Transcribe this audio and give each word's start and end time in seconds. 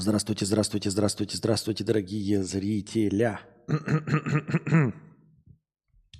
Здравствуйте, 0.00 0.46
здравствуйте, 0.46 0.90
здравствуйте, 0.90 1.36
здравствуйте, 1.36 1.82
дорогие 1.82 2.44
зрители. 2.44 3.36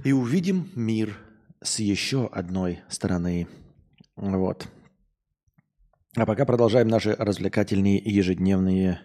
И 0.04 0.12
увидим 0.12 0.70
мир 0.74 1.18
с 1.60 1.80
еще 1.80 2.26
одной 2.26 2.80
стороны. 2.88 3.46
Вот. 4.16 4.68
А 6.14 6.26
пока 6.26 6.44
продолжаем 6.44 6.88
наши 6.88 7.16
развлекательные 7.18 7.96
ежедневные 7.96 9.00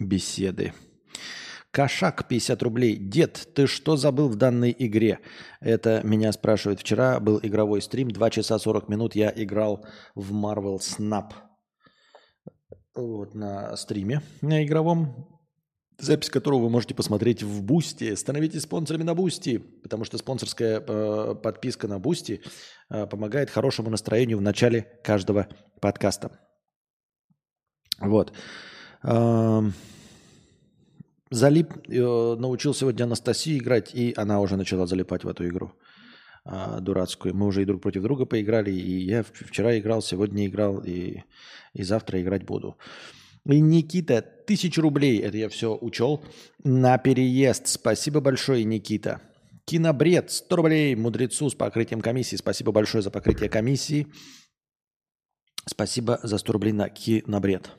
беседы. 0.00 0.72
Кошак 1.70 2.26
50 2.26 2.60
рублей. 2.64 2.96
Дед, 2.96 3.50
ты 3.54 3.68
что 3.68 3.96
забыл 3.96 4.28
в 4.28 4.34
данной 4.34 4.74
игре? 4.76 5.20
Это 5.60 6.00
меня 6.02 6.32
спрашивают. 6.32 6.80
Вчера 6.80 7.20
был 7.20 7.38
игровой 7.40 7.80
стрим, 7.80 8.10
2 8.10 8.30
часа 8.30 8.58
40 8.58 8.88
минут 8.88 9.14
я 9.14 9.32
играл 9.36 9.86
в 10.16 10.32
Marvel 10.32 10.78
Snap. 10.78 11.30
Вот 12.96 13.36
на 13.36 13.76
стриме 13.76 14.22
на 14.40 14.64
игровом, 14.64 15.40
запись 15.96 16.28
которого 16.28 16.62
вы 16.62 16.70
можете 16.70 16.92
посмотреть 16.92 17.44
в 17.44 17.62
Boosty. 17.62 18.16
Становитесь 18.16 18.62
спонсорами 18.62 19.04
на 19.04 19.14
Boosty, 19.14 19.58
потому 19.58 20.02
что 20.02 20.18
спонсорская 20.18 20.80
э, 20.80 21.34
подписка 21.40 21.86
на 21.86 22.00
Boosty 22.00 22.42
э, 22.90 23.06
помогает 23.06 23.48
хорошему 23.48 23.90
настроению 23.90 24.38
в 24.38 24.42
начале 24.42 24.98
каждого 25.04 25.46
подкаста. 25.80 26.47
Вот. 27.98 28.32
Залип, 31.30 31.74
э, 31.88 32.36
научил 32.38 32.72
сегодня 32.72 33.04
Анастасию 33.04 33.58
играть, 33.58 33.94
и 33.94 34.14
она 34.16 34.40
уже 34.40 34.56
начала 34.56 34.86
залипать 34.86 35.24
в 35.24 35.28
эту 35.28 35.46
игру 35.46 35.72
а, 36.44 36.80
дурацкую. 36.80 37.36
Мы 37.36 37.46
уже 37.46 37.62
и 37.62 37.64
друг 37.66 37.82
против 37.82 38.02
друга 38.02 38.24
поиграли, 38.24 38.70
и 38.70 39.04
я 39.04 39.22
вчера 39.22 39.78
играл, 39.78 40.00
сегодня 40.00 40.46
играл, 40.46 40.78
и, 40.78 41.22
и 41.74 41.82
завтра 41.82 42.22
играть 42.22 42.44
буду. 42.44 42.78
И 43.44 43.60
Никита, 43.60 44.22
тысячу 44.22 44.80
рублей, 44.80 45.18
это 45.18 45.36
я 45.36 45.50
все 45.50 45.76
учел, 45.76 46.24
на 46.64 46.96
переезд. 46.96 47.68
Спасибо 47.68 48.20
большое, 48.20 48.64
Никита. 48.64 49.20
Кинобред, 49.66 50.30
100 50.30 50.56
рублей 50.56 50.96
мудрецу 50.96 51.50
с 51.50 51.54
покрытием 51.54 52.00
комиссии. 52.00 52.36
Спасибо 52.36 52.72
большое 52.72 53.02
за 53.02 53.10
покрытие 53.10 53.50
комиссии. 53.50 54.06
Спасибо 55.66 56.18
за 56.22 56.38
100 56.38 56.52
рублей 56.54 56.72
на 56.72 56.88
кинобред. 56.88 57.70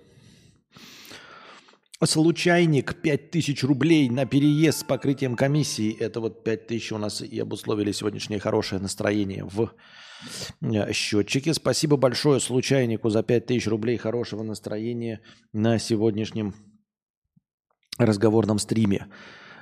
Случайник 2.02 3.02
5000 3.02 3.64
рублей 3.64 4.10
на 4.10 4.26
переезд 4.26 4.80
с 4.80 4.84
покрытием 4.84 5.36
комиссии. 5.36 5.94
Это 6.00 6.22
вот 6.22 6.46
5000 6.46 6.94
у 6.94 6.98
нас 6.98 7.22
и 7.22 7.38
обусловили 7.40 7.92
сегодняшнее 7.92 8.40
хорошее 8.40 8.82
настроение 8.82 9.44
в 9.44 9.74
э, 10.62 10.94
счетчике. 10.94 11.54
Спасибо 11.54 11.98
большое 11.98 12.40
случайнику 12.40 13.10
за 13.10 13.22
5000 13.22 13.68
рублей 13.68 13.98
хорошего 13.98 14.44
настроения 14.44 15.20
на 15.52 15.78
сегодняшнем 15.78 16.56
разговорном 17.98 18.60
стриме. 18.60 19.08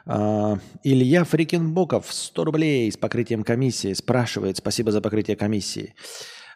Uh, 0.06 0.58
Илья 0.84 1.26
Фрикенбоков 1.26 2.14
100 2.14 2.44
рублей 2.46 2.90
с 2.90 2.96
покрытием 2.96 3.44
комиссии 3.44 3.92
спрашивает. 3.92 4.58
Спасибо 4.58 4.92
за 4.92 5.02
покрытие 5.02 5.36
комиссии. 5.36 5.96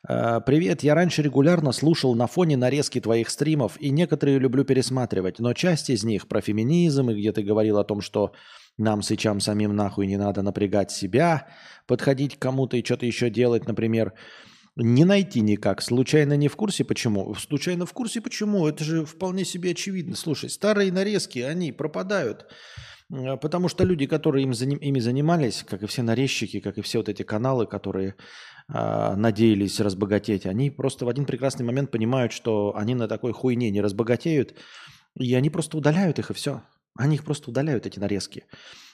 Э, 0.07 0.39
Привет, 0.45 0.83
я 0.83 0.95
раньше 0.95 1.21
регулярно 1.21 1.71
слушал 1.71 2.15
на 2.15 2.27
фоне 2.27 2.57
нарезки 2.57 2.99
твоих 2.99 3.29
стримов, 3.29 3.79
и 3.79 3.91
некоторые 3.91 4.39
люблю 4.39 4.63
пересматривать, 4.63 5.39
но 5.39 5.53
часть 5.53 5.89
из 5.89 6.03
них 6.03 6.27
про 6.27 6.41
феминизм, 6.41 7.09
и 7.09 7.15
где 7.15 7.31
ты 7.31 7.43
говорил 7.43 7.77
о 7.77 7.83
том, 7.83 8.01
что 8.01 8.33
нам 8.77 9.01
сычам 9.01 9.39
самим 9.39 9.75
нахуй 9.75 10.07
не 10.07 10.17
надо 10.17 10.41
напрягать 10.41 10.91
себя, 10.91 11.47
подходить 11.87 12.37
к 12.37 12.41
кому-то 12.41 12.77
и 12.77 12.83
что-то 12.83 13.05
еще 13.05 13.29
делать, 13.29 13.67
например, 13.67 14.13
не 14.75 15.03
найти 15.05 15.41
никак. 15.41 15.81
Случайно 15.81 16.33
не 16.37 16.47
в 16.47 16.55
курсе 16.55 16.83
почему? 16.83 17.35
Случайно 17.35 17.85
в 17.85 17.93
курсе 17.93 18.21
почему? 18.21 18.67
Это 18.67 18.83
же 18.83 19.05
вполне 19.05 19.43
себе 19.43 19.71
очевидно. 19.71 20.15
Слушай, 20.15 20.49
старые 20.49 20.91
нарезки, 20.91 21.39
они 21.39 21.73
пропадают. 21.73 22.47
Э, 23.11 23.37
потому 23.37 23.67
что 23.67 23.83
люди, 23.83 24.05
которые 24.05 24.43
им, 24.43 24.51
ими 24.51 24.99
занимались, 24.99 25.63
как 25.67 25.83
и 25.83 25.87
все 25.87 26.01
нарезчики, 26.03 26.59
как 26.59 26.77
и 26.77 26.81
все 26.81 26.99
вот 26.99 27.09
эти 27.09 27.23
каналы, 27.23 27.67
которые 27.67 28.15
э, 28.73 29.15
надеялись 29.15 29.79
разбогатеть, 29.79 30.45
они 30.45 30.69
просто 30.69 31.05
в 31.05 31.09
один 31.09 31.25
прекрасный 31.25 31.65
момент 31.65 31.91
понимают, 31.91 32.31
что 32.31 32.73
они 32.75 32.95
на 32.95 33.07
такой 33.07 33.33
хуйне 33.33 33.69
не 33.71 33.81
разбогатеют, 33.81 34.55
и 35.19 35.33
они 35.35 35.49
просто 35.49 35.77
удаляют 35.77 36.19
их, 36.19 36.31
и 36.31 36.33
все. 36.33 36.61
Они 36.97 37.15
их 37.15 37.23
просто 37.23 37.49
удаляют, 37.49 37.85
эти 37.85 37.99
нарезки. 37.99 38.45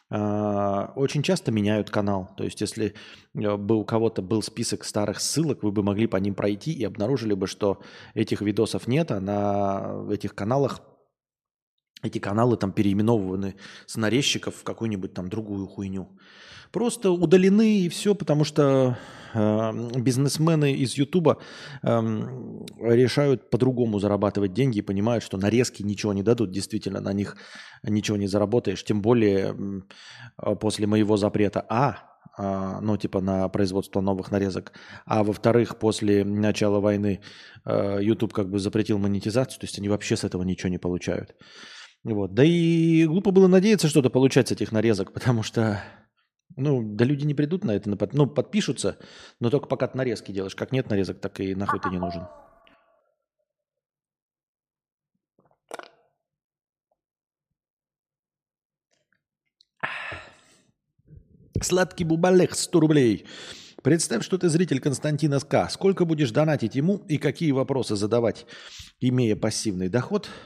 Э, 0.09 0.87
очень 0.95 1.23
часто 1.23 1.51
меняют 1.51 1.89
канал. 1.89 2.29
То 2.37 2.43
есть, 2.43 2.61
если 2.61 2.93
э, 3.35 3.57
бы 3.57 3.75
у 3.75 3.85
кого-то 3.85 4.21
был 4.21 4.41
список 4.41 4.83
старых 4.85 5.19
ссылок, 5.19 5.63
вы 5.63 5.71
бы 5.71 5.83
могли 5.83 6.07
по 6.07 6.17
ним 6.17 6.33
пройти 6.33 6.71
и 6.71 6.83
обнаружили 6.83 7.33
бы, 7.33 7.47
что 7.47 7.81
этих 8.13 8.41
видосов 8.41 8.87
нет, 8.87 9.11
а 9.11 9.19
на 9.19 10.11
этих 10.11 10.33
каналах 10.33 10.81
эти 12.03 12.19
каналы 12.19 12.57
там 12.57 12.71
переименованы 12.71 13.55
с 13.85 13.95
нарезчиков 13.97 14.55
в 14.55 14.63
какую-нибудь 14.63 15.13
там 15.13 15.29
другую 15.29 15.67
хуйню. 15.67 16.09
Просто 16.71 17.11
удалены 17.11 17.79
и 17.79 17.89
все, 17.89 18.13
потому 18.13 18.43
что 18.43 18.97
э, 19.33 19.99
бизнесмены 19.99 20.73
из 20.73 20.95
Ютуба 20.95 21.37
э, 21.81 21.87
решают 22.81 23.49
по-другому 23.49 23.99
зарабатывать 23.99 24.53
деньги 24.53 24.79
и 24.79 24.81
понимают, 24.81 25.23
что 25.23 25.37
нарезки 25.37 25.83
ничего 25.83 26.13
не 26.13 26.23
дадут, 26.23 26.51
действительно, 26.51 26.99
на 26.99 27.13
них 27.13 27.37
ничего 27.83 28.17
не 28.17 28.27
заработаешь, 28.27 28.83
тем 28.83 29.01
более 29.01 29.55
э, 30.37 30.55
после 30.55 30.87
моего 30.87 31.15
запрета. 31.15 31.65
А, 31.69 31.99
э, 32.37 32.79
ну 32.81 32.97
типа 32.97 33.21
на 33.21 33.47
производство 33.47 34.01
новых 34.01 34.31
нарезок, 34.31 34.73
а 35.05 35.23
во-вторых, 35.23 35.77
после 35.77 36.25
начала 36.25 36.81
войны 36.81 37.21
э, 37.65 37.99
YouTube 38.01 38.33
как 38.33 38.49
бы 38.49 38.59
запретил 38.59 38.97
монетизацию, 38.97 39.61
то 39.61 39.65
есть 39.65 39.79
они 39.79 39.87
вообще 39.87 40.17
с 40.17 40.25
этого 40.25 40.43
ничего 40.43 40.69
не 40.69 40.79
получают. 40.79 41.33
Вот. 42.13 42.33
Да 42.33 42.43
и 42.43 43.05
глупо 43.05 43.31
было 43.31 43.47
надеяться 43.47 43.89
что-то 43.89 44.09
получать 44.09 44.47
с 44.47 44.51
этих 44.53 44.71
нарезок, 44.71 45.11
потому 45.11 45.43
что, 45.43 45.83
ну, 46.55 46.81
да 46.81 47.03
люди 47.03 47.25
не 47.25 47.33
придут 47.33 47.65
на 47.65 47.71
это, 47.71 47.89
ну, 48.13 48.27
подпишутся, 48.27 48.97
но 49.41 49.49
только 49.49 49.67
пока 49.67 49.87
ты 49.87 49.97
нарезки 49.97 50.31
делаешь. 50.31 50.55
Как 50.55 50.71
нет 50.71 50.89
нарезок, 50.89 51.19
так 51.19 51.37
и 51.41 51.53
нахуй 51.53 51.81
ты 51.81 51.89
не 51.89 51.99
нужен. 51.99 52.25
Сладкий 61.61 62.05
бубалех, 62.05 62.55
100 62.55 62.79
рублей. 62.79 63.25
Представь, 63.83 64.23
что 64.23 64.37
ты 64.37 64.47
зритель 64.47 64.79
Константина 64.79 65.41
К. 65.41 65.67
Сколько 65.69 66.05
будешь 66.05 66.31
донатить 66.31 66.75
ему 66.75 67.03
и 67.09 67.17
какие 67.17 67.51
вопросы 67.51 67.97
задавать, 67.97 68.45
имея 69.01 69.35
пассивный 69.35 69.89
доход– 69.89 70.29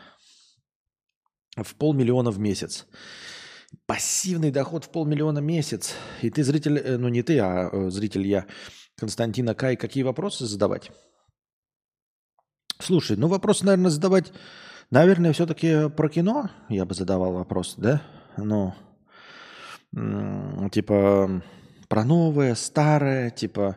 в 1.57 1.75
полмиллиона 1.75 2.31
в 2.31 2.39
месяц. 2.39 2.85
Пассивный 3.85 4.51
доход 4.51 4.85
в 4.85 4.89
полмиллиона 4.89 5.41
в 5.41 5.43
месяц. 5.43 5.95
И 6.21 6.29
ты 6.29 6.43
зритель, 6.43 6.77
э, 6.77 6.97
ну 6.97 7.09
не 7.09 7.23
ты, 7.23 7.39
а 7.39 7.69
э, 7.71 7.89
зритель 7.89 8.27
я, 8.27 8.45
Константина 8.97 9.55
Кай, 9.55 9.75
какие 9.75 10.03
вопросы 10.03 10.45
задавать? 10.45 10.91
Слушай, 12.79 13.17
ну 13.17 13.27
вопросы, 13.27 13.65
наверное, 13.65 13.91
задавать, 13.91 14.33
наверное, 14.89 15.33
все-таки 15.33 15.89
про 15.89 16.09
кино 16.09 16.49
я 16.69 16.85
бы 16.85 16.93
задавал 16.93 17.33
вопрос, 17.33 17.75
да? 17.77 18.01
Ну, 18.37 18.73
типа 20.71 21.43
про 21.91 22.05
новое, 22.05 22.55
старое, 22.55 23.29
типа 23.29 23.75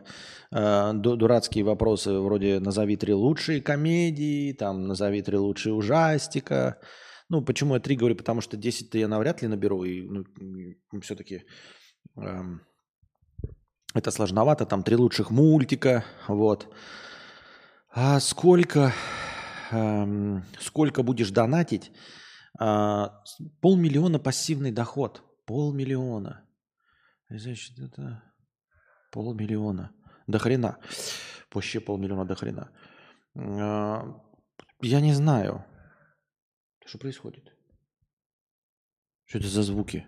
э, 0.49 0.91
дурацкие 0.93 1.65
вопросы 1.65 2.13
вроде 2.13 2.61
«назови 2.61 2.95
три 2.95 3.13
лучшие 3.13 3.61
комедии», 3.61 4.53
там 4.53 4.87
«назови 4.87 5.21
три 5.21 5.37
лучшие 5.37 5.73
ужастика», 5.73 6.79
ну, 7.29 7.45
почему 7.45 7.73
я 7.73 7.79
3 7.79 7.95
говорю? 7.95 8.15
Потому 8.15 8.41
что 8.41 8.57
10-то 8.57 8.97
я 8.97 9.07
навряд 9.07 9.41
ли 9.41 9.47
наберу, 9.47 9.83
и 9.83 10.01
ну, 10.01 10.23
все-таки 11.01 11.43
эм, 12.17 12.61
это 13.93 14.11
сложновато. 14.11 14.65
Там 14.65 14.83
три 14.83 14.95
лучших 14.95 15.31
мультика, 15.31 16.03
вот. 16.27 16.73
А 17.89 18.19
сколько, 18.19 18.91
эм, 19.71 20.43
сколько 20.59 21.03
будешь 21.03 21.31
донатить? 21.31 21.91
А, 22.59 23.23
полмиллиона 23.61 24.19
пассивный 24.19 24.71
доход. 24.71 25.23
Полмиллиона. 25.45 26.45
Значит, 27.29 27.79
это 27.79 28.21
полмиллиона. 29.11 29.91
До 30.27 30.39
хрена. 30.39 30.77
Вообще 31.53 31.79
полмиллиона 31.79 32.25
до 32.25 32.35
хрена. 32.35 32.69
А, 33.35 34.03
я 34.81 35.01
не 35.01 35.13
знаю. 35.13 35.65
Что 36.85 36.99
происходит? 36.99 37.51
Что 39.25 39.39
это 39.39 39.47
за 39.47 39.63
звуки? 39.63 40.05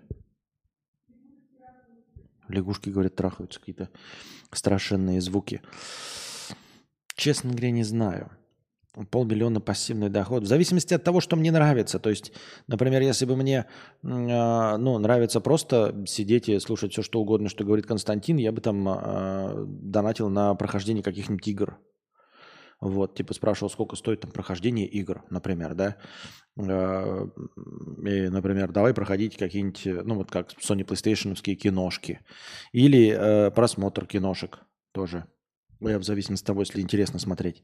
Лягушки, 2.47 2.89
говорят, 2.89 3.15
трахаются. 3.15 3.59
Какие-то 3.59 3.89
страшенные 4.51 5.19
звуки. 5.19 5.61
Честно 7.15 7.49
говоря, 7.49 7.71
не 7.71 7.83
знаю. 7.83 8.31
Полмиллиона 9.09 9.59
пассивный 9.59 10.09
доход. 10.09 10.43
В 10.43 10.47
зависимости 10.47 10.93
от 10.93 11.03
того, 11.03 11.19
что 11.19 11.35
мне 11.35 11.51
нравится. 11.51 11.99
То 11.99 12.09
есть, 12.09 12.31
например, 12.67 13.01
если 13.01 13.25
бы 13.25 13.35
мне 13.35 13.65
э, 14.03 14.77
ну, 14.77 14.97
нравится 14.97 15.41
просто 15.41 16.03
сидеть 16.07 16.47
и 16.47 16.59
слушать 16.59 16.93
все, 16.93 17.01
что 17.01 17.19
угодно, 17.19 17.49
что 17.49 17.63
говорит 17.63 17.85
Константин, 17.85 18.37
я 18.37 18.51
бы 18.51 18.61
там 18.61 18.87
э, 18.87 19.65
донатил 19.67 20.29
на 20.29 20.53
прохождение 20.55 21.03
каких-нибудь 21.03 21.47
игр. 21.47 21.79
Вот, 22.79 23.15
типа 23.15 23.33
спрашивал, 23.33 23.69
сколько 23.69 23.95
стоит 23.95 24.21
там 24.21 24.31
прохождение 24.31 24.87
игр, 24.87 25.23
например, 25.29 25.73
да. 25.73 25.97
Э, 26.59 27.27
и, 28.05 28.29
например, 28.29 28.71
давай 28.71 28.93
проходить 28.93 29.37
какие-нибудь, 29.37 30.05
ну 30.05 30.15
вот 30.15 30.31
как 30.31 30.51
Sony 30.53 30.85
PlayStation 30.85 31.35
киношки. 31.55 32.19
Или 32.73 33.09
э, 33.09 33.51
просмотр 33.51 34.05
киношек 34.05 34.59
тоже. 34.91 35.25
Я 35.79 35.99
в 35.99 36.03
зависимости 36.03 36.43
от 36.43 36.47
того, 36.47 36.61
если 36.61 36.81
интересно 36.81 37.19
смотреть. 37.19 37.63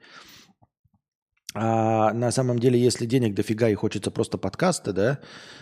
А 1.55 2.13
на 2.13 2.31
самом 2.31 2.57
деле, 2.57 2.79
если 2.79 3.05
денег 3.05 3.35
дофига 3.35 3.69
и 3.69 3.75
хочется 3.75 4.09
просто 4.09 4.39
подкасты, 4.39 4.91
да, 4.91 5.19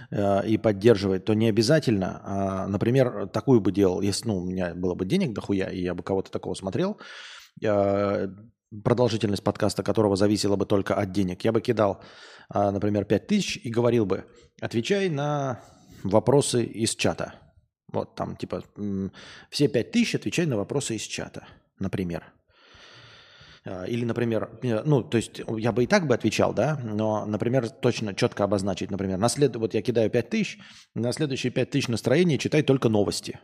э, 0.10 0.48
и 0.48 0.58
поддерживать, 0.58 1.26
то 1.26 1.34
не 1.34 1.50
обязательно. 1.50 2.22
А, 2.24 2.68
например, 2.68 3.28
такую 3.28 3.60
бы 3.60 3.74
делал, 3.74 4.02
если 4.02 4.30
ну, 4.30 4.38
у 4.38 4.46
меня 4.46 4.74
было 4.74 4.96
бы 4.96 5.06
денег 5.06 5.34
дохуя, 5.34 5.70
и 5.70 5.82
я 5.82 5.94
бы 5.94 6.04
кого-то 6.04 6.32
такого 6.32 6.54
смотрел, 6.54 6.98
э, 7.62 8.28
продолжительность 8.84 9.44
подкаста 9.44 9.84
которого 9.84 10.16
зависела 10.16 10.56
бы 10.56 10.66
только 10.66 10.96
от 10.96 11.12
денег, 11.12 11.44
я 11.44 11.52
бы 11.52 11.62
кидал, 11.62 12.02
а, 12.50 12.72
например, 12.72 13.06
5000 13.06 13.58
и 13.58 13.70
говорил 13.70 14.06
бы, 14.06 14.26
отвечай 14.62 15.10
на 15.10 15.62
вопросы 16.04 16.64
из 16.64 16.96
чата. 16.96 17.36
Вот 17.92 18.16
там, 18.16 18.36
типа, 18.36 18.64
все 19.50 19.68
5000 19.68 20.16
отвечай 20.16 20.46
на 20.46 20.58
вопросы 20.58 20.96
из 20.96 21.02
чата, 21.02 21.48
например. 21.80 22.34
А, 23.64 23.84
или, 23.84 24.06
например, 24.06 24.50
э, 24.64 24.82
ну, 24.84 25.04
то 25.04 25.18
есть 25.18 25.42
я 25.58 25.72
бы 25.72 25.84
и 25.84 25.88
так 25.88 26.08
бы 26.08 26.16
отвечал, 26.16 26.54
да, 26.54 26.80
но, 26.84 27.26
например, 27.26 27.70
точно, 27.70 28.16
четко 28.16 28.44
обозначить, 28.44 28.90
например, 28.90 29.18
на 29.18 29.30
след... 29.30 29.56
вот 29.56 29.74
я 29.74 29.82
кидаю 29.82 30.10
5 30.10 30.30
тысяч, 30.30 30.58
на 30.96 31.12
следующие 31.12 31.52
5 31.52 31.70
тысяч 31.70 31.88
настроения 31.88 32.38
читай 32.38 32.64
только 32.64 32.90
новости. 32.90 33.40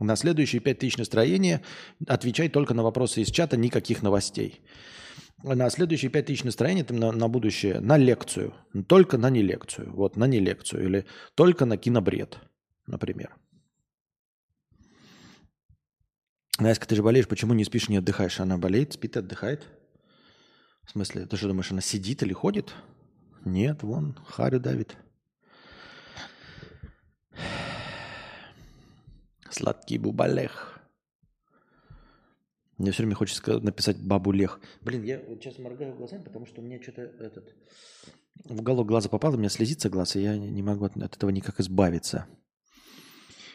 На 0.00 0.16
следующие 0.16 0.60
5 0.60 0.78
тысяч 0.78 0.96
настроения 0.96 1.62
отвечай 2.06 2.48
только 2.48 2.74
на 2.74 2.82
вопросы 2.82 3.22
из 3.22 3.30
чата, 3.30 3.56
никаких 3.56 4.02
новостей. 4.02 4.60
На 5.42 5.70
следующие 5.70 6.10
5 6.10 6.26
тысяч 6.26 6.44
настроения 6.44 6.84
на, 6.88 7.12
на 7.12 7.28
будущее, 7.28 7.80
на 7.80 7.96
лекцию, 7.96 8.54
только 8.88 9.18
на 9.18 9.30
не 9.30 9.42
лекцию, 9.42 9.92
вот 9.92 10.16
на 10.16 10.26
не 10.26 10.40
лекцию, 10.40 10.84
или 10.84 11.06
только 11.34 11.64
на 11.64 11.76
кинобред, 11.76 12.38
например. 12.86 13.36
Настя, 16.58 16.86
ты 16.86 16.96
же 16.96 17.02
болеешь, 17.02 17.28
почему 17.28 17.52
не 17.52 17.64
спишь, 17.64 17.88
не 17.88 17.96
отдыхаешь? 17.96 18.40
Она 18.40 18.58
болеет, 18.58 18.92
спит, 18.92 19.16
отдыхает. 19.16 19.68
В 20.84 20.90
смысле, 20.90 21.26
ты 21.26 21.36
что 21.36 21.48
думаешь, 21.48 21.72
она 21.72 21.80
сидит 21.80 22.22
или 22.22 22.32
ходит? 22.32 22.74
Нет, 23.44 23.82
вон, 23.82 24.18
Харю 24.26 24.60
давит. 24.60 24.96
Сладкий 29.54 29.98
бубалех. 29.98 30.80
Мне 32.76 32.90
все 32.90 33.04
время 33.04 33.14
хочется 33.14 33.60
написать 33.60 34.04
бабу 34.04 34.32
лех. 34.32 34.60
Блин, 34.80 35.04
я 35.04 35.20
сейчас 35.40 35.60
моргаю 35.60 35.94
глазами, 35.94 36.24
потому 36.24 36.44
что 36.44 36.60
у 36.60 36.64
меня 36.64 36.82
что-то 36.82 37.02
этот... 37.02 37.54
В 38.46 38.58
уголок 38.58 38.88
глаза 38.88 39.08
попало, 39.08 39.36
у 39.36 39.38
меня 39.38 39.48
слезится 39.48 39.88
глаз, 39.88 40.16
и 40.16 40.22
я 40.22 40.36
не 40.36 40.60
могу 40.60 40.86
от 40.86 40.96
этого 40.96 41.30
никак 41.30 41.60
избавиться. 41.60 42.26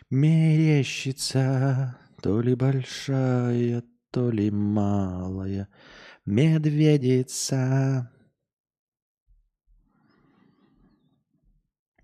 Мерещится 0.09 1.97
то 2.21 2.39
ли 2.39 2.55
большая, 2.55 3.83
то 4.11 4.31
ли 4.31 4.49
малая 4.51 5.67
медведица. 6.25 8.09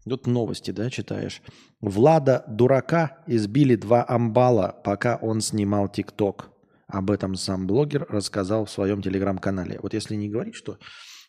Тут 0.08 0.28
новости, 0.28 0.72
да, 0.72 0.90
читаешь. 0.90 1.42
Влада 1.82 2.44
дурака 2.48 3.24
избили 3.28 3.76
два 3.76 4.06
амбала, 4.08 4.80
пока 4.84 5.16
он 5.16 5.42
снимал 5.42 5.90
ТикТок. 5.90 6.52
Об 6.88 7.10
этом 7.10 7.36
сам 7.36 7.66
блогер 7.66 8.06
рассказал 8.10 8.66
в 8.66 8.70
своем 8.70 9.02
телеграм-канале. 9.02 9.80
Вот 9.82 9.94
если 9.96 10.16
не 10.16 10.30
говорить, 10.30 10.56
что 10.56 10.78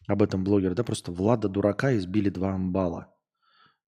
об 0.07 0.23
этом 0.23 0.45
блогер, 0.45 0.75
да, 0.75 0.85
просто 0.85 1.11
Влада 1.11 1.49
дурака 1.49 1.97
избили 1.97 2.29
два 2.29 2.53
амбала. 2.53 3.09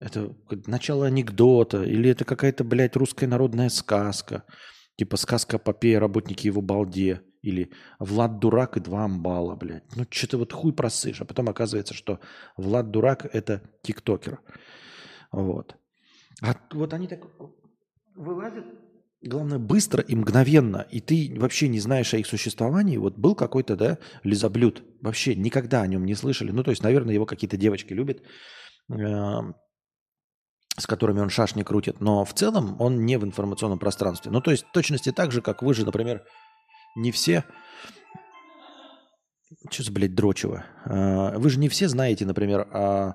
Это 0.00 0.34
начало 0.66 1.06
анекдота, 1.06 1.82
или 1.82 2.08
это 2.08 2.24
какая-то, 2.24 2.64
блядь, 2.64 2.96
русская 2.96 3.26
народная 3.26 3.68
сказка. 3.68 4.44
Типа 4.96 5.16
сказка 5.16 5.58
Попея, 5.58 6.00
работники 6.00 6.46
его 6.46 6.62
балде. 6.62 7.22
Или 7.42 7.70
Влад 7.98 8.38
Дурак 8.38 8.76
и 8.76 8.80
два 8.80 9.04
амбала, 9.04 9.54
блядь. 9.56 9.84
Ну, 9.96 10.04
что-то 10.10 10.38
вот 10.38 10.52
хуй 10.52 10.72
просышь. 10.72 11.20
А 11.20 11.24
потом 11.24 11.48
оказывается, 11.48 11.94
что 11.94 12.20
Влад 12.56 12.90
Дурак– 12.90 13.26
это 13.32 13.62
тиктокер. 13.82 14.40
Вот. 15.30 15.76
А 16.42 16.54
вот 16.72 16.92
они 16.94 17.06
так 17.06 17.20
вылазят, 18.14 18.64
главное, 19.22 19.58
быстро 19.58 20.02
и 20.02 20.14
мгновенно, 20.14 20.86
и 20.90 21.00
ты 21.00 21.34
вообще 21.36 21.68
не 21.68 21.80
знаешь 21.80 22.14
о 22.14 22.18
их 22.18 22.26
существовании. 22.26 22.96
Вот 22.96 23.18
был 23.18 23.34
какой-то, 23.34 23.76
да, 23.76 23.98
лизоблюд, 24.22 24.82
вообще 25.00 25.34
никогда 25.34 25.82
о 25.82 25.86
нем 25.86 26.04
не 26.04 26.14
слышали. 26.14 26.50
Ну, 26.50 26.62
то 26.62 26.70
есть, 26.70 26.82
наверное, 26.82 27.14
его 27.14 27.26
какие-то 27.26 27.56
девочки 27.56 27.92
любят. 27.92 28.22
Эм, 28.90 29.54
с 30.78 30.86
которыми 30.86 31.20
он 31.20 31.28
шашни 31.28 31.64
крутит, 31.64 32.00
но 32.00 32.24
в 32.24 32.32
целом 32.32 32.80
он 32.80 33.04
не 33.04 33.18
в 33.18 33.24
информационном 33.24 33.80
пространстве. 33.80 34.30
Ну, 34.30 34.40
то 34.40 34.52
есть, 34.52 34.64
точности 34.72 35.10
так 35.10 35.32
же, 35.32 35.42
как 35.42 35.62
вы 35.62 35.74
же, 35.74 35.84
например, 35.84 36.24
не 36.98 37.10
все... 37.12 37.44
Что 39.70 39.82
за, 39.82 39.92
блядь, 39.92 40.14
дрочево? 40.14 40.64
А, 40.84 41.38
вы 41.38 41.50
же 41.50 41.58
не 41.58 41.68
все 41.68 41.88
знаете, 41.88 42.26
например, 42.26 42.60
о 42.72 43.14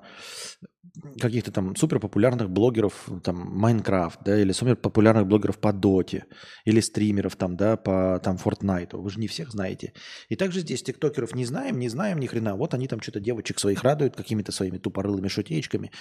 каких-то 1.19 1.51
там 1.51 1.75
суперпопулярных 1.75 2.49
блогеров, 2.49 3.09
там, 3.23 3.37
Майнкрафт, 3.37 4.19
да, 4.23 4.39
или 4.39 4.51
суперпопулярных 4.51 5.27
блогеров 5.27 5.59
по 5.59 5.73
Доте, 5.73 6.25
или 6.65 6.79
стримеров 6.79 7.35
там, 7.35 7.55
да, 7.55 7.77
по 7.77 8.19
там 8.23 8.37
Фортнайту. 8.37 9.01
Вы 9.01 9.09
же 9.09 9.19
не 9.19 9.27
всех 9.27 9.51
знаете. 9.51 9.93
И 10.29 10.35
также 10.35 10.61
здесь 10.61 10.83
тиктокеров 10.83 11.33
не 11.35 11.45
знаем, 11.45 11.79
не 11.79 11.89
знаем 11.89 12.19
ни 12.19 12.27
хрена. 12.27 12.55
Вот 12.55 12.73
они 12.73 12.87
там 12.87 13.01
что-то 13.01 13.19
девочек 13.19 13.59
своих 13.59 13.83
радуют 13.83 14.15
какими-то 14.15 14.51
своими 14.51 14.77
тупорылыми 14.77 15.27
шутеечками. 15.27 15.91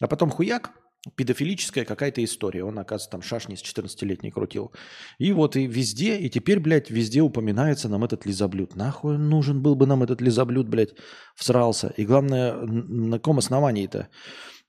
А 0.00 0.06
потом 0.06 0.30
хуяк, 0.30 0.70
педофилическая 1.16 1.84
какая-то 1.84 2.22
история. 2.22 2.64
Он, 2.64 2.78
оказывается, 2.78 3.10
там 3.10 3.22
шашни 3.22 3.54
с 3.54 3.62
14-летней 3.62 4.30
крутил. 4.30 4.72
И 5.18 5.32
вот 5.32 5.56
и 5.56 5.66
везде, 5.66 6.18
и 6.18 6.28
теперь, 6.28 6.60
блядь, 6.60 6.90
везде 6.90 7.20
упоминается 7.22 7.88
нам 7.88 8.04
этот 8.04 8.26
лизоблюд. 8.26 8.76
Нахуй 8.76 9.18
нужен 9.18 9.62
был 9.62 9.74
бы 9.74 9.86
нам 9.86 10.02
этот 10.02 10.20
лизоблюд, 10.20 10.68
блядь, 10.68 10.94
всрался. 11.34 11.92
И 11.96 12.04
главное, 12.04 12.54
на 12.54 13.18
каком 13.18 13.38
основании-то? 13.38 14.08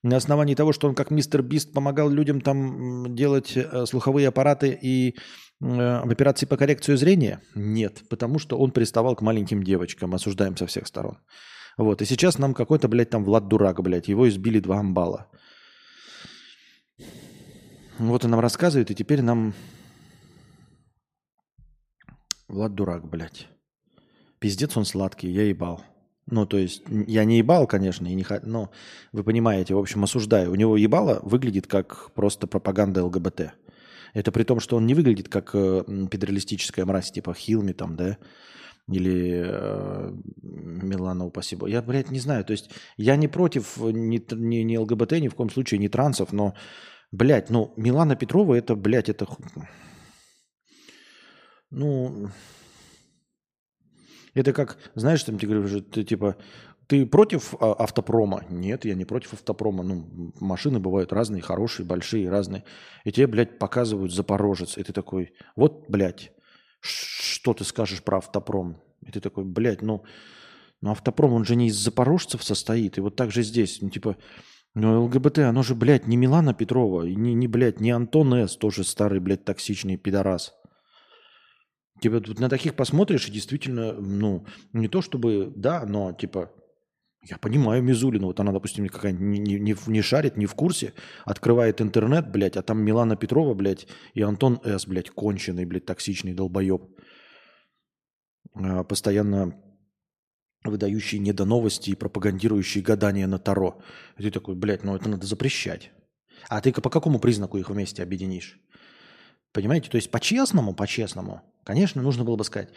На 0.02 0.16
основании 0.16 0.56
того, 0.56 0.72
что 0.72 0.88
он 0.88 0.94
как 0.94 1.10
мистер 1.10 1.42
Бист 1.42 1.72
помогал 1.72 2.10
людям 2.10 2.40
там 2.40 3.14
делать 3.14 3.56
э, 3.56 3.86
слуховые 3.86 4.26
аппараты 4.26 4.76
и 4.82 5.14
э, 5.60 6.10
операции 6.10 6.46
по 6.46 6.56
коррекции 6.56 6.96
зрения? 6.96 7.40
Нет, 7.54 8.02
потому 8.08 8.40
что 8.40 8.58
он 8.58 8.72
приставал 8.72 9.14
к 9.14 9.22
маленьким 9.22 9.62
девочкам, 9.62 10.14
осуждаем 10.14 10.56
со 10.56 10.66
всех 10.66 10.88
сторон. 10.88 11.18
Вот, 11.78 12.02
и 12.02 12.04
сейчас 12.04 12.38
нам 12.38 12.52
какой-то, 12.52 12.88
блядь, 12.88 13.10
там 13.10 13.24
Влад 13.24 13.48
Дурак, 13.48 13.80
блядь, 13.80 14.08
его 14.08 14.28
избили 14.28 14.58
два 14.58 14.80
амбала. 14.80 15.28
Вот 17.98 18.24
он 18.24 18.30
нам 18.30 18.40
рассказывает, 18.40 18.90
и 18.90 18.94
теперь 18.94 19.22
нам... 19.22 19.54
Влад 22.48 22.74
дурак, 22.74 23.08
блядь. 23.08 23.48
Пиздец 24.38 24.76
он 24.76 24.84
сладкий, 24.84 25.30
я 25.30 25.44
ебал. 25.44 25.82
Ну, 26.26 26.46
то 26.46 26.56
есть, 26.56 26.82
я 26.88 27.24
не 27.24 27.38
ебал, 27.38 27.66
конечно, 27.66 28.06
и 28.06 28.14
не 28.14 28.22
х... 28.22 28.40
но 28.42 28.70
вы 29.12 29.24
понимаете, 29.24 29.74
в 29.74 29.78
общем, 29.78 30.04
осуждаю. 30.04 30.52
У 30.52 30.54
него 30.54 30.76
ебало 30.76 31.20
выглядит 31.22 31.66
как 31.66 32.12
просто 32.14 32.46
пропаганда 32.46 33.04
ЛГБТ. 33.04 33.52
Это 34.14 34.32
при 34.32 34.44
том, 34.44 34.60
что 34.60 34.76
он 34.76 34.86
не 34.86 34.94
выглядит 34.94 35.28
как 35.28 35.50
э, 35.54 35.84
педералистическая 36.10 36.84
мразь, 36.84 37.10
типа 37.10 37.34
Хилми 37.34 37.72
там, 37.72 37.96
да, 37.96 38.18
или 38.88 39.42
э, 39.44 40.12
Милана, 40.42 41.24
упаси 41.24 41.56
бог. 41.56 41.68
Я, 41.68 41.82
блядь, 41.82 42.10
не 42.10 42.20
знаю. 42.20 42.44
То 42.44 42.52
есть 42.52 42.70
я 42.96 43.16
не 43.16 43.28
против 43.28 43.78
ни, 43.78 44.22
ни, 44.34 44.56
ни 44.56 44.76
ЛГБТ, 44.76 45.12
ни 45.12 45.28
в 45.28 45.34
коем 45.34 45.50
случае, 45.50 45.78
ни 45.78 45.88
трансов, 45.88 46.32
но 46.32 46.54
Блять, 47.12 47.50
ну, 47.50 47.72
Милана 47.76 48.16
Петрова, 48.16 48.54
это, 48.54 48.74
блядь, 48.74 49.08
это... 49.10 49.26
Ну, 51.70 52.28
это 54.34 54.52
как, 54.52 54.78
знаешь, 54.94 55.22
там 55.22 55.38
тебе 55.38 55.56
говорю, 55.56 55.82
ты 55.82 56.04
типа, 56.04 56.36
Ты 56.86 57.06
против 57.06 57.54
а, 57.60 57.72
автопрома? 57.72 58.44
Нет, 58.50 58.84
я 58.84 58.94
не 58.94 59.04
против 59.04 59.34
автопрома. 59.34 59.82
Ну, 59.82 60.32
машины 60.40 60.78
бывают 60.78 61.12
разные, 61.12 61.42
хорошие, 61.42 61.86
большие, 61.86 62.28
разные. 62.28 62.64
И 63.04 63.12
тебе, 63.12 63.26
блядь, 63.26 63.58
показывают 63.58 64.12
Запорожец. 64.12 64.76
И 64.76 64.82
ты 64.82 64.92
такой, 64.92 65.32
вот, 65.56 65.88
блядь, 65.88 66.32
что 66.80 67.54
ты 67.54 67.64
скажешь 67.64 68.02
про 68.02 68.18
автопром? 68.18 68.82
И 69.06 69.10
ты 69.10 69.20
такой, 69.20 69.44
блядь, 69.44 69.82
ну, 69.82 70.04
ну 70.80 70.90
автопром, 70.90 71.32
он 71.32 71.44
же 71.44 71.56
не 71.56 71.68
из 71.68 71.76
запорожцев 71.76 72.42
состоит. 72.42 72.98
И 72.98 73.00
вот 73.00 73.16
так 73.16 73.30
же 73.30 73.42
здесь, 73.42 73.80
ну, 73.80 73.88
типа, 73.88 74.16
ну, 74.74 75.04
ЛГБТ, 75.04 75.40
оно 75.40 75.62
же, 75.62 75.74
блядь, 75.74 76.06
не 76.06 76.16
Милана 76.16 76.54
Петрова, 76.54 77.02
не, 77.02 77.34
не, 77.34 77.46
блядь, 77.46 77.80
не 77.80 77.90
Антон 77.90 78.32
С, 78.34 78.56
тоже 78.56 78.84
старый, 78.84 79.20
блядь, 79.20 79.44
токсичный 79.44 79.98
пидорас. 79.98 80.54
Типа, 82.00 82.20
тут 82.20 82.40
на 82.40 82.48
таких 82.48 82.74
посмотришь, 82.74 83.28
и 83.28 83.32
действительно, 83.32 83.92
ну, 83.92 84.46
не 84.72 84.88
то 84.88 85.02
чтобы, 85.02 85.52
да, 85.54 85.84
но, 85.86 86.12
типа, 86.12 86.50
я 87.28 87.36
понимаю 87.38 87.82
Мизулину, 87.82 88.28
вот 88.28 88.40
она, 88.40 88.50
допустим, 88.50 88.88
какая 88.88 89.12
не, 89.12 89.38
не, 89.38 89.60
не, 89.60 89.76
не 89.86 90.02
шарит, 90.02 90.36
не 90.36 90.46
в 90.46 90.54
курсе, 90.54 90.94
открывает 91.24 91.80
интернет, 91.80 92.32
блядь, 92.32 92.56
а 92.56 92.62
там 92.62 92.82
Милана 92.82 93.14
Петрова, 93.14 93.54
блядь, 93.54 93.86
и 94.14 94.22
Антон 94.22 94.58
С, 94.64 94.86
блядь, 94.86 95.10
конченый, 95.10 95.66
блядь, 95.66 95.84
токсичный 95.84 96.32
долбоеб. 96.32 96.82
А, 98.54 98.84
постоянно 98.84 99.54
выдающие 100.64 101.20
недоновости 101.20 101.90
и 101.90 101.94
пропагандирующие 101.94 102.82
гадания 102.82 103.26
на 103.26 103.38
Таро. 103.38 103.80
И 104.16 104.22
ты 104.22 104.30
такой, 104.30 104.54
блядь, 104.54 104.84
ну 104.84 104.94
это 104.94 105.08
надо 105.08 105.26
запрещать. 105.26 105.90
А 106.48 106.60
ты 106.60 106.72
по 106.72 106.90
какому 106.90 107.18
признаку 107.18 107.58
их 107.58 107.70
вместе 107.70 108.02
объединишь? 108.02 108.60
Понимаете? 109.52 109.90
То 109.90 109.96
есть 109.96 110.10
по-честному, 110.10 110.74
по-честному, 110.74 111.42
конечно, 111.64 112.02
нужно 112.02 112.24
было 112.24 112.36
бы 112.36 112.44
сказать, 112.44 112.70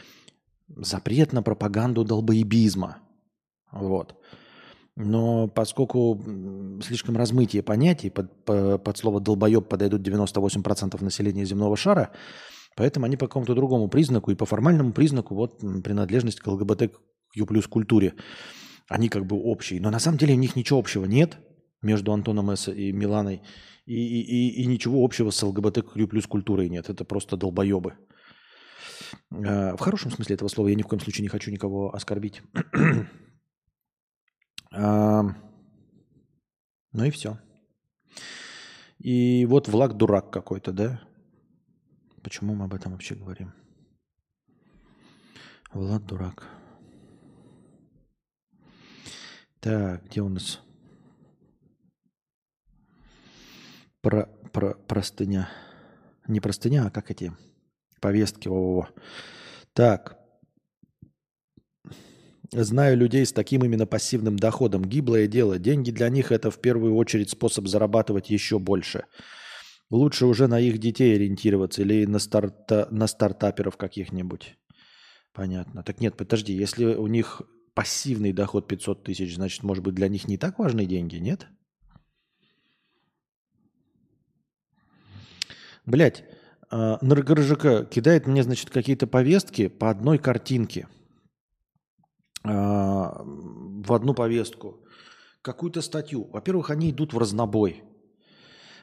запрет 0.67 1.33
на 1.33 1.41
пропаганду 1.41 2.03
долбоебизма. 2.03 2.97
Вот. 3.71 4.15
Но 4.95 5.47
поскольку 5.47 6.21
слишком 6.81 7.17
размытие 7.17 7.63
понятий, 7.63 8.09
под, 8.09 8.45
под 8.45 8.97
слово 8.97 9.19
«долбоеб» 9.19 9.67
подойдут 9.67 10.07
98% 10.07 11.03
населения 11.03 11.45
земного 11.45 11.75
шара, 11.75 12.11
поэтому 12.77 13.05
они 13.05 13.17
по 13.17 13.27
какому-то 13.27 13.55
другому 13.55 13.89
признаку 13.89 14.31
и 14.31 14.35
по 14.35 14.45
формальному 14.45 14.93
признаку 14.93 15.35
вот 15.35 15.59
принадлежность 15.83 16.39
к 16.39 16.47
ЛГБТQ 17.35 17.45
плюс 17.45 17.67
культуре, 17.67 18.13
они 18.87 19.09
как 19.09 19.25
бы 19.25 19.35
общие. 19.35 19.81
Но 19.81 19.91
на 19.91 19.99
самом 19.99 20.17
деле 20.17 20.33
у 20.33 20.37
них 20.37 20.55
ничего 20.55 20.79
общего 20.79 21.05
нет 21.05 21.37
между 21.81 22.13
Антоном 22.13 22.49
С. 22.55 22.71
и 22.71 22.91
Миланой, 22.91 23.41
и, 23.85 23.93
и, 23.93 24.21
и, 24.21 24.63
и 24.63 24.65
ничего 24.65 25.03
общего 25.03 25.29
с 25.29 25.43
ЛГБТQ 25.43 26.07
плюс 26.07 26.25
культурой 26.27 26.69
нет. 26.69 26.89
Это 26.89 27.05
просто 27.05 27.37
долбоебы. 27.37 27.93
А, 29.31 29.75
в 29.75 29.79
хорошем 29.79 30.11
смысле 30.11 30.35
этого 30.35 30.49
слова 30.49 30.69
я 30.69 30.75
ни 30.75 30.81
в 30.81 30.87
коем 30.87 30.99
случае 30.99 31.23
не 31.23 31.29
хочу 31.29 31.51
никого 31.51 31.93
оскорбить. 31.93 32.41
Ну 36.97 37.03
и 37.03 37.09
все. 37.09 37.37
И 38.99 39.45
вот 39.45 39.67
Влад 39.67 39.97
дурак 39.97 40.31
какой-то, 40.31 40.71
да? 40.71 41.01
Почему 42.23 42.55
мы 42.55 42.65
об 42.65 42.73
этом 42.73 42.93
вообще 42.93 43.15
говорим? 43.15 43.53
Влад 45.73 46.05
дурак. 46.05 46.47
Так, 49.65 50.05
где 50.05 50.21
у 50.21 50.29
нас? 50.29 50.61
Про, 54.01 54.29
про, 54.53 54.75
простыня. 54.75 55.49
Не 56.27 56.39
простыня, 56.39 56.85
а 56.85 56.91
как 56.91 57.09
эти 57.09 57.31
повестки. 57.99 58.47
Во 58.47 58.57
-во 58.57 58.83
-во. 58.83 59.01
Так. 59.73 60.19
Знаю 62.51 62.95
людей 62.95 63.25
с 63.25 63.33
таким 63.33 63.63
именно 63.63 63.87
пассивным 63.87 64.37
доходом. 64.37 64.85
Гиблое 64.85 65.25
дело. 65.25 65.57
Деньги 65.57 65.89
для 65.89 66.09
них 66.09 66.31
это 66.31 66.51
в 66.51 66.61
первую 66.61 66.95
очередь 66.95 67.31
способ 67.31 67.67
зарабатывать 67.67 68.29
еще 68.29 68.59
больше. 68.59 69.05
Лучше 69.89 70.27
уже 70.27 70.47
на 70.47 70.59
их 70.59 70.77
детей 70.77 71.15
ориентироваться 71.15 71.81
или 71.81 72.05
на, 72.05 72.19
старта, 72.19 72.87
на 72.91 73.07
стартаперов 73.07 73.77
каких-нибудь. 73.77 74.59
Понятно. 75.33 75.81
Так 75.81 76.01
нет, 76.01 76.15
подожди, 76.15 76.53
если 76.53 76.85
у 76.85 77.07
них 77.07 77.41
пассивный 77.75 78.33
доход 78.33 78.67
500 78.67 79.03
тысяч, 79.03 79.35
значит, 79.35 79.63
может 79.63 79.83
быть, 79.83 79.93
для 79.93 80.07
них 80.07 80.27
не 80.27 80.37
так 80.37 80.57
важны 80.57 80.85
деньги, 80.85 81.17
нет? 81.17 81.47
Блять, 85.85 86.23
э, 86.71 86.97
НРГРЖК 87.01 87.87
кидает 87.89 88.25
мне, 88.25 88.41
значит, 88.41 88.71
какие-то 88.71 89.05
повестки 89.05 89.67
по 89.67 89.91
одной 89.91 90.17
картинке– 90.17 90.87
а, 92.47 93.23
в 93.25 93.93
одну 93.93 94.13
повестку 94.13 94.83
какую-то 95.41 95.81
статью. 95.81 96.29
Во-первых, 96.31 96.69
они 96.69 96.91
идут 96.91 97.13
в 97.13 97.17
разнобой. 97.17 97.83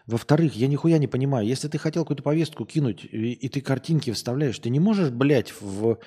Во-вторых, 0.06 0.56
я 0.56 0.66
нихуя 0.66 0.98
не 0.98 1.06
понимаю, 1.06 1.46
если 1.46 1.68
ты 1.68 1.78
хотел 1.78 2.02
какую-то 2.02 2.24
повестку 2.24 2.64
кинуть, 2.66 3.04
и, 3.04 3.32
и 3.32 3.48
ты 3.48 3.60
картинки 3.60 4.10
вставляешь, 4.10 4.58
ты 4.58 4.68
не 4.68 4.80
можешь, 4.80 5.10
блядь, 5.10 5.52
в, 5.60 5.98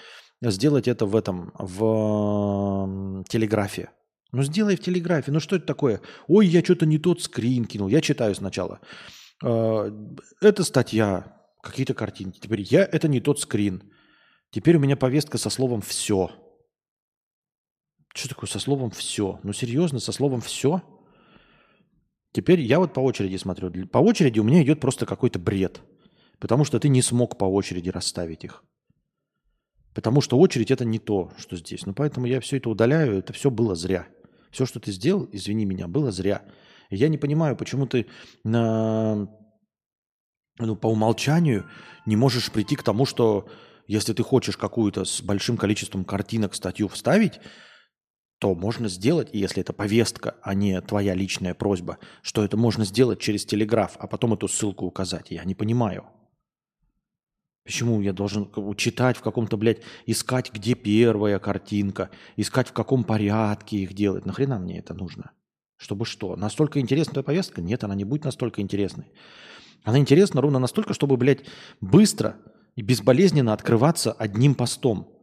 сделать 0.42 0.88
это 0.88 1.06
в 1.06 1.16
этом, 1.16 1.52
в 1.58 3.24
телеграфе. 3.30 3.90
Ну 4.32 4.44
сделай 4.44 4.76
в 4.76 4.82
телеграфе. 4.82 5.32
Ну 5.32 5.40
что 5.40 5.56
это 5.56 5.66
такое? 5.66 6.02
Ой, 6.28 6.48
я 6.48 6.64
что-то 6.64 6.86
не 6.86 6.98
тот 6.98 7.22
скрин 7.22 7.66
кинул. 7.66 7.88
Я 7.88 8.02
читаю 8.02 8.36
сначала. 8.36 8.82
Э, 9.44 9.92
это 10.42 10.64
статья, 10.64 11.42
какие-то 11.62 11.94
картинки. 11.94 12.40
Теперь 12.40 12.62
я 12.62 12.84
это 12.84 13.08
не 13.08 13.22
тот 13.22 13.40
скрин. 13.40 13.84
Теперь 14.52 14.78
у 14.78 14.80
меня 14.80 14.98
повестка 14.98 15.38
со 15.38 15.50
словом 15.50 15.82
все. 15.82 16.32
Что 18.14 18.30
такое 18.30 18.50
со 18.50 18.60
словом 18.60 18.92
«все»? 18.92 19.42
Ну, 19.44 19.52
серьезно, 19.52 20.00
со 20.00 20.14
словом 20.14 20.40
«все»? 20.40 20.82
Теперь 22.32 22.62
я 22.62 22.80
вот 22.80 22.94
по 22.94 23.02
очереди 23.02 23.36
смотрю. 23.36 23.88
По 23.88 23.98
очереди 23.98 24.40
у 24.40 24.44
меня 24.44 24.64
идет 24.64 24.80
просто 24.80 25.06
какой-то 25.06 25.38
бред. 25.40 25.82
Потому 26.40 26.64
что 26.64 26.80
ты 26.80 26.88
не 26.88 27.02
смог 27.02 27.38
по 27.38 27.44
очереди 27.46 27.90
расставить 27.90 28.46
их. 28.46 28.64
Потому 29.96 30.20
что 30.20 30.38
очередь 30.38 30.72
это 30.72 30.84
не 30.84 31.00
то, 31.00 31.32
что 31.38 31.56
здесь. 31.56 31.86
Ну, 31.86 31.94
поэтому 31.94 32.26
я 32.28 32.42
все 32.42 32.58
это 32.58 32.70
удаляю. 32.70 33.18
Это 33.18 33.32
все 33.32 33.50
было 33.50 33.76
зря. 33.76 34.06
Все, 34.52 34.66
что 34.66 34.80
ты 34.82 34.92
сделал, 34.92 35.28
извини 35.32 35.66
меня, 35.66 35.88
было 35.88 36.12
зря. 36.12 36.44
Я 36.90 37.08
не 37.08 37.18
понимаю, 37.18 37.56
почему 37.56 37.88
ты 37.88 38.06
на, 38.44 39.30
ну, 40.60 40.76
по 40.76 40.88
умолчанию 40.88 41.66
не 42.06 42.18
можешь 42.18 42.52
прийти 42.52 42.76
к 42.76 42.84
тому, 42.84 43.06
что 43.06 43.48
если 43.88 44.14
ты 44.14 44.22
хочешь 44.22 44.58
какую-то 44.58 45.06
с 45.06 45.22
большим 45.22 45.58
количеством 45.58 46.04
картинок 46.04 46.56
статью 46.56 46.90
вставить, 46.90 47.40
то 48.40 48.54
можно 48.54 48.90
сделать, 48.90 49.30
если 49.32 49.62
это 49.62 49.72
повестка, 49.72 50.36
а 50.42 50.54
не 50.54 50.80
твоя 50.82 51.14
личная 51.14 51.54
просьба, 51.54 52.00
что 52.22 52.44
это 52.44 52.58
можно 52.58 52.84
сделать 52.84 53.20
через 53.20 53.46
телеграф, 53.46 53.96
а 54.00 54.08
потом 54.08 54.34
эту 54.34 54.50
ссылку 54.50 54.86
указать. 54.86 55.32
Я 55.32 55.46
не 55.46 55.56
понимаю. 55.56 56.06
Почему 57.66 58.00
я 58.00 58.14
должен 58.14 58.50
читать 58.76 59.18
в 59.18 59.22
каком-то, 59.22 59.58
блядь, 59.58 59.82
искать, 60.06 60.54
где 60.54 60.76
первая 60.76 61.40
картинка, 61.40 62.12
искать, 62.38 62.70
в 62.70 62.74
каком 62.74 63.04
порядке 63.04 63.78
их 63.78 63.94
делать? 63.94 64.26
Нахрена 64.26 64.60
мне 64.60 64.80
это 64.80 64.94
нужно? 64.94 65.32
Чтобы 65.76 66.06
что? 66.06 66.36
Настолько 66.36 66.80
интересная 66.80 67.24
повестка? 67.24 67.62
Нет, 67.62 67.84
она 67.84 67.96
не 67.96 68.06
будет 68.06 68.24
настолько 68.24 68.62
интересной. 68.62 69.06
Она 69.84 69.98
интересна 69.98 70.42
ровно 70.42 70.60
настолько, 70.60 70.94
чтобы, 70.94 71.18
блядь, 71.18 71.44
быстро 71.82 72.38
и 72.76 72.82
безболезненно 72.82 73.52
открываться 73.52 74.14
одним 74.14 74.56
постом– 74.56 75.12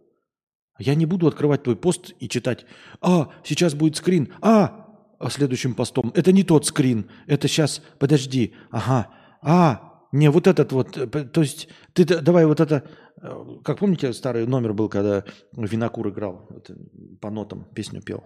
я 0.79 0.95
не 0.95 1.07
буду 1.07 1.27
открывать 1.27 1.63
твой 1.63 1.77
пост 1.77 2.13
и 2.19 2.29
читать, 2.29 2.65
а, 3.01 3.29
сейчас 3.45 3.75
будет 3.75 3.97
скрин, 3.97 4.33
а, 4.41 4.87
а 5.19 5.31
следующим 5.31 5.75
постом, 5.75 6.13
это 6.15 6.33
не 6.33 6.43
тот 6.43 6.67
скрин, 6.67 7.09
это 7.27 7.47
сейчас, 7.47 7.83
подожди, 7.99 8.55
ага, 8.71 9.09
а, 9.43 9.92
не, 10.13 10.31
вот 10.31 10.47
этот 10.47 10.73
вот, 10.73 10.97
э, 10.97 11.07
то 11.07 11.41
есть 11.41 11.69
ты 11.95 12.05
давай 12.05 12.47
вот 12.47 12.61
это, 12.61 12.85
э, 13.23 13.45
как 13.65 13.79
помните, 13.79 14.13
старый 14.13 14.47
номер 14.47 14.75
был, 14.75 14.89
когда 14.89 15.25
Винокур 15.53 16.09
играл, 16.09 16.47
вот, 16.51 16.71
по 17.21 17.31
нотам 17.31 17.65
песню 17.75 18.03
пел. 18.03 18.23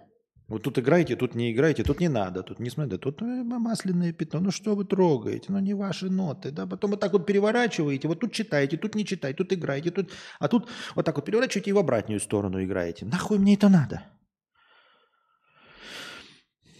Вот 0.49 0.63
тут 0.63 0.79
играете, 0.79 1.17
тут 1.17 1.35
не 1.35 1.51
играете, 1.51 1.83
тут 1.83 1.99
не 1.99 2.07
надо, 2.07 2.41
тут 2.41 2.59
не 2.59 2.69
смотрите, 2.69 2.97
тут 2.97 3.21
э, 3.21 3.43
масляное 3.43 4.13
пятно. 4.13 4.39
Ну 4.39 4.51
что 4.51 4.75
вы 4.75 4.85
трогаете? 4.85 5.45
Ну 5.49 5.59
не 5.59 5.73
ваши 5.73 6.09
ноты, 6.09 6.51
да? 6.51 6.65
Потом 6.65 6.91
вот 6.91 6.99
так 6.99 7.13
вот 7.13 7.25
переворачиваете, 7.25 8.07
вот 8.07 8.19
тут 8.19 8.31
читаете, 8.31 8.77
тут 8.77 8.95
не 8.95 9.05
читаете, 9.05 9.37
тут 9.37 9.51
играете, 9.51 9.91
тут... 9.91 10.11
А 10.39 10.47
тут 10.47 10.69
вот 10.95 11.05
так 11.05 11.15
вот 11.15 11.25
переворачиваете 11.25 11.69
и 11.69 11.73
в 11.73 11.77
обратную 11.77 12.19
сторону 12.19 12.63
играете. 12.63 13.05
Нахуй 13.05 13.39
мне 13.39 13.55
это 13.55 13.67
надо? 13.67 14.03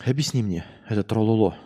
Объясни 0.06 0.44
мне, 0.44 0.66
это 0.90 1.04
трололо. 1.04 1.58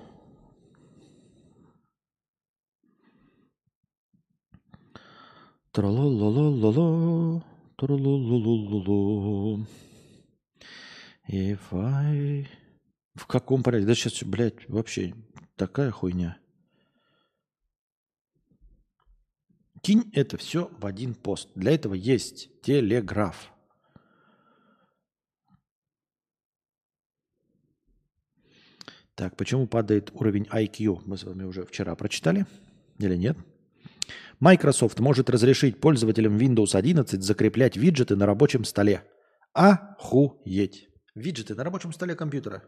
Тролололололо, 5.72 7.46
тролололололо. 7.78 9.66
If 11.30 11.60
I... 11.72 12.48
В 13.16 13.25
каком 13.25 13.63
порядке? 13.63 13.88
Да 13.88 13.96
сейчас, 13.96 14.22
блядь, 14.24 14.68
вообще 14.68 15.13
такая 15.56 15.92
хуйня. 15.92 16.38
Кинь 19.82 20.12
это 20.13 20.38
все 20.38 20.70
в 20.78 20.86
один 20.86 21.16
пост. 21.16 21.50
Для 21.56 21.72
этого 21.72 21.94
есть 21.94 22.62
телеграф. 22.62 23.54
Так, 29.16 29.38
почему 29.38 29.68
падает 29.68 30.12
уровень 30.13 30.48
IQ? 30.51 31.04
Мы 31.06 31.18
с 31.18 31.24
вами 31.24 31.44
уже 31.44 31.66
вчера 31.66 31.96
прочитали 31.96 32.46
или 32.98 33.16
нет? 33.16 33.38
Microsoft 34.41 35.00
может 35.00 35.29
разрешить 35.29 35.79
пользователям 35.79 36.36
Windows 36.36 36.75
11 36.75 37.21
закреплять 37.21 37.77
виджеты 37.77 38.15
на 38.15 38.25
рабочем 38.25 38.65
столе. 38.65 39.03
Охуеть. 39.53 40.89
Виджеты 41.13 41.53
на 41.53 41.63
рабочем 41.63 41.93
столе 41.93 42.15
компьютера. 42.15 42.63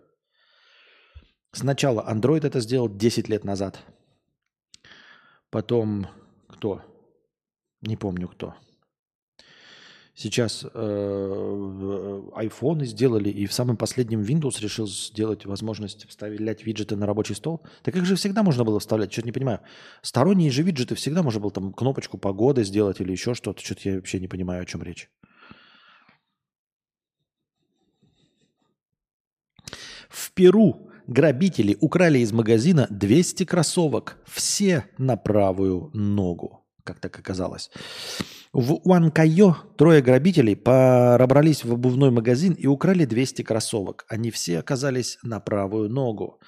Сначала 1.51 2.07
Android 2.07 2.45
это 2.45 2.59
сделал 2.59 2.95
10 2.95 3.27
лет 3.27 3.43
назад. 3.43 3.79
Потом 5.49 6.07
кто? 6.47 6.83
Не 7.81 7.97
помню 7.97 8.27
кто. 8.27 8.53
Сейчас 10.15 10.63
э, 10.63 10.69
iPhone 12.35 12.85
сделали, 12.85 13.29
и 13.29 13.47
в 13.47 13.53
самом 13.53 13.77
последнем 13.77 14.21
Windows 14.21 14.61
решил 14.61 14.85
сделать 14.87 15.45
возможность 15.45 16.07
вставлять 16.07 16.63
виджеты 16.65 16.95
на 16.95 17.07
рабочий 17.07 17.33
стол. 17.33 17.63
Так 17.81 17.95
как 17.95 18.05
же 18.05 18.15
всегда 18.15 18.43
можно 18.43 18.63
было 18.63 18.79
вставлять? 18.79 19.11
Что-то 19.11 19.27
не 19.27 19.31
понимаю. 19.31 19.61
Сторонние 20.03 20.51
же 20.51 20.61
виджеты 20.61 20.93
всегда 20.93 21.23
можно 21.23 21.39
было 21.39 21.51
там 21.51 21.73
кнопочку 21.73 22.19
погоды 22.19 22.63
сделать 22.63 23.01
или 23.01 23.11
еще 23.11 23.33
что-то. 23.33 23.63
Что-то 23.63 23.89
я 23.89 23.95
вообще 23.95 24.19
не 24.19 24.27
понимаю, 24.27 24.61
о 24.61 24.65
чем 24.65 24.83
речь. 24.83 25.09
В 30.09 30.31
Перу 30.33 30.91
грабители 31.07 31.75
украли 31.81 32.19
из 32.19 32.31
магазина 32.31 32.85
200 32.91 33.45
кроссовок. 33.45 34.17
Все 34.27 34.85
на 34.99 35.17
правую 35.17 35.89
ногу, 35.93 36.62
как 36.83 36.99
так 36.99 37.17
оказалось. 37.17 37.69
В 38.51 38.73
Уанкайо 38.83 39.55
трое 39.77 40.01
грабителей 40.01 40.55
пробрались 40.55 41.63
в 41.63 41.73
обувной 41.73 42.11
магазин 42.11 42.53
и 42.53 42.67
украли 42.67 43.05
200 43.05 43.41
кроссовок. 43.41 44.05
Они 44.07 44.31
все 44.31 44.59
оказались 44.59 45.17
на 45.23 45.39
правую 45.39 45.89
ногу. 45.89 46.39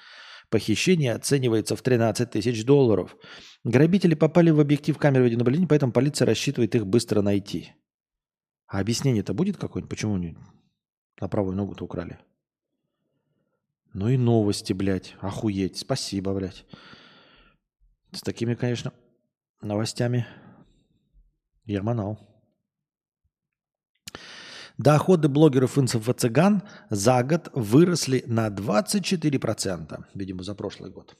Похищение 0.48 1.14
оценивается 1.14 1.74
в 1.74 1.82
13 1.82 2.30
тысяч 2.30 2.64
долларов. 2.64 3.16
Грабители 3.64 4.14
попали 4.14 4.50
в 4.50 4.60
объектив 4.60 4.96
камеры 4.96 5.24
видеонаблюдения, 5.24 5.66
поэтому 5.66 5.92
полиция 5.92 6.26
рассчитывает 6.26 6.74
их 6.76 6.86
быстро 6.86 7.22
найти. 7.22 7.72
А 8.68 8.78
объяснение-то 8.78 9.34
будет 9.34 9.56
какое-нибудь? 9.56 9.90
Почему 9.90 10.14
они 10.14 10.36
на 11.20 11.28
правую 11.28 11.56
ногу-то 11.56 11.84
украли? 11.84 12.18
Ну 13.92 14.08
и 14.08 14.16
новости, 14.16 14.72
блядь. 14.72 15.16
Охуеть. 15.20 15.78
Спасибо, 15.78 16.34
блядь. 16.34 16.64
С 18.12 18.20
такими, 18.20 18.54
конечно, 18.54 18.92
новостями 19.60 20.26
я 21.64 21.82
манал. 21.82 22.18
Доходы 24.78 25.28
блогеров 25.28 25.78
инфо-цыган 25.78 26.62
за 26.90 27.22
год 27.22 27.50
выросли 27.54 28.22
на 28.26 28.48
24%, 28.48 30.04
видимо, 30.14 30.42
за 30.42 30.54
прошлый 30.54 30.90
год. 30.90 31.16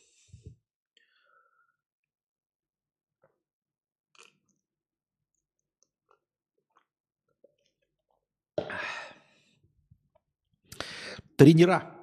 Тренера, 11.37 11.95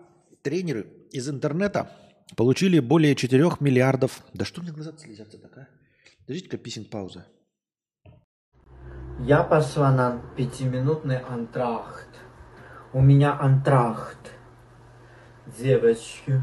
тренеры 0.44 1.08
из 1.12 1.30
интернета 1.30 1.92
получили 2.36 2.80
более 2.80 3.16
4 3.16 3.58
миллиардов. 3.60 4.24
Да 4.34 4.46
что 4.46 4.62
мне 4.62 4.72
глаза 4.72 4.96
слезятся 4.98 5.38
так, 5.38 5.70
а? 6.24 6.28
Подождите-ка, 6.28 6.58
писинг 6.58 6.90
пауза. 6.90 7.26
Я 9.20 9.44
пошла 9.44 9.92
на 9.92 10.22
пятиминутный 10.36 11.20
антрахт. 11.20 12.10
У 12.94 13.02
меня 13.02 13.40
антрахт. 13.40 14.32
Девочки. 15.58 16.42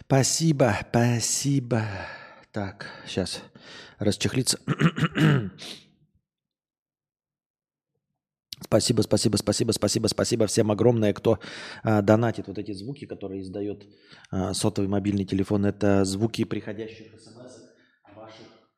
Спасибо, 0.00 0.76
спасибо. 0.90 1.82
Так, 2.50 2.90
сейчас 3.06 3.42
расчехлиться. 3.98 4.58
Спасибо, 8.64 9.02
спасибо, 9.02 9.36
спасибо, 9.36 9.72
спасибо, 9.72 10.06
спасибо 10.08 10.46
всем 10.46 10.70
огромное, 10.70 11.12
кто 11.12 11.38
а, 11.82 12.02
донатит 12.02 12.48
вот 12.48 12.58
эти 12.58 12.72
звуки, 12.72 13.06
которые 13.06 13.42
издает 13.42 13.86
а, 14.30 14.54
сотовый 14.54 14.88
мобильный 14.88 15.24
телефон. 15.24 15.66
Это 15.66 16.04
звуки 16.04 16.44
приходящих 16.44 17.20
смс 17.20 17.72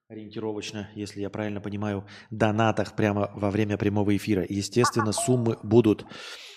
ориентировочно, 0.08 0.90
если 0.94 1.20
я 1.20 1.30
правильно 1.30 1.60
понимаю, 1.60 2.06
донатах 2.30 2.94
прямо 2.94 3.30
во 3.34 3.50
время 3.50 3.76
прямого 3.76 4.16
эфира. 4.16 4.44
Естественно, 4.48 5.12
суммы 5.12 5.58
будут 5.62 6.04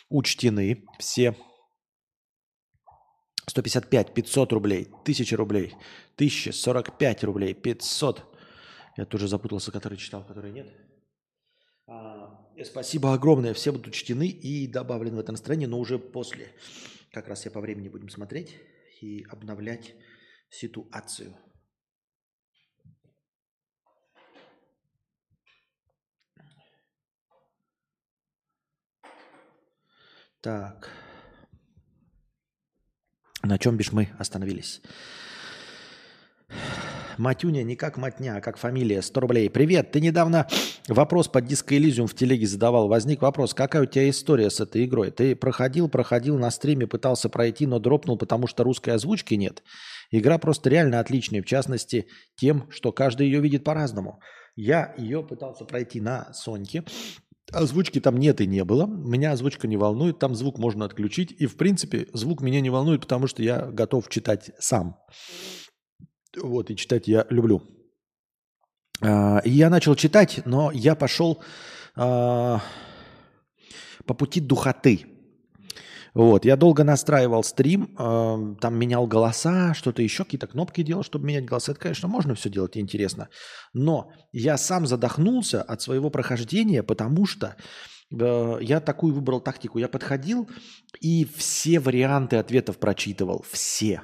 учтены. 0.09 0.85
Все 0.99 1.35
155, 3.47 4.13
500 4.13 4.53
рублей, 4.53 4.87
1000 5.03 5.35
рублей, 5.37 5.73
1045 6.15 7.23
рублей, 7.23 7.53
500. 7.53 8.25
Я 8.97 9.05
тоже 9.05 9.27
запутался, 9.27 9.71
который 9.71 9.97
читал, 9.97 10.23
который 10.23 10.51
нет. 10.51 10.67
Спасибо 12.63 13.13
огромное. 13.13 13.53
Все 13.53 13.71
будут 13.71 13.87
учтены 13.87 14.27
и 14.27 14.67
добавлены 14.67 15.17
в 15.17 15.19
это 15.19 15.31
настроение, 15.31 15.67
но 15.67 15.79
уже 15.79 15.99
после. 15.99 16.51
Как 17.11 17.27
раз 17.27 17.45
я 17.45 17.51
по 17.51 17.61
времени 17.61 17.89
будем 17.89 18.09
смотреть 18.09 18.55
и 18.99 19.23
обновлять 19.29 19.93
ситуацию. 20.49 21.35
Так. 30.41 30.89
На 33.43 33.59
чем 33.59 33.77
бишь 33.77 33.91
мы 33.91 34.09
остановились? 34.17 34.81
Матюня 37.17 37.63
не 37.63 37.75
как 37.75 37.97
матня, 37.97 38.37
а 38.37 38.41
как 38.41 38.57
фамилия. 38.57 39.01
100 39.01 39.19
рублей. 39.19 39.49
Привет, 39.49 39.91
ты 39.91 39.99
недавно 39.99 40.47
вопрос 40.87 41.27
под 41.27 41.45
диско 41.45 41.75
Elysium 41.75 42.07
в 42.07 42.13
телеге 42.13 42.45
задавал. 42.45 42.87
Возник 42.87 43.21
вопрос, 43.21 43.53
какая 43.53 43.83
у 43.83 43.85
тебя 43.85 44.09
история 44.09 44.49
с 44.49 44.59
этой 44.59 44.85
игрой? 44.85 45.11
Ты 45.11 45.35
проходил, 45.35 45.89
проходил 45.89 46.37
на 46.37 46.51
стриме, 46.51 46.87
пытался 46.87 47.29
пройти, 47.29 47.65
но 47.65 47.79
дропнул, 47.79 48.17
потому 48.17 48.47
что 48.47 48.63
русской 48.63 48.91
озвучки 48.91 49.33
нет. 49.33 49.63
Игра 50.11 50.37
просто 50.37 50.69
реально 50.69 50.99
отличная, 50.99 51.41
в 51.41 51.45
частности, 51.45 52.07
тем, 52.35 52.69
что 52.69 52.91
каждый 52.91 53.27
ее 53.27 53.41
видит 53.41 53.63
по-разному. 53.63 54.19
Я 54.55 54.93
ее 54.97 55.23
пытался 55.23 55.65
пройти 55.65 55.99
на 56.01 56.31
Соньке, 56.33 56.83
Озвучки 57.53 58.01
там 58.01 58.17
нет 58.17 58.41
и 58.41 58.45
не 58.45 58.65
было. 58.65 58.87
Меня 58.87 59.31
озвучка 59.31 59.69
не 59.69 59.77
волнует, 59.77 60.19
там 60.19 60.35
звук 60.35 60.57
можно 60.57 60.83
отключить. 60.83 61.31
И, 61.31 61.45
в 61.45 61.55
принципе, 61.55 62.07
звук 62.11 62.41
меня 62.41 62.59
не 62.59 62.69
волнует, 62.69 62.99
потому 62.99 63.27
что 63.27 63.41
я 63.41 63.67
готов 63.67 64.09
читать 64.09 64.51
сам. 64.59 64.97
Вот, 66.35 66.69
и 66.69 66.75
читать 66.75 67.07
я 67.07 67.25
люблю. 67.29 67.63
А, 69.01 69.41
я 69.45 69.69
начал 69.69 69.95
читать, 69.95 70.41
но 70.45 70.71
я 70.71 70.95
пошел 70.95 71.41
а, 71.95 72.61
по 74.05 74.13
пути 74.13 74.39
духоты. 74.39 75.05
Вот, 76.17 76.45
я 76.45 76.55
долго 76.55 76.83
настраивал 76.83 77.43
стрим, 77.43 77.95
э, 77.95 78.55
там 78.59 78.75
менял 78.75 79.05
голоса, 79.05 79.75
что-то 79.75 80.01
еще, 80.01 80.23
какие-то 80.23 80.47
кнопки 80.47 80.81
делал, 80.81 81.03
чтобы 81.03 81.27
менять 81.27 81.45
голоса. 81.45 81.73
Это, 81.73 81.81
конечно, 81.81 82.07
можно 82.07 82.33
все 82.33 82.49
делать 82.49 82.75
интересно. 82.75 83.29
Но 83.73 84.11
я 84.31 84.57
сам 84.57 84.87
задохнулся 84.87 85.61
от 85.61 85.79
своего 85.83 86.09
прохождения, 86.09 86.81
потому 86.81 87.27
что 87.27 87.55
э, 88.11 88.57
я 88.61 88.79
такую 88.79 89.13
выбрал 89.13 89.41
тактику. 89.41 89.77
Я 89.77 89.87
подходил 89.87 90.49
и 91.01 91.23
все 91.35 91.79
варианты 91.79 92.37
ответов 92.37 92.79
прочитывал. 92.79 93.45
Все. 93.47 94.01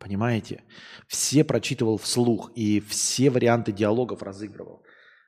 Понимаете? 0.00 0.64
Все 1.06 1.44
прочитывал 1.44 1.98
вслух 1.98 2.50
и 2.56 2.80
все 2.80 3.30
варианты 3.30 3.70
диалогов 3.70 4.22
разыгрывал. 4.22 4.82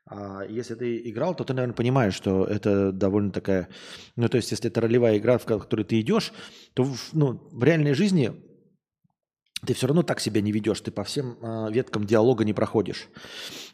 А 0.06 0.44
если 0.48 0.74
ты 0.74 1.10
играл, 1.10 1.34
то 1.34 1.44
ты, 1.44 1.52
наверное, 1.52 1.76
понимаешь, 1.76 2.14
что 2.14 2.44
это 2.44 2.90
довольно 2.90 3.30
такая... 3.30 3.68
Ну, 4.16 4.28
то 4.28 4.38
есть, 4.38 4.50
если 4.50 4.70
это 4.70 4.80
ролевая 4.80 5.18
игра, 5.18 5.38
в 5.38 5.44
которой 5.44 5.84
ты 5.84 6.00
идешь, 6.00 6.32
то 6.74 6.86
ну, 7.12 7.48
в 7.52 7.62
реальной 7.62 7.94
жизни 7.94 8.32
ты 9.64 9.74
все 9.74 9.86
равно 9.86 10.02
так 10.02 10.20
себя 10.20 10.40
не 10.40 10.50
ведешь, 10.50 10.80
ты 10.80 10.90
по 10.90 11.04
всем 11.04 11.36
э, 11.40 11.68
веткам 11.70 12.04
диалога 12.04 12.44
не 12.44 12.52
проходишь. 12.52 13.08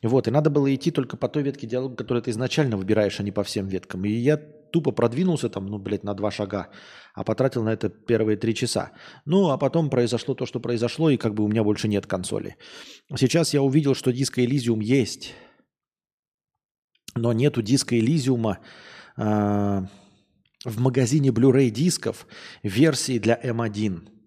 Вот, 0.02 0.28
и 0.28 0.30
надо 0.30 0.50
было 0.50 0.72
идти 0.74 0.90
только 0.90 1.16
по 1.16 1.28
той 1.28 1.42
ветке 1.42 1.66
диалога, 1.66 1.96
которую 1.96 2.22
ты 2.22 2.30
изначально 2.30 2.76
выбираешь, 2.76 3.18
а 3.20 3.22
не 3.22 3.32
по 3.32 3.42
всем 3.42 3.68
веткам. 3.68 4.04
И 4.04 4.10
я 4.10 4.36
тупо 4.36 4.92
продвинулся 4.92 5.48
там, 5.48 5.66
ну, 5.66 5.78
блядь, 5.78 6.04
на 6.04 6.12
два 6.12 6.30
шага, 6.30 6.68
а 7.14 7.24
потратил 7.24 7.62
на 7.62 7.70
это 7.70 7.88
первые 7.88 8.36
три 8.36 8.54
часа. 8.54 8.92
Ну, 9.24 9.48
а 9.48 9.56
потом 9.56 9.88
произошло 9.88 10.34
то, 10.34 10.44
что 10.44 10.60
произошло, 10.60 11.08
и 11.08 11.16
как 11.16 11.32
бы 11.32 11.44
у 11.44 11.48
меня 11.48 11.64
больше 11.64 11.88
нет 11.88 12.06
консоли. 12.06 12.56
Сейчас 13.16 13.54
я 13.54 13.62
увидел, 13.62 13.94
что 13.94 14.12
диско 14.12 14.42
Elysium 14.42 14.82
есть, 14.82 15.34
но 17.14 17.32
нету 17.32 17.62
диска 17.62 17.98
Элизиума 17.98 18.58
э, 19.16 19.22
в 20.64 20.80
магазине 20.80 21.30
Blu-ray 21.30 21.70
дисков 21.70 22.26
версии 22.62 23.18
для 23.18 23.40
M1. 23.42 24.17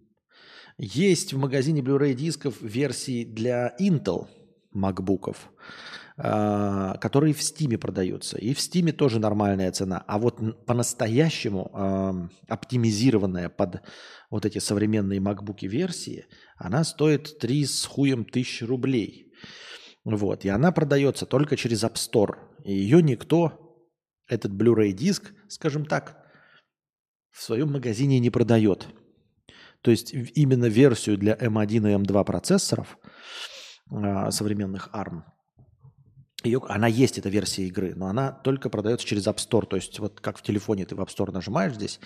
Есть 0.84 1.32
в 1.32 1.38
магазине 1.38 1.82
Blu-ray 1.82 2.16
дисков 2.16 2.60
версии 2.60 3.24
для 3.24 3.76
Intel, 3.80 4.28
макбуков, 4.72 5.52
а, 6.18 6.98
которые 6.98 7.36
в 7.36 7.44
Стиме 7.44 7.78
продаются. 7.78 8.40
И 8.40 8.56
в 8.56 8.60
Стиме 8.60 8.92
тоже 8.92 9.20
нормальная 9.20 9.72
цена. 9.72 10.04
А 10.08 10.18
вот 10.18 10.66
по-настоящему 10.66 11.70
а, 11.72 12.30
оптимизированная 12.48 13.50
под 13.50 13.84
вот 14.32 14.48
эти 14.48 14.58
современные 14.58 15.20
макбуки 15.20 15.68
версии, 15.68 16.26
она 16.58 16.84
стоит 16.84 17.38
3 17.38 17.64
с 17.64 17.86
хуем 17.86 18.26
тысяч 18.26 18.64
рублей. 18.64 19.32
Вот. 20.04 20.46
И 20.46 20.50
она 20.50 20.72
продается 20.72 21.28
только 21.28 21.58
через 21.58 21.84
App 21.84 21.94
Store. 21.94 22.38
И 22.66 22.74
ее 22.74 23.04
никто, 23.04 23.86
этот 24.28 24.52
Blu-ray 24.52 24.94
диск, 24.94 25.32
скажем 25.48 25.86
так, 25.86 26.26
в 27.30 27.40
своем 27.44 27.72
магазине 27.72 28.18
не 28.18 28.32
продает. 28.32 28.88
То 29.82 29.92
есть 29.92 30.14
именно 30.14 30.66
версию 30.66 31.18
для 31.18 31.34
M1 31.34 31.92
и 31.92 32.04
M2 32.04 32.24
процессоров 32.24 32.98
э, 33.92 34.32
современных 34.32 34.90
ARM, 34.94 35.24
ее, 36.44 36.62
она 36.68 36.88
есть, 36.88 37.18
эта 37.18 37.30
версия 37.30 37.68
игры, 37.68 37.94
но 37.96 38.08
она 38.08 38.32
только 38.32 38.70
продается 38.70 39.06
через 39.06 39.28
App 39.28 39.38
Store. 39.38 39.66
То 39.66 39.76
есть 39.76 40.00
вот 40.00 40.20
как 40.20 40.38
в 40.38 40.42
телефоне 40.42 40.86
ты 40.86 40.96
в 40.96 41.02
App 41.02 41.10
Store 41.10 41.32
нажимаешь 41.32 41.76
здесь 41.76 42.00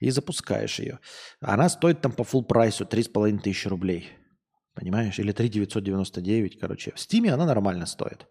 и 0.00 0.10
запускаешь 0.10 0.78
ее. 0.78 0.98
Она 1.40 1.68
стоит 1.68 2.00
там 2.00 2.12
по 2.12 2.22
full 2.22 2.44
прайсу 2.44 2.84
3,5 2.84 3.40
тысячи 3.40 3.68
рублей. 3.68 4.10
Понимаешь? 4.74 5.18
Или 5.18 5.32
3 5.32 5.48
999, 5.48 6.58
короче. 6.60 6.92
В 6.92 6.96
Steam 6.96 7.28
она 7.28 7.46
нормально 7.46 7.86
стоит. 7.86 8.26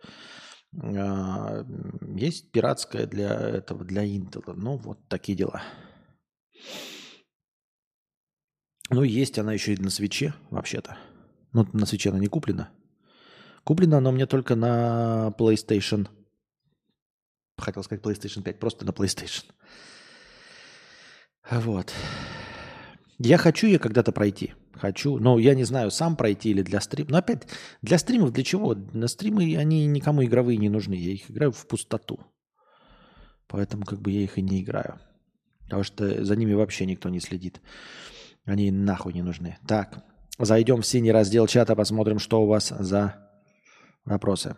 А, 0.81 1.65
есть 2.15 2.51
пиратская 2.51 3.05
для 3.05 3.33
этого, 3.33 3.83
для 3.83 4.05
Intel. 4.05 4.53
Ну, 4.55 4.77
вот 4.77 5.07
такие 5.09 5.37
дела. 5.37 5.61
Ну, 8.89 9.03
есть 9.03 9.37
она 9.37 9.53
еще 9.53 9.73
и 9.73 9.77
на 9.77 9.89
свече, 9.89 10.33
вообще-то. 10.49 10.97
Ну, 11.53 11.67
на 11.73 11.85
свече 11.85 12.09
она 12.09 12.19
не 12.19 12.27
куплена. 12.27 12.69
Куплена 13.63 13.97
она 13.97 14.09
у 14.09 14.13
меня 14.13 14.27
только 14.27 14.55
на 14.55 15.33
PlayStation. 15.37 16.07
Хотел 17.57 17.83
сказать 17.83 18.03
PlayStation 18.03 18.43
5, 18.43 18.59
просто 18.59 18.85
на 18.85 18.91
PlayStation. 18.91 19.43
Вот. 21.49 21.93
Я 23.19 23.37
хочу 23.37 23.67
ее 23.67 23.79
когда-то 23.79 24.11
пройти. 24.11 24.53
Хочу. 24.73 25.17
Но 25.17 25.39
я 25.39 25.55
не 25.55 25.63
знаю, 25.63 25.91
сам 25.91 26.15
пройти 26.15 26.51
или 26.51 26.61
для 26.61 26.79
стрима. 26.81 27.09
Но 27.11 27.17
опять, 27.17 27.47
для 27.81 27.97
стримов 27.97 28.31
для 28.31 28.43
чего? 28.43 28.75
На 28.75 29.07
стримы 29.07 29.57
они 29.57 29.87
никому 29.87 30.23
игровые 30.23 30.57
не 30.57 30.69
нужны. 30.69 30.93
Я 30.93 31.11
их 31.13 31.29
играю 31.31 31.51
в 31.51 31.67
пустоту. 31.67 32.19
Поэтому 33.47 33.85
как 33.85 34.01
бы 34.01 34.11
я 34.11 34.21
их 34.21 34.37
и 34.37 34.41
не 34.41 34.61
играю. 34.61 34.99
Потому 35.63 35.83
что 35.83 36.23
за 36.23 36.35
ними 36.35 36.53
вообще 36.53 36.85
никто 36.85 37.09
не 37.09 37.19
следит. 37.19 37.59
Они 38.47 38.71
нахуй 38.71 39.13
не 39.13 39.21
нужны. 39.21 39.57
Так, 39.67 40.05
зайдем 40.39 40.81
в 40.81 40.85
синий 40.85 41.11
раздел 41.11 41.47
чата, 41.47 41.75
посмотрим, 41.75 42.17
что 42.17 42.41
у 42.41 42.47
вас 42.47 42.69
за 42.69 43.29
вопросы. 44.05 44.55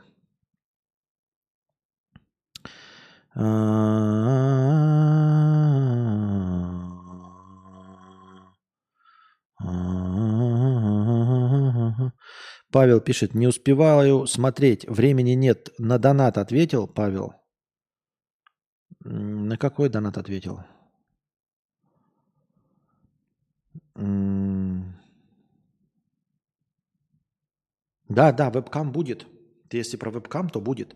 Павел 12.72 13.02
пишет, 13.02 13.34
не 13.34 13.48
успеваю 13.48 14.28
смотреть, 14.28 14.88
времени 14.88 15.32
нет. 15.32 15.70
На 15.80 15.98
донат 15.98 16.38
ответил, 16.38 16.88
Павел? 16.88 17.34
На 19.00 19.58
какой 19.58 19.90
донат 19.90 20.20
ответил? 20.20 20.60
Да, 28.10 28.32
да, 28.32 28.50
вебкам 28.50 28.92
будет. 28.92 29.28
Если 29.72 29.98
про 29.98 30.10
вебкам, 30.10 30.50
то 30.50 30.60
будет. 30.60 30.96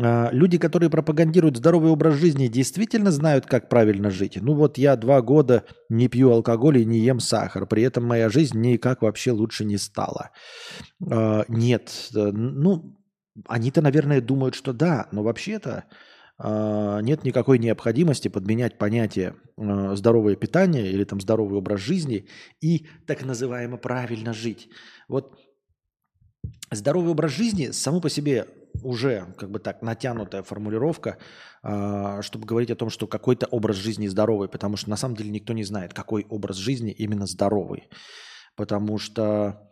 А, 0.00 0.30
люди, 0.32 0.58
которые 0.58 0.90
пропагандируют 0.90 1.56
здоровый 1.56 1.90
образ 1.90 2.14
жизни, 2.14 2.48
действительно 2.48 3.10
знают, 3.10 3.46
как 3.46 3.68
правильно 3.68 4.10
жить. 4.10 4.38
Ну 4.40 4.54
вот 4.54 4.78
я 4.78 4.96
два 4.96 5.22
года 5.22 5.64
не 5.88 6.08
пью 6.08 6.30
алкоголь 6.30 6.78
и 6.78 6.84
не 6.84 6.98
ем 6.98 7.20
сахар. 7.20 7.66
При 7.66 7.82
этом 7.82 8.04
моя 8.04 8.28
жизнь 8.28 8.60
никак 8.60 9.02
вообще 9.02 9.30
лучше 9.32 9.64
не 9.64 9.76
стала. 9.76 10.30
А, 11.10 11.44
нет, 11.48 12.10
э, 12.14 12.30
ну, 12.32 12.96
они-то, 13.46 13.80
наверное, 13.82 14.20
думают, 14.20 14.54
что 14.54 14.72
да, 14.72 15.08
но 15.12 15.22
вообще-то 15.22 15.84
нет 16.40 17.24
никакой 17.24 17.58
необходимости 17.58 18.28
подменять 18.28 18.78
понятие 18.78 19.34
а, 19.56 19.96
здоровое 19.96 20.36
питание 20.36 20.88
или 20.90 21.02
там 21.02 21.20
здоровый 21.20 21.58
образ 21.58 21.80
жизни 21.80 22.26
и 22.60 22.86
так 23.06 23.24
называемо 23.24 23.76
правильно 23.76 24.32
жить. 24.32 24.68
Вот 25.08 25.36
здоровый 26.70 27.10
образ 27.10 27.32
жизни 27.32 27.70
само 27.72 28.00
по 28.00 28.08
себе 28.08 28.46
уже 28.84 29.34
как 29.36 29.50
бы 29.50 29.58
так 29.58 29.82
натянутая 29.82 30.44
формулировка, 30.44 31.18
а, 31.64 32.22
чтобы 32.22 32.46
говорить 32.46 32.70
о 32.70 32.76
том, 32.76 32.88
что 32.88 33.08
какой-то 33.08 33.46
образ 33.46 33.76
жизни 33.76 34.06
здоровый, 34.06 34.48
потому 34.48 34.76
что 34.76 34.90
на 34.90 34.96
самом 34.96 35.16
деле 35.16 35.30
никто 35.30 35.52
не 35.52 35.64
знает, 35.64 35.92
какой 35.92 36.24
образ 36.28 36.56
жизни 36.56 36.92
именно 36.92 37.26
здоровый. 37.26 37.88
Потому 38.56 38.98
что 38.98 39.64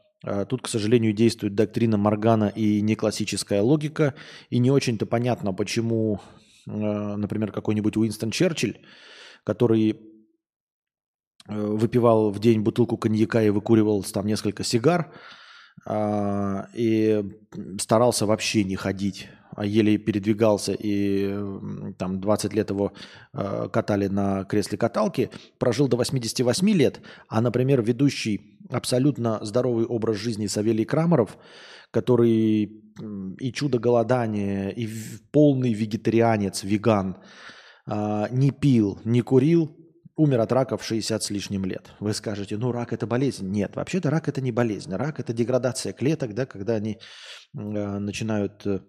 Тут, 0.48 0.62
к 0.62 0.66
сожалению, 0.68 1.12
действует 1.12 1.55
доктрина 1.55 1.98
Моргана 1.98 2.48
и 2.48 2.81
неклассическая 2.81 3.61
логика, 3.61 4.14
и 4.48 4.59
не 4.59 4.70
очень-то 4.70 5.05
понятно, 5.07 5.52
почему 5.52 6.20
например, 6.66 7.52
какой-нибудь 7.52 7.96
Уинстон 7.96 8.31
Черчилль, 8.31 8.81
который 9.44 9.90
э, 11.48 11.55
выпивал 11.55 12.31
в 12.31 12.38
день 12.40 12.61
бутылку 12.61 12.96
коньяка 12.96 13.42
и 13.42 13.50
выкуривал 13.50 14.02
там 14.02 14.26
несколько 14.26 14.64
сигар, 14.64 15.12
а, 15.85 16.68
и 16.74 17.22
старался 17.79 18.26
вообще 18.26 18.64
не 18.64 18.76
ходить, 18.76 19.29
а 19.55 19.64
еле 19.64 19.98
передвигался, 19.98 20.72
и 20.72 21.38
там 21.98 22.20
20 22.20 22.55
лет 22.55 22.70
его 22.70 22.92
э, 23.33 23.68
катали 23.72 24.09
на 24.09 24.44
кресле 24.44 24.79
каталки, 24.79 25.31
прожил 25.59 25.87
до 25.87 25.96
88 25.96 26.68
лет, 26.70 27.00
а, 27.29 27.40
например, 27.40 27.83
ведущий 27.83 28.59
абсолютно 28.70 29.38
здоровый 29.42 29.85
образ 29.85 30.16
жизни 30.16 30.46
Савелий 30.46 30.85
Крамаров, 30.85 31.38
который 31.90 32.86
и 32.99 33.53
чудо 33.53 33.79
голодания, 33.79 34.71
и 34.71 34.89
полный 35.33 35.73
вегетарианец, 35.73 36.65
веган, 36.65 37.19
а, 37.87 38.29
не 38.31 38.51
пил, 38.51 38.99
не 39.05 39.21
курил, 39.23 39.77
умер 40.17 40.41
от 40.41 40.53
рака 40.53 40.77
в 40.77 40.85
60 40.85 41.23
с 41.23 41.31
лишним 41.31 41.65
лет. 41.65 41.91
Вы 42.01 42.15
скажете, 42.15 42.57
ну 42.57 42.73
рак 42.73 42.93
это 42.93 43.07
болезнь. 43.07 43.49
Нет, 43.49 43.77
вообще-то 43.77 44.11
рак 44.11 44.29
это 44.29 44.41
не 44.41 44.51
болезнь. 44.51 44.93
Рак 44.95 45.21
это 45.21 45.33
деградация 45.33 45.93
клеток, 45.93 46.35
да, 46.35 46.47
когда 46.47 46.75
они 46.75 46.99
э, 47.55 47.59
начинают 47.59 48.67
э, 48.67 48.81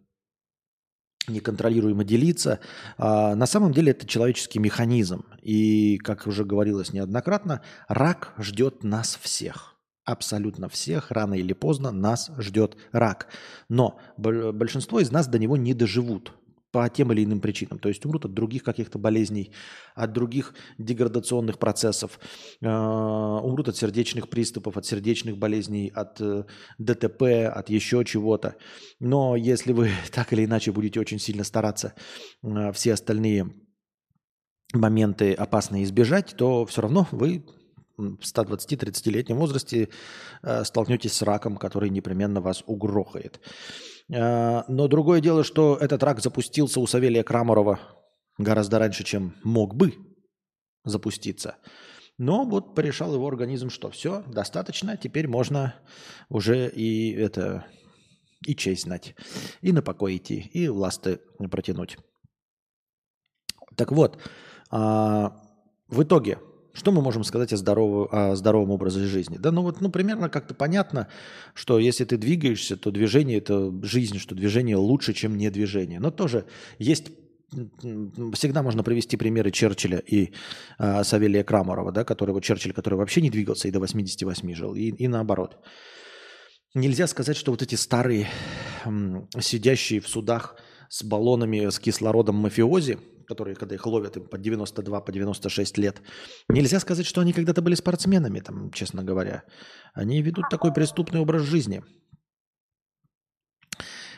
неконтролируемо 1.28 2.06
делиться. 2.06 2.60
А 2.98 3.36
на 3.36 3.46
самом 3.46 3.74
деле 3.74 3.92
это 3.92 4.08
человеческий 4.08 4.60
механизм. 4.60 5.26
И, 5.42 5.98
как 5.98 6.28
уже 6.28 6.46
говорилось 6.46 6.94
неоднократно, 6.94 7.62
рак 7.90 8.34
ждет 8.38 8.84
нас 8.84 9.20
всех 9.22 9.77
абсолютно 10.08 10.70
всех, 10.70 11.12
рано 11.12 11.34
или 11.36 11.54
поздно 11.54 11.92
нас 11.92 12.32
ждет 12.40 12.78
рак. 12.94 13.28
Но 13.68 14.00
большинство 14.18 15.02
из 15.02 15.12
нас 15.12 15.28
до 15.28 15.38
него 15.38 15.58
не 15.58 15.74
доживут 15.74 16.34
по 16.72 16.88
тем 16.90 17.12
или 17.12 17.24
иным 17.24 17.42
причинам. 17.42 17.80
То 17.80 17.90
есть 17.90 18.06
умрут 18.06 18.26
от 18.26 18.34
других 18.34 18.64
каких-то 18.64 18.98
болезней, 19.00 19.52
от 19.96 20.14
других 20.14 20.54
деградационных 20.78 21.60
процессов, 21.60 22.20
э, 22.62 22.68
умрут 22.70 23.68
от 23.68 23.78
сердечных 23.78 24.30
приступов, 24.30 24.78
от 24.78 24.86
сердечных 24.86 25.38
болезней, 25.38 25.92
от 25.94 26.22
э, 26.22 26.46
ДТП, 26.78 27.24
от 27.54 27.70
еще 27.70 28.04
чего-то. 28.06 28.56
Но 29.00 29.36
если 29.36 29.74
вы 29.74 29.90
так 30.12 30.34
или 30.34 30.46
иначе 30.46 30.72
будете 30.72 31.00
очень 31.00 31.20
сильно 31.20 31.44
стараться 31.44 31.94
э, 32.44 32.72
все 32.74 32.94
остальные 32.94 33.54
моменты 34.74 35.34
опасные 35.34 35.84
избежать, 35.84 36.36
то 36.38 36.66
все 36.66 36.82
равно 36.82 37.08
вы 37.12 37.46
в 37.98 38.20
120-30-летнем 38.22 39.38
возрасте 39.38 39.90
э, 40.44 40.64
столкнетесь 40.64 41.14
с 41.14 41.22
раком, 41.24 41.58
который 41.58 41.90
непременно 41.90 42.42
вас 42.42 42.64
угрохает. 42.68 43.40
Э, 44.10 44.64
но 44.68 44.88
другое 44.88 45.20
дело, 45.20 45.44
что 45.44 45.78
этот 45.80 46.04
рак 46.04 46.22
запустился 46.22 46.80
у 46.80 46.88
Савелия 46.88 47.24
Крамарова 47.24 47.80
гораздо 48.38 48.80
раньше, 48.80 49.04
чем 49.04 49.36
мог 49.44 49.76
бы 49.76 49.94
запуститься. 50.86 51.56
Но 52.18 52.46
вот 52.46 52.74
порешал 52.76 53.14
его 53.14 53.28
организм, 53.28 53.70
что 53.70 53.90
все, 53.90 54.24
достаточно, 54.28 54.98
теперь 54.98 55.28
можно 55.28 55.76
уже 56.30 56.70
и 56.70 57.12
это 57.14 57.66
и 58.46 58.56
честь 58.56 58.84
знать, 58.84 59.16
и 59.62 59.72
на 59.72 59.82
покой 59.82 60.18
идти, 60.18 60.50
и 60.54 60.68
ласты 60.68 61.20
протянуть. 61.52 61.98
Так 63.76 63.92
вот, 63.92 64.20
а, 64.70 65.40
в 65.88 66.04
итоге 66.04 66.40
что 66.78 66.92
мы 66.92 67.02
можем 67.02 67.24
сказать 67.24 67.52
о, 67.54 67.58
здоровом, 67.58 68.08
о 68.12 68.36
здоровом 68.36 68.70
образе 68.70 69.00
жизни? 69.06 69.38
Да, 69.38 69.52
ну 69.52 69.64
вот, 69.64 69.82
ну, 69.82 69.90
примерно 69.90 70.30
как-то 70.30 70.54
понятно, 70.54 71.08
что 71.56 71.80
если 71.80 72.06
ты 72.06 72.18
двигаешься, 72.18 72.78
то 72.78 72.92
движение– 72.92 73.38
это 73.40 73.74
жизнь, 73.82 74.20
что 74.20 74.36
движение 74.36 74.76
лучше, 74.76 75.14
чем 75.14 75.38
не 75.38 75.50
движение. 75.50 76.00
Но 76.00 76.12
тоже 76.12 76.46
есть 76.78 77.12
всегда 78.34 78.62
можно 78.62 78.84
привести 78.84 79.18
примеры 79.18 79.52
Черчилля 79.52 80.00
и 80.00 80.34
э, 80.78 81.04
Савелия 81.04 81.44
Крамарова, 81.44 81.92
да, 81.92 82.04
который, 82.04 82.32
вот 82.32 82.44
Черчилль, 82.44 82.74
который 82.74 82.96
вообще 82.96 83.22
не 83.22 83.32
двигался 83.32 83.68
и 83.68 83.72
до 83.72 83.80
88 83.80 84.54
жил, 84.54 84.76
и, 84.76 84.90
и 84.90 85.08
наоборот. 85.08 85.58
нельзя 86.76 87.08
сказать, 87.08 87.38
что 87.38 87.52
вот 87.52 87.64
эти 87.64 87.76
старые, 87.76 88.28
сидящие 89.40 90.00
в 90.00 90.08
судах 90.08 90.58
с 90.90 91.04
баллонами 91.04 91.70
с 91.70 91.80
кислородом 91.80 92.36
мафиози, 92.36 93.00
которые, 93.28 93.56
когда 93.56 93.76
их 93.76 93.86
ловят 93.86 94.18
им 94.18 94.26
по 94.26 94.38
92, 94.38 95.02
по 95.02 95.12
96 95.12 95.78
лет, 95.78 96.02
нельзя 96.50 96.80
сказать, 96.80 97.06
что 97.06 97.22
они 97.22 97.34
когда-то 97.34 97.62
были 97.62 97.76
спортсменами, 97.76 98.40
там, 98.40 98.72
честно 98.72 99.04
говоря. 99.04 99.44
Они 99.94 100.22
ведут 100.22 100.46
такой 100.50 100.74
преступный 100.74 101.20
образ 101.20 101.44
жизни. 101.44 101.84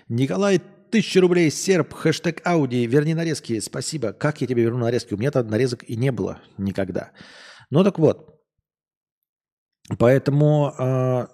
Николай, 0.07 0.61
тысяча 0.91 1.21
рублей, 1.21 1.51
серб, 1.51 1.93
хэштег 1.93 2.41
Ауди, 2.45 2.85
верни 2.85 3.13
нарезки, 3.13 3.59
спасибо. 3.59 4.13
Как 4.13 4.41
я 4.41 4.47
тебе 4.47 4.63
верну 4.63 4.85
нарезки? 4.85 5.13
У 5.13 5.17
меня 5.17 5.31
там 5.31 5.47
нарезок 5.47 5.83
и 5.83 5.95
не 5.95 6.11
было 6.11 6.39
никогда. 6.57 7.11
Ну 7.71 7.83
так 7.83 7.99
вот, 7.99 8.39
поэтому 9.97 10.73
э, 10.77 11.27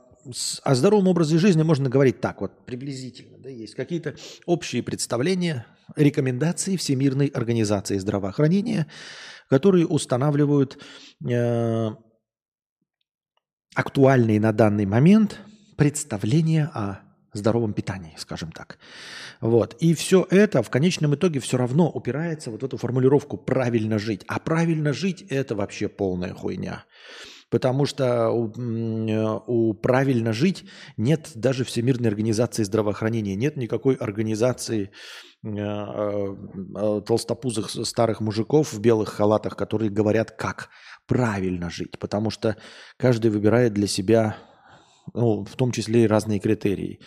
о 0.64 0.76
здоровом 0.76 1.08
образе 1.08 1.38
жизни 1.38 1.64
можно 1.64 1.90
говорить 1.90 2.22
так 2.22 2.42
вот, 2.42 2.66
приблизительно. 2.66 3.38
Да, 3.38 3.50
есть 3.50 3.76
какие-то 3.76 4.16
общие 4.46 4.84
представления, 4.84 5.66
рекомендации 5.96 6.78
Всемирной 6.78 7.28
организации 7.28 7.98
здравоохранения, 7.98 8.88
которые 9.50 9.86
устанавливают 9.86 10.82
э, 11.24 11.92
актуальные 13.76 14.40
на 14.40 14.52
данный 14.52 14.86
момент 14.86 15.40
представления 15.78 16.72
о 16.74 17.00
здоровом 17.34 17.74
питании, 17.74 18.16
скажем 18.18 18.52
так. 18.52 18.78
Вот. 19.42 19.76
И 19.80 19.94
все 19.94 20.26
это 20.30 20.64
в 20.64 20.70
конечном 20.70 21.16
итоге 21.16 21.40
все 21.40 21.58
равно 21.58 21.90
упирается 21.90 22.50
вот 22.50 22.62
в 22.62 22.66
эту 22.66 22.78
формулировку 22.78 23.38
«правильно 23.38 24.00
жить». 24.00 24.24
А 24.28 24.40
правильно 24.40 24.94
жить– 24.94 25.22
это 25.30 25.54
вообще 25.56 25.90
полная 25.90 26.34
хуйня. 26.34 26.86
Потому 27.50 27.86
что 27.86 28.32
у, 28.32 28.52
у 29.48 29.74
правильно 29.76 30.34
жить 30.34 30.66
нет 30.98 31.32
даже 31.36 31.64
Всемирной 31.64 32.10
организации 32.10 32.64
здравоохранения, 32.64 33.36
нет 33.36 33.56
никакой 33.56 33.96
организации 33.96 34.92
э, 35.44 35.50
э, 35.50 37.02
толстопузых 37.06 37.70
старых 37.70 38.20
мужиков 38.20 38.74
в 38.74 38.80
белых 38.80 39.10
халатах, 39.10 39.56
которые 39.56 39.92
говорят, 39.92 40.32
как 40.32 40.70
правильно 41.08 41.70
жить. 41.70 42.00
Потому 42.00 42.32
что 42.32 42.58
каждый 42.98 43.30
выбирает 43.30 43.74
для 43.74 43.88
себя, 43.88 44.38
ну, 45.14 45.46
в 45.46 45.56
том 45.56 45.72
числе 45.72 46.06
и 46.06 46.08
разные 46.08 46.40
критерии. 46.40 47.00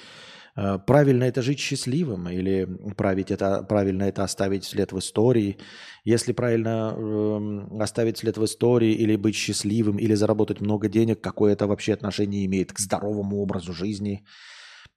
Э, 0.59 0.79
правильно 0.79 1.25
это 1.25 1.40
жить 1.42 1.61
счастливым 1.61 2.29
или 2.29 2.66
править 2.97 3.31
это, 3.31 3.62
правильно 3.62 4.05
это 4.05 4.25
оставить 4.25 4.64
след 4.64 4.92
в 4.92 4.99
истории. 4.99 5.57
Если 6.05 6.33
правильно 6.33 6.94
э, 6.97 7.83
оставить 7.83 8.18
след 8.18 8.37
в 8.37 8.44
истории 8.44 8.92
или 8.92 9.16
быть 9.16 9.37
счастливым, 9.37 9.99
или 9.99 10.14
заработать 10.14 10.61
много 10.61 10.88
денег, 10.88 11.21
какое 11.21 11.53
это 11.53 11.66
вообще 11.66 11.94
отношение 11.94 12.44
имеет 12.47 12.73
к 12.73 12.81
здоровому 12.81 13.40
образу 13.40 13.73
жизни? 13.73 14.25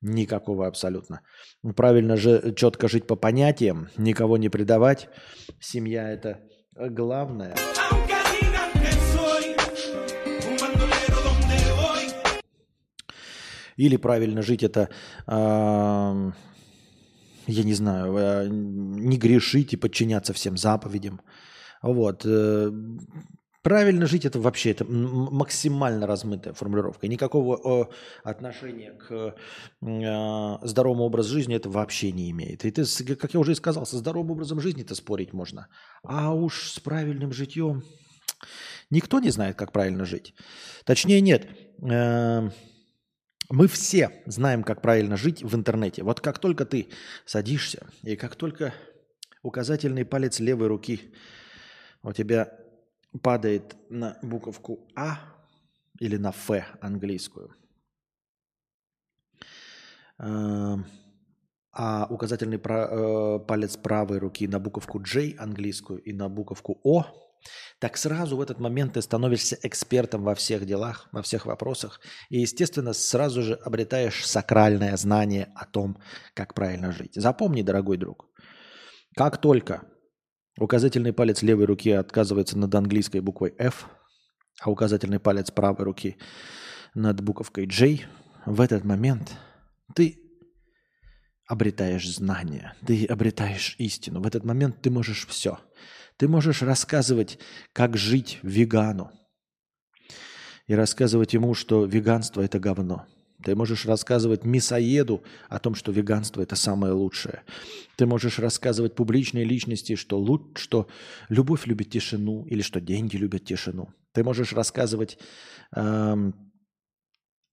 Никакого 0.02 0.66
абсолютно. 0.66 1.22
Правильно 1.76 2.18
же 2.18 2.54
четко 2.56 2.88
жить 2.88 3.06
по 3.06 3.16
понятиям, 3.16 3.90
никого 3.98 4.38
не 4.38 4.50
предавать. 4.50 5.10
Семья 5.60 6.10
это 6.10 6.40
главное. 6.76 7.56
Или 13.82 13.98
правильно 13.98 14.42
жить 14.44 14.64
это, 14.64 14.90
э, 15.28 16.32
я 17.48 17.64
не 17.64 17.74
знаю, 17.74 18.16
э, 18.16 18.48
не 18.48 19.18
грешить 19.18 19.74
и 19.74 19.78
подчиняться 19.78 20.34
всем 20.34 20.56
заповедям. 20.56 21.20
Вот. 21.82 22.24
Э, 22.26 22.72
правильно 23.64 24.06
жить 24.06 24.26
это 24.26 24.40
вообще 24.40 24.70
это 24.72 24.86
максимально 24.86 26.06
размытая 26.06 26.54
формулировка. 26.54 27.08
Никакого 27.08 27.58
э, 27.58 27.86
отношения 28.24 28.92
к 28.92 29.36
э, 29.82 30.68
здоровому 30.68 31.04
образу 31.04 31.34
жизни 31.34 31.56
это 31.56 31.70
вообще 31.70 32.12
не 32.12 32.30
имеет. 32.30 32.66
И 32.66 32.72
ты, 32.72 33.16
как 33.16 33.34
я 33.34 33.40
уже 33.40 33.54
и 33.54 33.56
сказал, 33.56 33.88
со 33.88 33.98
здоровым 33.98 34.32
образом 34.32 34.62
жизни 34.62 34.84
это 34.84 34.94
спорить 34.94 35.34
можно. 35.34 35.68
А 36.04 36.32
уж 36.36 36.70
с 36.70 36.80
правильным 36.80 37.34
житьем 37.34 37.82
никто 38.92 39.20
не 39.20 39.32
знает, 39.32 39.56
как 39.56 39.72
правильно 39.72 40.06
жить. 40.06 40.36
Точнее, 40.86 41.20
нет. 41.22 41.48
Э, 41.82 42.52
мы 43.52 43.68
все 43.68 44.24
знаем, 44.26 44.64
как 44.64 44.82
правильно 44.82 45.18
жить 45.18 45.44
в 45.44 45.56
интернете. 45.56 46.04
Вот 46.04 46.22
как 46.22 46.40
только 46.40 46.66
ты 46.66 46.88
садишься, 47.26 47.86
и 48.04 48.16
как 48.16 48.36
только 48.36 48.74
указательный 49.44 50.06
палец 50.06 50.40
левой 50.40 50.68
руки 50.68 51.14
у 52.04 52.14
тебя 52.14 52.58
падает 53.22 53.76
на 53.90 54.18
буковку 54.22 54.88
А 54.96 55.20
или 56.00 56.18
на 56.18 56.30
Ф 56.30 56.50
английскую, 56.80 57.54
эм, 60.18 60.86
а 61.74 62.08
указательный 62.10 62.58
э, 62.58 63.40
палец 63.46 63.76
правой 63.78 64.20
руки 64.20 64.48
на 64.48 64.60
буковку 64.60 65.00
J 65.00 65.36
английскую 65.38 66.02
и 66.02 66.14
на 66.14 66.30
буковку 66.30 66.80
О 66.84 67.06
так 67.80 67.98
сразу 67.98 68.38
в 68.38 68.42
этот 68.42 68.60
момент 68.60 68.94
ты 68.94 69.02
становишься 69.02 69.58
экспертом 69.64 70.24
во 70.24 70.36
всех 70.36 70.66
делах, 70.66 71.10
во 71.12 71.22
всех 71.22 71.46
вопросах. 71.46 72.00
И, 72.30 72.40
естественно, 72.40 72.94
сразу 72.94 73.42
же 73.42 73.56
обретаешь 73.56 74.26
сакральное 74.26 74.96
знание 74.98 75.52
о 75.56 75.66
том, 75.66 75.98
как 76.34 76.54
правильно 76.54 76.92
жить. 76.92 77.16
Запомни, 77.16 77.62
дорогой 77.62 77.98
друг, 77.98 78.30
как 79.16 79.42
только 79.42 79.84
указательный 80.60 81.14
палец 81.14 81.42
левой 81.42 81.66
руки 81.66 81.92
отказывается 81.92 82.58
над 82.58 82.74
английской 82.76 83.20
буквой 83.20 83.54
F, 83.58 83.88
а 84.62 84.70
указательный 84.70 85.20
палец 85.20 85.50
правой 85.50 85.86
руки 85.86 86.18
над 86.94 87.22
буковкой 87.22 87.66
J, 87.66 88.08
в 88.46 88.62
этот 88.62 88.84
момент 88.84 89.34
ты 89.96 90.20
обретаешь 91.48 92.08
знания, 92.08 92.76
ты 92.86 93.06
обретаешь 93.06 93.76
истину. 93.78 94.22
В 94.22 94.28
этот 94.28 94.46
момент 94.46 94.82
ты 94.82 94.92
можешь 94.92 95.26
все– 95.28 95.60
ты 96.22 96.28
можешь 96.28 96.62
рассказывать, 96.62 97.40
как 97.74 97.98
жить 97.98 98.38
вегану. 98.44 99.10
И 100.68 100.76
рассказывать 100.76 101.34
ему, 101.34 101.56
что 101.56 101.86
веганство– 101.86 102.42
это 102.44 102.60
говно. 102.60 103.08
Ты 103.44 103.56
можешь 103.56 103.88
рассказывать 103.88 104.46
мясоеду 104.46 105.24
о 105.50 105.58
том, 105.58 105.74
что 105.74 105.92
веганство– 105.92 106.40
это 106.44 106.56
самое 106.56 106.94
лучшее. 106.94 107.42
Ты 107.96 108.06
можешь 108.06 108.38
рассказывать 108.38 108.94
публичной 108.94 109.46
личности, 109.46 109.96
что, 109.96 110.20
лучше, 110.20 110.64
что 110.64 110.88
любовь 111.28 111.66
любит 111.66 111.90
тишину 111.90 112.46
или 112.46 112.62
что 112.62 112.80
деньги 112.80 113.18
любят 113.18 113.46
тишину. 113.46 113.90
Ты 114.12 114.24
можешь 114.24 114.54
рассказывать 114.54 115.18
эм, 115.76 116.36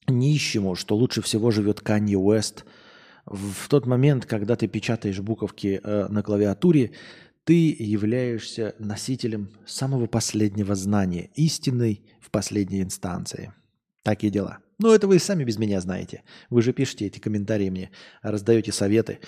нищему, 0.09 0.75
что 0.75 0.95
лучше 0.95 1.23
всего 1.23 1.51
живет 1.51 1.81
Канье 1.81 2.19
Уэст. 2.19 2.67
В 3.25 3.69
тот 3.69 3.87
момент, 3.87 4.27
когда 4.27 4.57
ты 4.57 4.69
печатаешь 4.69 5.21
буковки 5.21 5.81
э, 5.83 6.09
на 6.09 6.23
клавиатуре, 6.23 6.93
ты 7.49 7.75
являешься 7.79 8.75
носителем 8.79 9.49
самого 9.65 10.07
последнего 10.07 10.75
знания, 10.75 11.31
истинной 11.35 12.03
в 12.21 12.31
последней 12.31 12.83
инстанции. 12.83 13.55
Такие 14.05 14.31
дела. 14.31 14.59
Но 14.79 14.95
это 14.95 15.09
вы 15.09 15.19
сами 15.19 15.45
без 15.45 15.57
меня 15.57 15.81
знаете. 15.81 16.25
Вы 16.51 16.61
же 16.61 16.75
пишете 16.75 17.07
эти 17.07 17.21
комментарии 17.21 17.71
мне, 17.71 17.91
раздаете 18.21 18.71
советы. 18.71 19.21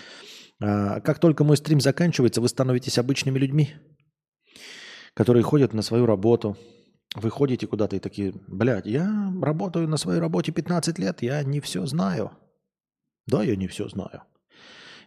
А, 0.61 1.01
как 1.01 1.19
только 1.19 1.45
мой 1.45 1.57
стрим 1.57 1.81
заканчивается, 1.81 2.43
вы 2.43 2.49
становитесь 2.51 2.99
обычными 2.99 3.39
людьми, 3.39 3.71
которые 5.15 5.43
ходят 5.43 5.73
на 5.73 5.81
свою 5.81 6.05
работу. 6.05 6.59
Вы 7.15 7.31
ходите 7.31 7.67
куда-то 7.67 7.97
и 7.97 8.01
такие, 8.01 8.35
блядь, 8.49 8.85
я 8.85 9.33
работаю 9.41 9.89
на 9.89 9.97
своей 9.97 10.21
работе 10.21 10.53
15 10.53 10.99
лет, 10.99 11.23
я 11.23 11.43
не 11.43 11.61
все 11.61 11.87
знаю. 11.87 12.33
Да, 13.27 13.43
я 13.43 13.57
не 13.57 13.67
все 13.67 13.89
знаю. 13.89 14.25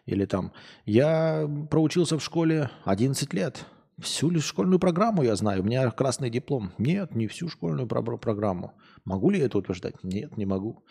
Или 0.05 0.25
там, 0.25 0.51
я 0.85 1.49
проучился 1.69 2.17
в 2.17 2.23
школе 2.23 2.69
11 2.85 3.33
лет. 3.33 3.65
Всю 4.01 4.29
лишь 4.29 4.45
школьную 4.45 4.79
программу 4.79 5.23
я 5.23 5.35
знаю. 5.35 5.61
У 5.61 5.65
меня 5.65 5.89
красный 5.91 6.29
диплом. 6.29 6.73
Нет, 6.77 7.15
не 7.15 7.27
всю 7.27 7.47
школьную 7.47 7.87
про- 7.87 8.01
программу. 8.17 8.73
Могу 9.05 9.29
ли 9.29 9.39
я 9.39 9.45
это 9.45 9.57
утверждать? 9.59 10.03
Нет, 10.03 10.35
не 10.35 10.45
могу. 10.45 10.83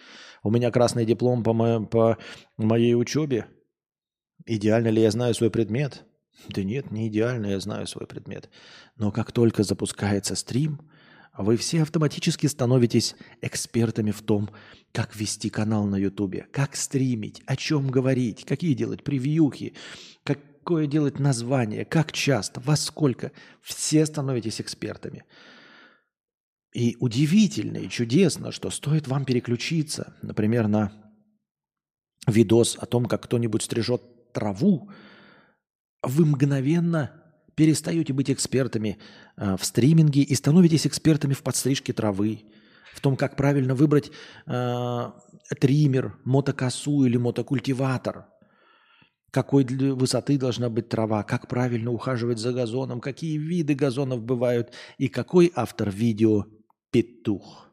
У 0.42 0.50
меня 0.50 0.70
красный 0.70 1.04
диплом 1.04 1.42
по, 1.42 1.52
мо- 1.52 1.84
по 1.84 2.16
моей 2.56 2.94
учебе. 2.94 3.46
Идеально 4.46 4.88
ли 4.88 5.02
я 5.02 5.10
знаю 5.10 5.34
свой 5.34 5.50
предмет? 5.50 6.04
Да 6.48 6.62
нет, 6.62 6.90
не 6.90 7.08
идеально 7.08 7.46
я 7.46 7.60
знаю 7.60 7.86
свой 7.86 8.06
предмет. 8.06 8.48
Но 8.96 9.12
как 9.12 9.32
только 9.32 9.62
запускается 9.62 10.34
стрим, 10.36 10.80
вы 11.36 11.56
все 11.56 11.82
автоматически 11.82 12.46
становитесь 12.46 13.16
экспертами 13.40 14.10
в 14.10 14.20
том, 14.20 14.50
как 14.92 15.16
вести 15.16 15.48
канал 15.48 15.86
на 15.86 15.96
Ютубе, 15.96 16.46
как 16.52 16.76
стримить, 16.76 17.42
о 17.46 17.56
чем 17.56 17.90
говорить, 17.90 18.44
какие 18.44 18.74
делать 18.74 19.02
превьюхи, 19.02 19.74
какое 20.24 20.86
делать 20.86 21.18
название, 21.18 21.86
как 21.86 22.12
часто, 22.12 22.60
во 22.60 22.76
сколько. 22.76 23.32
Все 23.62 24.04
становитесь 24.04 24.60
экспертами. 24.60 25.24
И 26.74 26.96
удивительно 27.00 27.78
и 27.78 27.88
чудесно, 27.88 28.52
что 28.52 28.70
стоит 28.70 29.08
вам 29.08 29.24
переключиться, 29.24 30.14
например, 30.22 30.68
на 30.68 30.92
видос 32.26 32.76
о 32.78 32.86
том, 32.86 33.06
как 33.06 33.22
кто-нибудь 33.22 33.62
стрижет 33.62 34.32
траву, 34.32 34.90
вы 36.02 36.26
мгновенно 36.26 37.21
перестаете 37.62 38.12
быть 38.12 38.28
экспертами 38.28 38.98
э, 39.36 39.56
в 39.56 39.64
стриминге 39.64 40.22
и 40.22 40.34
становитесь 40.34 40.84
экспертами 40.84 41.32
в 41.32 41.44
подстрижке 41.44 41.92
травы, 41.92 42.42
в 42.92 43.00
том, 43.00 43.16
как 43.16 43.36
правильно 43.36 43.76
выбрать 43.76 44.10
э, 44.46 45.10
триммер, 45.60 46.18
мотокосу 46.24 47.04
или 47.04 47.16
мотокультиватор, 47.16 48.26
какой 49.30 49.64
высоты 49.64 50.38
должна 50.38 50.70
быть 50.70 50.88
трава, 50.88 51.22
как 51.22 51.46
правильно 51.46 51.92
ухаживать 51.92 52.40
за 52.40 52.52
газоном, 52.52 53.00
какие 53.00 53.38
виды 53.38 53.76
газонов 53.76 54.24
бывают 54.24 54.72
и 54.98 55.06
какой 55.06 55.52
автор 55.54 55.88
видео 55.88 56.46
петух. 56.90 57.71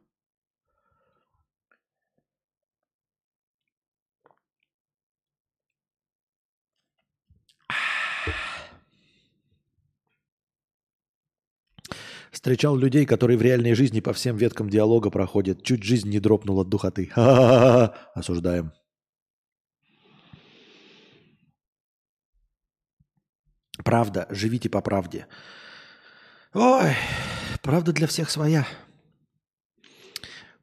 Встречал 12.32 12.76
людей, 12.76 13.06
которые 13.06 13.38
в 13.38 13.42
реальной 13.42 13.74
жизни 13.74 14.02
по 14.02 14.14
всем 14.14 14.38
веткам 14.38 14.70
диалога 14.70 15.10
проходят. 15.10 15.64
Чуть 15.64 15.84
жизнь 15.84 16.10
не 16.10 16.20
дропнула 16.20 16.62
от 16.62 16.70
духоты. 16.70 17.08
Ха-ха-ха. 17.14 17.96
Осуждаем. 18.14 18.72
Правда, 23.84 24.28
живите 24.30 24.70
по 24.70 24.82
правде. 24.82 25.28
Ой, 26.54 26.94
правда 27.62 27.94
для 27.94 28.08
всех 28.08 28.30
своя. 28.30 28.68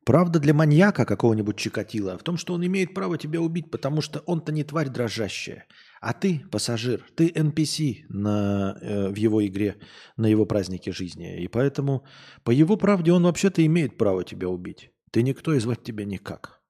Правда 0.04 0.38
для 0.38 0.54
маньяка 0.54 1.04
какого-нибудь 1.04 1.56
Чикатила 1.56 2.16
в 2.16 2.22
том, 2.22 2.36
что 2.36 2.54
он 2.54 2.64
имеет 2.64 2.94
право 2.94 3.18
тебя 3.18 3.40
убить, 3.40 3.72
потому 3.72 4.00
что 4.00 4.20
он-то 4.20 4.52
не 4.52 4.62
тварь 4.62 4.88
дрожащая. 4.88 5.66
А 6.06 6.12
ты 6.12 6.42
пассажир, 6.52 7.04
ты 7.16 7.30
NPC 7.30 8.04
на, 8.08 8.78
э, 8.80 9.08
в 9.08 9.16
его 9.16 9.44
игре, 9.44 9.74
на 10.16 10.26
его 10.26 10.46
празднике 10.46 10.92
жизни. 10.92 11.42
И 11.42 11.48
поэтому 11.48 12.04
по 12.44 12.52
его 12.52 12.76
правде 12.76 13.10
он 13.10 13.24
вообще-то 13.24 13.66
имеет 13.66 13.98
право 13.98 14.22
тебя 14.22 14.48
убить. 14.48 14.92
Ты 15.10 15.22
никто 15.22 15.52
и 15.52 15.58
звать 15.58 15.82
тебя 15.82 16.04
никак. 16.04 16.60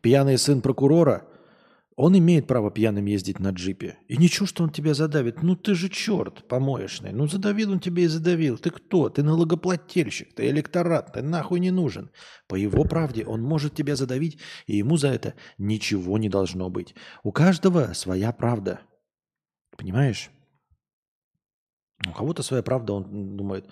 Пьяный 0.00 0.38
сын 0.38 0.62
прокурора 0.62 1.28
он 1.96 2.18
имеет 2.18 2.46
право 2.48 2.70
пьяным 2.70 3.06
ездить 3.06 3.38
на 3.38 3.50
джипе. 3.50 3.98
И 4.08 4.16
ничего, 4.16 4.46
что 4.46 4.64
он 4.64 4.70
тебя 4.70 4.94
задавит. 4.94 5.42
Ну 5.42 5.54
ты 5.54 5.74
же 5.74 5.88
черт 5.88 6.46
помоечный. 6.48 7.12
Ну 7.12 7.28
задавил 7.28 7.72
он 7.72 7.80
тебя 7.80 8.02
и 8.02 8.08
задавил. 8.08 8.58
Ты 8.58 8.70
кто? 8.70 9.08
Ты 9.08 9.22
налогоплательщик, 9.22 10.34
ты 10.34 10.48
электорат, 10.48 11.12
ты 11.12 11.22
нахуй 11.22 11.60
не 11.60 11.70
нужен. 11.70 12.10
По 12.48 12.56
его 12.56 12.84
правде 12.84 13.24
он 13.24 13.42
может 13.42 13.74
тебя 13.74 13.94
задавить, 13.94 14.38
и 14.66 14.76
ему 14.76 14.96
за 14.96 15.08
это 15.08 15.34
ничего 15.56 16.18
не 16.18 16.28
должно 16.28 16.68
быть. 16.68 16.94
У 17.22 17.30
каждого 17.30 17.92
своя 17.92 18.32
правда. 18.32 18.80
Понимаешь? 19.76 20.30
У 22.06 22.12
кого-то 22.12 22.42
своя 22.42 22.62
правда, 22.62 22.94
он 22.94 23.36
думает, 23.36 23.66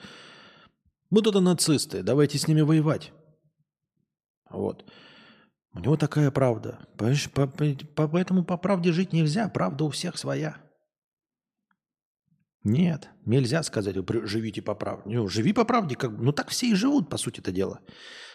вот 1.11 1.27
это 1.27 1.41
нацисты, 1.41 2.03
давайте 2.03 2.39
с 2.39 2.49
ними 2.49 2.63
воевать. 2.63 3.13
Вот. 4.49 4.91
У 5.75 5.81
него 5.81 5.97
такая 5.97 6.31
правда. 6.31 6.87
Понимаешь, 6.97 7.31
по, 7.31 7.47
по, 7.47 8.09
поэтому 8.09 8.45
по 8.45 8.57
правде 8.59 8.93
жить 8.93 9.13
нельзя. 9.13 9.49
Правда 9.49 9.85
у 9.85 9.91
всех 9.91 10.19
своя. 10.19 10.57
Нет, 12.65 13.09
нельзя 13.25 13.63
сказать, 13.63 13.97
живите 14.25 14.63
по 14.63 14.75
правде. 14.75 15.17
Ну, 15.17 15.29
живи 15.29 15.53
по 15.53 15.65
правде, 15.65 15.97
как, 15.97 16.13
ну 16.13 16.33
так 16.33 16.51
все 16.51 16.71
и 16.71 16.75
живут, 16.75 17.09
по 17.09 17.17
сути 17.17 17.41
это 17.41 17.51
дело. 17.51 17.81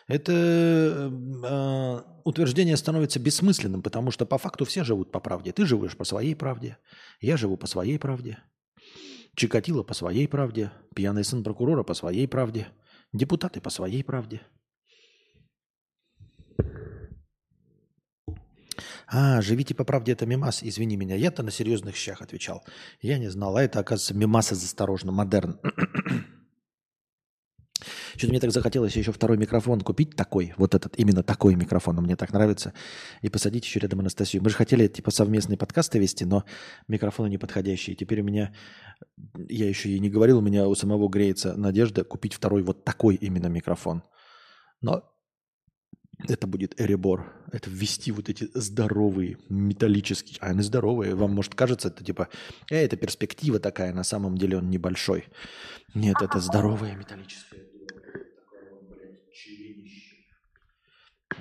Это 0.08 0.34
э, 0.34 2.02
утверждение 2.26 2.76
становится 2.76 3.20
бессмысленным, 3.20 3.82
потому 3.82 4.12
что 4.12 4.26
по 4.26 4.38
факту 4.38 4.66
все 4.66 4.84
живут 4.84 5.12
по 5.12 5.22
правде. 5.22 5.54
Ты 5.54 5.66
живешь 5.66 5.96
по 5.96 6.04
своей 6.04 6.36
правде, 6.36 6.78
я 7.22 7.38
живу 7.38 7.56
по 7.56 7.68
своей 7.68 7.98
правде, 8.00 8.40
Чикатило 9.36 9.84
по 9.84 9.94
своей 9.94 10.28
правде, 10.28 10.72
пьяный 10.96 11.24
сын 11.24 11.44
прокурора 11.44 11.84
по 11.84 11.94
своей 11.94 12.28
правде, 12.28 12.68
депутаты 13.14 13.62
по 13.62 13.70
своей 13.70 14.04
правде– 14.04 14.42
А, 19.10 19.42
живите 19.42 19.74
по 19.74 19.86
правде, 19.86 20.12
это 20.12 20.26
мимас, 20.26 20.62
извини 20.62 20.98
меня. 20.98 21.16
Я-то 21.16 21.42
на 21.42 21.50
серьезных 21.50 21.96
щах 21.96 22.22
отвечал. 22.22 22.66
Я 23.02 23.18
не 23.18 23.30
знал, 23.30 23.56
а 23.56 23.64
это, 23.64 23.80
оказывается, 23.80 24.14
мимас 24.14 24.52
из 24.52 24.64
осторожно, 24.64 25.14
модерн. 25.14 25.60
Что-то 28.16 28.32
мне 28.32 28.40
так 28.40 28.52
захотелось 28.52 28.98
еще 28.98 29.12
второй 29.14 29.38
микрофон 29.38 29.80
купить 29.82 30.16
такой, 30.16 30.54
вот 30.58 30.76
этот, 30.76 30.98
именно 31.00 31.24
такой 31.24 31.56
микрофон, 31.56 31.98
он 32.00 32.06
мне 32.06 32.16
так 32.16 32.34
нравится, 32.34 32.74
и 33.22 33.30
посадить 33.30 33.64
еще 33.64 33.80
рядом 33.80 34.00
Анастасию. 34.00 34.44
Мы 34.44 34.50
же 34.50 34.56
хотели 34.56 34.88
типа 34.88 35.12
совместные 35.12 35.58
подкасты 35.58 36.00
вести, 36.00 36.26
но 36.26 36.44
микрофоны 36.88 37.30
не 37.30 37.38
подходящие. 37.38 37.96
Теперь 37.96 38.22
у 38.22 38.24
меня, 38.24 38.54
я 39.36 39.70
еще 39.70 39.90
и 39.90 40.00
не 40.00 40.10
говорил, 40.10 40.40
у 40.40 40.42
меня 40.42 40.68
у 40.68 40.76
самого 40.76 41.08
греется 41.08 41.56
надежда 41.56 42.04
купить 42.04 42.34
второй 42.34 42.64
вот 42.64 42.84
такой 42.84 43.16
именно 43.16 43.48
микрофон. 43.48 44.04
Но 44.82 45.04
это 46.20 46.48
будет 46.48 46.80
Эребор. 46.80 47.34
Это 47.52 47.70
ввести 47.70 48.12
вот 48.12 48.30
эти 48.30 48.50
здоровые 48.54 49.38
металлические. 49.50 50.38
А 50.42 50.48
они 50.48 50.62
здоровые. 50.62 51.16
Вам 51.16 51.34
может 51.34 51.56
кажется, 51.56 51.90
это 51.90 52.04
типа, 52.04 52.30
э, 52.70 52.84
это 52.84 52.98
перспектива 52.98 53.60
такая, 53.60 53.94
на 53.94 54.04
самом 54.04 54.38
деле 54.38 54.58
он 54.58 54.70
небольшой. 54.70 55.26
Нет, 55.94 56.18
это 56.22 56.40
здоровые 56.40 56.96
металлические. 56.96 57.64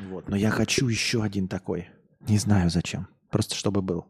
Вот, 0.08 0.28
но 0.28 0.36
я 0.36 0.50
хочу 0.50 0.88
еще 0.88 1.22
один 1.22 1.48
такой. 1.48 1.88
Не 2.20 2.38
знаю 2.38 2.68
зачем. 2.68 3.08
Просто 3.30 3.54
чтобы 3.54 3.80
был. 3.80 4.06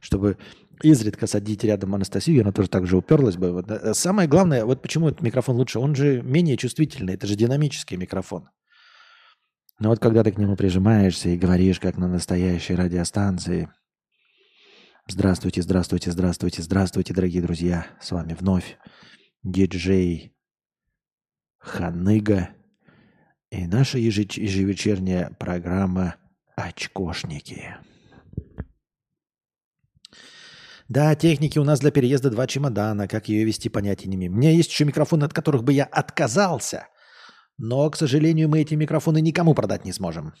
Чтобы 0.00 0.38
изредка 0.82 1.26
садить 1.26 1.64
рядом 1.64 1.94
Анастасию, 1.94 2.42
она 2.42 2.52
тоже 2.52 2.68
так 2.68 2.86
же 2.86 2.96
уперлась 2.96 3.36
бы. 3.36 3.62
Э, 3.68 3.92
самое 3.92 4.26
главное, 4.26 4.64
вот 4.64 4.80
почему 4.80 5.08
этот 5.08 5.20
микрофон 5.20 5.56
лучше, 5.56 5.78
он 5.78 5.94
же 5.94 6.22
менее 6.22 6.56
чувствительный, 6.56 7.14
это 7.14 7.26
же 7.26 7.36
динамический 7.36 7.98
микрофон. 7.98 8.48
Но 9.82 9.88
вот 9.88 9.98
когда 9.98 10.22
ты 10.22 10.30
к 10.30 10.38
нему 10.38 10.54
прижимаешься 10.54 11.30
и 11.30 11.36
говоришь, 11.36 11.80
как 11.80 11.96
на 11.96 12.06
настоящей 12.06 12.76
радиостанции, 12.76 13.68
здравствуйте, 15.08 15.60
здравствуйте, 15.60 16.12
здравствуйте, 16.12 16.62
здравствуйте, 16.62 17.12
дорогие 17.12 17.42
друзья, 17.42 17.88
с 18.00 18.12
вами 18.12 18.36
вновь 18.38 18.78
диджей 19.42 20.36
Ханыга 21.58 22.50
и 23.50 23.66
наша 23.66 23.98
ежевечерняя 23.98 25.30
программа 25.30 26.14
«Очкошники». 26.54 27.74
Да, 30.88 31.16
техники 31.16 31.58
у 31.58 31.64
нас 31.64 31.80
для 31.80 31.90
переезда 31.90 32.30
два 32.30 32.46
чемодана. 32.46 33.08
Как 33.08 33.28
ее 33.28 33.44
вести, 33.44 33.68
понятия 33.68 34.08
не 34.08 34.14
имею. 34.14 34.30
У 34.30 34.36
меня 34.36 34.52
есть 34.52 34.70
еще 34.70 34.84
микрофоны, 34.84 35.24
от 35.24 35.32
которых 35.32 35.64
бы 35.64 35.72
я 35.72 35.86
отказался. 35.86 36.86
Но, 37.58 37.88
к 37.90 37.96
сожалению, 37.96 38.48
мы 38.48 38.60
эти 38.60 38.74
микрофоны 38.74 39.20
никому 39.20 39.54
продать 39.54 39.84
не 39.84 39.92
сможем. 39.92 40.34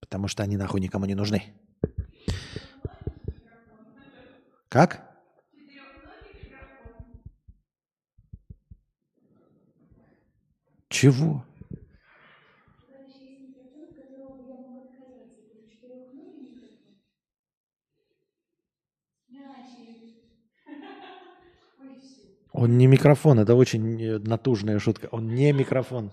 Потому 0.00 0.28
что 0.28 0.42
они 0.42 0.56
нахуй 0.56 0.80
никому 0.80 1.06
не 1.06 1.14
нужны. 1.14 1.54
Как? 4.68 5.08
Чего? 10.88 11.44
Он 22.54 22.78
не 22.78 22.86
микрофон, 22.86 23.40
это 23.40 23.56
очень 23.56 24.00
э, 24.00 24.18
натужная 24.20 24.78
шутка. 24.78 25.08
Он 25.10 25.26
не 25.34 25.52
микрофон. 25.52 26.12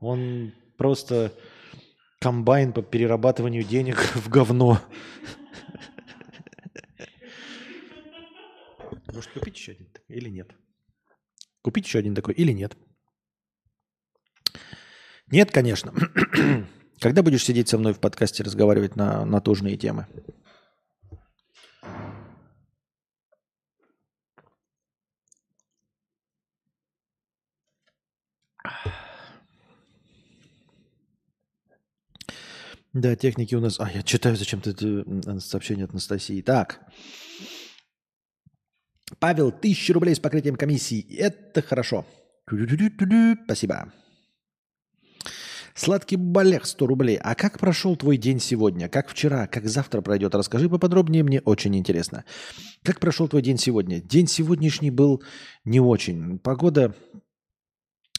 Он 0.00 0.52
просто 0.76 1.32
комбайн 2.18 2.72
по 2.72 2.82
перерабатыванию 2.82 3.62
денег 3.62 3.96
в 4.16 4.28
говно. 4.28 4.80
Может, 9.14 9.30
купить 9.30 9.56
еще 9.56 9.72
один 9.72 9.86
такой 9.86 10.16
или 10.16 10.28
нет? 10.28 10.50
Купить 11.62 11.86
еще 11.86 12.00
один 12.00 12.16
такой 12.16 12.34
или 12.34 12.50
нет? 12.50 12.76
Нет, 15.28 15.52
конечно. 15.52 15.94
Когда 17.00 17.22
будешь 17.22 17.44
сидеть 17.44 17.68
со 17.68 17.78
мной 17.78 17.94
в 17.94 18.00
подкасте 18.00 18.42
разговаривать 18.42 18.96
на 18.96 19.24
натужные 19.24 19.76
темы? 19.76 20.08
Да, 32.92 33.16
техники 33.16 33.54
у 33.54 33.60
нас... 33.60 33.78
А, 33.80 33.90
я 33.90 34.02
читаю 34.02 34.36
зачем-то 34.36 35.40
сообщение 35.40 35.84
от 35.84 35.90
Анастасии. 35.90 36.40
Так. 36.40 36.80
Павел, 39.18 39.52
тысяча 39.52 39.92
рублей 39.92 40.14
с 40.14 40.20
покрытием 40.20 40.56
комиссии. 40.56 41.16
Это 41.16 41.62
хорошо. 41.62 42.06
Спасибо. 43.44 43.92
Сладкий 45.74 46.16
балех 46.16 46.66
100 46.66 46.86
рублей. 46.86 47.18
А 47.22 47.36
как 47.36 47.60
прошел 47.60 47.94
твой 47.94 48.16
день 48.16 48.40
сегодня? 48.40 48.88
Как 48.88 49.08
вчера? 49.08 49.46
Как 49.46 49.68
завтра 49.68 50.00
пройдет? 50.00 50.34
Расскажи 50.34 50.68
поподробнее, 50.68 51.22
мне 51.22 51.40
очень 51.40 51.76
интересно. 51.76 52.24
Как 52.82 52.98
прошел 52.98 53.28
твой 53.28 53.42
день 53.42 53.58
сегодня? 53.58 54.00
День 54.00 54.26
сегодняшний 54.26 54.90
был 54.90 55.22
не 55.64 55.78
очень. 55.78 56.40
Погода 56.40 56.96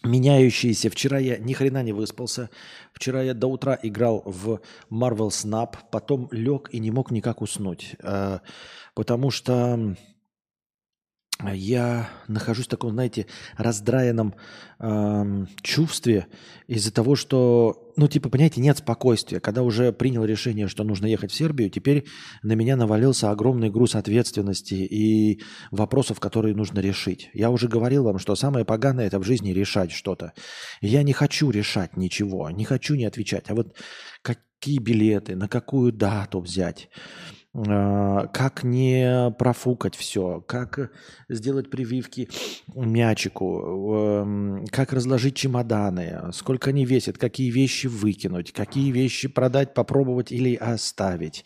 меняющиеся. 0.04 0.90
Вчера 0.90 1.20
я 1.20 1.38
ни 1.38 1.54
хрена 1.54 1.84
не 1.84 1.94
выспался. 1.94 2.50
Вчера 2.94 3.22
я 3.22 3.34
до 3.34 3.48
утра 3.48 3.78
играл 3.82 4.24
в 4.26 4.62
Marvel 4.90 5.30
Snap, 5.30 5.76
потом 5.92 6.30
лег 6.32 6.70
и 6.72 6.80
не 6.80 6.92
мог 6.92 7.12
никак 7.12 7.42
уснуть. 7.42 7.96
Э, 8.02 8.40
потому 8.94 9.32
что 9.32 9.96
я 11.48 12.10
нахожусь 12.28 12.66
в 12.66 12.70
таком, 12.70 12.92
знаете, 12.92 13.26
раздраенном 13.58 14.36
эм, 14.80 15.48
чувстве 15.62 16.28
из-за 16.68 16.92
того, 16.92 17.16
что, 17.16 17.94
ну, 17.96 18.10
типа, 18.10 18.30
понимаете, 18.30 18.60
нет 18.60 18.80
спокойствия. 18.80 19.40
Когда 19.40 19.64
уже 19.64 19.94
принял 19.94 20.26
решение, 20.26 20.68
что 20.68 20.84
нужно 20.84 21.06
ехать 21.06 21.32
в 21.32 21.36
Сербию, 21.36 21.70
теперь 21.70 22.06
на 22.44 22.54
меня 22.54 22.76
навалился 22.76 23.32
огромный 23.32 23.70
груз 23.70 23.96
ответственности 23.96 24.74
и 24.74 25.42
вопросов, 25.72 26.20
которые 26.20 26.56
нужно 26.56 26.80
решить. 26.80 27.30
Я 27.34 27.52
уже 27.52 27.70
говорил 27.70 28.04
вам, 28.04 28.20
что 28.20 28.36
самое 28.36 28.66
поганое– 28.66 29.06
это 29.08 29.20
в 29.20 29.24
жизни 29.24 29.52
решать 29.52 29.92
что-то. 29.92 30.34
Я 30.82 31.04
не 31.04 31.14
хочу 31.14 31.52
решать 31.52 31.96
ничего, 31.96 32.50
не 32.50 32.66
хочу 32.66 32.96
не 32.96 33.06
отвечать. 33.06 33.50
А 33.50 33.56
вот 33.56 33.78
какие 34.22 34.80
билеты, 34.80 35.38
на 35.38 35.48
какую 35.48 35.94
дату 35.94 36.42
взять– 36.42 36.90
а, 37.00 37.39
как 37.54 38.64
не 38.64 39.32
профукать 39.40 39.96
все, 39.96 40.42
как 40.42 40.92
сделать 41.30 41.70
прививки 41.70 42.30
мячику, 42.76 44.64
как 44.72 44.94
разложить 44.94 45.36
чемоданы, 45.36 46.32
сколько 46.32 46.70
они 46.70 46.86
весят, 46.86 47.18
какие 47.18 47.50
вещи 47.50 47.88
выкинуть, 47.88 48.52
какие 48.52 48.92
вещи 48.92 49.28
продать, 49.28 49.74
попробовать 49.74 50.32
или 50.32 50.54
оставить 50.56 51.44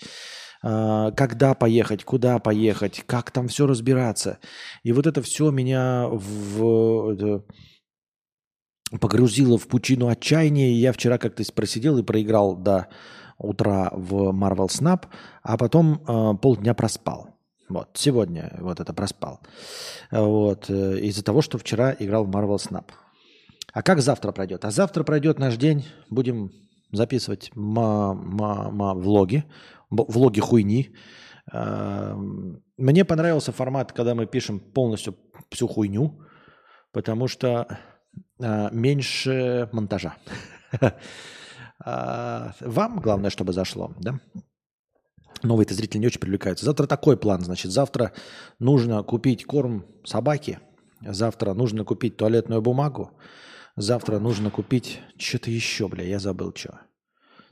а, 0.64 1.12
когда 1.12 1.54
поехать, 1.54 2.06
куда 2.06 2.40
поехать, 2.40 3.04
как 3.06 3.32
там 3.32 3.50
все 3.50 3.68
разбираться. 3.68 4.40
И 4.84 4.94
вот 4.94 5.06
это 5.06 5.22
все 5.22 5.52
меня 5.52 6.08
в, 6.08 7.44
погрузило 9.00 9.58
в 9.58 9.68
пучину 9.68 10.08
отчаяния. 10.08 10.72
Я 10.72 10.94
вчера 10.94 11.18
как-то 11.18 11.44
просидел 11.54 11.98
и 11.98 12.04
проиграл 12.04 12.56
до 12.56 12.88
утра 13.44 13.90
в 13.94 14.32
Marvel 14.32 14.68
Snap, 14.68 15.06
а 15.42 15.58
потом 15.58 16.02
э, 16.08 16.38
полдня 16.42 16.74
проспал. 16.74 17.30
Вот, 17.70 17.90
сегодня 17.94 18.56
вот 18.60 18.80
это 18.80 18.94
проспал. 18.94 19.40
Вот, 20.12 20.70
э, 20.70 21.00
из-за 21.00 21.24
того, 21.24 21.42
что 21.42 21.58
вчера 21.58 21.96
играл 21.98 22.26
в 22.26 22.30
Marvel 22.30 22.58
Snap. 22.58 22.86
А 23.74 23.82
как 23.82 24.02
завтра 24.02 24.32
пройдет? 24.32 24.66
А 24.66 24.72
завтра 24.72 25.04
пройдет 25.04 25.40
наш 25.40 25.58
день. 25.58 25.86
Будем 26.10 26.52
записывать 26.92 27.52
влоги, 27.56 29.44
влоги 29.90 30.40
хуйни. 30.40 30.96
Э, 31.52 32.16
мне 32.78 33.06
понравился 33.06 33.52
формат, 33.52 33.92
когда 33.92 34.16
мы 34.16 34.26
пишем 34.26 34.60
полностью 34.60 35.16
всю 35.50 35.68
хуйню, 35.68 36.22
потому 36.92 37.28
что 37.28 37.80
э, 38.40 38.70
меньше 38.72 39.70
монтажа. 39.72 40.16
А, 41.86 42.54
вам 42.62 43.00
главное, 43.00 43.30
чтобы 43.30 43.54
зашло, 43.54 43.94
да? 44.00 44.20
Новые-то 45.42 45.74
зрители 45.74 46.00
не 46.00 46.08
очень 46.08 46.22
привлекаются. 46.22 46.66
Завтра 46.66 46.88
такой 46.88 47.18
план, 47.18 47.42
значит, 47.42 47.72
завтра 47.72 48.14
нужно 48.60 49.04
купить 49.04 49.46
корм 49.46 49.86
собаке, 50.06 50.60
завтра 51.02 51.54
нужно 51.54 51.84
купить 51.84 52.16
туалетную 52.16 52.62
бумагу, 52.62 53.12
завтра 53.76 54.20
нужно 54.20 54.50
купить 54.50 55.02
что-то 55.18 55.52
еще, 55.52 55.90
бля, 55.90 56.06
я 56.06 56.20
забыл 56.20 56.54
что. 56.56 56.80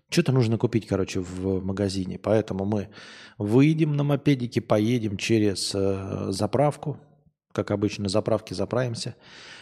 Что-то 0.09 0.33
нужно 0.33 0.57
купить, 0.57 0.87
короче, 0.87 1.21
в 1.21 1.63
магазине. 1.63 2.19
Поэтому 2.19 2.65
мы 2.65 2.89
выйдем 3.37 3.95
на 3.95 4.03
мопедике, 4.03 4.59
поедем 4.59 5.15
через 5.15 5.73
э, 5.73 6.31
заправку, 6.31 6.97
как 7.51 7.71
обычно, 7.71 8.03
на 8.03 8.09
заправке 8.09 8.55
заправимся. 8.55 9.15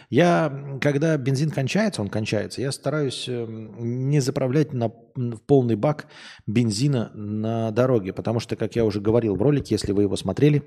Я, 0.08 0.78
когда 0.80 1.16
бензин 1.16 1.50
кончается, 1.50 2.02
он 2.02 2.08
кончается, 2.08 2.60
я 2.60 2.72
стараюсь 2.72 3.28
эм, 3.28 4.08
не 4.08 4.20
заправлять 4.20 4.72
на, 4.72 4.88
в 4.88 5.38
полный 5.46 5.76
бак 5.76 6.06
бензина 6.46 7.10
на 7.14 7.70
дороге, 7.70 8.12
потому 8.12 8.40
что, 8.40 8.56
как 8.56 8.74
я 8.76 8.84
уже 8.84 9.00
говорил 9.00 9.36
в 9.36 9.42
ролике, 9.42 9.74
если 9.74 9.92
вы 9.92 10.02
его 10.02 10.16
смотрели, 10.16 10.64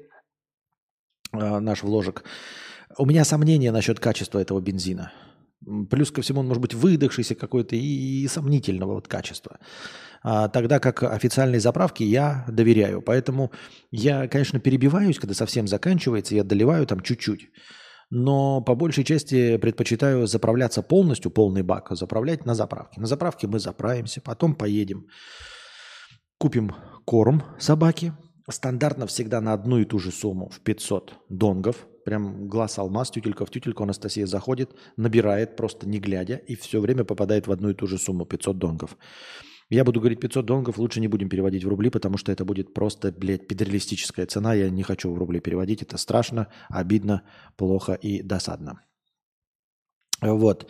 э, 1.34 1.60
наш 1.60 1.84
вложек, 1.84 2.24
у 2.98 3.06
меня 3.06 3.26
сомнения 3.26 3.72
насчет 3.72 4.00
качества 4.00 4.40
этого 4.40 4.62
бензина. 4.62 5.12
Плюс 5.90 6.12
ко 6.12 6.22
всему 6.22 6.42
он 6.42 6.48
может 6.48 6.62
быть 6.62 6.74
выдохшийся 6.74 7.36
какой-то 7.36 7.76
и, 7.76 8.24
и 8.24 8.28
сомнительного 8.28 8.94
вот 8.94 9.08
качества. 9.08 9.60
А, 10.24 10.48
тогда 10.48 10.80
как 10.80 11.04
официальной 11.04 11.60
заправке 11.60 12.06
я 12.06 12.46
доверяю. 12.48 13.02
Поэтому 13.02 13.52
я, 13.92 14.28
конечно, 14.28 14.60
перебиваюсь, 14.60 15.20
когда 15.20 15.34
совсем 15.34 15.68
заканчивается, 15.68 16.36
я 16.36 16.44
доливаю 16.44 16.86
там 16.88 17.02
чуть-чуть. 17.02 17.50
Но 18.10 18.62
по 18.62 18.76
большей 18.76 19.04
части 19.04 19.58
предпочитаю 19.58 20.28
заправляться 20.28 20.82
полностью, 20.82 21.32
полный 21.32 21.64
бак, 21.64 21.88
заправлять 21.92 22.46
на 22.46 22.54
заправке. 22.54 23.02
На 23.02 23.08
заправке 23.08 23.48
мы 23.48 23.60
заправимся, 23.60 24.22
потом 24.22 24.56
поедем, 24.56 25.08
купим 26.38 26.76
корм 27.06 27.44
собаке. 27.60 28.14
Стандартно 28.50 29.08
всегда 29.08 29.42
на 29.42 29.54
одну 29.54 29.80
и 29.80 29.86
ту 29.86 30.00
же 30.00 30.12
сумму 30.12 30.50
в 30.50 30.60
500 30.60 31.14
донгов. 31.30 31.88
Прям 32.06 32.48
глаз 32.48 32.78
алмаз, 32.80 33.12
тютелька 33.12 33.46
в 33.46 33.50
тютельку 33.50 33.84
Анастасия 33.84 34.26
заходит, 34.26 34.72
набирает 34.98 35.56
просто 35.56 35.88
не 35.88 36.00
глядя 36.00 36.36
и 36.36 36.56
все 36.56 36.80
время 36.80 37.04
попадает 37.04 37.48
в 37.48 37.52
одну 37.52 37.70
и 37.70 37.74
ту 37.74 37.88
же 37.88 37.98
сумму 37.98 38.26
500 38.26 38.58
донгов. 38.58 38.98
Я 39.70 39.84
буду 39.84 40.00
говорить 40.00 40.20
500 40.20 40.46
донгов, 40.46 40.78
лучше 40.78 41.00
не 41.00 41.08
будем 41.08 41.30
переводить 41.30 41.64
в 41.64 41.68
рубли, 41.68 41.90
потому 41.90 42.18
что 42.18 42.32
это 42.32 42.46
будет 42.46 42.74
просто, 42.74 43.12
блядь, 43.12 43.48
педералистическая 43.48 44.26
цена. 44.26 44.54
Я 44.54 44.70
не 44.70 44.84
хочу 44.84 45.12
в 45.12 45.18
рубли 45.18 45.40
переводить. 45.40 45.82
Это 45.82 45.98
страшно, 45.98 46.48
обидно, 46.70 47.24
плохо 47.56 47.94
и 47.94 48.22
досадно. 48.22 48.82
Вот. 50.22 50.70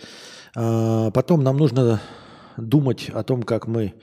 А, 0.55 1.11
потом 1.11 1.43
нам 1.43 1.57
нужно 1.57 2.01
думать 2.57 3.09
о 3.09 3.23
том, 3.23 3.43
как 3.43 3.67
мы 3.67 3.93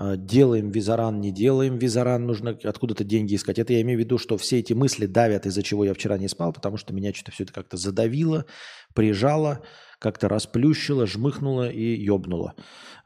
делаем 0.00 0.70
визаран, 0.70 1.20
не 1.20 1.30
делаем 1.30 1.76
визаран, 1.76 2.26
нужно 2.26 2.58
откуда-то 2.64 3.04
деньги 3.04 3.34
искать. 3.34 3.58
Это 3.58 3.72
я 3.74 3.82
имею 3.82 3.98
в 3.98 4.00
виду, 4.00 4.18
что 4.18 4.38
все 4.38 4.58
эти 4.58 4.72
мысли 4.72 5.06
давят, 5.06 5.46
из-за 5.46 5.62
чего 5.62 5.84
я 5.84 5.92
вчера 5.92 6.16
не 6.16 6.28
спал, 6.28 6.52
потому 6.52 6.76
что 6.78 6.94
меня 6.94 7.12
что-то 7.12 7.32
все 7.32 7.44
это 7.44 7.52
как-то 7.52 7.76
задавило, 7.76 8.46
прижало, 8.94 9.62
как-то 9.98 10.28
расплющило, 10.28 11.06
жмыхнуло 11.06 11.70
и 11.70 12.02
ёбнуло. 12.02 12.54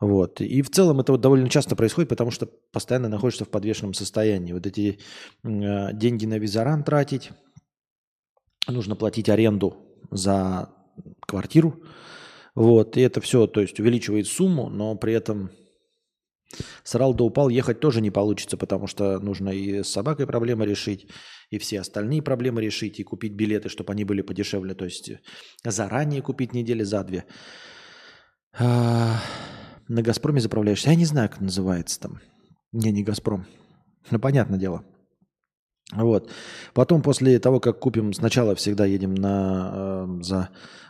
Вот. 0.01 0.41
И 0.41 0.63
в 0.63 0.71
целом 0.71 1.01
это 1.01 1.13
вот 1.13 1.21
довольно 1.21 1.49
часто 1.49 1.75
происходит, 1.75 2.09
потому 2.09 2.31
что 2.31 2.47
постоянно 2.73 3.09
находишься 3.09 3.45
в 3.45 3.51
подвешенном 3.51 3.95
состоянии. 3.95 4.53
Вот 4.53 4.67
эти 4.67 5.01
э, 5.43 5.93
деньги 5.93 6.27
на 6.27 6.39
визаран 6.39 6.85
тратить, 6.85 7.31
нужно 8.69 8.95
платить 8.95 9.29
аренду 9.29 9.77
за 10.11 10.71
квартиру. 11.27 11.83
Вот. 12.55 12.97
И 12.97 13.01
это 13.01 13.21
все, 13.21 13.49
то 13.49 13.61
есть 13.61 13.81
увеличивает 13.81 14.29
сумму, 14.29 14.69
но 14.69 14.95
при 14.95 15.13
этом 15.13 15.51
Срал 16.83 17.15
да 17.15 17.25
упал, 17.25 17.49
ехать 17.49 17.81
тоже 17.81 18.01
не 18.01 18.11
получится, 18.11 18.57
потому 18.57 18.87
что 18.87 19.19
нужно 19.21 19.51
и 19.51 19.83
с 19.83 19.89
собакой 19.89 20.27
проблемы 20.27 20.67
решить, 20.67 21.09
и 21.51 21.59
все 21.59 21.81
остальные 21.81 22.23
проблемы 22.23 22.63
решить, 22.63 23.01
и 23.01 23.05
купить 23.05 23.35
билеты, 23.35 23.69
чтобы 23.69 23.93
они 23.93 24.05
были 24.05 24.23
подешевле, 24.23 24.75
то 24.75 24.85
есть 24.85 25.11
заранее 25.65 26.23
купить 26.23 26.55
недели 26.55 26.83
за 26.83 27.05
две. 27.05 27.25
А, 28.59 29.21
на 29.89 30.03
«Газпроме» 30.03 30.41
заправляешься. 30.41 30.91
Я 30.91 30.97
не 30.97 31.05
знаю, 31.05 31.29
как 31.29 31.41
называется 31.41 32.01
там. 32.01 32.21
Не, 32.73 32.93
не 32.93 33.03
«Газпром». 33.03 33.47
Ну, 34.11 34.19
понятное 34.19 34.59
дело. 34.59 34.85
Вот. 35.93 36.31
Потом, 36.73 37.03
после 37.03 37.39
того, 37.39 37.61
как 37.61 37.79
купим, 37.79 38.13
сначала 38.13 38.55
всегда 38.55 38.85
едем 38.87 39.15
на, 39.15 39.71
э, 39.75 40.23
за 40.23 40.49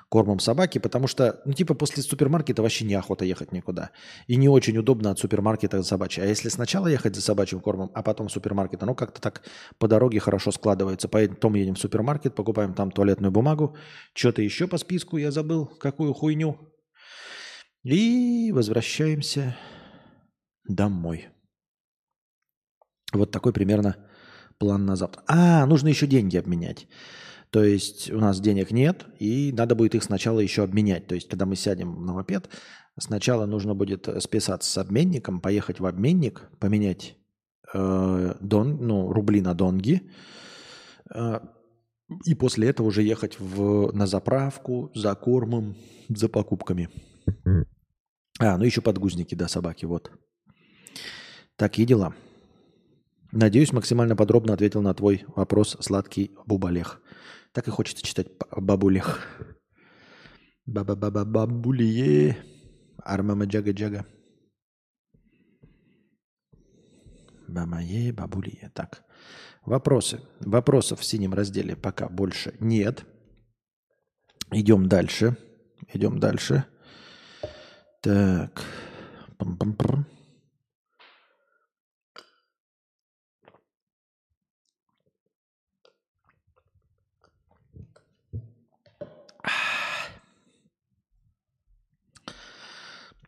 кормом 0.09 0.38
собаки, 0.38 0.78
потому 0.78 1.07
что, 1.07 1.40
ну, 1.44 1.52
типа, 1.52 1.74
после 1.74 2.02
супермаркета 2.02 2.62
вообще 2.62 2.84
неохота 2.84 3.24
ехать 3.24 3.52
никуда. 3.52 3.90
И 4.26 4.36
не 4.36 4.48
очень 4.48 4.76
удобно 4.78 5.11
от 5.11 5.18
супермаркета 5.18 5.78
за 5.78 5.84
собачьей. 5.84 6.24
А 6.24 6.28
если 6.28 6.48
сначала 6.48 6.86
ехать 6.86 7.14
за 7.14 7.22
собачьим 7.22 7.61
кормом, 7.61 7.90
а 7.94 8.02
потом 8.02 8.28
супермаркет, 8.28 8.82
оно 8.82 8.94
как-то 8.94 9.20
так 9.20 9.42
по 9.78 9.88
дороге 9.88 10.20
хорошо 10.20 10.52
складывается. 10.52 11.09
Потом 11.09 11.55
едем 11.55 11.74
в 11.74 11.78
супермаркет, 11.78 12.34
покупаем 12.34 12.74
там 12.74 12.90
туалетную 12.90 13.32
бумагу, 13.32 13.76
что-то 14.14 14.42
еще 14.42 14.66
по 14.68 14.78
списку, 14.78 15.16
я 15.16 15.30
забыл, 15.30 15.66
какую 15.66 16.14
хуйню. 16.14 16.59
И 17.82 18.50
возвращаемся 18.52 19.57
домой. 20.66 21.28
Вот 23.12 23.30
такой 23.30 23.52
примерно 23.52 23.96
план 24.59 24.86
на 24.86 24.96
завтра. 24.96 25.22
А, 25.26 25.66
нужно 25.66 25.88
еще 25.88 26.07
деньги 26.07 26.36
обменять. 26.36 26.86
То 27.55 27.62
есть 27.62 28.11
у 28.11 28.18
нас 28.18 28.40
денег 28.40 28.72
нет, 28.72 29.07
и 29.20 29.52
надо 29.52 29.76
будет 29.76 29.94
их 29.94 30.02
сначала 30.02 30.40
еще 30.40 30.64
обменять. 30.64 31.07
То 31.07 31.14
есть, 31.14 31.28
когда 31.28 31.46
мы 31.46 31.55
сядем 31.55 32.05
на 32.05 32.12
мопед, 32.12 32.48
сначала 32.98 33.46
нужно 33.46 33.76
будет 33.76 34.09
списаться 34.20 34.68
с 34.68 34.76
обменником, 34.76 35.40
поехать 35.40 35.78
в 35.78 35.86
обменник, 35.86 36.50
поменять 36.59 37.16
э, 37.72 38.34
дон, 38.40 38.78
ну, 38.80 39.12
рубли 39.12 39.40
на 39.40 39.55
донги, 39.55 40.02
э, 41.14 41.38
и 42.26 42.34
после 42.34 42.70
этого 42.70 42.88
уже 42.88 43.05
ехать 43.05 43.38
в, 43.38 43.92
на 43.92 44.09
заправку 44.09 44.90
за 44.96 45.14
кормом, 45.14 45.76
за 46.09 46.28
покупками. 46.28 46.88
А, 48.40 48.59
ну 48.59 48.64
еще 48.64 48.80
подгузники, 48.80 49.36
да, 49.36 49.46
собаки, 49.46 49.84
вот. 49.84 50.11
Такие 51.55 51.86
дела. 51.86 52.16
Надеюсь, 53.30 53.72
максимально 53.72 54.16
подробно 54.16 54.55
ответил 54.55 54.82
на 54.82 54.92
твой 54.92 55.24
вопрос, 55.36 55.76
сладкий 55.78 56.32
Бубалех. 56.46 57.00
Так 57.55 57.68
и 57.68 57.70
хочется 57.70 58.05
читать 58.05 58.26
Бабулех. 58.50 59.20
Баба-баба-бабулие. 60.66 62.36
Армама 62.98 63.44
джага-джага. 63.44 64.05
Бамае, 67.46 68.12
бабулие. 68.12 68.72
Так. 68.74 69.05
Вопросы. 69.64 70.20
Вопросов 70.40 70.98
в 70.98 71.05
синем 71.05 71.32
разделе 71.32 71.76
пока 71.76 72.09
больше 72.09 72.57
нет. 72.59 73.07
Идем 74.50 74.88
дальше. 74.88 75.36
Идем 75.92 76.18
дальше. 76.18 76.64
Так. 78.00 78.64
Пам-пам-пам. 79.38 80.07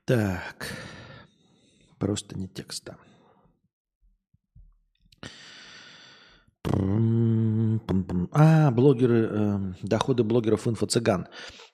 Так. 0.07 0.73
Просто 1.99 2.39
не 2.39 2.47
текста. 2.47 2.97
А, 8.33 8.71
блогеры, 8.71 9.29
э, 9.31 9.59
доходы 9.83 10.23
блогеров 10.23 10.69
инфо-цыган. 10.69 11.27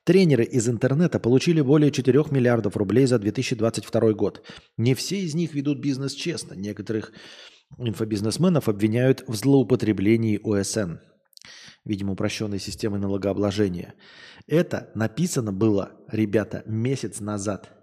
Тренеры 0.04 0.44
из 0.44 0.66
интернета 0.68 1.18
получили 1.18 1.60
более 1.60 1.90
4 1.90 2.24
миллиардов 2.30 2.76
рублей 2.76 3.04
за 3.06 3.18
2022 3.18 4.12
год. 4.14 4.42
Не 4.78 4.94
все 4.94 5.20
из 5.20 5.34
них 5.34 5.52
ведут 5.54 5.80
бизнес 5.80 6.14
честно. 6.14 6.54
Некоторых 6.54 7.12
инфобизнесменов 7.78 8.68
обвиняют 8.68 9.24
в 9.26 9.34
злоупотреблении 9.34 10.40
ОСН. 10.42 10.98
Видимо, 11.84 12.12
упрощенной 12.12 12.60
системы 12.60 12.98
налогообложения. 12.98 13.94
Это 14.46 14.90
написано 14.94 15.52
было, 15.52 15.92
ребята, 16.10 16.62
месяц 16.66 17.20
назад. 17.20 17.81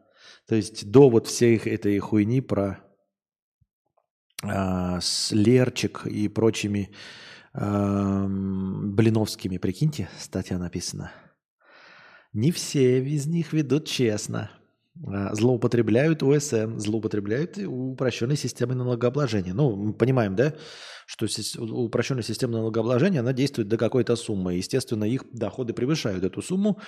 То 0.50 0.56
есть 0.56 0.90
до 0.90 1.12
вот 1.12 1.28
всей 1.28 1.58
этой 1.58 2.00
хуйни 2.00 2.42
про 2.42 2.80
а, 4.42 5.00
с 5.00 5.32
Лерчик 5.32 6.08
и 6.08 6.28
прочими 6.28 6.90
а, 7.54 8.26
Блиновскими, 8.28 9.60
прикиньте, 9.60 10.10
статья 10.18 10.58
написана. 10.58 11.12
Не 12.34 12.52
все 12.52 13.00
из 13.04 13.28
них 13.28 13.54
ведут 13.54 13.86
честно. 13.86 14.50
А, 15.08 15.34
злоупотребляют 15.34 16.24
УСН, 16.24 16.78
злоупотребляют 16.78 17.58
упрощенной 17.58 18.36
системой 18.36 18.76
налогообложения. 18.76 19.54
Ну, 19.54 19.76
мы 19.76 19.94
понимаем, 19.94 20.36
да, 20.36 20.54
что 21.06 21.28
упрощенная 21.60 22.24
система 22.24 22.54
налогообложения, 22.54 23.22
она 23.22 23.32
действует 23.32 23.70
до 23.70 23.78
какой-то 23.78 24.16
суммы. 24.16 24.56
Естественно, 24.56 25.06
их 25.06 25.24
доходы 25.32 25.74
превышают 25.74 26.24
эту 26.24 26.42
сумму, 26.42 26.80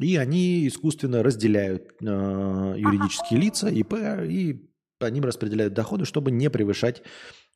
и 0.00 0.16
они 0.16 0.66
искусственно 0.66 1.22
разделяют 1.22 1.84
э, 2.00 2.04
юридические 2.04 3.40
лица, 3.40 3.68
ИП, 3.68 3.94
и 4.28 4.68
по 4.98 5.06
ним 5.06 5.24
распределяют 5.24 5.74
доходы, 5.74 6.04
чтобы 6.04 6.32
не 6.32 6.50
превышать 6.50 7.02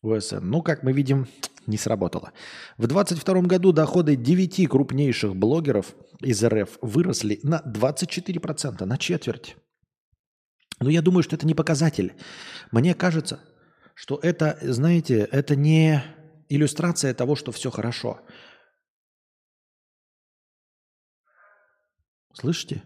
УСН. 0.02 0.38
Ну, 0.40 0.62
как 0.62 0.84
мы 0.84 0.92
видим, 0.92 1.26
не 1.66 1.78
сработало. 1.78 2.32
В 2.78 2.86
2022 2.86 3.42
году 3.42 3.72
доходы 3.72 4.14
9 4.14 4.68
крупнейших 4.68 5.34
блогеров 5.34 5.96
из 6.20 6.44
РФ 6.44 6.78
выросли 6.80 7.40
на 7.42 7.60
24%, 7.66 8.84
на 8.84 8.98
четверть. 8.98 9.56
Но 10.80 10.90
я 10.90 11.02
думаю, 11.02 11.22
что 11.22 11.36
это 11.36 11.46
не 11.46 11.54
показатель. 11.54 12.14
Мне 12.70 12.94
кажется, 12.94 13.40
что 13.94 14.18
это, 14.22 14.58
знаете, 14.60 15.28
это 15.32 15.56
не 15.56 16.02
иллюстрация 16.48 17.14
того, 17.14 17.34
что 17.34 17.52
все 17.52 17.70
хорошо. 17.70 18.20
Слышите? 22.34 22.82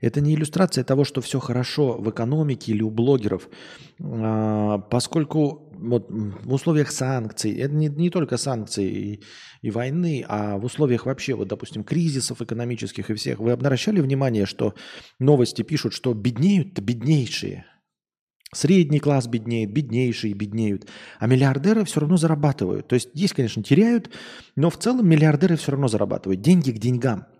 Это 0.00 0.20
не 0.20 0.34
иллюстрация 0.34 0.84
того, 0.84 1.02
что 1.02 1.20
все 1.20 1.40
хорошо 1.40 1.98
в 1.98 2.08
экономике 2.08 2.70
или 2.70 2.82
у 2.82 2.90
блогеров, 2.90 3.48
а, 4.00 4.78
поскольку 4.78 5.67
вот 5.78 6.08
в 6.10 6.52
условиях 6.52 6.90
санкций, 6.90 7.54
это 7.54 7.74
не, 7.74 7.88
не 7.88 8.10
только 8.10 8.36
санкции 8.36 8.90
и, 8.90 9.22
и 9.62 9.70
войны, 9.70 10.24
а 10.28 10.58
в 10.58 10.64
условиях 10.64 11.06
вообще, 11.06 11.34
вот, 11.34 11.48
допустим, 11.48 11.84
кризисов 11.84 12.42
экономических 12.42 13.10
и 13.10 13.14
всех, 13.14 13.38
вы 13.38 13.52
обращали 13.52 14.00
внимание, 14.00 14.46
что 14.46 14.74
новости 15.18 15.62
пишут, 15.62 15.92
что 15.92 16.14
беднеют-то 16.14 16.82
беднейшие, 16.82 17.64
Средний 18.54 18.98
класс 18.98 19.26
беднеет, 19.26 19.74
беднейшие 19.74 20.32
беднеют, 20.32 20.88
а 21.18 21.26
миллиардеры 21.26 21.84
все 21.84 22.00
равно 22.00 22.16
зарабатывают. 22.16 22.88
То 22.88 22.94
есть 22.94 23.10
есть, 23.12 23.34
конечно, 23.34 23.62
теряют, 23.62 24.08
но 24.56 24.70
в 24.70 24.78
целом 24.78 25.06
миллиардеры 25.06 25.56
все 25.56 25.72
равно 25.72 25.86
зарабатывают. 25.86 26.40
Деньги 26.40 26.70
к 26.70 26.78
деньгам– 26.78 27.26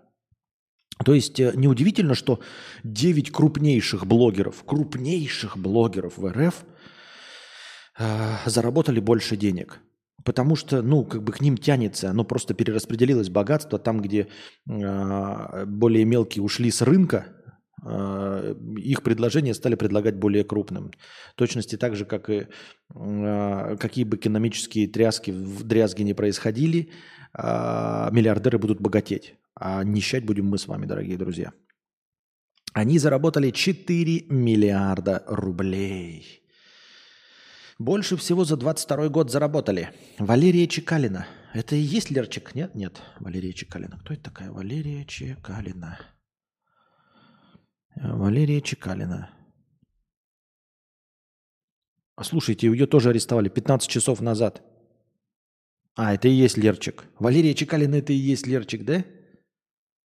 то 1.03 1.13
есть 1.13 1.39
э, 1.39 1.53
неудивительно, 1.55 2.13
что 2.13 2.39
9 2.83 3.31
крупнейших 3.31 4.05
блогеров, 4.05 4.63
крупнейших 4.65 5.57
блогеров 5.57 6.17
в 6.17 6.27
РФ 6.27 6.65
э, 7.99 8.49
заработали 8.49 8.99
больше 8.99 9.37
денег. 9.37 9.79
Потому 10.25 10.55
что, 10.55 10.81
ну, 10.81 11.05
как 11.05 11.23
бы 11.23 11.31
к 11.31 11.41
ним 11.41 11.57
тянется, 11.57 12.09
оно 12.09 12.23
просто 12.23 12.53
перераспределилось 12.53 13.29
богатство 13.29 13.79
там, 13.79 14.01
где 14.01 14.27
э, 14.69 15.65
более 15.65 16.05
мелкие 16.05 16.43
ушли 16.43 16.71
с 16.71 16.81
рынка, 16.81 17.25
э, 17.85 18.55
их 18.77 19.01
предложения 19.01 19.53
стали 19.53 19.75
предлагать 19.75 20.15
более 20.15 20.43
крупным. 20.43 20.91
Точности 21.35 21.77
так 21.77 21.95
же, 21.95 22.05
как 22.05 22.29
и 22.29 22.47
э, 22.95 23.77
какие 23.79 24.05
бы 24.05 24.17
экономические 24.17 24.87
тряски 24.87 25.31
в 25.31 25.63
дрязге 25.63 26.03
не 26.03 26.13
происходили, 26.13 26.89
э, 27.33 28.09
миллиардеры 28.11 28.57
будут 28.57 28.81
богатеть. 28.81 29.35
А 29.55 29.83
нищать 29.83 30.25
будем 30.25 30.47
мы 30.47 30.57
с 30.57 30.67
вами, 30.67 30.85
дорогие 30.85 31.17
друзья. 31.17 31.51
Они 32.73 32.99
заработали 32.99 33.51
4 33.51 34.25
миллиарда 34.29 35.23
рублей. 35.27 36.38
Больше 37.79 38.17
всего 38.17 38.43
за 38.43 38.57
22 38.57 39.07
год 39.07 39.31
заработали. 39.31 39.93
Валерия 40.17 40.67
Чекалина. 40.67 41.25
Это 41.53 41.77
и 41.77 41.79
есть 41.79 42.11
Лерчик? 42.11 42.53
Нет? 42.53 42.75
Нет. 42.75 43.01
Валерия 43.21 43.53
Чекалина. 43.53 43.97
Кто 43.99 44.13
это 44.13 44.23
такая? 44.23 44.51
Валерия 44.51 45.05
Чекалина. 45.05 45.97
Валерия 47.95 48.61
Чекалина. 48.61 49.29
Слушайте, 52.21 52.67
ее 52.67 52.85
тоже 52.85 53.11
арестовали 53.11 53.47
15 53.47 53.89
часов 53.89 54.19
назад. 54.19 54.61
А, 55.95 56.13
это 56.13 56.27
и 56.27 56.31
есть 56.31 56.57
Лерчик. 56.57 57.05
Валерия 57.17 57.53
Чекалина 57.53 57.95
это 57.95 58.11
и 58.11 58.17
есть 58.17 58.45
Лерчик, 58.45 58.83
да? 58.83 59.05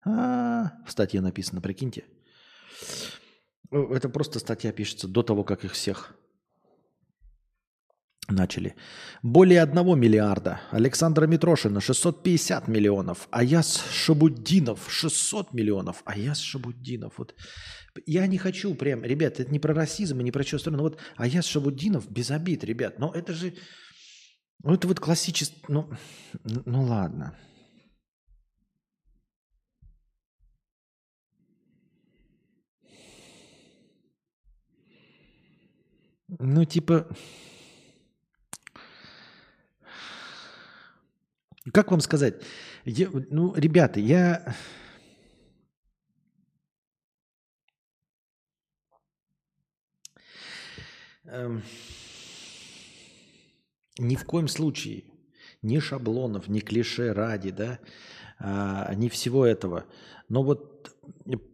А, 0.05 0.73
в 0.87 0.91
статье 0.91 1.23
написано, 1.23 1.63
прикиньте. 1.63 2.05
Это 3.71 4.11
просто 4.11 4.41
статья 4.41 4.73
пишется 4.73 5.09
до 5.09 5.23
того, 5.23 5.43
как 5.43 5.65
их 5.65 5.73
всех 5.73 6.15
начали. 8.35 8.75
Более 9.23 9.63
1 9.63 9.99
миллиарда. 9.99 10.61
Александра 10.71 11.27
Митрошина 11.27 11.81
650 11.81 12.69
миллионов. 12.69 13.29
Аяс 13.31 13.85
Шабуддинов 13.93 14.81
600 14.89 15.53
миллионов. 15.55 16.03
Аяс 16.05 16.39
Шабуддинов. 16.39 17.19
Вот. 17.19 17.35
Я 18.07 18.27
не 18.27 18.39
хочу 18.39 18.75
прям, 18.75 19.05
ребят, 19.05 19.41
это 19.41 19.51
не 19.51 19.59
про 19.59 19.75
расизм 19.75 20.21
и 20.21 20.25
не 20.25 20.33
про 20.33 20.45
что 20.45 20.59
сторону. 20.59 20.83
Вот 20.83 20.99
Аяс 21.17 21.47
Шабуддинов 21.47 22.11
без 22.11 22.31
обид, 22.31 22.65
ребят. 22.65 22.99
Но 22.99 23.13
это 23.13 23.33
же, 23.33 23.55
ну 24.65 24.75
это 24.75 24.89
вот 24.89 25.01
классический, 25.01 25.63
ну, 25.69 25.91
ну 26.45 26.83
ладно. 26.83 27.37
Ну, 36.39 36.65
типа... 36.65 37.07
Как 41.73 41.91
вам 41.91 42.01
сказать? 42.01 42.43
Я, 42.85 43.09
ну, 43.13 43.55
ребята, 43.55 44.01
я... 44.01 44.57
Эм, 51.25 51.63
ни 53.99 54.17
в 54.17 54.25
коем 54.25 54.49
случае 54.49 55.05
ни 55.63 55.79
шаблонов, 55.79 56.49
ни 56.49 56.59
клише 56.59 57.13
ради, 57.13 57.51
да, 57.51 57.79
а, 58.39 58.93
ни 58.95 59.09
всего 59.09 59.47
этого. 59.47 59.87
Но 60.29 60.43
вот, 60.43 60.97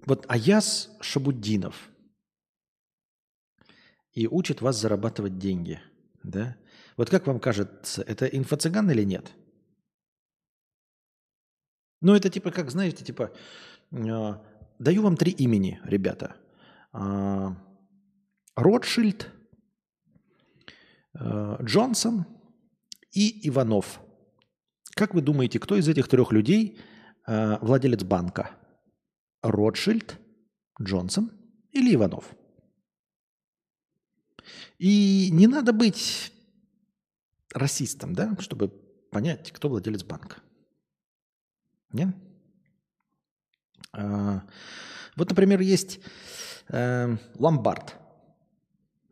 вот 0.07 0.25
Аяс 0.29 0.91
Шабуддинов– 1.01 1.91
и 4.19 4.27
учит 4.27 4.61
вас 4.61 4.77
зарабатывать 4.81 5.39
деньги. 5.39 5.81
Да? 6.25 6.57
Вот 6.97 7.09
как 7.09 7.29
вам 7.29 7.39
кажется, 7.39 8.03
это 8.03 8.27
инфо-цыган 8.27 8.91
или 8.91 9.05
нет? 9.05 9.31
Ну, 12.01 12.15
это 12.15 12.31
типа, 12.31 12.51
как 12.51 12.71
знаете, 12.71 13.05
типа, 13.05 13.33
э, 13.91 14.35
даю 14.79 15.03
вам 15.03 15.17
три 15.17 15.33
имени, 15.33 15.81
ребята. 15.85 16.37
Э, 16.93 17.49
Ротшильд, 18.57 19.31
э, 21.15 21.57
Джонсон 21.63 22.27
и 23.13 23.49
Иванов. 23.49 24.01
Как 24.95 25.15
вы 25.15 25.23
думаете, 25.23 25.59
кто 25.59 25.77
из 25.77 25.89
этих 25.89 26.09
трех 26.09 26.33
людей 26.33 26.79
э, 27.27 27.59
владелец 27.61 28.05
банка? 28.05 28.51
Ротшильд, 29.43 30.19
Джонсон 30.81 31.31
или 31.73 31.95
Иванов? 31.95 32.25
И 34.79 35.31
не 35.33 35.47
надо 35.47 35.73
быть 35.73 36.33
расистом, 37.55 38.15
да, 38.15 38.37
чтобы 38.41 38.69
понять, 39.11 39.51
кто 39.53 39.69
владелец 39.69 40.05
банка. 40.05 40.43
Нет? 41.93 42.09
А, 43.93 44.43
вот, 45.17 45.31
например, 45.31 45.61
есть 45.61 46.01
э, 46.69 47.17
ломбард 47.35 47.97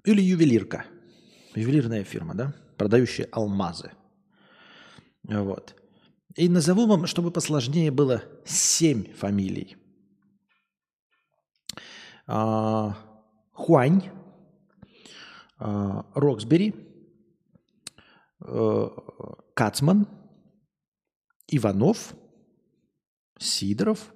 или 0.04 0.20
ювелирка. 0.20 0.84
Ювелирная 1.54 2.04
фирма, 2.04 2.34
да, 2.34 2.54
продающая 2.76 3.28
алмазы. 3.32 3.92
Вот. 5.24 5.74
И 6.36 6.48
назову 6.48 6.86
вам, 6.86 7.06
чтобы 7.06 7.30
посложнее 7.30 7.90
было, 7.90 8.22
семь 8.44 9.12
фамилий. 9.14 9.76
А, 12.26 12.96
Хуань, 13.52 14.10
а, 15.58 16.04
Роксбери, 16.14 16.74
а, 18.40 18.90
Кацман, 19.54 20.06
Иванов, 21.48 22.14
Сидоров 23.38 24.14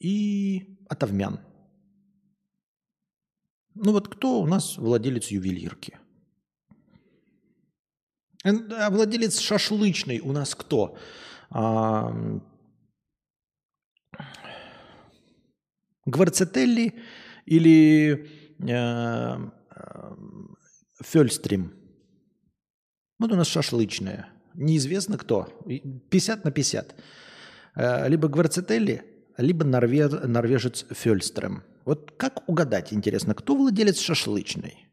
и 0.00 0.78
Атовмян. 0.88 1.40
Ну 3.74 3.92
вот 3.92 4.08
кто 4.08 4.40
у 4.40 4.46
нас 4.46 4.76
владелец 4.76 5.28
ювелирки? 5.28 5.98
А 8.44 8.90
владелец 8.90 9.38
шашлычной 9.38 10.20
у 10.20 10.32
нас 10.32 10.54
кто? 10.54 10.96
А, 11.50 12.12
Гварцетелли 16.06 16.94
или 17.44 18.30
э, 18.60 18.70
э, 18.70 20.16
Фельстрим? 21.02 21.74
Вот 23.18 23.32
у 23.32 23.36
нас 23.36 23.46
шашлычная. 23.46 24.28
Неизвестно 24.54 25.18
кто. 25.18 25.48
50 26.10 26.44
на 26.44 26.50
50. 26.50 26.94
Э, 27.78 28.08
либо 28.08 28.26
Гварцетелли, 28.28 29.04
либо 29.36 29.64
норвеж, 29.64 30.10
норвежец 30.24 30.84
Фельстрем. 30.90 31.62
Вот 31.84 32.12
как 32.16 32.48
угадать, 32.48 32.92
интересно, 32.92 33.34
кто 33.34 33.54
владелец 33.54 34.00
шашлычной? 34.00 34.88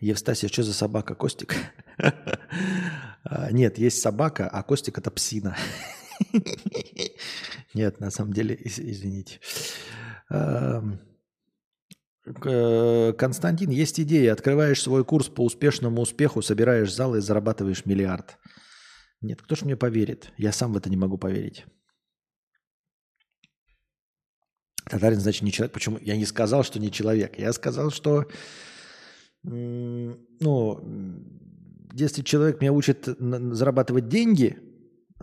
Евстасия, 0.00 0.48
что 0.48 0.64
за 0.64 0.74
собака? 0.74 1.14
Костик? 1.14 1.54
А, 3.28 3.50
нет, 3.50 3.76
есть 3.76 4.00
собака, 4.00 4.48
а 4.48 4.62
Костик 4.62 4.98
это 4.98 5.10
псина. 5.10 5.56
Нет, 7.74 8.00
на 8.00 8.10
самом 8.10 8.32
деле, 8.32 8.58
извините. 8.58 9.40
Константин, 12.24 13.70
есть 13.70 14.00
идея. 14.00 14.32
Открываешь 14.32 14.82
свой 14.82 15.04
курс 15.04 15.28
по 15.28 15.44
успешному 15.44 16.00
успеху, 16.00 16.42
собираешь 16.42 16.92
зал 16.92 17.14
и 17.14 17.20
зарабатываешь 17.20 17.86
миллиард. 17.86 18.38
Нет, 19.20 19.40
кто 19.42 19.54
ж 19.54 19.62
мне 19.62 19.76
поверит? 19.76 20.32
Я 20.36 20.52
сам 20.52 20.72
в 20.72 20.76
это 20.76 20.90
не 20.90 20.96
могу 20.96 21.18
поверить. 21.18 21.64
Татарин, 24.88 25.20
значит, 25.20 25.42
не 25.42 25.52
человек. 25.52 25.72
Почему? 25.72 25.98
Я 26.00 26.16
не 26.16 26.26
сказал, 26.26 26.62
что 26.62 26.78
не 26.78 26.90
человек. 26.92 27.38
Я 27.38 27.52
сказал, 27.52 27.90
что 27.90 28.28
ну, 29.42 30.18
если 31.92 32.22
человек 32.22 32.60
меня 32.60 32.72
учит 32.72 33.08
зарабатывать 33.18 34.08
деньги 34.08 34.58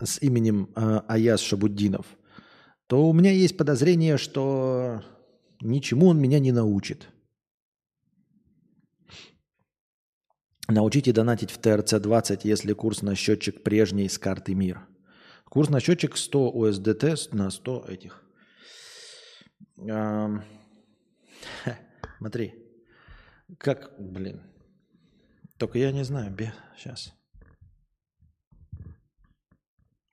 с 0.02 0.20
именем 0.22 0.70
э, 0.74 1.00
Аяс 1.08 1.40
Шабуддинов, 1.40 2.06
то 2.86 3.08
у 3.08 3.12
меня 3.12 3.30
есть 3.30 3.56
подозрение, 3.56 4.18
что 4.18 5.02
ничему 5.60 6.08
он 6.08 6.20
меня 6.20 6.38
не 6.38 6.52
научит. 6.52 7.08
Научите 10.68 11.12
донатить 11.12 11.50
в 11.50 11.60
ТРЦ-20, 11.60 12.40
если 12.44 12.72
курс 12.72 13.02
на 13.02 13.14
счетчик 13.14 13.62
прежний 13.62 14.08
с 14.08 14.18
карты 14.18 14.54
МИР. 14.54 14.86
Курс 15.44 15.68
на 15.68 15.78
счетчик 15.78 16.16
100 16.16 16.52
USDT 16.56 17.36
на 17.36 17.50
100 17.50 17.84
этих. 17.88 18.24
Смотри. 22.18 22.54
Как, 23.58 23.94
блин. 23.98 24.42
Только 25.58 25.78
я 25.78 25.92
не 25.92 26.04
знаю, 26.04 26.34
бе, 26.34 26.54
сейчас. 26.76 27.12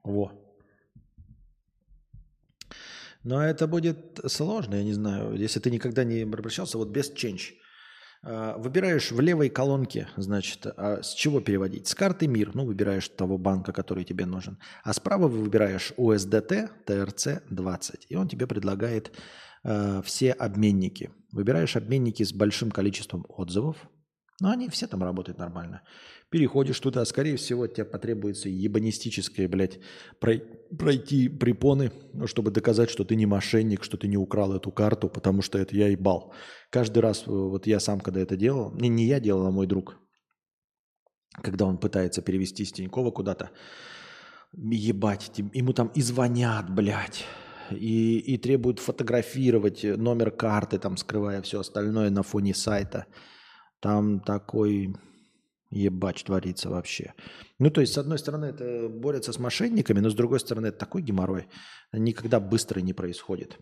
Во. 0.04 0.32
Но 3.24 3.44
это 3.44 3.68
будет 3.68 4.20
сложно, 4.28 4.76
я 4.76 4.84
не 4.84 4.94
знаю. 4.94 5.36
Если 5.36 5.60
ты 5.60 5.70
никогда 5.70 6.04
не 6.04 6.24
обращался, 6.24 6.78
вот 6.78 6.90
без 6.90 7.12
change. 7.12 7.54
А, 8.24 8.58
выбираешь 8.58 9.12
в 9.12 9.20
левой 9.20 9.50
колонке, 9.50 10.08
значит, 10.18 10.66
а 10.66 11.02
с 11.02 11.14
чего 11.14 11.40
переводить? 11.40 11.88
С 11.88 11.96
карты 11.96 12.28
МИР, 12.28 12.52
ну, 12.56 12.66
выбираешь 12.66 13.10
того 13.10 13.38
банка, 13.38 13.74
который 13.74 14.04
тебе 14.04 14.26
нужен. 14.26 14.60
А 14.84 14.94
справа 14.94 15.28
выбираешь 15.28 15.94
USDT 15.98 16.70
TRC20, 16.86 17.96
и 18.10 18.16
он 18.16 18.28
тебе 18.28 18.48
предлагает 18.48 19.12
э, 19.64 20.02
все 20.04 20.32
обменники. 20.32 21.12
Выбираешь 21.32 21.76
обменники 21.76 22.24
с 22.24 22.34
большим 22.34 22.72
количеством 22.72 23.26
отзывов, 23.28 23.78
но 24.40 24.52
они 24.52 24.70
все 24.70 24.88
там 24.88 25.04
работают 25.04 25.40
нормально. 25.40 25.82
Переходишь 26.32 26.80
туда, 26.80 27.04
скорее 27.04 27.36
всего, 27.36 27.68
тебе 27.68 27.84
потребуется 27.84 28.48
ебанистическое, 28.48 29.50
блядь, 29.50 29.80
пройти 30.22 31.28
препоны, 31.28 31.92
ну, 32.14 32.26
чтобы 32.26 32.52
доказать, 32.52 32.90
что 32.90 33.04
ты 33.04 33.18
не 33.18 33.26
мошенник, 33.26 33.84
что 33.84 33.98
ты 33.98 34.08
не 34.08 34.16
украл 34.16 34.54
эту 34.54 34.72
карту, 34.72 35.10
потому 35.10 35.42
что 35.42 35.58
это 35.58 35.76
я 35.76 35.90
ебал. 35.90 36.34
Каждый 36.70 37.00
раз, 37.00 37.24
э, 37.28 37.32
вот 37.32 37.68
я 37.68 37.82
сам, 37.82 38.00
когда 38.00 38.22
это 38.22 38.38
делал, 38.38 38.74
не, 38.74 38.88
не 38.88 39.08
я 39.08 39.20
делал, 39.20 39.46
а 39.46 39.52
мой 39.52 39.68
друг, 39.68 40.00
когда 41.44 41.66
он 41.66 41.78
пытается 41.78 42.22
перевести 42.22 42.64
с 42.64 42.72
Тинькова 42.72 43.12
куда-то, 43.12 43.50
ебать, 44.54 45.34
ему 45.54 45.74
там 45.74 45.92
и 45.96 46.02
звонят, 46.02 46.74
блядь, 46.74 47.26
и, 47.72 48.20
и 48.20 48.38
требуют 48.38 48.80
фотографировать 48.80 49.84
номер 49.84 50.32
карты, 50.32 50.80
там, 50.80 50.96
скрывая 50.96 51.42
все 51.42 51.60
остальное 51.60 52.10
на 52.10 52.24
фоне 52.24 52.54
сайта. 52.54 53.06
Там 53.82 54.22
такой 54.22 54.96
ебач 55.72 56.24
творится 56.24 56.70
вообще. 56.70 57.14
Ну, 57.60 57.72
то 57.72 57.82
есть, 57.82 57.94
с 57.94 57.98
одной 57.98 58.20
стороны, 58.20 58.46
это 58.46 58.90
борется 58.90 59.32
с 59.32 59.40
мошенниками, 59.40 60.00
но 60.00 60.10
с 60.10 60.16
другой 60.16 60.40
стороны, 60.40 60.68
это 60.68 60.78
такой 60.78 61.02
геморрой. 61.02 61.48
Никогда 61.94 62.40
быстро 62.40 62.82
не 62.82 62.94
происходит. 62.94 63.58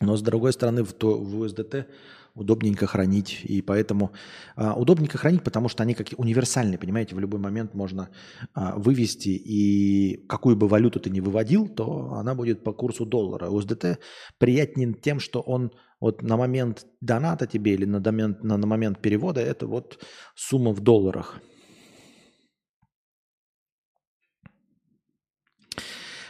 Но 0.00 0.16
с 0.16 0.22
другой 0.22 0.52
стороны, 0.52 0.82
в, 0.82 0.92
то, 0.92 1.18
в 1.18 1.44
USDT 1.44 1.86
удобненько 2.34 2.86
хранить. 2.86 3.40
И 3.44 3.62
поэтому 3.62 4.12
а, 4.56 4.74
удобненько 4.74 5.18
хранить, 5.18 5.44
потому 5.44 5.68
что 5.68 5.82
они 5.82 5.94
как 5.94 6.08
универсальные, 6.16 6.78
понимаете, 6.78 7.14
в 7.14 7.20
любой 7.20 7.40
момент 7.40 7.74
можно 7.74 8.08
а, 8.54 8.76
вывести, 8.76 9.28
и 9.28 10.26
какую 10.28 10.56
бы 10.56 10.66
валюту 10.66 10.98
ты 10.98 11.10
ни 11.10 11.20
выводил, 11.20 11.68
то 11.68 12.14
она 12.14 12.34
будет 12.34 12.64
по 12.64 12.72
курсу 12.72 13.04
доллара. 13.04 13.50
USDT 13.50 13.98
приятнее 14.38 14.94
тем, 14.94 15.20
что 15.20 15.40
он 15.40 15.72
вот 16.02 16.22
на 16.22 16.36
момент 16.36 16.86
доната 17.00 17.46
тебе 17.46 17.74
или 17.74 17.86
на 17.86 18.00
момент, 18.00 18.42
на, 18.42 18.56
на 18.56 18.66
момент 18.66 18.98
перевода 18.98 19.40
это 19.40 19.68
вот 19.68 20.04
сумма 20.34 20.72
в 20.72 20.80
долларах. 20.80 21.40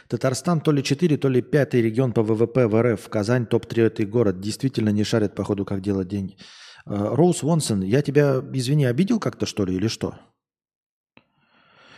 Татарстан 0.07 0.61
то 0.61 0.71
ли 0.71 0.83
4, 0.83 1.17
то 1.17 1.27
ли 1.27 1.41
5 1.41 1.73
регион 1.73 2.13
по 2.13 2.21
ВВП 2.21 2.67
в 2.67 2.81
РФ. 2.83 3.09
Казань 3.09 3.47
топ-3 3.47 4.05
город. 4.05 4.39
Действительно 4.39 4.89
не 4.89 5.03
шарит, 5.03 5.33
походу, 5.33 5.65
как 5.65 5.81
делать 5.81 6.07
деньги. 6.07 6.37
Э, 6.85 7.15
Роуз 7.15 7.41
Вонсон, 7.41 7.81
я 7.81 8.03
тебя, 8.03 8.43
извини, 8.53 8.85
обидел 8.85 9.19
как-то, 9.19 9.47
что 9.47 9.65
ли, 9.65 9.75
или 9.75 9.87
что? 9.87 10.19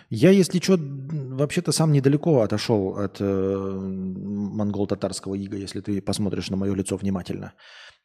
Я, 0.09 0.29
если 0.29 0.59
что, 0.59 0.77
вообще-то 0.79 1.71
сам 1.71 1.91
недалеко 1.91 2.41
отошел 2.41 2.97
от 2.97 3.17
э, 3.19 3.25
монгол-татарского 3.25 5.35
ига, 5.35 5.57
если 5.57 5.81
ты 5.81 6.01
посмотришь 6.01 6.49
на 6.49 6.57
мое 6.57 6.73
лицо 6.75 6.95
внимательно. 6.95 7.53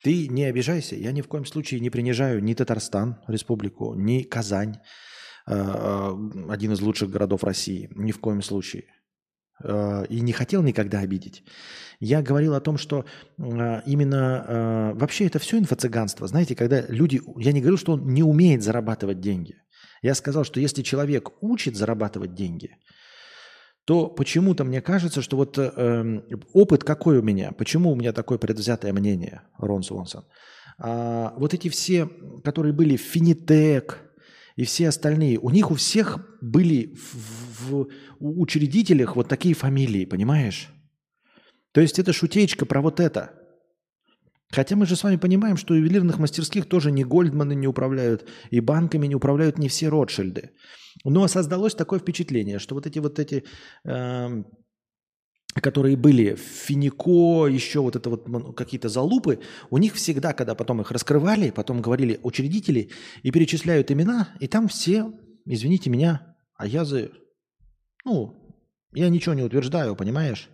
Ты 0.03 0.29
не 0.29 0.45
обижайся, 0.45 0.97
я 0.97 1.13
ни 1.13 1.21
в 1.21 1.29
коем 1.29 1.45
случае 1.45 1.81
не 1.81 1.91
принижаю 1.91 2.43
ни 2.43 2.55
Татарстан, 2.55 3.21
республику, 3.29 3.95
ни 3.95 4.23
Казань, 4.23 4.79
э, 5.47 5.55
э 5.55 6.11
один 6.49 6.73
из 6.73 6.81
лучших 6.81 7.11
городов 7.11 7.45
России, 7.45 7.91
ни 7.95 8.13
в 8.13 8.19
коем 8.19 8.43
случае. 8.43 8.85
Э, 9.63 10.05
и 10.09 10.21
не 10.21 10.33
хотел 10.33 10.63
никогда 10.63 11.01
обидеть. 11.01 11.45
Я 11.99 12.23
говорил 12.23 12.55
о 12.55 12.61
том, 12.61 12.79
что 12.79 13.05
э, 13.39 13.81
именно 13.87 14.45
э, 14.47 14.93
вообще 14.95 15.27
это 15.27 15.39
все 15.39 15.59
инфо-цыганство. 15.59 16.27
Знаете, 16.27 16.55
когда 16.55 16.83
люди... 16.89 17.21
Я 17.37 17.53
не 17.53 17.61
говорил, 17.61 17.79
что 17.79 17.93
он 17.93 18.07
не 18.07 18.23
умеет 18.23 18.63
зарабатывать 18.63 19.21
деньги. 19.21 19.57
Я 20.03 20.15
сказал, 20.15 20.45
что 20.45 20.61
если 20.61 20.83
человек 20.83 21.31
учит 21.41 21.77
зарабатывать 21.77 22.35
деньги, 22.35 22.77
то 23.85 24.07
почему-то 24.07 24.65
мне 24.65 24.81
кажется, 24.81 25.21
что 25.21 25.37
вот 25.37 25.59
э, 25.59 26.23
опыт 26.53 26.85
какой 26.85 27.19
у 27.19 27.23
меня, 27.23 27.53
почему 27.53 27.93
у 27.93 27.97
меня 27.97 28.13
такое 28.13 28.39
предвзятое 28.39 28.93
мнение, 28.93 29.43
Рон 29.59 29.83
Свонсон. 29.83 30.25
А, 30.79 31.35
вот 31.37 31.55
эти 31.55 31.69
все, 31.69 32.09
которые 32.45 32.73
были 32.73 32.97
в 32.97 33.03
Финитек 33.03 33.99
и 34.57 34.65
все 34.65 34.89
остальные, 34.89 35.39
у 35.39 35.51
них 35.51 35.71
у 35.71 35.75
всех 35.75 36.19
были 36.41 36.95
в, 36.95 37.69
в 37.69 37.89
учредителях 38.19 39.17
вот 39.17 39.29
такие 39.29 39.55
фамилии, 39.55 40.05
понимаешь? 40.05 40.69
То 41.73 41.81
есть 41.81 41.99
это 41.99 42.13
шутечка 42.13 42.67
про 42.67 42.81
вот 42.81 43.01
это. 43.01 43.40
Хотя 44.53 44.77
мы 44.77 44.87
же 44.87 44.97
с 44.97 45.05
вами 45.05 45.17
понимаем, 45.17 45.57
что 45.57 45.75
ювелирных 45.75 46.19
мастерских 46.19 46.67
тоже 46.67 46.91
не 46.91 47.05
Гольдманы 47.05 47.55
не 47.55 47.69
управляют, 47.69 48.29
и 48.51 48.61
банками 48.61 49.07
не 49.07 49.15
управляют 49.15 49.59
не 49.59 49.69
все 49.69 49.89
Ротшильды. 49.89 50.51
Но 51.05 51.29
создалось 51.29 51.75
такое 51.75 52.01
впечатление, 52.01 52.59
что 52.59 52.75
вот 52.75 52.87
эти 52.87 52.99
вот 52.99 53.19
эти, 53.21 53.45
э, 53.85 54.43
которые 55.55 55.97
были 55.97 56.35
Финико, 56.35 57.47
еще 57.47 57.81
вот 57.81 57.95
это 57.95 58.11
вот 58.11 58.57
какие-то 58.57 58.89
залупы, 58.89 59.41
у 59.71 59.79
них 59.79 59.95
всегда, 59.95 60.33
когда 60.33 60.55
потом 60.55 60.81
их 60.81 60.91
раскрывали, 60.91 61.51
потом 61.51 61.81
говорили 61.81 62.19
учредители 62.23 62.91
и 63.23 63.31
перечисляют 63.31 63.91
имена, 63.93 64.35
и 64.41 64.49
там 64.49 64.67
все, 64.67 65.13
извините 65.47 65.91
меня, 65.91 66.37
аязы, 66.57 67.13
ну, 68.05 68.35
я 68.93 69.09
ничего 69.09 69.35
не 69.35 69.43
утверждаю, 69.43 69.95
понимаешь? 69.95 70.49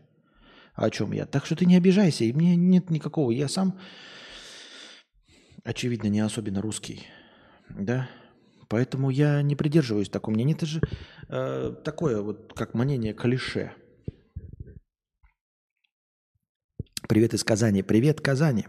О 0.76 0.90
чем 0.90 1.12
я. 1.12 1.26
Так 1.26 1.46
что 1.46 1.56
ты 1.56 1.64
не 1.64 1.76
обижайся, 1.76 2.24
и 2.24 2.32
мне 2.32 2.54
нет 2.54 2.90
никакого. 2.90 3.30
Я 3.30 3.48
сам, 3.48 3.78
очевидно, 5.64 6.08
не 6.08 6.20
особенно 6.20 6.60
русский. 6.60 7.06
Да? 7.70 8.08
Поэтому 8.68 9.10
я 9.10 9.42
не 9.42 9.56
придерживаюсь 9.56 10.08
такого 10.08 10.34
мнения. 10.34 10.52
Это 10.52 10.66
же 10.66 10.80
э, 11.28 11.74
такое 11.84 12.20
вот, 12.20 12.52
как 12.54 12.74
мнение 12.74 13.14
клише. 13.14 13.72
Привет 17.08 17.34
из 17.34 17.44
Казани. 17.44 17.82
Привет, 17.82 18.20
Казани. 18.20 18.66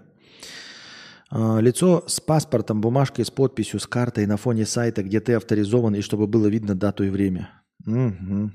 Э, 1.32 1.60
лицо 1.60 2.04
с 2.08 2.22
паспортом, 2.22 2.80
бумажкой 2.80 3.26
с 3.26 3.32
подписью, 3.32 3.80
с 3.80 3.88
картой 3.88 4.28
на 4.28 4.38
фоне 4.38 4.66
сайта, 4.66 5.04
где 5.04 5.20
ты 5.20 5.34
авторизован, 5.34 5.96
и 5.96 6.02
чтобы 6.02 6.28
было 6.28 6.48
видно 6.48 6.76
дату 6.76 7.04
и 7.04 7.10
время. 7.10 7.64
Угу. 7.86 8.52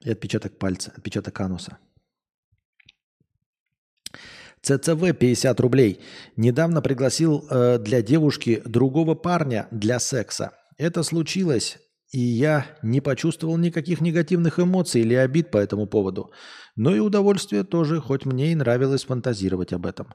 И 0.00 0.10
отпечаток 0.10 0.58
пальца, 0.58 0.92
отпечаток 0.96 1.38
ануса. 1.40 1.78
ЦЦВ 4.62 5.12
50 5.18 5.60
рублей. 5.60 6.00
Недавно 6.36 6.82
пригласил 6.82 7.44
э, 7.50 7.78
для 7.78 8.02
девушки 8.02 8.62
другого 8.64 9.14
парня 9.14 9.68
для 9.70 9.98
секса. 9.98 10.52
Это 10.76 11.02
случилось, 11.02 11.78
и 12.12 12.20
я 12.20 12.66
не 12.82 13.00
почувствовал 13.00 13.56
никаких 13.56 14.00
негативных 14.00 14.58
эмоций 14.58 15.02
или 15.02 15.14
обид 15.14 15.50
по 15.50 15.58
этому 15.58 15.86
поводу. 15.86 16.30
Но 16.76 16.94
и 16.94 17.00
удовольствие 17.00 17.64
тоже, 17.64 18.00
хоть 18.00 18.24
мне 18.24 18.52
и 18.52 18.54
нравилось 18.54 19.04
фантазировать 19.04 19.72
об 19.72 19.86
этом. 19.86 20.14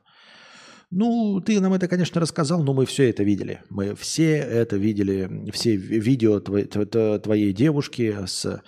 Ну, 0.89 1.41
ты 1.41 1.59
нам 1.59 1.73
это, 1.73 1.87
конечно, 1.87 2.21
рассказал, 2.21 2.63
но 2.63 2.73
мы 2.73 2.85
все 2.85 3.09
это 3.09 3.23
видели. 3.23 3.61
Мы 3.69 3.95
все 3.95 4.35
это 4.35 4.77
видели, 4.77 5.49
все 5.51 5.75
видео 5.75 6.39
твоей, 6.39 6.67
твоей 6.67 7.51
девушки 7.51 8.15
с 8.25 8.45
э, 8.45 8.59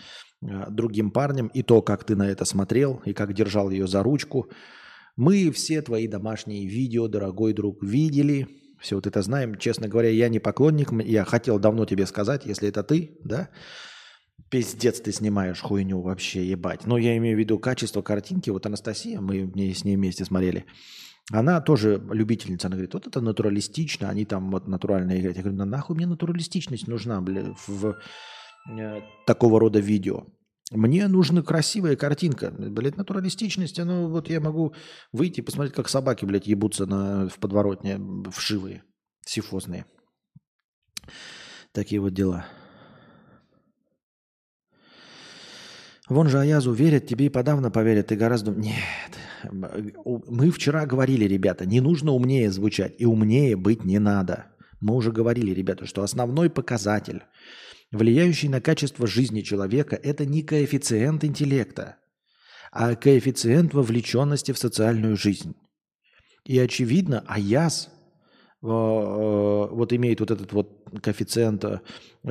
другим 0.69 1.11
парнем, 1.11 1.47
и 1.47 1.61
то, 1.61 1.81
как 1.81 2.03
ты 2.03 2.15
на 2.15 2.27
это 2.27 2.45
смотрел, 2.45 3.01
и 3.05 3.13
как 3.13 3.33
держал 3.33 3.69
ее 3.69 3.87
за 3.87 4.01
ручку– 4.01 4.49
мы 5.15 5.51
все 5.51 5.81
твои 5.81 6.07
домашние 6.07 6.67
видео, 6.67 7.07
дорогой 7.07 7.53
друг, 7.53 7.81
видели. 7.83 8.47
Все 8.79 8.95
вот 8.95 9.07
это 9.07 9.21
знаем. 9.21 9.55
Честно 9.57 9.87
говоря, 9.87 10.09
я 10.09 10.29
не 10.29 10.39
поклонник. 10.39 10.91
Я 11.05 11.23
хотел 11.23 11.59
давно 11.59 11.85
тебе 11.85 12.05
сказать, 12.05 12.45
если 12.45 12.69
это 12.69 12.83
ты, 12.83 13.17
да, 13.23 13.49
пиздец 14.49 14.99
ты 14.99 15.11
снимаешь 15.11 15.61
хуйню 15.61 16.01
вообще, 16.01 16.45
ебать. 16.45 16.85
Но 16.85 16.97
я 16.97 17.15
имею 17.17 17.37
в 17.37 17.39
виду 17.39 17.57
качество 17.59 18.01
картинки. 18.01 18.49
Вот 18.49 18.65
Анастасия, 18.65 19.21
мы 19.21 19.51
с 19.55 19.83
ней 19.83 19.95
вместе 19.95 20.25
смотрели. 20.25 20.65
Она 21.31 21.59
тоже 21.61 22.01
любительница. 22.11 22.67
Она 22.67 22.75
говорит, 22.75 22.93
вот 22.93 23.07
это 23.07 23.21
натуралистично, 23.21 24.09
они 24.09 24.25
там 24.25 24.51
вот 24.51 24.67
натуральные 24.67 25.19
играют. 25.19 25.37
Я 25.37 25.43
говорю, 25.43 25.57
да 25.57 25.65
нахуй 25.65 25.95
мне 25.95 26.05
натуралистичность 26.05 26.87
нужна, 26.87 27.21
бля, 27.21 27.55
в 27.67 27.97
э, 28.69 29.01
такого 29.25 29.59
рода 29.59 29.79
видео. 29.79 30.25
Мне 30.71 31.07
нужна 31.07 31.43
красивая 31.43 31.95
картинка. 31.95 32.51
Блядь, 32.51 32.97
натуралистичность, 32.97 33.77
ну 33.77 34.07
вот 34.07 34.29
я 34.29 34.39
могу 34.39 34.73
выйти 35.11 35.39
и 35.39 35.43
посмотреть, 35.43 35.75
как 35.75 35.89
собаки, 35.89 36.25
блядь, 36.25 36.47
ебутся 36.47 36.87
на, 36.87 37.29
в 37.29 37.37
подворотне 37.37 37.99
вшивые, 38.31 38.83
сифозные. 39.23 39.85
Такие 41.71 42.01
вот 42.01 42.13
дела. 42.13 42.47
Вон 46.09 46.29
же 46.29 46.39
Аязу 46.39 46.71
верят, 46.71 47.07
тебе 47.07 47.27
и 47.27 47.29
подавно 47.29 47.69
поверят, 47.69 48.11
и 48.11 48.15
гораздо... 48.15 48.51
Нет. 48.51 48.73
Мы 49.51 50.49
вчера 50.49 50.87
говорили, 50.87 51.25
ребята, 51.25 51.67
не 51.67 51.79
нужно 51.79 52.11
умнее 52.11 52.51
звучать, 52.51 52.95
и 52.97 53.05
умнее 53.05 53.55
быть 53.55 53.85
не 53.85 53.99
надо. 53.99 54.47
Мы 54.81 54.95
уже 54.95 55.11
говорили, 55.11 55.51
ребята, 55.51 55.85
что 55.85 56.01
основной 56.01 56.49
показатель– 56.49 57.23
влияющий 57.95 58.49
на 58.49 58.61
качество 58.61 59.07
жизни 59.07 59.41
человека, 59.41 59.95
это 59.95 60.25
не 60.25 60.43
коэффициент 60.43 61.23
интеллекта, 61.23 61.97
а 62.71 62.95
коэффициент 62.95 63.73
вовлеченности 63.73 64.51
в 64.51 64.57
социальную 64.57 65.17
жизнь. 65.17 65.55
И 66.45 66.59
очевидно, 66.59 67.23
АЯС 67.27 67.87
э, 67.87 68.67
э, 68.67 68.69
вот 68.69 69.93
имеет 69.93 70.19
вот 70.19 70.31
этот 70.31 70.53
вот 70.53 70.83
коэффициент 71.01 71.65
э, 71.65 71.79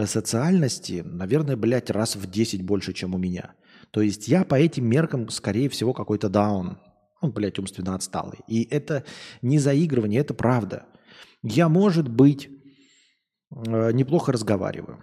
социальности, 0.06 1.02
наверное, 1.04 1.56
блядь, 1.56 1.90
раз 1.90 2.14
в 2.14 2.30
10 2.30 2.62
больше, 2.62 2.92
чем 2.92 3.14
у 3.14 3.18
меня. 3.18 3.54
То 3.90 4.00
есть 4.00 4.28
я 4.28 4.44
по 4.44 4.54
этим 4.54 4.88
меркам, 4.88 5.28
скорее 5.30 5.68
всего, 5.68 5.92
какой-то 5.92 6.28
даун. 6.28 6.78
Ну, 7.22 7.32
блядь, 7.32 7.58
умственно 7.58 7.94
отсталый. 7.94 8.40
И 8.46 8.64
это 8.70 9.04
не 9.42 9.58
заигрывание, 9.58 10.20
это 10.20 10.34
правда. 10.34 10.86
Я, 11.42 11.68
может 11.68 12.08
быть, 12.08 12.50
неплохо 13.50 14.32
разговариваю. 14.32 15.02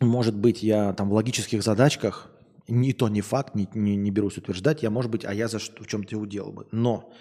Может 0.00 0.36
быть, 0.36 0.62
я 0.62 0.92
там 0.92 1.08
в 1.08 1.14
логических 1.14 1.62
задачках, 1.62 2.30
ни 2.68 2.92
то 2.92 3.08
не 3.08 3.22
факт, 3.22 3.54
не, 3.54 3.68
не, 3.74 3.96
не 3.96 4.10
берусь 4.10 4.36
утверждать, 4.36 4.82
я, 4.82 4.90
может 4.90 5.10
быть, 5.10 5.24
а 5.24 5.32
я 5.32 5.48
за 5.48 5.58
что, 5.58 5.82
в 5.82 5.86
чем-то 5.86 6.18
удел 6.18 6.52
бы. 6.52 6.66
Но 6.70 7.12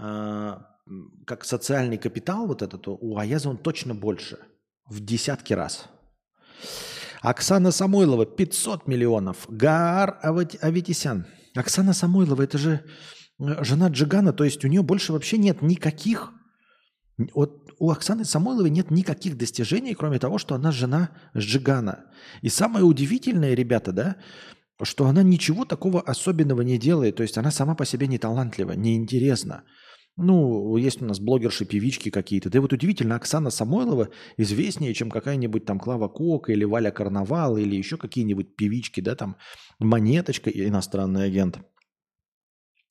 э, 0.00 0.52
как 1.26 1.44
социальный 1.44 1.98
капитал 1.98 2.46
вот 2.46 2.62
этот, 2.62 2.88
у 2.88 3.18
Аяза 3.18 3.50
он 3.50 3.58
точно 3.58 3.94
больше, 3.94 4.38
в 4.88 5.04
десятки 5.04 5.52
раз. 5.52 5.88
Оксана 7.20 7.70
Самойлова, 7.70 8.24
500 8.24 8.86
миллионов. 8.86 9.46
Гаар 9.48 10.18
Аветисян. 10.22 11.26
Оксана 11.54 11.92
Самойлова, 11.92 12.42
это 12.42 12.56
же 12.56 12.84
э, 13.38 13.64
жена 13.64 13.88
Джигана, 13.88 14.32
то 14.32 14.44
есть 14.44 14.64
у 14.64 14.68
нее 14.68 14.82
больше 14.82 15.12
вообще 15.12 15.36
нет 15.36 15.60
никаких 15.60 16.32
вот 17.34 17.74
у 17.78 17.90
Оксаны 17.90 18.24
Самойловой 18.24 18.70
нет 18.70 18.90
никаких 18.90 19.38
достижений, 19.38 19.94
кроме 19.94 20.18
того, 20.18 20.38
что 20.38 20.54
она 20.54 20.70
жена 20.70 21.10
Жигана. 21.34 22.04
И 22.42 22.48
самое 22.48 22.84
удивительное, 22.84 23.54
ребята, 23.54 23.92
да, 23.92 24.16
что 24.82 25.06
она 25.06 25.22
ничего 25.22 25.64
такого 25.64 26.02
особенного 26.02 26.60
не 26.60 26.78
делает. 26.78 27.16
То 27.16 27.22
есть 27.22 27.38
она 27.38 27.50
сама 27.50 27.74
по 27.74 27.86
себе 27.86 28.06
не 28.06 28.18
талантлива, 28.18 28.72
не 28.72 28.96
интересна. 28.96 29.64
Ну, 30.18 30.76
есть 30.76 31.02
у 31.02 31.04
нас 31.04 31.20
блогерши-певички 31.20 32.10
какие-то. 32.10 32.48
Да 32.48 32.58
и 32.58 32.60
вот 32.60 32.72
удивительно, 32.72 33.16
Оксана 33.16 33.50
Самойлова 33.50 34.08
известнее, 34.38 34.94
чем 34.94 35.10
какая-нибудь 35.10 35.66
там 35.66 35.78
Клава 35.78 36.08
Кока 36.08 36.52
или 36.52 36.64
Валя 36.64 36.90
Карнавал 36.90 37.58
или 37.58 37.76
еще 37.76 37.98
какие-нибудь 37.98 38.56
певички, 38.56 39.00
да, 39.00 39.14
там 39.14 39.36
Монеточка, 39.78 40.50
иностранный 40.50 41.24
агент– 41.24 41.58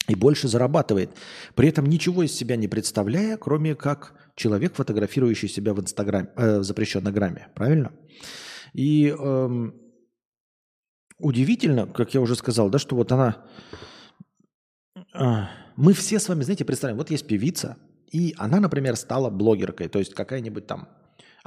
и 0.08 0.16
больше 0.16 0.48
зарабатывает. 0.48 1.10
При 1.56 1.70
этом 1.70 1.86
ничего 1.86 2.24
из 2.24 2.34
себя 2.34 2.56
не 2.56 2.68
представляя, 2.68 3.38
кроме 3.38 3.76
как 3.76 4.14
человек, 4.36 4.76
фотографирующий 4.76 5.48
себя 5.48 5.74
в 5.74 5.80
Инстаграме, 5.80 6.30
э, 6.36 6.60
в 6.60 6.64
запрещенной 6.64 7.12
грамме. 7.12 7.48
Правильно? 7.56 7.92
И 8.74 9.08
эм, 9.08 9.74
удивительно, 11.18 11.88
как 11.88 12.14
я 12.14 12.22
уже 12.22 12.36
сказал, 12.36 12.70
да, 12.70 12.80
что 12.80 12.96
вот 12.96 13.12
она... 13.12 13.46
Э, 15.14 15.46
мы 15.76 15.94
все 15.94 16.20
с 16.20 16.30
вами, 16.30 16.44
знаете, 16.44 16.66
представляем, 16.66 16.98
вот 16.98 17.10
есть 17.10 17.28
певица, 17.28 17.78
и 18.12 18.34
она, 18.38 18.60
например, 18.60 18.96
стала 18.96 19.30
блогеркой, 19.30 19.88
то 19.88 20.00
есть 20.00 20.14
какая-нибудь 20.14 20.68
там 20.68 20.88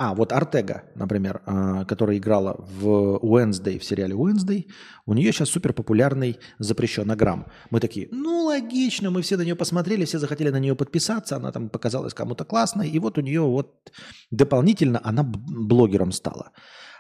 а, 0.01 0.15
вот 0.15 0.33
Артега, 0.33 0.85
например, 0.95 1.43
а, 1.45 1.85
которая 1.85 2.19
играла 2.19 2.55
в 2.59 3.17
Wednesday, 3.17 3.81
в 3.81 3.85
сериале 3.85 4.15
Wednesday, 4.15 4.67
у 5.07 5.15
нее 5.15 5.33
сейчас 5.33 5.49
супер 5.51 5.73
популярный 5.73 6.39
запрещенограмм. 6.61 7.47
Мы 7.71 7.81
такие, 7.81 8.09
ну 8.13 8.45
логично, 8.45 9.11
мы 9.11 9.23
все 9.23 9.37
на 9.37 9.43
нее 9.43 9.57
посмотрели, 9.57 10.05
все 10.05 10.21
захотели 10.21 10.51
на 10.51 10.61
нее 10.61 10.77
подписаться, 10.77 11.35
она 11.35 11.51
там 11.51 11.69
показалась 11.69 12.15
кому-то 12.15 12.45
классной, 12.45 12.89
и 12.89 12.99
вот 13.01 13.19
у 13.19 13.23
нее 13.23 13.41
вот 13.41 13.93
дополнительно 14.31 15.01
она 15.03 15.25
блогером 15.25 16.13
стала. 16.13 16.53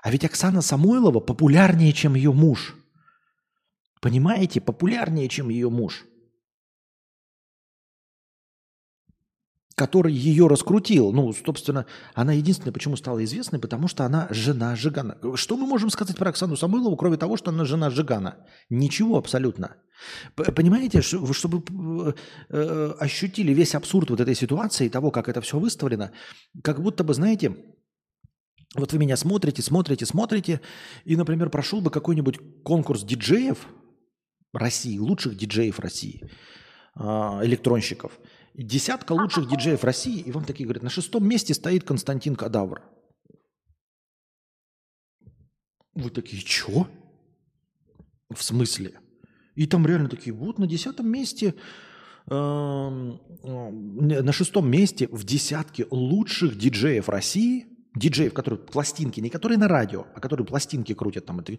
А 0.03 0.11
ведь 0.11 0.25
Оксана 0.25 0.61
Самойлова 0.61 1.21
популярнее, 1.21 1.93
чем 1.93 2.17
ее 2.17 2.33
муж. 2.33 2.75
Понимаете, 4.01 4.61
популярнее, 4.61 5.29
чем 5.29 5.51
ее 5.51 5.71
муж. 5.71 6.05
Который 9.79 10.13
ее 10.13 10.49
раскрутил. 10.49 11.13
Ну, 11.13 11.33
собственно, 11.33 11.87
она 12.15 12.33
единственная, 12.33 12.73
почему 12.73 12.97
стала 12.97 13.23
известной, 13.25 13.61
потому 13.61 13.87
что 13.87 14.05
она 14.05 14.27
жена 14.31 14.75
Жигана. 14.75 15.17
Что 15.37 15.57
мы 15.57 15.67
можем 15.67 15.89
сказать 15.91 16.17
про 16.17 16.31
Оксану 16.31 16.57
Самойлову, 16.57 16.97
кроме 16.97 17.17
того, 17.17 17.37
что 17.37 17.51
она 17.51 17.65
жена 17.65 17.89
Жигана? 17.89 18.45
Ничего 18.71 19.17
абсолютно. 19.17 19.77
Понимаете, 20.35 21.01
чтобы 21.01 22.15
э, 22.49 22.95
ощутили 22.99 23.53
весь 23.53 23.77
абсурд 23.77 24.11
вот 24.11 24.21
этой 24.21 24.35
ситуации 24.35 24.87
и 24.87 24.91
того, 24.91 25.13
как 25.13 25.29
это 25.29 25.41
все 25.41 25.61
выставлено, 25.61 26.11
как 26.65 26.83
будто 26.83 27.05
бы, 27.05 27.15
знаете, 27.15 27.57
вот 28.75 28.93
вы 28.93 28.99
меня 28.99 29.17
смотрите, 29.17 29.63
смотрите, 29.63 30.07
смотрите, 30.07 30.61
и, 31.05 31.17
например, 31.17 31.51
прошел 31.51 31.81
бы 31.81 31.91
какой-нибудь 31.91 32.39
конкурс 32.65 33.05
диджеев 33.05 33.69
России, 34.53 34.99
лучших 34.99 35.37
диджеев 35.37 35.79
России, 35.79 36.29
а, 36.97 37.41
электронщиков– 37.45 38.19
десятка 38.59 39.13
лучших 39.13 39.49
диджеев 39.49 39.85
России, 39.85 40.21
и 40.21 40.33
вам 40.33 40.45
такие 40.45 40.67
говорят, 40.67 40.83
на 40.83 40.91
шестом 40.91 41.27
месте 41.27 41.55
стоит 41.55 41.85
Константин 41.85 42.35
Кадавр. 42.37 42.83
Вы 45.95 46.11
такие, 46.11 46.43
чё? 46.43 46.89
В 48.31 48.43
смысле? 48.43 49.01
И 49.55 49.67
там 49.67 49.87
реально 49.87 50.09
такие, 50.09 50.35
вот 50.35 50.59
на 50.59 50.67
десятом 50.67 51.11
месте, 51.11 51.55
э, 52.27 52.35
на 52.35 54.33
шестом 54.33 54.71
месте 54.71 55.09
в 55.11 55.25
десятке 55.25 55.87
лучших 55.91 56.59
диджеев 56.59 57.09
России, 57.09 57.67
диджеев, 57.99 58.33
которые 58.33 58.61
пластинки, 58.61 59.21
не 59.21 59.31
которые 59.31 59.59
на 59.59 59.69
радио, 59.69 60.07
а 60.15 60.21
которые 60.21 60.47
пластинки 60.47 60.95
крутят 60.95 61.27
там. 61.27 61.41
Это... 61.41 61.59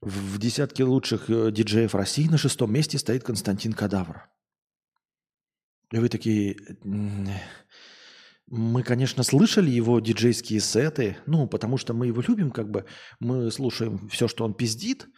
В 0.00 0.38
десятке 0.38 0.84
лучших 0.84 1.30
э, 1.30 1.52
диджеев 1.52 1.94
России 1.94 2.26
на 2.28 2.36
шестом 2.36 2.72
месте 2.72 2.98
стоит 2.98 3.22
Константин 3.22 3.72
Кадавр. 3.72 4.28
И 5.92 5.98
вы 5.98 6.08
такие... 6.08 6.56
Мы, 8.54 8.82
конечно, 8.82 9.22
слышали 9.22 9.70
его 9.70 9.98
диджейские 9.98 10.60
сеты, 10.60 11.16
ну, 11.26 11.48
потому 11.48 11.78
что 11.78 11.94
мы 11.94 12.06
его 12.06 12.22
любим, 12.28 12.50
как 12.50 12.70
бы 12.70 12.84
мы 13.18 13.50
слушаем 13.50 14.08
все, 14.08 14.28
что 14.28 14.44
он 14.44 14.54
пиздит– 14.54 15.08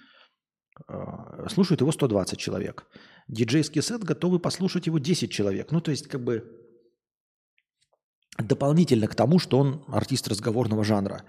а, 0.88 1.48
слушает 1.48 1.80
его 1.80 1.92
120 1.92 2.38
человек. 2.38 2.86
Диджейский 3.28 3.82
сет 3.82 4.02
готовы 4.02 4.38
послушать 4.38 4.86
его 4.86 4.98
10 4.98 5.30
человек. 5.30 5.70
Ну, 5.70 5.80
то 5.80 5.90
есть, 5.90 6.08
как 6.08 6.22
бы 6.22 6.44
дополнительно 8.38 9.06
к 9.06 9.14
тому, 9.14 9.38
что 9.38 9.58
он 9.58 9.84
артист 9.88 10.28
разговорного 10.28 10.84
жанра. 10.84 11.24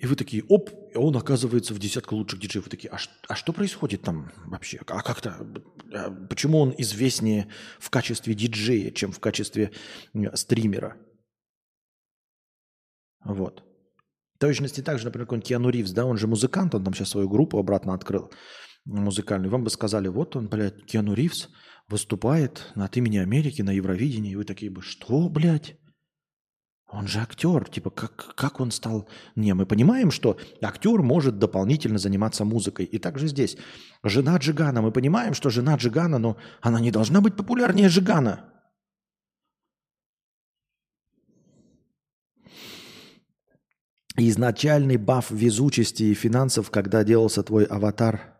И 0.00 0.06
вы 0.06 0.16
такие, 0.16 0.42
оп, 0.48 0.70
и 0.94 0.96
он 0.96 1.14
оказывается 1.14 1.74
в 1.74 1.78
десятку 1.78 2.16
лучших 2.16 2.40
диджеев. 2.40 2.64
Вы 2.64 2.70
такие, 2.70 2.90
а, 2.90 2.96
а 3.28 3.34
что 3.36 3.52
происходит 3.52 4.00
там 4.00 4.32
вообще? 4.46 4.80
А 4.86 5.02
как-то, 5.02 5.46
а 5.92 6.10
почему 6.10 6.58
он 6.58 6.74
известнее 6.78 7.48
в 7.78 7.90
качестве 7.90 8.34
диджея, 8.34 8.92
чем 8.92 9.12
в 9.12 9.20
качестве 9.20 9.72
стримера? 10.34 10.96
Вот. 13.22 13.62
точности 14.38 14.80
так 14.80 14.98
же, 14.98 15.04
например, 15.04 15.26
какой-нибудь 15.26 15.48
Киану 15.48 15.68
Ривз, 15.68 15.90
да, 15.90 16.06
он 16.06 16.16
же 16.16 16.26
музыкант, 16.26 16.74
он 16.74 16.82
там 16.82 16.94
сейчас 16.94 17.10
свою 17.10 17.28
группу 17.28 17.58
обратно 17.58 17.92
открыл 17.92 18.32
музыкальную. 18.86 19.50
Вам 19.50 19.64
бы 19.64 19.70
сказали, 19.70 20.08
вот 20.08 20.34
он, 20.34 20.48
блядь, 20.48 20.82
Киану 20.86 21.12
Ривз 21.12 21.50
выступает 21.88 22.72
от 22.74 22.96
имени 22.96 23.18
Америки 23.18 23.60
на 23.60 23.72
Евровидении. 23.72 24.32
И 24.32 24.36
вы 24.36 24.44
такие 24.44 24.70
бы, 24.70 24.80
что, 24.80 25.28
блядь? 25.28 25.76
Он 26.92 27.06
же 27.06 27.20
актер, 27.20 27.68
типа, 27.68 27.90
как, 27.90 28.34
как 28.34 28.60
он 28.60 28.72
стал... 28.72 29.08
Не, 29.36 29.54
мы 29.54 29.64
понимаем, 29.64 30.10
что 30.10 30.36
актер 30.60 31.02
может 31.02 31.38
дополнительно 31.38 31.98
заниматься 31.98 32.44
музыкой. 32.44 32.84
И 32.84 32.98
также 32.98 33.28
здесь. 33.28 33.56
Жена 34.02 34.36
Джигана. 34.38 34.82
Мы 34.82 34.90
понимаем, 34.90 35.34
что 35.34 35.50
жена 35.50 35.76
Джигана, 35.76 36.18
но 36.18 36.36
она 36.60 36.80
не 36.80 36.90
должна 36.90 37.20
быть 37.20 37.36
популярнее 37.36 37.88
Джигана. 37.88 38.44
Изначальный 44.16 44.96
баф 44.96 45.30
везучести 45.30 46.02
и 46.02 46.14
финансов, 46.14 46.70
когда 46.70 47.04
делался 47.04 47.44
твой 47.44 47.64
аватар. 47.64 48.36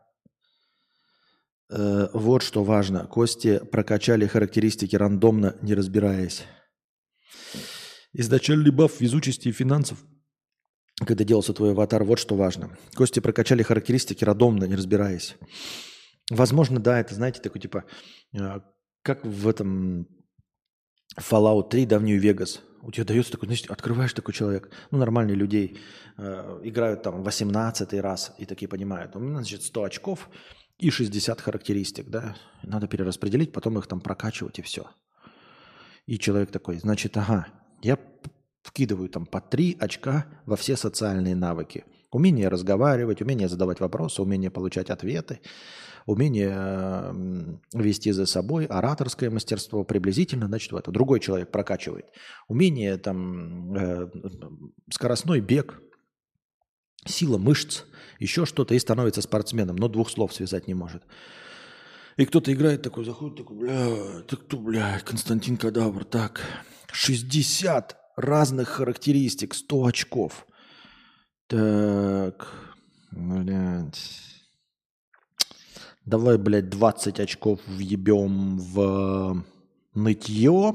Э, 1.70 2.08
вот 2.12 2.42
что 2.42 2.64
важно. 2.64 3.06
Кости 3.06 3.60
прокачали 3.70 4.26
характеристики 4.26 4.96
рандомно, 4.96 5.54
не 5.62 5.74
разбираясь. 5.74 6.44
Изначальный 8.12 8.70
баф 8.70 9.00
везучести 9.00 9.48
и 9.48 9.52
финансов, 9.52 9.98
когда 11.06 11.24
делался 11.24 11.52
твой 11.52 11.70
аватар, 11.70 12.04
вот 12.04 12.18
что 12.18 12.34
важно. 12.34 12.76
Кости 12.94 13.20
прокачали 13.20 13.62
характеристики 13.62 14.24
рандомно, 14.24 14.64
не 14.64 14.74
разбираясь. 14.74 15.36
Возможно, 16.30 16.80
да, 16.80 17.00
это, 17.00 17.14
знаете, 17.14 17.40
такой 17.40 17.60
типа, 17.60 17.84
э, 18.32 18.60
как 19.02 19.24
в 19.24 19.48
этом 19.48 20.08
Fallout 21.18 21.70
3, 21.70 21.86
да, 21.86 21.98
в 21.98 22.02
Нью-Вегас. 22.02 22.62
У 22.82 22.92
тебя 22.92 23.04
дается 23.04 23.32
такой, 23.32 23.46
значит, 23.46 23.70
открываешь 23.70 24.12
такой 24.12 24.34
человек, 24.34 24.70
ну, 24.90 24.98
нормальные 24.98 25.36
людей, 25.36 25.78
э, 26.16 26.60
играют 26.64 27.02
там 27.02 27.22
18 27.22 28.00
раз 28.00 28.34
и 28.38 28.46
такие 28.46 28.68
понимают. 28.68 29.16
У 29.16 29.20
меня, 29.20 29.36
значит, 29.36 29.62
100 29.62 29.84
очков 29.84 30.30
и 30.78 30.90
60 30.90 31.40
характеристик, 31.40 32.08
да. 32.08 32.36
Надо 32.62 32.88
перераспределить, 32.88 33.52
потом 33.52 33.78
их 33.78 33.86
там 33.86 34.00
прокачивать 34.00 34.58
и 34.58 34.62
все. 34.62 34.90
И 36.06 36.18
человек 36.18 36.50
такой, 36.50 36.78
значит, 36.78 37.16
ага, 37.16 37.46
я 37.82 37.98
вкидываю 38.62 39.08
там 39.08 39.26
по 39.26 39.40
три 39.40 39.76
очка 39.80 40.26
во 40.46 40.56
все 40.56 40.76
социальные 40.76 41.34
навыки. 41.34 41.84
Умение 42.10 42.48
разговаривать, 42.48 43.22
умение 43.22 43.48
задавать 43.48 43.80
вопросы, 43.80 44.20
умение 44.20 44.50
получать 44.50 44.90
ответы, 44.90 45.40
умение 46.06 47.54
вести 47.72 48.10
за 48.10 48.26
собой, 48.26 48.66
ораторское 48.66 49.30
мастерство 49.30 49.84
приблизительно, 49.84 50.46
значит, 50.46 50.72
в 50.72 50.76
это. 50.76 50.90
Другой 50.90 51.20
человек 51.20 51.50
прокачивает. 51.50 52.06
Умение 52.48 52.96
там, 52.96 53.74
э, 53.76 54.10
скоростной 54.90 55.40
бег, 55.40 55.80
сила 57.06 57.38
мышц, 57.38 57.84
еще 58.18 58.44
что-то, 58.44 58.74
и 58.74 58.78
становится 58.78 59.22
спортсменом, 59.22 59.76
но 59.76 59.88
двух 59.88 60.10
слов 60.10 60.34
связать 60.34 60.66
не 60.66 60.74
может. 60.74 61.02
И 62.16 62.26
кто-то 62.26 62.52
играет 62.52 62.82
такой, 62.82 63.04
заходит 63.04 63.38
такой, 63.38 63.56
бля, 63.56 64.20
ты 64.28 64.36
кто, 64.36 64.58
бля, 64.58 65.00
Константин 65.04 65.56
Кадавр, 65.56 66.04
так, 66.04 66.42
60 66.92 67.96
разных 68.16 68.68
характеристик, 68.68 69.54
100 69.54 69.84
очков. 69.86 70.46
Так, 71.46 72.52
блядь. 73.10 74.30
Давай, 76.04 76.38
блядь, 76.38 76.68
20 76.68 77.20
очков 77.20 77.60
въебем 77.66 78.58
в 78.58 79.44
нытье. 79.94 80.74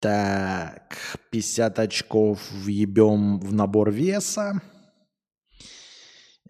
Так, 0.00 1.18
50 1.30 1.78
очков 1.78 2.50
въебем 2.52 3.40
в 3.40 3.52
набор 3.52 3.90
веса. 3.90 4.62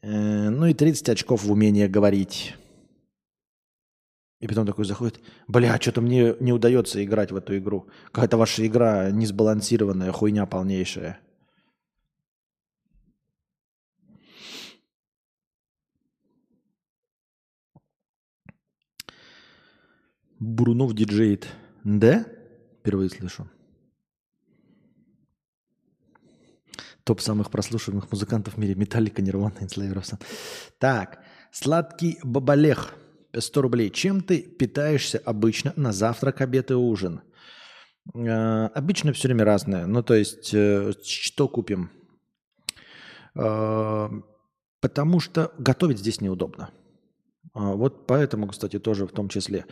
Э, 0.02 0.50
ну 0.50 0.66
и 0.66 0.74
30 0.74 1.08
очков 1.08 1.44
в 1.44 1.52
умение 1.52 1.88
говорить. 1.88 2.54
И 4.40 4.46
потом 4.46 4.66
такой 4.66 4.84
заходит, 4.84 5.20
бля, 5.48 5.80
что-то 5.80 6.00
мне 6.00 6.34
не 6.38 6.52
удается 6.52 7.02
играть 7.04 7.32
в 7.32 7.36
эту 7.36 7.58
игру. 7.58 7.88
Какая-то 8.12 8.36
ваша 8.36 8.66
игра 8.66 9.10
несбалансированная, 9.10 10.12
хуйня 10.12 10.46
полнейшая. 10.46 11.18
Бурунов 20.38 20.94
диджеет. 20.94 21.48
Да? 21.82 22.24
Впервые 22.80 23.10
слышу. 23.10 23.50
Топ 27.02 27.20
самых 27.20 27.50
прослушиваемых 27.50 28.12
музыкантов 28.12 28.54
в 28.54 28.58
мире. 28.58 28.74
Металлика, 28.76 29.20
Нирвана, 29.20 29.56
Инслейверовсон. 29.60 30.18
Так. 30.78 31.24
Сладкий 31.50 32.18
бабалех. 32.22 32.94
100 33.40 33.62
рублей. 33.62 33.90
Чем 33.90 34.20
ты 34.20 34.42
питаешься 34.42 35.18
обычно 35.18 35.72
на 35.76 35.92
завтрак, 35.92 36.40
обед 36.40 36.70
и 36.70 36.74
ужин? 36.74 37.22
Э, 38.14 38.66
обычно 38.74 39.12
все 39.12 39.28
время 39.28 39.44
разное. 39.44 39.86
Ну, 39.86 40.02
то 40.02 40.14
есть, 40.14 40.50
э, 40.52 40.92
что 41.02 41.48
купим? 41.48 41.90
Э, 43.34 44.08
потому 44.80 45.20
что 45.20 45.52
готовить 45.58 45.98
здесь 45.98 46.20
неудобно. 46.20 46.70
А, 47.54 47.72
вот 47.72 48.06
поэтому, 48.06 48.46
кстати, 48.48 48.78
тоже 48.78 49.06
в 49.06 49.12
том 49.12 49.28
числе. 49.28 49.64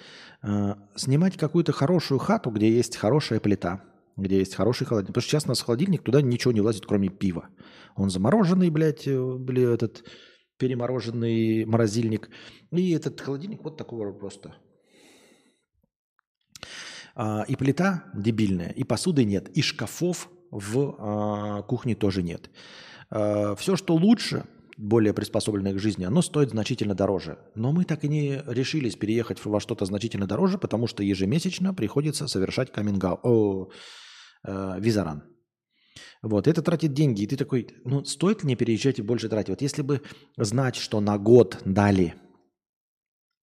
Снимать 0.97 1.37
какую-то 1.37 1.73
хорошую 1.73 2.19
хату, 2.19 2.51
где 2.51 2.71
есть 2.71 2.97
хорошая 2.97 3.39
плита, 3.39 3.83
где 4.17 4.39
есть 4.39 4.55
хороший 4.55 4.87
холодильник. 4.87 5.14
Потому 5.14 5.23
что 5.23 5.31
сейчас 5.31 5.45
у 5.45 5.49
нас 5.49 5.61
холодильник, 5.61 6.03
туда 6.03 6.23
ничего 6.23 6.53
не 6.53 6.61
влазит, 6.61 6.87
кроме 6.87 7.09
пива. 7.09 7.49
Он 7.95 8.11
замороженный, 8.11 8.71
блядь, 8.71 9.07
блин, 9.07 9.69
этот 9.69 10.05
перемороженный 10.59 11.65
морозильник. 11.65 12.31
И 12.73 12.91
этот 12.91 13.21
холодильник 13.21 13.63
вот 13.65 13.77
такого 13.77 14.13
просто. 14.13 14.55
А, 17.15 17.45
и 17.49 17.57
плита 17.57 18.05
дебильная, 18.15 18.71
и 18.71 18.85
посуды 18.85 19.25
нет, 19.25 19.49
и 19.49 19.63
шкафов 19.63 20.29
в 20.51 20.97
а, 20.99 21.63
кухне 21.63 21.95
тоже 21.95 22.23
нет. 22.23 22.51
А, 23.11 23.55
все, 23.55 23.77
что 23.77 23.95
лучше, 23.95 24.45
более 24.77 25.15
приспособленное 25.15 25.73
к 25.73 25.79
жизни, 25.79 26.05
оно 26.05 26.21
стоит 26.21 26.51
значительно 26.51 26.95
дороже. 26.95 27.39
Но 27.55 27.73
мы 27.73 27.85
так 27.85 28.05
и 28.05 28.09
не 28.09 28.43
решились 28.47 28.97
переехать 28.97 29.43
во 29.43 29.61
что-то 29.61 29.87
значительно 29.87 30.27
дороже, 30.27 30.59
потому 30.59 30.87
что 30.87 31.03
ежемесячно 31.03 31.73
приходится 31.73 32.29
совершать 32.29 32.71
каминг 32.71 33.03
э, 33.05 34.77
визаран. 34.79 35.23
Вот, 36.27 36.49
это 36.49 36.61
тратит 36.61 36.93
деньги. 36.93 37.22
И 37.22 37.27
ты 37.29 37.37
такой, 37.37 37.68
ну, 37.85 38.05
стоит 38.05 38.43
ли 38.43 38.47
мне 38.47 38.57
переезжать 38.57 38.99
и 38.99 39.03
больше 39.03 39.29
тратить? 39.29 39.51
Вот 39.51 39.62
если 39.62 39.83
бы 39.83 40.03
знать, 40.37 40.74
что 40.74 41.01
на 41.01 41.18
год 41.18 41.59
дали 41.64 42.14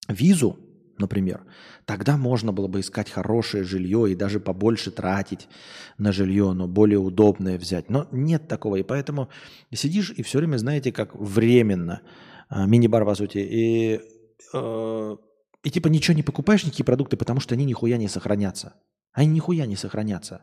визу, 0.09 0.59
например, 0.97 1.45
тогда 1.85 2.17
можно 2.17 2.51
было 2.51 2.67
бы 2.67 2.81
искать 2.81 3.09
хорошее 3.09 3.63
жилье 3.63 4.11
и 4.11 4.15
даже 4.15 4.41
побольше 4.41 4.91
тратить 4.91 5.47
на 5.97 6.11
жилье, 6.11 6.51
но 6.51 6.67
более 6.67 6.99
удобное 6.99 7.57
взять. 7.57 7.89
Но 7.89 8.05
нет 8.11 8.49
такого, 8.49 8.75
и 8.75 8.83
поэтому 8.83 9.29
сидишь 9.73 10.11
и 10.11 10.21
все 10.21 10.39
время, 10.39 10.57
знаете, 10.57 10.91
как 10.91 11.15
временно, 11.15 12.01
а, 12.49 12.65
мини-бар, 12.65 13.05
по 13.05 13.15
сути, 13.15 13.37
и, 13.37 14.01
э, 14.53 15.17
и 15.63 15.69
типа 15.69 15.87
ничего 15.87 16.17
не 16.17 16.23
покупаешь, 16.23 16.65
никакие 16.65 16.85
продукты, 16.85 17.15
потому 17.15 17.39
что 17.39 17.55
они 17.55 17.63
нихуя 17.63 17.95
не 17.95 18.09
сохранятся. 18.09 18.73
Они 19.13 19.33
нихуя 19.33 19.65
не 19.65 19.75
сохранятся. 19.75 20.41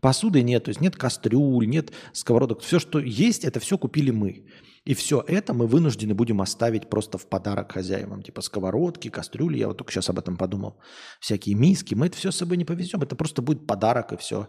Посуды 0.00 0.42
нет, 0.42 0.64
то 0.64 0.70
есть 0.70 0.80
нет 0.80 0.96
кастрюль, 0.96 1.66
нет 1.66 1.92
сковородок. 2.12 2.60
Все, 2.60 2.78
что 2.78 2.98
есть, 2.98 3.44
это 3.44 3.60
все 3.60 3.78
купили 3.78 4.10
мы. 4.10 4.46
И 4.84 4.94
все 4.94 5.22
это 5.26 5.52
мы 5.52 5.66
вынуждены 5.66 6.14
будем 6.14 6.40
оставить 6.40 6.88
просто 6.88 7.18
в 7.18 7.26
подарок 7.26 7.72
хозяевам. 7.72 8.22
Типа 8.22 8.42
сковородки, 8.42 9.10
кастрюли, 9.10 9.58
я 9.58 9.68
вот 9.68 9.76
только 9.76 9.92
сейчас 9.92 10.08
об 10.08 10.18
этом 10.18 10.36
подумал. 10.36 10.80
Всякие 11.20 11.54
миски. 11.56 11.94
Мы 11.94 12.06
это 12.06 12.16
все 12.16 12.30
с 12.30 12.36
собой 12.36 12.56
не 12.56 12.64
повезем. 12.64 13.02
Это 13.02 13.16
просто 13.16 13.42
будет 13.42 13.66
подарок 13.66 14.12
и 14.12 14.16
все 14.16 14.48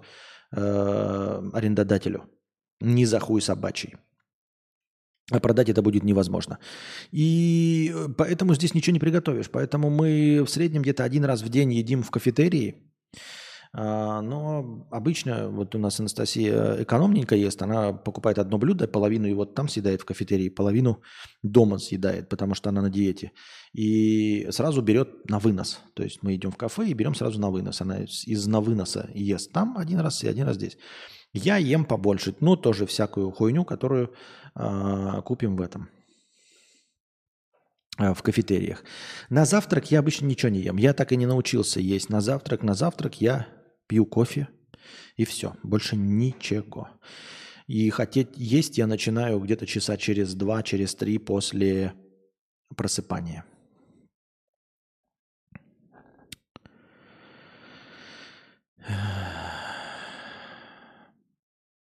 э, 0.56 1.50
арендодателю. 1.54 2.30
Не 2.80 3.06
за 3.06 3.20
хуй 3.20 3.42
собачий. 3.42 3.96
А 5.32 5.40
продать 5.40 5.70
это 5.70 5.82
будет 5.82 6.04
невозможно. 6.04 6.58
И 7.12 7.94
поэтому 8.18 8.56
здесь 8.56 8.74
ничего 8.74 8.94
не 8.94 9.00
приготовишь. 9.00 9.50
Поэтому 9.50 9.90
мы 9.90 10.44
в 10.44 10.50
среднем 10.50 10.82
где-то 10.82 11.04
один 11.04 11.26
раз 11.26 11.42
в 11.42 11.50
день 11.50 11.74
едим 11.74 12.02
в 12.02 12.12
кафетерии. 12.12 12.76
А, 13.72 14.22
но 14.22 14.88
обычно 14.90 15.50
вот 15.50 15.76
у 15.76 15.78
нас 15.78 16.00
Анастасия 16.00 16.82
экономненько 16.82 17.36
ест, 17.36 17.62
она 17.62 17.94
покупает 17.94 18.40
одно 18.40 18.58
блюдо, 18.58 18.88
половину 18.88 19.28
его 19.28 19.46
там 19.46 19.68
съедает 19.68 20.02
в 20.02 20.06
кафетерии, 20.06 20.50
половину 20.50 21.02
дома 21.44 21.78
съедает, 21.78 22.30
потому 22.30 22.56
что 22.56 22.70
она 22.70 22.82
на 22.82 22.90
диете. 22.90 23.32
И 23.74 24.48
сразу 24.50 24.82
берет 24.82 25.30
на 25.30 25.38
вынос. 25.38 25.80
То 25.94 26.04
есть 26.04 26.24
мы 26.24 26.36
идем 26.36 26.52
в 26.52 26.58
кафе 26.58 26.88
и 26.88 26.94
берем 26.94 27.14
сразу 27.14 27.40
на 27.40 27.52
вынос. 27.52 27.82
Она 27.82 28.00
из 28.00 28.48
на 28.48 28.60
выноса 28.60 29.10
ест 29.14 29.52
там 29.52 29.78
один 29.78 30.00
раз 30.00 30.24
и 30.24 30.28
один 30.28 30.48
раз 30.48 30.56
здесь. 30.56 30.78
Я 31.32 31.58
ем 31.58 31.86
побольше, 31.86 32.36
ну 32.40 32.56
тоже 32.56 32.88
всякую 32.88 33.30
хуйню, 33.32 33.64
которую 33.64 34.12
э, 34.56 35.22
купим 35.24 35.58
в 35.58 35.62
этом 35.62 35.90
а, 38.00 38.16
в 38.16 38.24
кафетериях. 38.24 38.84
На 39.30 39.46
завтрак 39.46 39.92
я 39.92 40.00
обычно 40.00 40.26
ничего 40.26 40.50
не 40.50 40.62
ем. 40.62 40.78
Я 40.78 40.94
так 40.94 41.12
и 41.12 41.18
не 41.18 41.28
научился 41.28 41.80
есть 41.80 42.10
на 42.10 42.20
завтрак. 42.20 42.64
На 42.64 42.74
завтрак 42.74 43.22
я 43.22 43.48
пью 43.90 44.06
кофе 44.06 44.48
и 45.18 45.26
все, 45.26 45.56
больше 45.64 45.98
ничего. 45.98 46.88
И 47.68 47.90
хотеть 47.90 48.30
есть 48.36 48.78
я 48.78 48.88
начинаю 48.88 49.40
где-то 49.40 49.66
часа 49.66 49.98
через 49.98 50.34
два, 50.36 50.64
через 50.64 50.96
три 50.96 51.18
после 51.18 51.94
просыпания. 52.76 53.44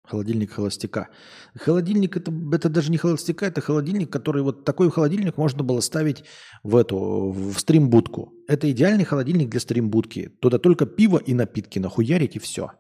Холодильник 0.09 0.53
холостяка. 0.53 1.09
Холодильник 1.55 2.17
это, 2.17 2.33
это 2.53 2.69
даже 2.71 2.91
не 2.91 2.97
холостяка, 2.97 3.47
это 3.47 3.61
холодильник, 3.61 4.11
который 4.11 4.43
вот 4.43 4.65
такой 4.65 4.91
холодильник 4.91 5.37
можно 5.37 5.63
было 5.63 5.81
ставить 5.81 6.25
в 6.63 6.77
эту 6.77 7.31
в 7.31 7.59
стримбудку. 7.59 8.33
Это 8.49 8.71
идеальный 8.71 9.05
холодильник 9.05 9.51
для 9.51 9.61
стримбудки. 9.61 10.31
Туда 10.41 10.59
только 10.59 10.87
пиво 10.87 11.19
и 11.19 11.35
напитки 11.35 11.79
нахуярить 11.79 12.37
и 12.37 12.39
все. 12.39 12.73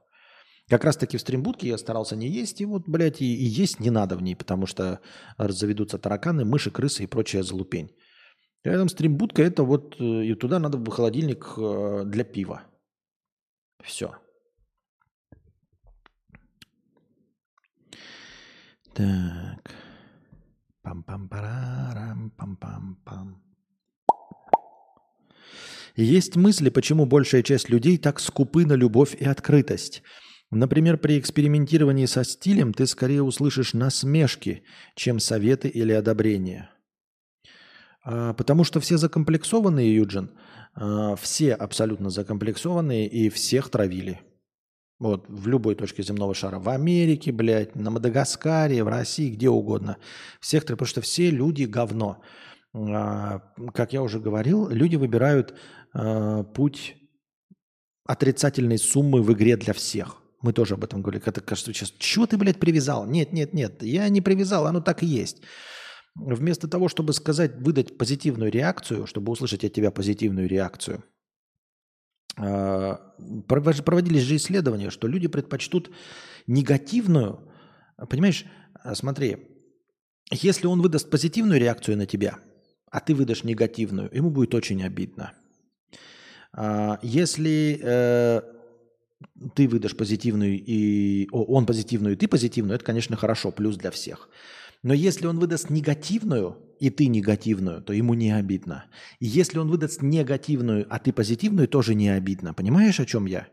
Как 0.68 0.84
раз 0.84 0.96
таки 0.96 1.18
в 1.18 1.20
стримбудке 1.20 1.68
я 1.68 1.78
старался 1.78 2.16
не 2.16 2.28
есть, 2.28 2.60
и 2.60 2.64
вот, 2.64 2.84
блядь, 2.86 3.20
и, 3.20 3.26
и 3.26 3.44
есть 3.44 3.80
не 3.80 3.90
надо 3.90 4.16
в 4.16 4.22
ней, 4.22 4.34
потому 4.34 4.66
что 4.66 5.00
заведутся 5.38 5.98
тараканы, 5.98 6.44
мыши, 6.44 6.70
крысы 6.70 7.04
и 7.04 7.06
прочая 7.06 7.42
залупень. 7.42 7.90
Рядом 8.64 8.88
стримбудка 8.88 9.42
это 9.42 9.62
вот, 9.64 9.96
э, 10.00 10.24
и 10.24 10.34
туда 10.34 10.58
надо 10.58 10.78
бы 10.78 10.90
холодильник 10.92 11.54
э, 11.56 12.02
для 12.06 12.24
пива. 12.24 12.62
Все. 13.82 14.16
Так. 18.98 19.76
Пам-пам-парарам, 20.82 22.32
пам-пам-пам. 22.36 23.36
Есть 25.94 26.34
мысли, 26.34 26.68
почему 26.68 27.06
большая 27.06 27.44
часть 27.44 27.68
людей 27.68 27.96
так 27.98 28.18
скупы 28.18 28.66
на 28.66 28.72
любовь 28.72 29.14
и 29.14 29.24
открытость. 29.24 30.02
Например, 30.50 30.98
при 30.98 31.16
экспериментировании 31.20 32.06
со 32.06 32.24
стилем 32.24 32.74
ты 32.74 32.88
скорее 32.88 33.22
услышишь 33.22 33.72
насмешки, 33.72 34.64
чем 34.96 35.20
советы 35.20 35.68
или 35.68 35.92
одобрения. 35.92 36.70
А, 38.02 38.34
потому 38.34 38.64
что 38.64 38.80
все 38.80 38.96
закомплексованные, 38.96 39.94
Юджин, 39.94 40.32
а, 40.74 41.14
все 41.14 41.54
абсолютно 41.54 42.10
закомплексованные 42.10 43.06
и 43.06 43.28
всех 43.28 43.70
травили. 43.70 44.20
Вот, 44.98 45.26
в 45.28 45.46
любой 45.46 45.76
точке 45.76 46.02
земного 46.02 46.34
шара. 46.34 46.58
В 46.58 46.68
Америке, 46.68 47.30
блядь, 47.30 47.76
на 47.76 47.90
Мадагаскаре, 47.90 48.82
в 48.82 48.88
России, 48.88 49.30
где 49.30 49.48
угодно. 49.48 49.96
Всех, 50.40 50.64
потому 50.64 50.88
что 50.88 51.00
все 51.00 51.30
люди 51.30 51.64
говно. 51.64 52.20
А, 52.74 53.42
как 53.74 53.92
я 53.92 54.02
уже 54.02 54.18
говорил, 54.18 54.68
люди 54.68 54.96
выбирают 54.96 55.54
а, 55.94 56.42
путь 56.42 56.96
отрицательной 58.06 58.78
суммы 58.78 59.22
в 59.22 59.32
игре 59.32 59.56
для 59.56 59.72
всех. 59.72 60.20
Мы 60.42 60.52
тоже 60.52 60.74
об 60.74 60.82
этом 60.82 61.00
говорили. 61.00 61.22
Это 61.24 61.40
кажется 61.40 61.72
сейчас, 61.72 61.92
чего 61.98 62.26
ты, 62.26 62.36
блядь, 62.36 62.58
привязал? 62.58 63.06
Нет, 63.06 63.32
нет, 63.32 63.54
нет, 63.54 63.82
я 63.82 64.08
не 64.08 64.20
привязал, 64.20 64.66
оно 64.66 64.80
так 64.80 65.04
и 65.04 65.06
есть. 65.06 65.42
Вместо 66.16 66.66
того, 66.66 66.88
чтобы 66.88 67.12
сказать, 67.12 67.56
выдать 67.60 67.96
позитивную 67.98 68.50
реакцию, 68.50 69.06
чтобы 69.06 69.30
услышать 69.30 69.62
от 69.62 69.72
тебя 69.72 69.92
позитивную 69.92 70.48
реакцию– 70.48 71.04
проводились 72.38 74.22
же 74.22 74.36
исследования, 74.36 74.90
что 74.90 75.08
люди 75.08 75.28
предпочтут 75.28 75.90
негативную, 76.46 77.40
понимаешь, 78.08 78.44
а, 78.74 78.94
смотри, 78.94 79.38
если 80.30 80.66
он 80.66 80.80
выдаст 80.80 81.10
позитивную 81.10 81.60
реакцию 81.60 81.96
на 81.96 82.06
тебя, 82.06 82.38
а 82.90 83.00
ты 83.00 83.14
выдашь 83.14 83.44
негативную, 83.44 84.08
ему 84.14 84.30
будет 84.30 84.54
очень 84.54 84.82
обидно. 84.82 85.32
А, 86.52 86.98
если 87.02 87.78
э, 87.82 88.42
ты 89.54 89.68
выдашь 89.68 89.96
позитивную 89.96 90.58
и 90.58 91.28
он 91.32 91.66
позитивную, 91.66 92.14
и 92.14 92.16
ты 92.16 92.28
позитивную, 92.28 92.76
это, 92.76 92.84
конечно, 92.84 93.16
хорошо, 93.16 93.50
плюс 93.50 93.76
для 93.76 93.90
всех. 93.90 94.28
Но 94.82 94.94
если 94.94 95.26
он 95.26 95.38
выдаст 95.38 95.70
негативную, 95.70 96.56
и 96.80 96.90
ты 96.90 97.06
негативную, 97.06 97.82
то 97.82 97.92
ему 97.92 98.14
не 98.14 98.30
обидно. 98.30 98.86
И 99.20 99.26
если 99.26 99.58
он 99.58 99.68
выдаст 99.68 100.02
негативную, 100.02 100.86
а 100.90 100.98
ты 100.98 101.12
позитивную, 101.12 101.68
тоже 101.68 101.94
не 101.94 102.08
обидно. 102.08 102.54
Понимаешь, 102.54 103.00
о 103.00 103.06
чем 103.06 103.26
я? 103.26 103.48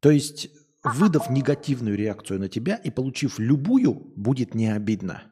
То 0.00 0.10
есть, 0.10 0.50
выдав 0.84 1.30
негативную 1.30 1.96
реакцию 1.96 2.40
на 2.40 2.48
тебя 2.48 2.76
и 2.76 2.90
получив 2.90 3.38
любую, 3.38 4.12
будет 4.16 4.54
не 4.54 4.72
обидно. 4.72 5.24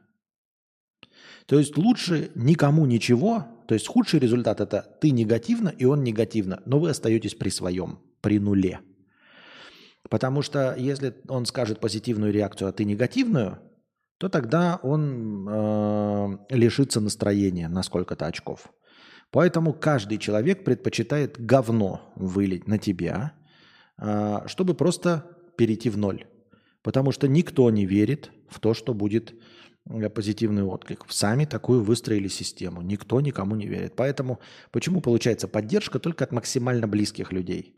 То 1.45 1.57
есть 1.57 1.77
лучше 1.77 2.31
никому 2.35 2.85
ничего, 2.85 3.47
то 3.67 3.73
есть 3.73 3.87
худший 3.87 4.19
результат 4.19 4.59
это 4.59 4.97
ты 5.01 5.11
негативно 5.11 5.69
и 5.69 5.85
он 5.85 6.03
негативно, 6.03 6.61
но 6.65 6.79
вы 6.79 6.89
остаетесь 6.89 7.35
при 7.35 7.49
своем, 7.49 7.99
при 8.21 8.39
нуле. 8.39 8.81
Потому 10.09 10.41
что 10.41 10.75
если 10.77 11.15
он 11.27 11.45
скажет 11.45 11.79
позитивную 11.79 12.33
реакцию, 12.33 12.69
а 12.69 12.71
ты 12.73 12.83
негативную, 12.83 13.59
то 14.17 14.29
тогда 14.29 14.79
он 14.81 15.47
э, 15.47 16.37
лишится 16.49 16.99
настроения 16.99 17.67
на 17.67 17.83
сколько-то 17.83 18.25
очков. 18.25 18.71
Поэтому 19.31 19.73
каждый 19.73 20.17
человек 20.17 20.63
предпочитает 20.63 21.39
говно 21.39 22.01
вылить 22.15 22.67
на 22.67 22.77
тебя, 22.77 23.33
э, 24.01 24.39
чтобы 24.47 24.73
просто 24.73 25.25
перейти 25.57 25.89
в 25.89 25.97
ноль. 25.97 26.25
Потому 26.81 27.11
что 27.11 27.27
никто 27.27 27.69
не 27.69 27.85
верит 27.85 28.31
в 28.49 28.59
то, 28.59 28.73
что 28.73 28.93
будет 28.93 29.35
э, 29.89 30.09
позитивный 30.09 30.63
отклик. 30.63 31.05
Сами 31.09 31.45
такую 31.45 31.83
выстроили 31.83 32.27
систему. 32.27 32.81
Никто 32.81 33.21
никому 33.21 33.55
не 33.55 33.67
верит. 33.67 33.95
Поэтому 33.95 34.39
почему 34.71 35.01
получается 35.01 35.47
поддержка 35.47 35.99
только 35.99 36.23
от 36.23 36.31
максимально 36.31 36.87
близких 36.87 37.31
людей? 37.31 37.75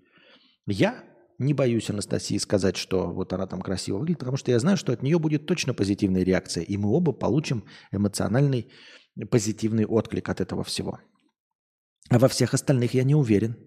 Я 0.68 1.04
не 1.40 1.54
боюсь 1.54 1.90
Анастасии 1.90 2.38
сказать, 2.38 2.78
что 2.78 3.12
вот 3.12 3.34
она 3.34 3.48
там 3.48 3.62
красиво 3.62 3.98
выглядит, 3.98 4.20
потому 4.20 4.38
что 4.38 4.52
я 4.52 4.60
знаю, 4.60 4.78
что 4.78 4.94
от 4.94 5.02
нее 5.02 5.18
будет 5.18 5.46
точно 5.46 5.74
позитивная 5.74 6.24
реакция, 6.24 6.64
и 6.64 6.78
мы 6.78 6.92
оба 6.92 7.14
получим 7.14 7.64
эмоциональный 7.92 8.70
позитивный 9.32 9.86
отклик 9.86 10.30
от 10.30 10.42
этого 10.42 10.64
всего. 10.64 11.00
А 12.10 12.20
во 12.20 12.28
всех 12.28 12.54
остальных 12.54 12.94
я 12.94 13.04
не 13.04 13.16
уверен. 13.16 13.58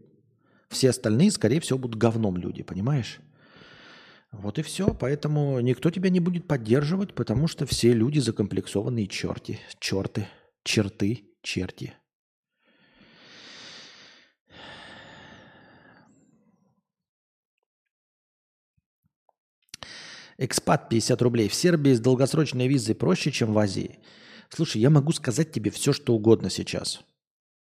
Все 0.68 0.90
остальные, 0.90 1.30
скорее 1.30 1.60
всего, 1.60 1.78
будут 1.78 2.00
говном 2.00 2.36
люди, 2.36 2.62
понимаешь? 2.62 3.20
Вот 4.32 4.58
и 4.58 4.62
все. 4.62 4.94
Поэтому 4.94 5.60
никто 5.60 5.90
тебя 5.90 6.08
не 6.08 6.20
будет 6.20 6.48
поддерживать, 6.48 7.14
потому 7.14 7.46
что 7.46 7.66
все 7.66 7.92
люди 7.92 8.18
закомплексованные 8.18 9.06
черти, 9.06 9.60
черты, 9.78 10.26
черты, 10.64 11.24
черти. 11.42 11.94
Экспат 20.38 20.88
50 20.88 21.22
рублей. 21.22 21.48
В 21.48 21.54
Сербии 21.54 21.92
с 21.92 22.00
долгосрочной 22.00 22.68
визой 22.68 22.94
проще, 22.94 23.30
чем 23.30 23.52
в 23.52 23.58
Азии. 23.58 23.98
Слушай, 24.48 24.82
я 24.82 24.90
могу 24.90 25.12
сказать 25.12 25.52
тебе 25.52 25.70
все, 25.70 25.92
что 25.92 26.14
угодно 26.14 26.50
сейчас. 26.50 27.00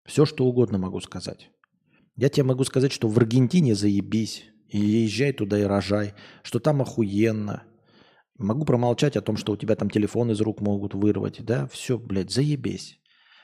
Все, 0.05 0.25
что 0.25 0.45
угодно 0.45 0.77
могу 0.77 0.99
сказать. 1.01 1.49
Я 2.15 2.29
тебе 2.29 2.43
могу 2.43 2.63
сказать, 2.63 2.91
что 2.91 3.07
в 3.07 3.17
Аргентине 3.17 3.75
заебись. 3.75 4.45
И 4.69 4.79
езжай 4.79 5.33
туда 5.33 5.59
и 5.59 5.63
рожай. 5.63 6.13
Что 6.43 6.59
там 6.59 6.81
охуенно. 6.81 7.63
Могу 8.37 8.65
промолчать 8.65 9.17
о 9.17 9.21
том, 9.21 9.37
что 9.37 9.53
у 9.53 9.57
тебя 9.57 9.75
там 9.75 9.89
телефон 9.89 10.31
из 10.31 10.41
рук 10.41 10.61
могут 10.61 10.93
вырвать. 10.93 11.43
Да, 11.43 11.67
все, 11.67 11.97
блядь, 11.97 12.31
заебись. 12.31 12.99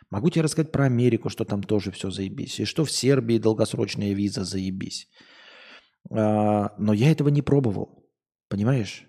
Могу 0.09 0.29
тебе 0.29 0.43
рассказать 0.43 0.71
про 0.71 0.85
Америку, 0.85 1.29
что 1.29 1.45
там 1.45 1.63
тоже 1.63 1.91
все 1.91 2.11
заебись. 2.11 2.59
И 2.59 2.65
что 2.65 2.85
в 2.85 2.91
Сербии 2.91 3.39
долгосрочная 3.39 4.13
виза 4.13 4.43
заебись. 4.43 5.09
А, 6.11 6.73
но 6.77 6.93
я 6.93 7.11
этого 7.11 7.29
не 7.29 7.41
пробовал. 7.41 8.05
Понимаешь? 8.47 9.07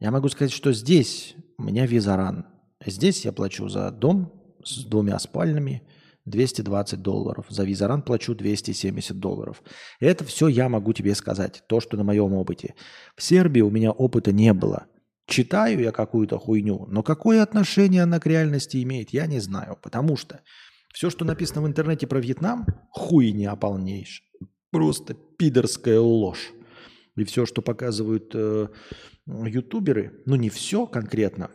Я 0.00 0.10
могу 0.10 0.30
сказать, 0.30 0.50
что 0.50 0.72
здесь 0.72 1.34
у 1.58 1.62
меня 1.62 1.86
виза 1.86 2.16
ран. 2.16 2.46
Здесь 2.84 3.26
я 3.26 3.32
плачу 3.32 3.68
за 3.68 3.90
дом 3.90 4.32
с 4.64 4.84
двумя 4.84 5.18
спальнями 5.18 5.82
220 6.24 7.02
долларов. 7.02 7.44
За 7.50 7.64
визаран 7.64 8.00
плачу 8.00 8.34
270 8.34 9.18
долларов. 9.18 9.62
Это 10.00 10.24
все 10.24 10.48
я 10.48 10.70
могу 10.70 10.94
тебе 10.94 11.14
сказать, 11.14 11.62
то, 11.66 11.80
что 11.80 11.98
на 11.98 12.04
моем 12.04 12.32
опыте. 12.32 12.74
В 13.14 13.22
Сербии 13.22 13.60
у 13.60 13.70
меня 13.70 13.90
опыта 13.90 14.32
не 14.32 14.54
было. 14.54 14.86
Читаю 15.26 15.80
я 15.80 15.92
какую-то 15.92 16.38
хуйню, 16.38 16.86
но 16.88 17.02
какое 17.02 17.42
отношение 17.42 18.02
она 18.02 18.18
к 18.20 18.26
реальности 18.26 18.82
имеет, 18.82 19.10
я 19.10 19.26
не 19.26 19.38
знаю. 19.38 19.78
Потому 19.82 20.16
что 20.16 20.40
все, 20.94 21.10
что 21.10 21.26
написано 21.26 21.60
в 21.60 21.66
интернете 21.66 22.06
про 22.06 22.20
Вьетнам, 22.20 22.64
хуйня 22.90 23.54
полнейшая. 23.54 24.26
Просто 24.70 25.14
пидорская 25.14 26.00
ложь. 26.00 26.52
И 27.16 27.24
все, 27.24 27.44
что 27.44 27.60
показывают 27.60 28.30
э, 28.34 28.68
ютуберы, 29.46 30.22
ну 30.26 30.36
не 30.36 30.50
все 30.50 30.86
конкретно, 30.86 31.50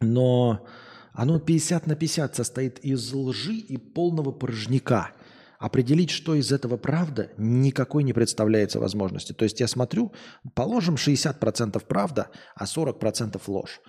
но 0.00 0.66
оно 1.12 1.38
50 1.38 1.86
на 1.86 1.94
50 1.94 2.34
состоит 2.34 2.78
из 2.80 3.12
лжи 3.12 3.54
и 3.54 3.76
полного 3.76 4.32
порожняка. 4.32 5.12
Определить, 5.58 6.10
что 6.10 6.34
из 6.34 6.52
этого 6.52 6.76
правда, 6.76 7.30
никакой 7.38 8.02
не 8.02 8.12
представляется 8.12 8.80
возможности. 8.80 9.32
То 9.32 9.44
есть 9.44 9.60
я 9.60 9.68
смотрю, 9.68 10.12
положим 10.54 10.96
60% 10.96 11.82
правда, 11.86 12.30
а 12.54 12.64
40% 12.64 13.40
ложь. 13.46 13.80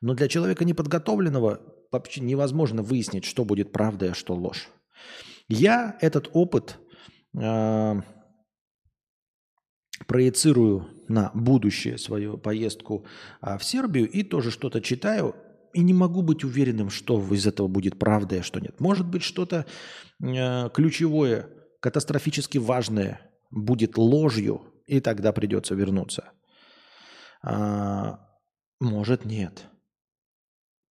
Но 0.00 0.14
для 0.14 0.28
человека 0.28 0.64
неподготовленного 0.64 1.60
вообще 1.90 2.20
невозможно 2.20 2.82
выяснить, 2.82 3.24
что 3.24 3.44
будет 3.44 3.72
правда, 3.72 4.10
а 4.10 4.14
что 4.14 4.34
ложь. 4.34 4.68
Я 5.48 5.96
этот 6.00 6.28
опыт 6.32 6.78
э, 7.36 8.00
проецирую 10.06 10.88
на 11.08 11.30
будущее 11.34 11.98
свою 11.98 12.36
поездку 12.38 13.04
а, 13.40 13.58
в 13.58 13.64
Сербию 13.64 14.10
и 14.10 14.22
тоже 14.22 14.50
что-то 14.50 14.80
читаю, 14.80 15.34
и 15.72 15.80
не 15.80 15.92
могу 15.92 16.22
быть 16.22 16.44
уверенным, 16.44 16.90
что 16.90 17.20
из 17.32 17.46
этого 17.46 17.66
будет 17.66 17.98
правда, 17.98 18.36
а 18.36 18.42
что 18.42 18.60
нет. 18.60 18.80
Может 18.80 19.06
быть, 19.06 19.22
что-то 19.22 19.66
э, 20.22 20.70
ключевое, 20.72 21.48
катастрофически 21.80 22.58
важное 22.58 23.20
будет 23.50 23.98
ложью, 23.98 24.62
и 24.86 25.00
тогда 25.00 25.32
придется 25.32 25.74
вернуться. 25.74 26.30
А, 27.42 28.20
может, 28.80 29.24
нет. 29.24 29.64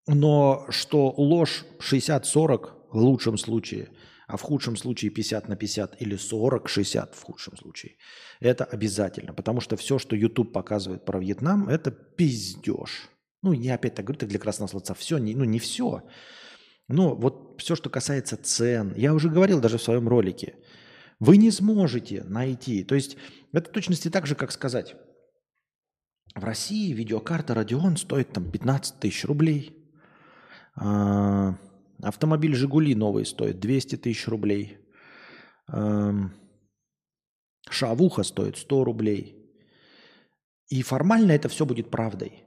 Но 0.06 0.66
что 0.68 1.14
ложь 1.16 1.64
60-40 1.80 2.70
в 2.90 2.98
лучшем 2.98 3.38
случае– 3.38 3.88
а 4.34 4.36
в 4.36 4.42
худшем 4.42 4.76
случае 4.76 5.12
50 5.12 5.48
на 5.48 5.54
50 5.54 6.02
или 6.02 6.16
40-60 6.16 7.14
в 7.14 7.22
худшем 7.22 7.56
случае. 7.56 7.92
Это 8.40 8.64
обязательно, 8.64 9.32
потому 9.32 9.60
что 9.60 9.76
все, 9.76 10.00
что 10.00 10.16
YouTube 10.16 10.52
показывает 10.52 11.04
про 11.04 11.20
Вьетнам, 11.20 11.68
это 11.68 11.92
пиздеж. 11.92 13.10
Ну, 13.42 13.52
я 13.52 13.74
опять 13.74 13.94
так 13.94 14.04
говорю, 14.04 14.18
так 14.18 14.28
для 14.28 14.40
красного 14.40 14.68
словца, 14.68 14.94
все, 14.94 15.18
не, 15.18 15.36
ну 15.36 15.44
не 15.44 15.60
все. 15.60 16.02
Но 16.88 17.14
вот 17.14 17.60
все, 17.60 17.76
что 17.76 17.90
касается 17.90 18.36
цен, 18.36 18.92
я 18.96 19.14
уже 19.14 19.28
говорил 19.30 19.60
даже 19.60 19.78
в 19.78 19.82
своем 19.84 20.08
ролике, 20.08 20.56
вы 21.20 21.36
не 21.36 21.52
сможете 21.52 22.24
найти. 22.24 22.82
То 22.82 22.96
есть 22.96 23.16
это 23.52 23.70
точности 23.70 24.10
так 24.10 24.26
же, 24.26 24.34
как 24.34 24.50
сказать, 24.50 24.96
в 26.34 26.42
России 26.42 26.92
видеокарта 26.92 27.52
Radeon 27.52 27.96
стоит 27.96 28.32
там 28.32 28.50
15 28.50 28.98
тысяч 28.98 29.24
рублей. 29.26 29.76
А, 30.74 31.54
Автомобиль 32.04 32.54
«Жигули» 32.54 32.94
новый 32.94 33.24
стоит 33.24 33.60
200 33.60 33.96
тысяч 33.96 34.28
рублей. 34.28 34.78
Эм, 35.68 36.34
шавуха 37.70 38.22
стоит 38.22 38.58
100 38.58 38.84
рублей. 38.84 39.36
И 40.68 40.82
формально 40.82 41.32
это 41.32 41.48
все 41.48 41.64
будет 41.64 41.90
правдой. 41.90 42.44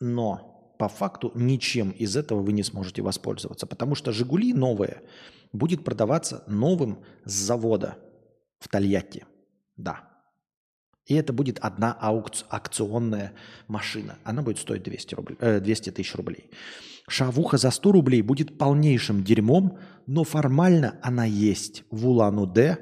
Но 0.00 0.76
по 0.78 0.88
факту 0.88 1.32
ничем 1.34 1.90
из 1.90 2.14
этого 2.16 2.42
вы 2.42 2.52
не 2.52 2.62
сможете 2.62 3.00
воспользоваться. 3.00 3.66
Потому 3.66 3.94
что 3.94 4.12
«Жигули» 4.12 4.52
новые 4.52 5.02
будет 5.52 5.82
продаваться 5.82 6.44
новым 6.46 7.04
с 7.24 7.32
завода 7.32 7.96
в 8.58 8.68
Тольятти. 8.68 9.24
Да. 9.76 10.10
И 11.06 11.14
это 11.14 11.32
будет 11.32 11.58
одна 11.58 11.98
аукц- 12.02 12.44
акционная 12.50 13.32
машина. 13.66 14.18
Она 14.24 14.42
будет 14.42 14.58
стоить 14.58 14.82
200, 14.82 15.14
рублей, 15.14 15.36
э, 15.40 15.60
200 15.60 15.90
тысяч 15.90 16.14
рублей. 16.14 16.50
Шавуха 17.08 17.58
за 17.58 17.70
100 17.70 17.92
рублей 17.92 18.22
будет 18.22 18.58
полнейшим 18.58 19.22
дерьмом, 19.22 19.78
но 20.06 20.24
формально 20.24 20.98
она 21.02 21.24
есть 21.24 21.84
в 21.90 22.08
Улан-Удэ, 22.08 22.78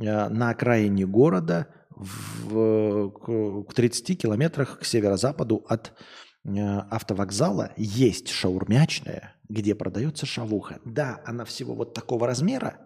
э, 0.00 0.28
на 0.28 0.50
окраине 0.50 1.06
города, 1.06 1.68
в, 1.90 3.10
к 3.64 3.74
30 3.74 4.20
километрах 4.20 4.78
к 4.78 4.84
северо-западу 4.84 5.64
от 5.68 5.92
э, 6.44 6.58
автовокзала 6.58 7.72
есть 7.76 8.28
шаурмячная, 8.28 9.34
где 9.48 9.74
продается 9.74 10.24
шавуха. 10.24 10.80
Да, 10.86 11.20
она 11.26 11.44
всего 11.44 11.74
вот 11.74 11.92
такого 11.92 12.26
размера, 12.26 12.78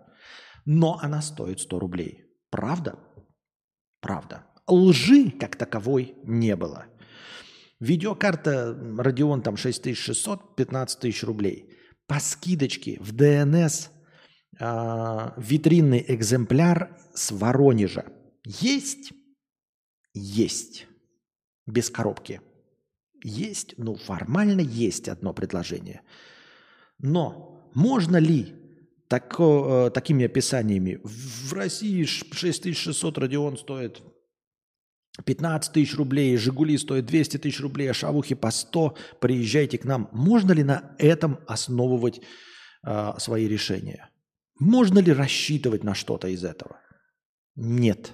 но 0.64 0.98
она 1.00 1.22
стоит 1.22 1.60
100 1.60 1.78
рублей. 1.78 2.24
Правда? 2.50 2.98
Правда. 4.00 4.46
Лжи 4.66 5.30
как 5.30 5.54
таковой 5.54 6.16
не 6.24 6.56
было– 6.56 6.86
Видеокарта 7.80 8.72
Radeon 8.98 9.42
там 9.42 9.56
6600, 9.56 10.56
15 10.56 11.00
тысяч 11.00 11.22
рублей. 11.24 11.76
По 12.06 12.20
скидочке 12.20 12.98
в 13.00 13.12
ДНС 13.12 13.90
э, 14.58 15.30
витринный 15.36 16.04
экземпляр 16.08 16.96
с 17.14 17.32
Воронежа. 17.32 18.06
Есть? 18.44 19.12
Есть. 20.14 20.86
Без 21.66 21.90
коробки. 21.90 22.40
Есть, 23.22 23.74
ну 23.76 23.96
формально 23.96 24.60
есть 24.60 25.08
одно 25.08 25.34
предложение. 25.34 26.02
Но 26.98 27.70
можно 27.74 28.16
ли 28.16 28.54
тако, 29.08 29.86
э, 29.86 29.90
такими 29.90 30.24
описаниями 30.24 31.00
в 31.02 31.52
России 31.52 32.04
6600 32.04 33.18
Radeon 33.18 33.56
стоит 33.56 34.00
15 35.24 35.72
тысяч 35.72 35.94
рублей, 35.96 36.36
«Жигули» 36.36 36.76
стоят 36.76 37.06
200 37.06 37.38
тысяч 37.38 37.60
рублей, 37.60 37.90
а 37.90 37.94
«Шавухи» 37.94 38.34
по 38.34 38.50
100, 38.50 38.96
приезжайте 39.20 39.78
к 39.78 39.84
нам. 39.84 40.08
Можно 40.12 40.52
ли 40.52 40.62
на 40.62 40.94
этом 40.98 41.38
основывать 41.46 42.20
э, 42.86 43.12
свои 43.18 43.48
решения? 43.48 44.10
Можно 44.58 44.98
ли 44.98 45.12
рассчитывать 45.12 45.84
на 45.84 45.94
что-то 45.94 46.28
из 46.28 46.44
этого? 46.44 46.80
Нет. 47.54 48.12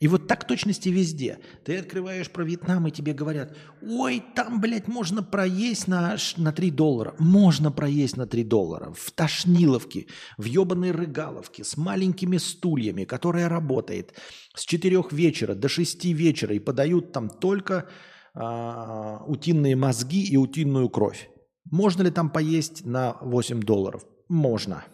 И 0.00 0.06
вот 0.06 0.28
так 0.28 0.46
точности 0.46 0.90
везде. 0.90 1.40
Ты 1.64 1.78
открываешь 1.78 2.30
про 2.30 2.44
Вьетнам, 2.44 2.86
и 2.86 2.92
тебе 2.92 3.12
говорят, 3.12 3.56
ой, 3.82 4.22
там, 4.34 4.60
блядь, 4.60 4.86
можно 4.86 5.24
проесть 5.24 5.88
на, 5.88 6.16
на 6.36 6.52
3 6.52 6.70
доллара. 6.70 7.14
Можно 7.18 7.72
проесть 7.72 8.16
на 8.16 8.26
3 8.26 8.44
доллара. 8.44 8.92
В 8.92 9.10
Тошниловке, 9.10 10.06
в 10.36 10.44
ебаной 10.44 10.92
Рыгаловке, 10.92 11.64
с 11.64 11.76
маленькими 11.76 12.36
стульями, 12.36 13.04
которая 13.04 13.48
работает 13.48 14.14
с 14.54 14.64
4 14.64 15.02
вечера 15.10 15.54
до 15.54 15.68
6 15.68 16.04
вечера, 16.04 16.54
и 16.54 16.60
подают 16.60 17.12
там 17.12 17.28
только 17.28 17.88
а, 18.34 19.24
утиные 19.26 19.74
мозги 19.74 20.22
и 20.22 20.36
утиную 20.36 20.88
кровь. 20.90 21.28
Можно 21.70 22.02
ли 22.02 22.10
там 22.10 22.30
поесть 22.30 22.86
на 22.86 23.16
8 23.20 23.60
долларов? 23.60 24.06
Можно. 24.28 24.84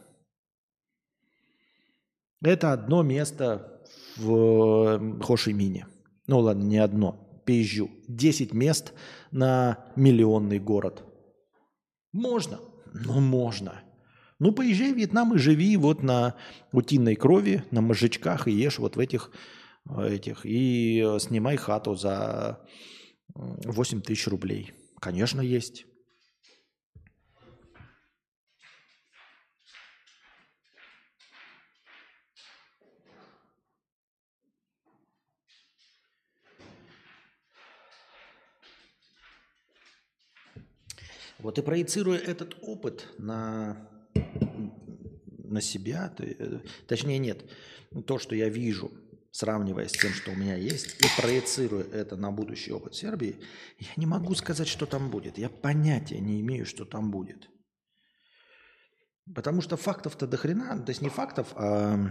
Это 2.42 2.72
одно 2.72 3.02
место 3.02 3.73
в 4.16 5.20
Хошимине. 5.22 5.86
Ну 6.26 6.40
ладно, 6.40 6.62
не 6.62 6.78
одно, 6.78 7.42
Пейжу. 7.44 7.90
10 8.08 8.52
мест 8.52 8.92
на 9.30 9.84
миллионный 9.96 10.58
город. 10.58 11.04
Можно? 12.12 12.60
Ну, 12.92 13.20
можно. 13.20 13.82
Ну, 14.38 14.52
поезжай 14.52 14.92
в 14.92 14.96
Вьетнам 14.96 15.34
и 15.34 15.38
живи 15.38 15.76
вот 15.76 16.02
на 16.02 16.36
утиной 16.72 17.16
крови, 17.16 17.64
на 17.70 17.80
мозжечках 17.80 18.48
и 18.48 18.52
ешь 18.52 18.78
вот 18.78 18.96
в 18.96 18.98
этих, 18.98 19.30
этих 19.98 20.44
и 20.44 21.02
э, 21.04 21.18
снимай 21.18 21.56
хату 21.56 21.94
за 21.94 22.60
8 23.34 24.00
тысяч 24.02 24.26
рублей. 24.26 24.72
Конечно, 25.00 25.40
есть. 25.40 25.86
Вот 41.44 41.58
и 41.58 41.62
проецируя 41.62 42.18
этот 42.18 42.56
опыт 42.62 43.06
на, 43.18 43.86
на 45.44 45.60
себя, 45.60 46.10
э, 46.18 46.60
точнее 46.86 47.18
нет, 47.18 47.44
то, 48.06 48.18
что 48.18 48.34
я 48.34 48.48
вижу, 48.48 48.90
сравнивая 49.30 49.88
с 49.88 49.92
тем, 49.92 50.10
что 50.12 50.30
у 50.30 50.36
меня 50.36 50.56
есть, 50.56 50.96
и 51.02 51.20
проецируя 51.20 51.84
это 51.84 52.16
на 52.16 52.30
будущий 52.32 52.72
опыт 52.72 52.94
Сербии, 52.94 53.36
я 53.78 53.88
не 53.96 54.06
могу 54.06 54.34
сказать, 54.34 54.66
что 54.66 54.86
там 54.86 55.10
будет. 55.10 55.36
Я 55.36 55.50
понятия 55.50 56.18
не 56.18 56.40
имею, 56.40 56.64
что 56.64 56.86
там 56.86 57.10
будет. 57.10 57.50
Потому 59.34 59.60
что 59.60 59.76
фактов-то 59.76 60.26
до 60.26 60.38
хрена, 60.38 60.82
то 60.82 60.88
есть 60.88 61.02
не 61.02 61.10
фактов, 61.10 61.48
а 61.56 62.10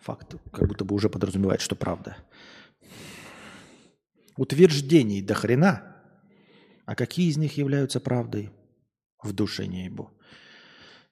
факт 0.00 0.34
как 0.50 0.66
будто 0.66 0.86
бы 0.86 0.94
уже 0.94 1.10
подразумевает, 1.10 1.60
что 1.60 1.76
правда. 1.76 2.16
Утверждений 4.38 5.20
до 5.20 5.34
хрена– 5.34 5.94
а 6.88 6.94
какие 6.94 7.28
из 7.28 7.36
них 7.36 7.58
являются 7.58 8.00
правдой? 8.00 8.50
В 9.22 9.34
душе 9.34 9.66
не 9.66 9.84
ебу. 9.84 10.10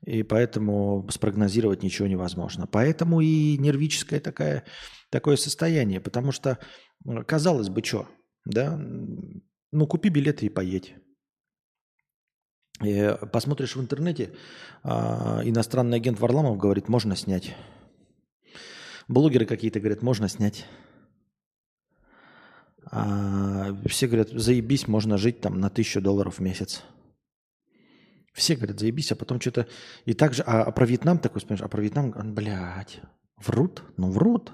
И 0.06 0.22
поэтому 0.22 1.06
спрогнозировать 1.10 1.82
ничего 1.82 2.08
невозможно. 2.08 2.66
Поэтому 2.66 3.20
и 3.20 3.58
нервическое 3.58 4.18
такое, 4.20 4.64
такое 5.10 5.36
состояние. 5.36 6.00
Потому 6.00 6.32
что, 6.32 6.58
казалось 7.26 7.68
бы, 7.68 7.84
что, 7.84 8.08
да, 8.46 8.78
ну 8.78 9.86
купи 9.86 10.08
билеты 10.08 10.46
и 10.46 10.48
поедь. 10.48 10.94
И 12.82 13.14
посмотришь 13.30 13.76
в 13.76 13.80
интернете, 13.82 14.34
а, 14.82 15.42
иностранный 15.44 15.98
агент 15.98 16.18
Варламов 16.18 16.56
говорит, 16.56 16.88
можно 16.88 17.14
снять. 17.16 17.54
Блогеры 19.08 19.44
какие-то 19.44 19.80
говорят, 19.80 20.00
можно 20.00 20.26
снять. 20.30 20.64
А, 22.88 23.76
все 23.86 24.06
говорят, 24.06 24.30
заебись, 24.30 24.86
можно 24.86 25.18
жить 25.18 25.40
там 25.40 25.60
на 25.60 25.70
тысячу 25.70 26.00
долларов 26.00 26.38
в 26.38 26.40
месяц. 26.40 26.82
Все 28.32 28.54
говорят, 28.54 28.78
заебись, 28.78 29.10
а 29.12 29.16
потом 29.16 29.40
что-то... 29.40 29.66
И 30.04 30.14
так 30.14 30.34
же, 30.34 30.42
а, 30.46 30.62
а 30.62 30.70
про 30.70 30.86
Вьетнам 30.86 31.18
такой 31.18 31.40
вспомнишь, 31.40 31.62
а 31.62 31.68
про 31.68 31.80
Вьетнам, 31.80 32.12
блядь, 32.34 33.00
врут? 33.38 33.82
Ну, 33.96 34.10
врут. 34.10 34.52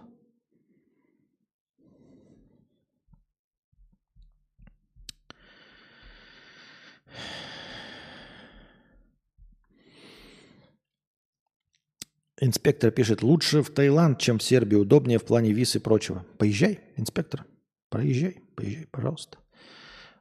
Инспектор 12.41 12.91
пишет, 12.91 13.23
лучше 13.23 13.63
в 13.63 13.71
Таиланд, 13.71 14.19
чем 14.19 14.39
в 14.39 14.43
Сербию, 14.43 14.81
удобнее 14.81 15.19
в 15.19 15.25
плане 15.25 15.53
виз 15.53 15.77
и 15.77 15.79
прочего. 15.79 16.25
Поезжай, 16.39 16.81
инспектор. 16.97 17.45
Проезжай, 17.93 18.41
поезжай, 18.55 18.87
пожалуйста. 18.91 19.37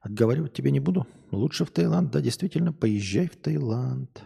Отговаривать 0.02 0.52
тебе 0.52 0.72
не 0.72 0.82
буду. 0.82 1.08
Лучше 1.32 1.64
в 1.64 1.72
Таиланд. 1.72 2.12
Да, 2.12 2.20
действительно, 2.20 2.74
поезжай 2.74 3.30
в 3.30 3.38
Таиланд. 3.38 4.24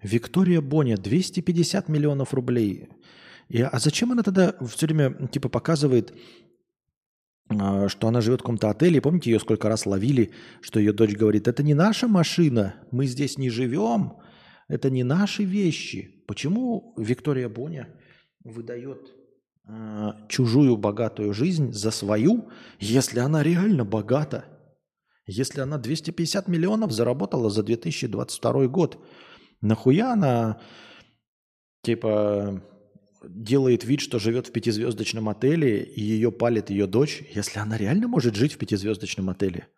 Виктория 0.00 0.60
Боня, 0.60 0.96
250 0.96 1.88
миллионов 1.88 2.34
рублей. 2.34 2.88
И, 3.48 3.62
а 3.62 3.76
зачем 3.80 4.12
она 4.12 4.22
тогда 4.22 4.54
все 4.64 4.86
время 4.86 5.26
типа 5.26 5.48
показывает, 5.48 6.14
а, 7.48 7.88
что 7.88 8.06
она 8.06 8.20
живет 8.20 8.40
в 8.40 8.42
каком-то 8.44 8.70
отеле? 8.70 9.00
Помните, 9.00 9.32
ее 9.32 9.40
сколько 9.40 9.68
раз 9.68 9.86
ловили, 9.86 10.30
что 10.60 10.78
ее 10.78 10.92
дочь 10.92 11.16
говорит, 11.16 11.48
это 11.48 11.64
не 11.64 11.74
наша 11.74 12.06
машина, 12.06 12.76
мы 12.92 13.06
здесь 13.06 13.38
не 13.38 13.50
живем, 13.50 14.18
это 14.68 14.88
не 14.88 15.02
наши 15.02 15.42
вещи. 15.42 16.22
Почему 16.28 16.94
Виктория 16.96 17.48
Боня 17.48 17.88
выдает 18.44 19.23
Э, 19.66 20.12
чужую 20.28 20.76
богатую 20.76 21.32
жизнь 21.32 21.72
за 21.72 21.90
свою, 21.90 22.50
если 22.80 23.20
она 23.20 23.42
реально 23.42 23.84
богата. 23.84 24.44
Если 25.26 25.60
она 25.60 25.78
250 25.78 26.48
миллионов 26.48 26.92
заработала 26.92 27.48
за 27.48 27.62
2022 27.62 28.66
год, 28.66 29.02
нахуя 29.62 30.12
она 30.12 30.60
типа 31.80 32.62
делает 33.26 33.84
вид, 33.84 34.00
что 34.00 34.18
живет 34.18 34.48
в 34.48 34.52
пятизвездочном 34.52 35.30
отеле, 35.30 35.82
и 35.82 36.02
ее 36.02 36.30
палит 36.30 36.68
ее 36.68 36.86
дочь, 36.86 37.22
если 37.34 37.58
она 37.58 37.78
реально 37.78 38.06
может 38.06 38.34
жить 38.34 38.52
в 38.52 38.58
пятизвездочном 38.58 39.30
отеле? 39.30 39.68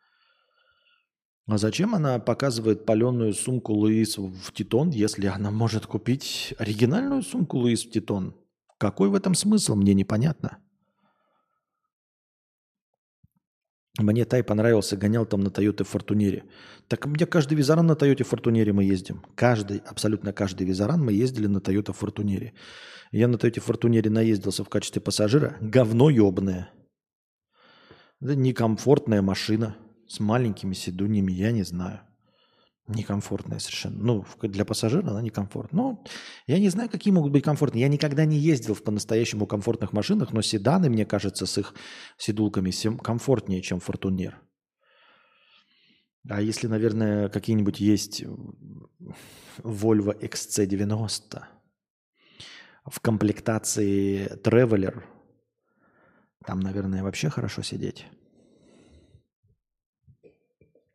А 1.46 1.58
зачем 1.58 1.94
она 1.94 2.18
показывает 2.18 2.84
паленую 2.84 3.34
сумку 3.34 3.72
Луис 3.72 4.18
в 4.18 4.50
Титон, 4.52 4.90
если 4.90 5.28
она 5.28 5.52
может 5.52 5.86
купить 5.86 6.54
оригинальную 6.58 7.22
сумку 7.22 7.58
Луис 7.58 7.84
в 7.84 7.90
Титон? 7.92 8.34
Какой 8.78 9.08
в 9.08 9.14
этом 9.14 9.34
смысл, 9.34 9.74
мне 9.74 9.94
непонятно. 9.94 10.58
Мне 13.98 14.26
Тай 14.26 14.42
понравился, 14.42 14.96
гонял 14.96 15.24
там 15.24 15.40
на 15.40 15.50
Тойоте 15.50 15.84
Фортунере. 15.84 16.44
Так 16.86 17.06
у 17.06 17.08
меня 17.08 17.24
каждый 17.24 17.54
визаран 17.54 17.86
на 17.86 17.96
Тойоте 17.96 18.24
Фортунере 18.24 18.72
мы 18.74 18.84
ездим. 18.84 19.24
Каждый, 19.34 19.78
абсолютно 19.78 20.34
каждый 20.34 20.66
визаран 20.66 21.02
мы 21.02 21.12
ездили 21.14 21.46
на 21.46 21.60
Тойоте 21.60 21.94
Фортунере. 21.94 22.52
Я 23.10 23.26
на 23.26 23.38
Тойоте 23.38 23.62
Фортунере 23.62 24.10
наездился 24.10 24.64
в 24.64 24.68
качестве 24.68 25.00
пассажира. 25.00 25.56
Говно 25.62 26.10
ебное. 26.10 26.70
Это 28.20 28.34
некомфортная 28.34 29.22
машина 29.22 29.76
с 30.06 30.20
маленькими 30.20 30.74
сидуньями, 30.74 31.32
я 31.32 31.50
не 31.50 31.62
знаю. 31.62 32.05
Некомфортная 32.88 33.58
совершенно. 33.58 33.98
Ну, 33.98 34.24
для 34.42 34.64
пассажира 34.64 35.10
она 35.10 35.20
некомфортная. 35.20 35.82
Ну, 35.82 36.04
я 36.46 36.60
не 36.60 36.68
знаю, 36.68 36.88
какие 36.88 37.12
могут 37.12 37.32
быть 37.32 37.42
комфортные. 37.42 37.82
Я 37.82 37.88
никогда 37.88 38.24
не 38.24 38.38
ездил 38.38 38.74
в 38.74 38.82
по-настоящему 38.84 39.46
комфортных 39.46 39.92
машинах, 39.92 40.32
но 40.32 40.40
седаны, 40.40 40.88
мне 40.88 41.04
кажется, 41.04 41.46
с 41.46 41.58
их 41.58 41.74
седулками 42.16 42.70
комфортнее, 42.98 43.60
чем 43.60 43.80
Фортунер. 43.80 44.40
А 46.28 46.40
если, 46.40 46.68
наверное, 46.68 47.28
какие-нибудь 47.28 47.80
есть 47.80 48.22
Volvo 49.58 50.16
XC90 50.20 51.42
в 52.84 53.00
комплектации 53.00 54.28
Traveler, 54.42 55.02
там, 56.44 56.60
наверное, 56.60 57.02
вообще 57.02 57.30
хорошо 57.30 57.62
сидеть. 57.62 58.06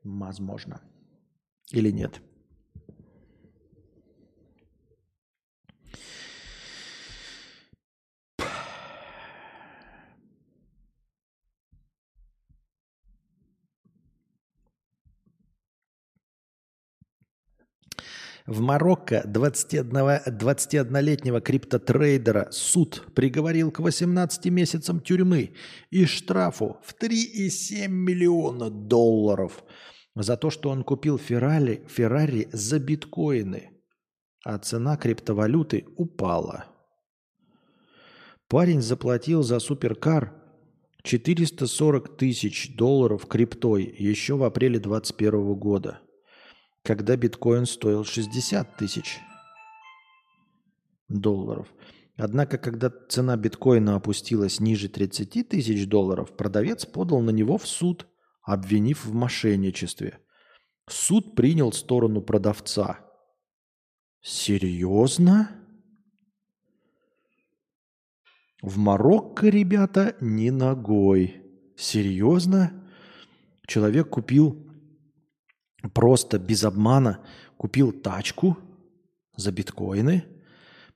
Возможно. 0.04 0.82
Или 1.72 1.90
нет? 1.90 2.22
В 18.48 18.60
Марокко 18.60 19.22
21, 19.26 19.92
21-летнего 19.92 21.40
криптотрейдера 21.40 22.50
суд 22.52 23.06
приговорил 23.16 23.72
к 23.72 23.80
18 23.80 24.46
месяцам 24.48 25.00
тюрьмы 25.00 25.54
и 25.90 26.06
штрафу 26.06 26.78
в 26.84 26.94
3,7 27.02 27.88
миллиона 27.88 28.70
долларов– 28.70 29.64
за 30.16 30.38
то, 30.38 30.50
что 30.50 30.70
он 30.70 30.84
купил 30.84 31.18
Феррари, 31.18 31.86
Феррари 31.88 32.50
за 32.52 32.80
биткоины, 32.80 33.72
а 34.44 34.58
цена 34.58 34.98
криптовалюты 34.98 35.86
упала. 35.96 36.66
Парень 38.48 38.82
заплатил 38.82 39.44
за 39.44 39.60
суперкар 39.60 40.34
440 41.04 42.18
тысяч 42.18 42.76
долларов 42.76 43.26
криптой 43.26 43.84
еще 43.98 44.36
в 44.36 44.44
апреле 44.44 44.80
2021 44.80 45.54
года, 45.56 46.02
когда 46.84 47.16
биткоин 47.16 47.66
стоил 47.66 48.04
60 48.04 48.76
тысяч 48.78 49.20
долларов. 51.08 51.68
Однако, 52.18 52.58
когда 52.58 52.92
цена 53.10 53.38
биткоина 53.38 53.96
опустилась 53.96 54.60
ниже 54.60 54.90
30 54.90 55.48
тысяч 55.48 55.88
долларов, 55.88 56.36
продавец 56.36 56.86
подал 56.86 57.22
на 57.22 57.32
него 57.32 57.58
в 57.58 57.66
суд– 57.66 58.06
обвинив 58.42 59.06
в 59.06 59.14
мошенничестве. 59.14 60.20
Суд 60.88 61.36
принял 61.36 61.72
сторону 61.72 62.22
продавца. 62.22 63.00
Серьезно? 64.22 65.52
В 68.62 68.78
Марокко, 68.78 69.48
ребята, 69.48 70.16
не 70.20 70.52
ногой. 70.52 71.44
Серьезно? 71.76 72.84
Человек 73.66 74.10
купил 74.10 74.68
просто 75.94 76.38
без 76.38 76.64
обмана 76.64 77.24
купил 77.62 77.92
тачку 77.92 78.58
за 79.36 79.52
биткоины, 79.52 80.26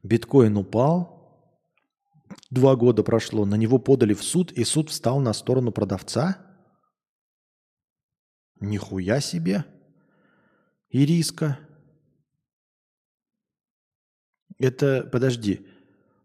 биткоин 0.02 0.58
упал, 0.58 1.52
два 2.50 2.76
года 2.76 3.04
прошло, 3.04 3.46
на 3.46 3.54
него 3.54 3.78
подали 3.78 4.16
в 4.16 4.24
суд, 4.24 4.52
и 4.52 4.64
суд 4.64 4.90
встал 4.90 5.20
на 5.20 5.34
сторону 5.34 5.72
продавца? 5.72 6.45
Нихуя 8.66 9.20
себе. 9.22 9.64
Ириска. 10.90 11.60
Это, 14.58 15.08
подожди, 15.12 15.68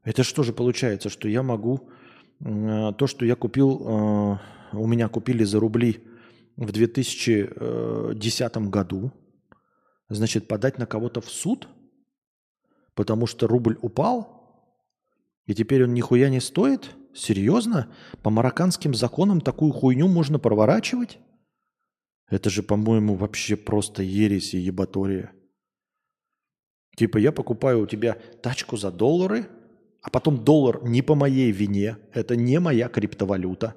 это 0.04 0.22
что 0.22 0.42
же 0.42 0.52
получается, 0.52 1.08
что 1.10 1.28
я 1.28 1.42
могу 1.42 1.90
э, 2.40 2.92
то, 2.96 3.06
что 3.06 3.26
я 3.26 3.34
купил, 3.34 3.80
э, 3.80 4.38
у 4.72 4.86
меня 4.86 5.08
купили 5.08 5.44
за 5.44 5.58
рубли 5.58 6.02
в 6.56 6.70
2010 6.72 8.56
году, 8.68 9.12
значит, 10.08 10.46
подать 10.46 10.78
на 10.78 10.86
кого-то 10.86 11.20
в 11.20 11.28
суд, 11.28 11.68
потому 12.94 13.26
что 13.26 13.48
рубль 13.48 13.76
упал, 13.82 14.64
и 15.46 15.54
теперь 15.54 15.84
он 15.84 15.92
нихуя 15.92 16.28
не 16.30 16.40
стоит? 16.40 16.94
Серьезно? 17.12 17.88
По 18.22 18.30
марокканским 18.30 18.94
законам 18.94 19.40
такую 19.40 19.72
хуйню 19.72 20.06
можно 20.06 20.38
проворачивать? 20.38 21.18
Это 22.30 22.48
же, 22.48 22.62
по-моему, 22.62 23.16
вообще 23.16 23.56
просто 23.56 24.02
ересь 24.02 24.54
и 24.54 24.58
ебатория. 24.58 25.32
Типа 26.96 27.18
я 27.18 27.32
покупаю 27.32 27.82
у 27.82 27.86
тебя 27.86 28.16
тачку 28.42 28.76
за 28.76 28.92
доллары, 28.92 29.48
а 30.00 30.10
потом 30.10 30.44
доллар 30.44 30.82
не 30.84 31.02
по 31.02 31.14
моей 31.14 31.50
вине, 31.50 31.98
это 32.14 32.36
не 32.36 32.60
моя 32.60 32.88
криптовалюта. 32.88 33.74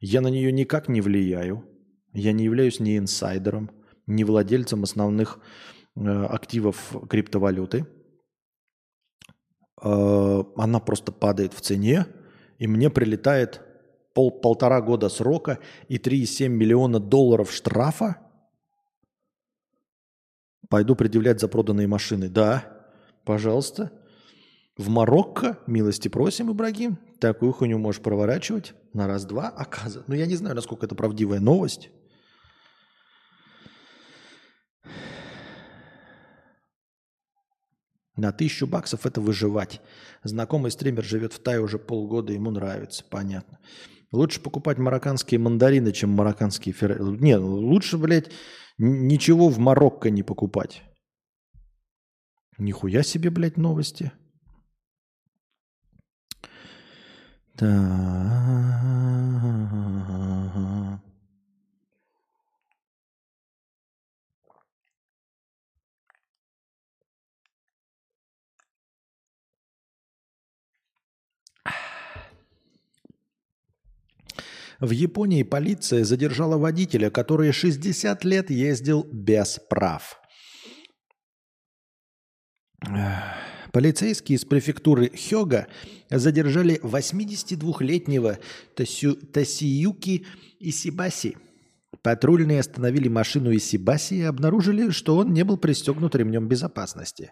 Я 0.00 0.20
на 0.20 0.28
нее 0.28 0.50
никак 0.50 0.88
не 0.88 1.00
влияю. 1.00 1.64
Я 2.12 2.32
не 2.32 2.44
являюсь 2.44 2.80
ни 2.80 2.98
инсайдером, 2.98 3.70
ни 4.06 4.24
владельцем 4.24 4.82
основных 4.82 5.38
э, 5.94 6.00
активов 6.00 6.94
криптовалюты. 7.08 7.86
Э, 9.82 10.44
она 10.56 10.80
просто 10.80 11.12
падает 11.12 11.54
в 11.54 11.60
цене, 11.60 12.06
и 12.58 12.66
мне 12.66 12.90
прилетает 12.90 13.62
пол, 14.14 14.30
полтора 14.30 14.80
года 14.80 15.08
срока 15.08 15.58
и 15.88 15.98
3,7 15.98 16.48
миллиона 16.48 17.00
долларов 17.00 17.52
штрафа, 17.52 18.18
пойду 20.68 20.96
предъявлять 20.96 21.40
за 21.40 21.48
проданные 21.48 21.86
машины. 21.86 22.28
Да, 22.28 22.64
пожалуйста. 23.24 23.92
В 24.78 24.88
Марокко, 24.88 25.58
милости 25.66 26.08
просим, 26.08 26.50
Ибрагим, 26.50 26.98
такую 27.20 27.52
хуйню 27.52 27.78
можешь 27.78 28.00
проворачивать 28.00 28.72
на 28.94 29.06
раз-два, 29.06 29.48
оказывается. 29.48 30.04
Ну, 30.06 30.14
я 30.14 30.24
не 30.24 30.34
знаю, 30.34 30.56
насколько 30.56 30.86
это 30.86 30.94
правдивая 30.94 31.40
новость. 31.40 31.90
На 38.16 38.32
тысячу 38.32 38.66
баксов 38.66 39.04
это 39.04 39.20
выживать. 39.20 39.80
Знакомый 40.22 40.70
стример 40.70 41.04
живет 41.04 41.32
в 41.32 41.38
Тае 41.38 41.60
уже 41.60 41.78
полгода, 41.78 42.32
ему 42.32 42.50
нравится, 42.50 43.04
понятно. 43.08 43.58
Лучше 44.12 44.40
покупать 44.40 44.78
марокканские 44.78 45.40
мандарины, 45.40 45.90
чем 45.92 46.10
марокканские 46.10 46.74
фер... 46.74 47.00
Не, 47.00 47.36
лучше, 47.36 47.96
блядь, 47.96 48.30
ничего 48.76 49.48
в 49.48 49.58
Марокко 49.58 50.10
не 50.10 50.22
покупать. 50.22 50.82
Нихуя 52.58 53.02
себе, 53.02 53.30
блядь, 53.30 53.56
новости. 53.56 54.12
Да. 57.54 58.42
В 74.82 74.90
Японии 74.90 75.44
полиция 75.44 76.02
задержала 76.02 76.58
водителя, 76.58 77.08
который 77.08 77.52
60 77.52 78.24
лет 78.24 78.50
ездил 78.50 79.04
без 79.04 79.60
прав. 79.70 80.20
Полицейские 83.72 84.38
из 84.38 84.44
префектуры 84.44 85.12
Хёга 85.16 85.68
задержали 86.10 86.80
82-летнего 86.82 88.40
Тасю, 88.74 89.14
Тасиюки 89.14 90.26
Исибаси. 90.58 91.36
Патрульные 92.02 92.58
остановили 92.58 93.06
машину 93.06 93.54
Исибаси 93.54 94.14
и 94.14 94.22
обнаружили, 94.22 94.90
что 94.90 95.16
он 95.16 95.32
не 95.32 95.44
был 95.44 95.58
пристегнут 95.58 96.16
ремнем 96.16 96.48
безопасности. 96.48 97.30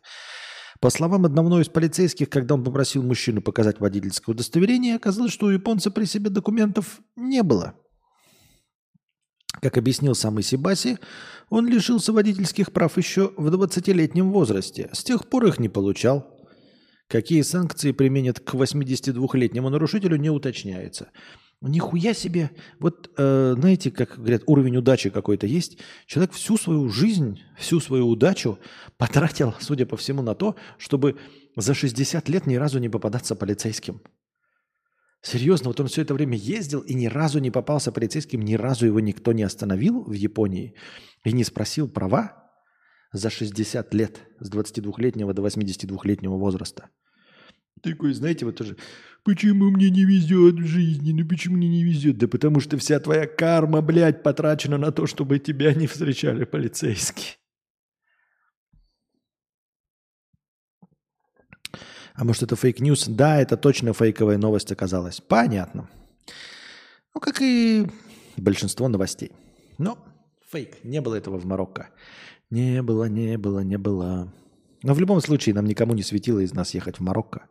По 0.78 0.90
словам 0.90 1.24
одного 1.24 1.60
из 1.60 1.68
полицейских, 1.68 2.30
когда 2.30 2.54
он 2.54 2.62
попросил 2.62 3.02
мужчину 3.02 3.42
показать 3.42 3.80
водительское 3.80 4.34
удостоверение, 4.34 4.96
оказалось, 4.96 5.32
что 5.32 5.46
у 5.46 5.50
японца 5.50 5.90
при 5.90 6.04
себе 6.04 6.30
документов 6.30 7.00
не 7.16 7.42
было. 7.42 7.74
Как 9.60 9.76
объяснил 9.76 10.14
сам 10.14 10.40
Исибаси, 10.40 10.98
он 11.48 11.66
лишился 11.66 12.12
водительских 12.12 12.72
прав 12.72 12.96
еще 12.96 13.32
в 13.36 13.48
20-летнем 13.48 14.30
возрасте. 14.30 14.88
С 14.92 15.02
тех 15.02 15.28
пор 15.28 15.46
их 15.46 15.58
не 15.58 15.68
получал. 15.68 16.36
Какие 17.08 17.42
санкции 17.42 17.90
применят 17.90 18.38
к 18.38 18.54
82-летнему 18.54 19.68
нарушителю, 19.68 20.16
не 20.16 20.30
уточняется. 20.30 21.10
Нихуя 21.62 22.14
себе. 22.14 22.50
Вот 22.78 23.10
э, 23.18 23.54
знаете, 23.58 23.90
как 23.90 24.16
говорят, 24.16 24.42
уровень 24.46 24.78
удачи 24.78 25.10
какой-то 25.10 25.46
есть. 25.46 25.76
Человек 26.06 26.32
всю 26.32 26.56
свою 26.56 26.88
жизнь, 26.88 27.40
всю 27.58 27.80
свою 27.80 28.08
удачу 28.08 28.58
потратил, 28.96 29.54
судя 29.60 29.84
по 29.84 29.98
всему, 29.98 30.22
на 30.22 30.34
то, 30.34 30.56
чтобы 30.78 31.18
за 31.56 31.74
60 31.74 32.28
лет 32.30 32.46
ни 32.46 32.54
разу 32.54 32.78
не 32.78 32.88
попадаться 32.88 33.36
полицейским. 33.36 34.00
Серьезно, 35.20 35.68
вот 35.68 35.78
он 35.80 35.88
все 35.88 36.00
это 36.00 36.14
время 36.14 36.38
ездил 36.38 36.80
и 36.80 36.94
ни 36.94 37.06
разу 37.06 37.40
не 37.40 37.50
попался 37.50 37.92
полицейским, 37.92 38.40
ни 38.40 38.54
разу 38.54 38.86
его 38.86 39.00
никто 39.00 39.32
не 39.32 39.42
остановил 39.42 40.02
в 40.04 40.12
Японии 40.12 40.74
и 41.24 41.32
не 41.32 41.44
спросил 41.44 41.90
права 41.90 42.50
за 43.12 43.28
60 43.28 43.92
лет 43.92 44.20
с 44.38 44.50
22-летнего 44.50 45.34
до 45.34 45.42
82-летнего 45.42 46.36
возраста. 46.36 46.88
Такой, 47.82 48.12
знаете, 48.12 48.44
вот 48.44 48.56
тоже, 48.56 48.76
почему 49.24 49.70
мне 49.70 49.90
не 49.90 50.04
везет 50.04 50.56
в 50.56 50.66
жизни, 50.66 51.12
ну 51.12 51.26
почему 51.26 51.56
мне 51.56 51.68
не 51.68 51.82
везет? 51.82 52.18
Да 52.18 52.28
потому 52.28 52.60
что 52.60 52.76
вся 52.76 53.00
твоя 53.00 53.26
карма, 53.26 53.80
блядь, 53.80 54.22
потрачена 54.22 54.76
на 54.76 54.92
то, 54.92 55.06
чтобы 55.06 55.38
тебя 55.38 55.72
не 55.74 55.86
встречали 55.86 56.44
полицейские. 56.44 57.36
А 62.14 62.24
может 62.24 62.42
это 62.42 62.54
fake 62.54 62.78
news? 62.78 63.08
Да, 63.08 63.40
это 63.40 63.56
точно 63.56 63.94
фейковая 63.94 64.36
новость 64.36 64.70
оказалась. 64.72 65.22
Понятно. 65.22 65.88
Ну, 67.14 67.20
как 67.20 67.40
и 67.40 67.86
большинство 68.36 68.88
новостей. 68.88 69.32
Но 69.78 69.98
фейк. 70.50 70.84
Не 70.84 71.00
было 71.00 71.14
этого 71.14 71.38
в 71.38 71.46
Марокко. 71.46 71.88
Не 72.50 72.82
было, 72.82 73.04
не 73.04 73.38
было, 73.38 73.60
не 73.60 73.78
было. 73.78 74.32
Но 74.82 74.92
в 74.92 75.00
любом 75.00 75.20
случае 75.20 75.54
нам 75.54 75.64
никому 75.64 75.94
не 75.94 76.02
светило 76.02 76.40
из 76.40 76.52
нас 76.52 76.74
ехать 76.74 76.98
в 76.98 77.00
Марокко. 77.00 77.46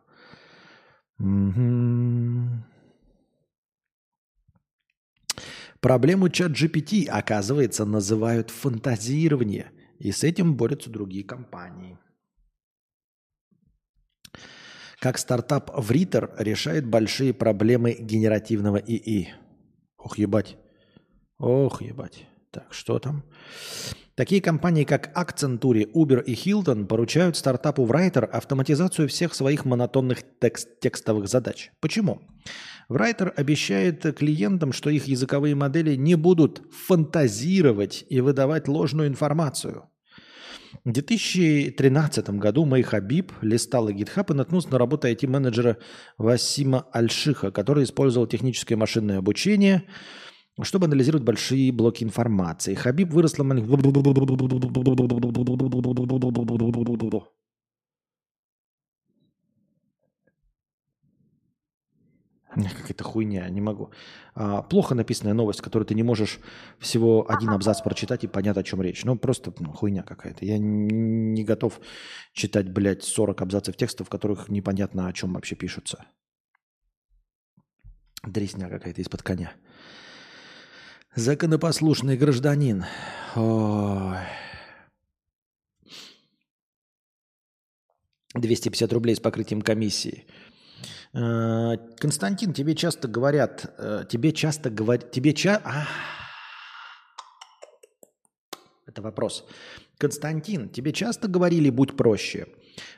Проблему 5.80 6.28
ChatGPT, 6.30 7.06
оказывается, 7.08 7.84
называют 7.84 8.50
фантазирование, 8.50 9.70
и 9.98 10.12
с 10.12 10.24
этим 10.24 10.56
борются 10.56 10.90
другие 10.90 11.24
компании. 11.24 11.98
Как 14.98 15.18
стартап 15.18 15.70
Вритер 15.74 16.30
решает 16.38 16.86
большие 16.86 17.32
проблемы 17.32 17.96
генеративного 17.98 18.76
ИИ. 18.76 19.28
Ох, 19.96 20.18
ебать. 20.18 20.58
Ох, 21.38 21.80
ебать. 21.80 22.26
Так, 22.50 22.72
что 22.72 22.98
там? 22.98 23.24
Такие 24.20 24.42
компании, 24.42 24.84
как 24.84 25.16
Accenture, 25.16 25.90
Uber 25.94 26.22
и 26.22 26.34
Hilton 26.34 26.84
поручают 26.84 27.38
стартапу 27.38 27.86
Writer 27.86 28.26
автоматизацию 28.26 29.08
всех 29.08 29.32
своих 29.32 29.64
монотонных 29.64 30.18
текст 30.38 30.78
текстовых 30.78 31.26
задач. 31.26 31.70
Почему? 31.80 32.20
Writer 32.90 33.30
обещает 33.30 34.02
клиентам, 34.18 34.74
что 34.74 34.90
их 34.90 35.06
языковые 35.06 35.54
модели 35.54 35.94
не 35.94 36.16
будут 36.16 36.60
фантазировать 36.70 38.04
и 38.10 38.20
выдавать 38.20 38.68
ложную 38.68 39.08
информацию. 39.08 39.84
В 40.84 40.92
2013 40.92 42.28
году 42.28 42.66
Мэй 42.66 42.82
Хабиб 42.82 43.32
листала 43.40 43.88
GitHub 43.88 44.30
и 44.30 44.36
наткнулся 44.36 44.68
на 44.68 44.76
работу 44.76 45.08
IT-менеджера 45.08 45.78
Васима 46.18 46.86
Альшиха, 46.92 47.50
который 47.52 47.84
использовал 47.84 48.26
техническое 48.26 48.76
машинное 48.76 49.16
обучение– 49.16 49.84
чтобы 50.64 50.86
анализировать 50.86 51.24
большие 51.24 51.72
блоки 51.72 52.04
информации. 52.04 52.74
Хабиб 52.74 53.12
выросла... 53.12 53.44
Какая-то 62.54 63.04
хуйня, 63.04 63.48
не 63.48 63.60
могу. 63.60 63.90
А, 64.34 64.62
плохо 64.62 64.94
написанная 64.94 65.34
новость, 65.34 65.60
которую 65.60 65.86
ты 65.86 65.94
не 65.94 66.02
можешь 66.02 66.40
всего 66.78 67.24
один 67.30 67.50
абзац 67.50 67.80
прочитать 67.80 68.24
и 68.24 68.28
понять, 68.28 68.56
о 68.56 68.62
чем 68.62 68.82
речь. 68.82 69.04
Ну, 69.04 69.16
просто 69.16 69.52
ну, 69.60 69.72
хуйня 69.72 70.02
какая-то. 70.02 70.44
Я 70.44 70.58
не 70.58 71.44
готов 71.44 71.80
читать, 72.32 72.68
блядь, 72.68 73.04
40 73.04 73.40
абзацев 73.42 73.76
текста, 73.76 74.04
в 74.04 74.08
которых 74.08 74.48
непонятно, 74.48 75.06
о 75.06 75.12
чем 75.12 75.34
вообще 75.34 75.54
пишутся. 75.54 76.04
Дресня 78.24 78.68
какая-то 78.68 79.00
из-под 79.00 79.22
коня. 79.22 79.52
Законопослушный 81.16 82.16
гражданин. 82.16 82.84
Ой. 83.34 84.18
250 88.34 88.92
рублей 88.92 89.16
с 89.16 89.20
покрытием 89.20 89.60
комиссии. 89.60 90.26
Э, 91.12 91.76
Константин, 91.98 92.52
тебе 92.52 92.76
часто 92.76 93.08
говорят, 93.08 93.74
э, 93.78 94.04
тебе 94.08 94.32
часто 94.32 94.70
говорят, 94.70 95.10
тебе 95.10 95.34
ча... 95.34 95.60
А, 95.64 95.88
это 98.86 99.02
вопрос. 99.02 99.44
Константин, 99.98 100.68
тебе 100.68 100.92
часто 100.92 101.26
говорили 101.26 101.70
«будь 101.70 101.96
проще»? 101.96 102.46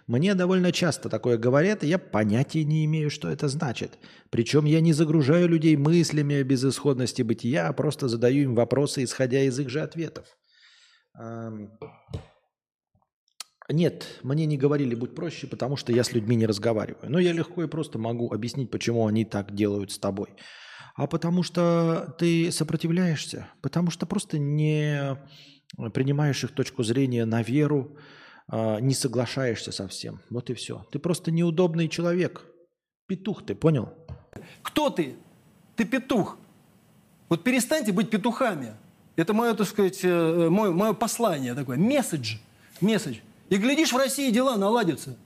Мне 0.06 0.34
довольно 0.34 0.72
часто 0.72 1.08
такое 1.08 1.38
говорят, 1.38 1.84
и 1.84 1.88
я 1.88 1.98
понятия 1.98 2.64
не 2.64 2.84
имею, 2.84 3.10
что 3.10 3.28
это 3.28 3.48
значит. 3.48 3.98
Причем 4.30 4.64
я 4.64 4.80
не 4.80 4.92
загружаю 4.92 5.48
людей 5.48 5.76
мыслями 5.76 6.36
о 6.36 6.44
безысходности 6.44 7.22
бытия, 7.22 7.68
а 7.68 7.72
просто 7.72 8.08
задаю 8.08 8.42
им 8.42 8.54
вопросы, 8.54 9.04
исходя 9.04 9.42
из 9.42 9.58
их 9.58 9.68
же 9.68 9.80
ответов. 9.80 10.26
Нет, 13.68 14.06
мне 14.22 14.44
не 14.44 14.58
говорили 14.58 14.94
«будь 14.94 15.14
проще», 15.14 15.46
потому 15.46 15.76
что 15.76 15.92
я 15.92 16.04
с 16.04 16.12
людьми 16.12 16.36
не 16.36 16.46
разговариваю. 16.46 17.10
Но 17.10 17.18
я 17.18 17.32
легко 17.32 17.62
и 17.62 17.68
просто 17.68 17.98
могу 17.98 18.32
объяснить, 18.32 18.70
почему 18.70 19.06
они 19.06 19.24
так 19.24 19.54
делают 19.54 19.92
с 19.92 19.98
тобой. 19.98 20.30
А 20.94 21.06
потому 21.06 21.42
что 21.42 22.14
ты 22.18 22.52
сопротивляешься, 22.52 23.48
потому 23.62 23.90
что 23.90 24.04
просто 24.04 24.38
не 24.38 25.16
принимаешь 25.94 26.44
их 26.44 26.50
точку 26.52 26.82
зрения 26.82 27.24
на 27.24 27.42
веру, 27.42 27.96
а, 28.54 28.80
не 28.80 28.92
соглашаешься 28.92 29.72
со 29.72 29.88
всем. 29.88 30.20
Вот 30.28 30.50
и 30.50 30.54
все. 30.54 30.86
Ты 30.92 30.98
просто 30.98 31.30
неудобный 31.30 31.88
человек. 31.88 32.44
Петух 33.06 33.46
ты, 33.46 33.54
понял? 33.54 33.94
Кто 34.62 34.90
ты? 34.90 35.16
Ты 35.74 35.86
петух. 35.86 36.36
Вот 37.30 37.44
перестаньте 37.44 37.92
быть 37.92 38.10
петухами. 38.10 38.74
Это 39.16 39.32
мое, 39.32 39.54
так 39.54 39.66
сказать, 39.66 40.00
э, 40.04 40.48
мое, 40.50 40.70
мое 40.70 40.92
послание 40.92 41.54
такое. 41.54 41.78
Месседж. 41.78 42.36
Месседж. 42.82 43.20
И 43.48 43.56
глядишь, 43.56 43.94
в 43.94 43.96
России 43.96 44.30
дела 44.30 44.58
наладятся. 44.58 45.16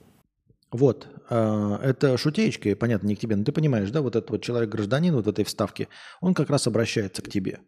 Вот, 0.71 1.07
э, 1.29 1.79
это 1.83 2.17
шутеечка, 2.17 2.75
понятно, 2.77 3.07
не 3.07 3.15
к 3.15 3.19
тебе, 3.19 3.35
но 3.35 3.43
ты 3.43 3.51
понимаешь, 3.51 3.89
да, 3.91 4.01
вот 4.01 4.15
этот 4.15 4.29
вот 4.29 4.41
человек-гражданин 4.41 5.13
вот 5.13 5.25
в 5.25 5.29
этой 5.29 5.43
вставке, 5.43 5.89
он 6.21 6.33
как 6.33 6.49
раз 6.49 6.67
обращается 6.67 7.21
к 7.21 7.29
тебе. 7.29 7.59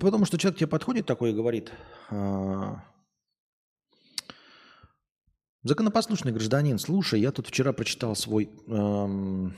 Потому 0.00 0.24
что 0.24 0.38
человек 0.38 0.58
тебе 0.58 0.68
подходит 0.68 1.06
такой 1.06 1.30
и 1.30 1.34
говорит, 1.34 1.72
э, 2.10 2.74
законопослушный 5.62 6.32
гражданин, 6.32 6.78
слушай, 6.78 7.20
я 7.20 7.32
тут 7.32 7.46
вчера 7.48 7.72
прочитал 7.72 8.16
свой 8.16 8.50
эм, 8.66 9.54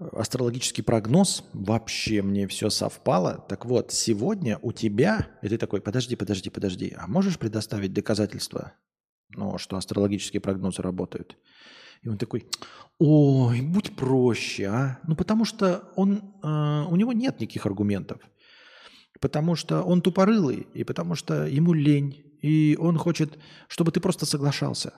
астрологический 0.00 0.82
прогноз, 0.82 1.44
вообще 1.52 2.22
мне 2.22 2.46
все 2.46 2.70
совпало. 2.70 3.44
Так 3.48 3.66
вот, 3.66 3.92
сегодня 3.92 4.58
у 4.62 4.72
тебя, 4.72 5.28
и 5.42 5.48
ты 5.48 5.58
такой, 5.58 5.80
подожди, 5.80 6.16
подожди, 6.16 6.50
подожди, 6.50 6.94
а 6.96 7.06
можешь 7.06 7.38
предоставить 7.38 7.92
доказательства, 7.92 8.72
ну, 9.30 9.58
что 9.58 9.76
астрологические 9.76 10.40
прогнозы 10.40 10.82
работают? 10.82 11.36
И 12.02 12.08
он 12.08 12.16
такой, 12.16 12.46
ой, 12.98 13.60
будь 13.60 13.94
проще, 13.96 14.66
а? 14.66 15.00
Ну, 15.06 15.16
потому 15.16 15.44
что 15.44 15.92
он, 15.96 16.32
э, 16.42 16.84
у 16.88 16.96
него 16.96 17.12
нет 17.12 17.40
никаких 17.40 17.66
аргументов. 17.66 18.20
Потому 19.20 19.56
что 19.56 19.82
он 19.82 20.00
тупорылый, 20.00 20.68
и 20.74 20.84
потому 20.84 21.16
что 21.16 21.44
ему 21.46 21.72
лень, 21.72 22.27
и 22.42 22.76
он 22.80 22.98
хочет, 22.98 23.38
чтобы 23.68 23.92
ты 23.92 24.00
просто 24.00 24.26
соглашался. 24.26 24.94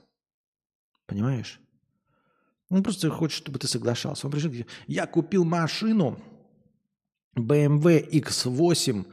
Понимаешь? 1.07 1.61
Он 2.71 2.83
просто 2.83 3.11
хочет, 3.11 3.39
чтобы 3.39 3.59
ты 3.59 3.67
соглашался. 3.67 4.27
Он 4.27 4.33
пришел, 4.33 4.51
я 4.87 5.07
купил 5.07 5.45
машину 5.45 6.19
BMW 7.37 8.09
X8, 8.09 9.05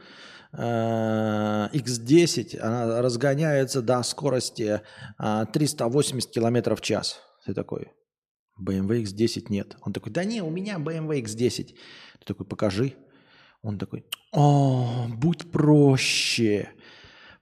X10, 0.52 2.58
она 2.58 3.02
разгоняется 3.02 3.82
до 3.82 4.02
скорости 4.02 4.80
380 5.18 6.30
э, 6.30 6.32
км 6.32 6.76
в 6.76 6.80
час. 6.80 7.20
Ты 7.44 7.54
такой, 7.54 7.92
BMW 8.60 9.02
X10 9.02 9.46
нет. 9.50 9.76
Он 9.82 9.92
такой, 9.92 10.12
да 10.12 10.24
не, 10.24 10.42
у 10.42 10.50
меня 10.50 10.78
BMW 10.78 11.22
X10. 11.22 11.66
Ты 11.66 11.74
такой, 12.24 12.46
покажи. 12.46 12.94
Он 13.62 13.78
такой, 13.78 14.04
о, 14.32 15.06
будь 15.08 15.50
проще. 15.50 16.70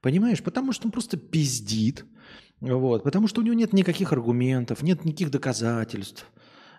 Понимаешь, 0.06 0.40
потому 0.40 0.70
что 0.70 0.86
он 0.86 0.92
просто 0.92 1.16
пиздит 1.16 2.04
вот, 2.60 3.02
потому 3.02 3.26
что 3.26 3.40
у 3.40 3.44
него 3.44 3.56
нет 3.56 3.72
никаких 3.72 4.12
аргументов, 4.12 4.82
нет 4.82 5.04
никаких 5.04 5.32
доказательств. 5.32 6.28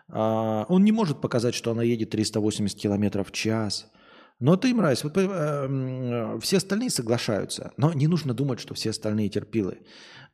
А, 0.08 0.66
он 0.70 0.86
не 0.86 0.94
может 0.94 1.20
показать, 1.20 1.54
что 1.54 1.72
она 1.72 1.84
едет 1.84 2.12
380 2.12 2.80
км 2.80 3.26
в 3.26 3.32
час. 3.34 3.92
Но 4.40 4.56
ты, 4.56 4.74
мразь, 4.74 5.04
вот, 5.04 5.18
э, 5.18 6.40
все 6.42 6.56
остальные 6.56 6.90
соглашаются. 6.90 7.74
Но 7.76 7.92
не 7.92 8.08
нужно 8.08 8.34
думать, 8.34 8.62
что 8.62 8.74
все 8.76 8.92
остальные 8.92 9.28
терпилы. 9.28 9.80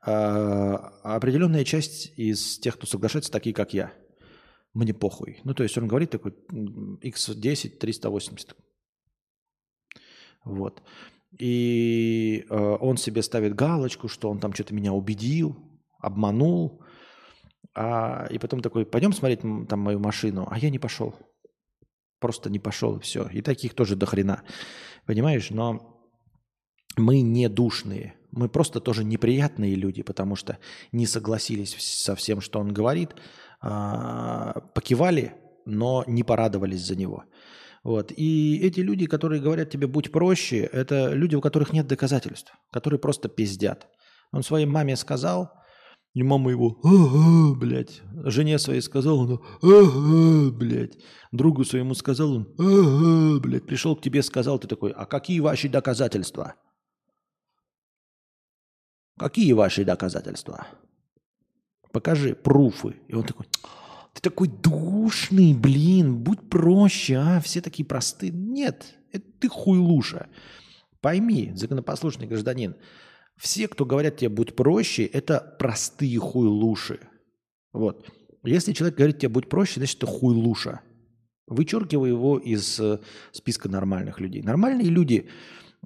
А, 0.06 0.94
определенная 1.02 1.66
часть 1.66 2.14
из 2.16 2.60
тех, 2.60 2.78
кто 2.78 2.86
соглашается, 2.86 3.32
такие, 3.32 3.56
как 3.56 3.74
я. 3.74 3.92
Мне 4.76 4.94
похуй. 4.94 5.40
Ну, 5.46 5.56
то 5.56 5.64
есть 5.64 5.76
он 5.80 5.88
говорит 5.88 6.12
такой 6.12 6.36
X10, 7.02 7.70
380. 7.70 8.56
Вот. 10.46 10.84
И 11.40 12.46
э, 12.50 12.78
он 12.80 12.98
себе 12.98 13.24
ставит 13.24 13.56
галочку, 13.56 14.08
что 14.08 14.30
он 14.30 14.40
там 14.40 14.54
что-то 14.54 14.74
меня 14.74 14.94
убедил, 14.94 15.58
обманул. 16.00 16.82
А, 17.76 18.28
и 18.30 18.38
потом 18.38 18.62
такой, 18.62 18.86
пойдем 18.86 19.14
смотреть 19.14 19.42
там 19.42 19.80
мою 19.80 20.00
машину. 20.00 20.48
А 20.50 20.60
я 20.60 20.70
не 20.70 20.80
пошел. 20.80 21.16
Просто 22.20 22.50
не 22.50 22.60
пошел, 22.60 22.98
и 22.98 23.02
все. 23.02 23.28
И 23.28 23.42
таких 23.42 23.74
тоже 23.74 23.96
до 23.96 24.06
хрена. 24.06 24.44
Понимаешь? 25.06 25.50
Но 25.50 26.08
мы 26.98 27.22
не 27.22 27.50
душные. 27.50 28.16
Мы 28.32 28.50
просто 28.50 28.80
тоже 28.80 29.04
неприятные 29.04 29.76
люди, 29.76 30.04
потому 30.04 30.36
что 30.36 30.58
не 30.92 31.06
согласились 31.06 31.76
со 31.80 32.16
всем, 32.16 32.42
что 32.42 32.60
он 32.60 32.74
говорит. 32.74 33.16
А, 33.62 34.62
покивали, 34.74 35.36
но 35.66 36.04
не 36.06 36.24
порадовались 36.24 36.86
за 36.86 36.96
него. 36.96 37.24
Вот. 37.84 38.12
И 38.16 38.60
эти 38.60 38.80
люди, 38.80 39.08
которые 39.08 39.42
говорят 39.42 39.70
тебе 39.70 39.88
«будь 39.88 40.12
проще», 40.12 40.60
это 40.60 41.14
люди, 41.14 41.36
у 41.36 41.42
которых 41.42 41.74
нет 41.74 41.88
доказательств, 41.88 42.54
которые 42.72 43.00
просто 43.00 43.30
пиздят. 43.30 43.88
Он 44.32 44.42
своей 44.42 44.66
маме 44.66 44.96
сказал, 44.96 45.52
и 46.14 46.24
мама 46.24 46.52
его 46.52 46.80
«ага, 46.84 47.60
блядь». 47.60 48.02
Жене 48.26 48.58
своей 48.58 48.82
сказал 48.82 49.20
он 49.20 49.42
«ага, 49.62 50.52
блядь». 50.52 50.98
Другу 51.32 51.66
своему 51.66 51.94
сказал 51.94 52.34
он 52.34 52.48
«ага, 52.58 53.40
блядь». 53.42 53.66
Пришел 53.66 53.96
к 53.96 54.02
тебе, 54.02 54.24
сказал, 54.24 54.60
ты 54.60 54.68
такой 54.68 54.92
«а 54.92 55.06
какие 55.06 55.40
ваши 55.40 55.68
доказательства?» 55.68 56.56
Какие 59.18 59.54
ваши 59.54 59.86
доказательства? 59.86 60.68
Покажи 61.92 62.34
пруфы. 62.34 62.96
И 63.08 63.14
он 63.14 63.24
такой 63.24 63.46
ты 64.14 64.22
такой 64.22 64.48
душный, 64.48 65.54
блин, 65.54 66.18
будь 66.18 66.50
проще, 66.50 67.16
а, 67.18 67.42
все 67.42 67.62
такие 67.62 67.86
простые. 67.86 68.32
Нет, 68.32 68.96
это 69.12 69.26
ты 69.40 69.50
хуйлуша. 69.50 70.28
Пойми, 71.02 71.52
законопослушный 71.56 72.28
гражданин, 72.28 72.76
все, 73.36 73.68
кто 73.68 73.86
говорят 73.86 74.18
тебе 74.18 74.30
«будь 74.30 74.56
проще», 74.56 75.06
это 75.06 75.56
простые 75.60 76.18
хуйлуши. 76.20 77.00
Вот. 77.74 78.06
Если 78.44 78.74
человек 78.74 78.98
говорит 78.98 79.20
тебе 79.20 79.30
«будь 79.30 79.50
проще», 79.50 79.80
значит, 79.80 79.98
это 79.98 80.06
хуйлуша. 80.06 80.82
Вычеркивай 81.48 82.10
его 82.10 82.38
из 82.38 82.80
э, 82.80 83.00
списка 83.32 83.68
нормальных 83.68 84.22
людей. 84.22 84.42
Нормальные 84.42 84.88
люди 84.88 85.28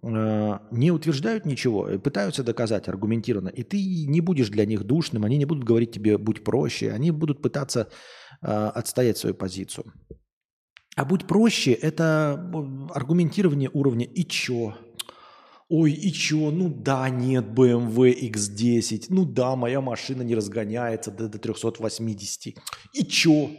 не 0.01 0.91
утверждают 0.91 1.45
ничего, 1.45 1.89
э, 1.89 1.97
пытаются 1.97 2.43
доказать 2.43 2.87
аргументированно, 2.87 3.49
и 3.49 3.63
ты 3.63 4.05
не 4.05 4.21
будешь 4.21 4.49
для 4.49 4.65
них 4.65 4.83
душным, 4.83 5.23
они 5.25 5.37
не 5.37 5.45
будут 5.45 5.63
говорить 5.63 5.91
тебе 5.91 6.17
«будь 6.17 6.43
проще», 6.43 6.91
они 6.91 7.11
будут 7.11 7.41
пытаться 7.41 7.89
э, 8.41 8.47
отстоять 8.47 9.17
свою 9.17 9.35
позицию. 9.35 9.91
А 10.95 11.05
«будь 11.05 11.27
проще»– 11.27 11.71
это 11.81 12.33
аргументирование 12.93 13.69
уровня 13.73 14.05
«и 14.05 14.23
чё?», 14.23 14.75
Ой, 15.69 15.91
и 15.91 16.13
чё? 16.13 16.49
Ну 16.49 16.69
да, 16.69 17.09
нет, 17.09 17.45
BMW 17.47 18.13
X10. 18.31 19.07
Ну 19.09 19.25
да, 19.25 19.57
моя 19.57 19.81
машина 19.81 20.21
не 20.21 20.33
разгоняется 20.33 21.11
до, 21.11 21.27
до 21.27 21.39
380. 21.39 22.55
И 22.93 23.05
чё? 23.05 23.49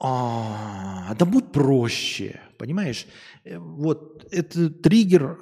А, 0.00 1.14
да 1.14 1.24
будь 1.24 1.52
проще, 1.52 2.40
понимаешь? 2.62 3.08
Э, 3.42 3.58
вот 3.58 4.24
это 4.30 4.70
триггер, 4.70 5.36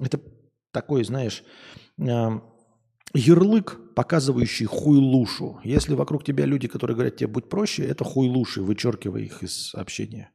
это 0.00 0.20
такой, 0.70 1.02
знаешь, 1.02 1.42
ярлык, 3.14 3.80
показывающий 3.96 4.66
хуйлушу. 4.66 5.58
Если 5.64 5.94
вокруг 5.94 6.22
тебя 6.22 6.44
люди, 6.44 6.68
которые 6.68 6.94
говорят 6.94 7.16
тебе 7.16 7.26
«будь 7.26 7.48
проще», 7.48 7.84
это 7.84 8.04
хуйлуши, 8.04 8.62
вычеркивай 8.62 9.24
их 9.24 9.42
из 9.42 9.74
общения. 9.74 10.30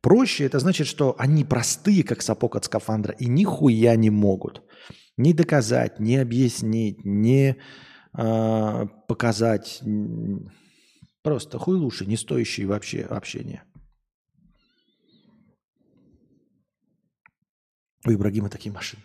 Проще 0.00 0.44
это 0.44 0.58
значит, 0.58 0.86
что 0.86 1.14
они 1.18 1.44
простые, 1.44 2.02
как 2.02 2.22
сапог 2.22 2.56
от 2.56 2.64
скафандра, 2.64 3.12
и 3.12 3.26
нихуя 3.26 3.94
не 3.96 4.08
могут. 4.08 4.62
Ни 5.18 5.32
доказать, 5.32 6.00
ни 6.00 6.14
объяснить, 6.14 7.04
ни 7.04 7.56
э, 8.16 8.86
показать. 9.06 9.82
Просто 11.22 11.58
хуйлуши, 11.58 12.06
не 12.06 12.16
стоящие 12.16 12.66
вообще 12.66 13.02
общения. 13.02 13.65
У 18.06 18.12
Ибрагима 18.12 18.48
такие 18.48 18.72
машины. 18.72 19.02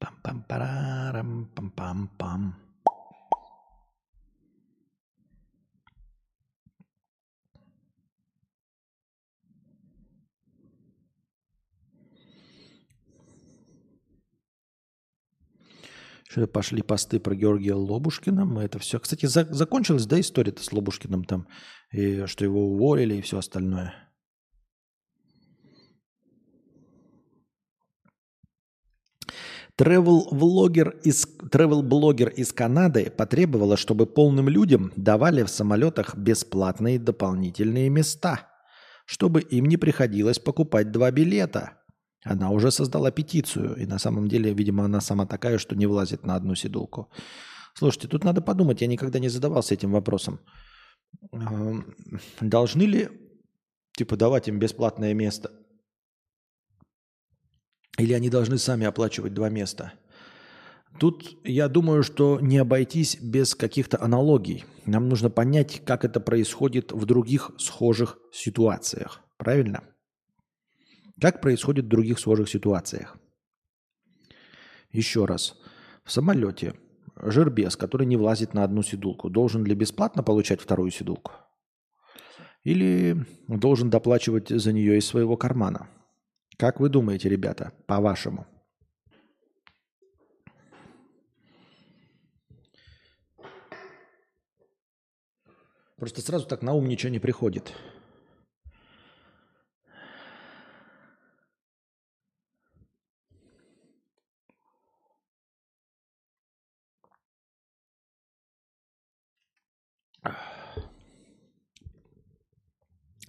Пам-пам-парам, 0.00 1.46
пам-пам-пам. 1.54 2.71
Что 16.32 16.46
пошли 16.46 16.80
посты 16.80 17.20
про 17.20 17.34
Георгия 17.34 17.74
Лобушкина. 17.74 18.46
Мы 18.46 18.62
это 18.62 18.78
все. 18.78 18.98
Кстати, 18.98 19.26
за, 19.26 19.46
закончилась, 19.50 20.06
да, 20.06 20.18
история-то 20.18 20.64
с 20.64 20.72
Лобушкиным 20.72 21.24
там, 21.24 21.46
и 21.90 22.24
что 22.24 22.46
его 22.46 22.68
уволили 22.72 23.16
и 23.16 23.20
все 23.20 23.36
остальное. 23.36 23.92
Тревел-блогер 29.76 31.00
из, 31.04 31.26
тревел-блогер 31.50 32.30
из 32.30 32.50
Канады 32.54 33.10
потребовала, 33.10 33.76
чтобы 33.76 34.06
полным 34.06 34.48
людям 34.48 34.90
давали 34.96 35.42
в 35.42 35.50
самолетах 35.50 36.16
бесплатные 36.16 36.98
дополнительные 36.98 37.90
места, 37.90 38.48
чтобы 39.04 39.42
им 39.42 39.66
не 39.66 39.76
приходилось 39.76 40.38
покупать 40.38 40.92
два 40.92 41.10
билета– 41.10 41.72
она 42.24 42.50
уже 42.50 42.70
создала 42.70 43.10
петицию, 43.10 43.76
и 43.76 43.86
на 43.86 43.98
самом 43.98 44.28
деле, 44.28 44.54
видимо, 44.54 44.84
она 44.84 45.00
сама 45.00 45.26
такая, 45.26 45.58
что 45.58 45.74
не 45.74 45.86
влазит 45.86 46.24
на 46.24 46.36
одну 46.36 46.54
сидулку. 46.54 47.10
Слушайте, 47.74 48.08
тут 48.08 48.24
надо 48.24 48.40
подумать, 48.40 48.80
я 48.80 48.86
никогда 48.86 49.18
не 49.18 49.28
задавался 49.28 49.74
этим 49.74 49.92
вопросом. 49.92 50.40
Должны 52.40 52.82
ли, 52.82 53.08
типа, 53.96 54.16
давать 54.16 54.48
им 54.48 54.58
бесплатное 54.58 55.14
место? 55.14 55.50
Или 57.98 58.12
они 58.12 58.30
должны 58.30 58.58
сами 58.58 58.86
оплачивать 58.86 59.34
два 59.34 59.48
места? 59.48 59.92
Тут 60.98 61.38
я 61.44 61.68
думаю, 61.68 62.02
что 62.02 62.38
не 62.40 62.58
обойтись 62.58 63.16
без 63.20 63.54
каких-то 63.54 64.00
аналогий. 64.00 64.64
Нам 64.84 65.08
нужно 65.08 65.30
понять, 65.30 65.82
как 65.84 66.04
это 66.04 66.20
происходит 66.20 66.92
в 66.92 67.04
других 67.06 67.50
схожих 67.58 68.18
ситуациях. 68.32 69.22
Правильно? 69.38 69.82
Как 71.22 71.40
происходит 71.40 71.84
в 71.84 71.88
других 71.88 72.18
схожих 72.18 72.48
ситуациях? 72.48 73.16
Еще 74.90 75.24
раз. 75.24 75.56
В 76.02 76.10
самолете 76.10 76.74
жирбес, 77.14 77.76
который 77.76 78.08
не 78.08 78.16
влазит 78.16 78.54
на 78.54 78.64
одну 78.64 78.82
сидулку, 78.82 79.30
должен 79.30 79.64
ли 79.64 79.76
бесплатно 79.76 80.24
получать 80.24 80.60
вторую 80.60 80.90
сидулку? 80.90 81.30
Или 82.64 83.24
должен 83.46 83.88
доплачивать 83.88 84.48
за 84.48 84.72
нее 84.72 84.98
из 84.98 85.06
своего 85.06 85.36
кармана? 85.36 85.88
Как 86.56 86.80
вы 86.80 86.88
думаете, 86.88 87.28
ребята, 87.28 87.72
по-вашему? 87.86 88.44
Просто 95.96 96.20
сразу 96.20 96.48
так 96.48 96.62
на 96.62 96.72
ум 96.72 96.88
ничего 96.88 97.12
не 97.12 97.20
приходит. 97.20 97.72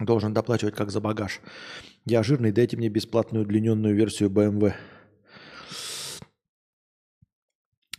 Должен 0.00 0.34
доплачивать 0.34 0.74
как 0.74 0.90
за 0.90 1.00
багаж. 1.00 1.40
Я 2.04 2.22
жирный, 2.22 2.52
дайте 2.52 2.76
мне 2.76 2.88
бесплатную 2.88 3.44
удлиненную 3.44 3.94
версию 3.94 4.30
BMW. 4.30 4.74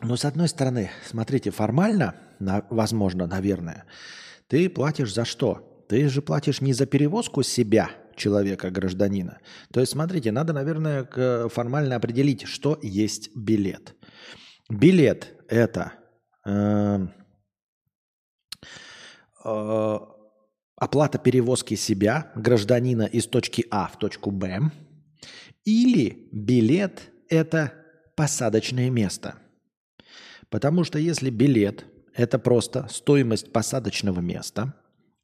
Но 0.02 0.18
с 0.18 0.26
одной 0.26 0.50
стороны, 0.50 0.92
смотрите, 1.06 1.52
формально, 1.52 2.16
возможно, 2.70 3.28
наверное, 3.28 3.86
ты 4.48 4.70
платишь 4.70 5.14
за 5.14 5.26
что? 5.26 5.86
Ты 5.88 6.10
же 6.10 6.22
платишь 6.22 6.62
не 6.62 6.74
за 6.74 6.86
перевозку 6.86 7.44
себя, 7.44 7.92
человека, 8.16 8.72
гражданина. 8.72 9.40
То 9.72 9.80
есть, 9.80 9.94
смотрите, 9.94 10.32
надо, 10.32 10.54
наверное, 10.54 11.06
формально 11.50 11.96
определить, 11.96 12.44
что 12.44 12.78
есть 12.82 13.36
билет. 13.36 13.96
Билет– 14.70 15.34
это 15.48 15.94
э, 16.46 17.08
э, 19.44 20.00
оплата 20.76 21.18
перевозки 21.18 21.76
себя, 21.76 22.32
гражданина 22.36 23.04
из 23.04 23.28
точки 23.28 23.66
А 23.72 23.88
в 23.88 23.98
точку 23.98 24.32
Б, 24.32 24.72
или 25.64 26.28
билет– 26.32 27.12
это 27.30 27.74
посадочное 28.16 28.90
место. 28.90 29.36
Потому 30.50 30.84
что 30.84 31.00
если 31.00 31.30
билет– 31.30 31.86
это 32.14 32.40
просто 32.40 32.88
стоимость 32.90 33.52
посадочного 33.52 34.20
места, 34.20 34.74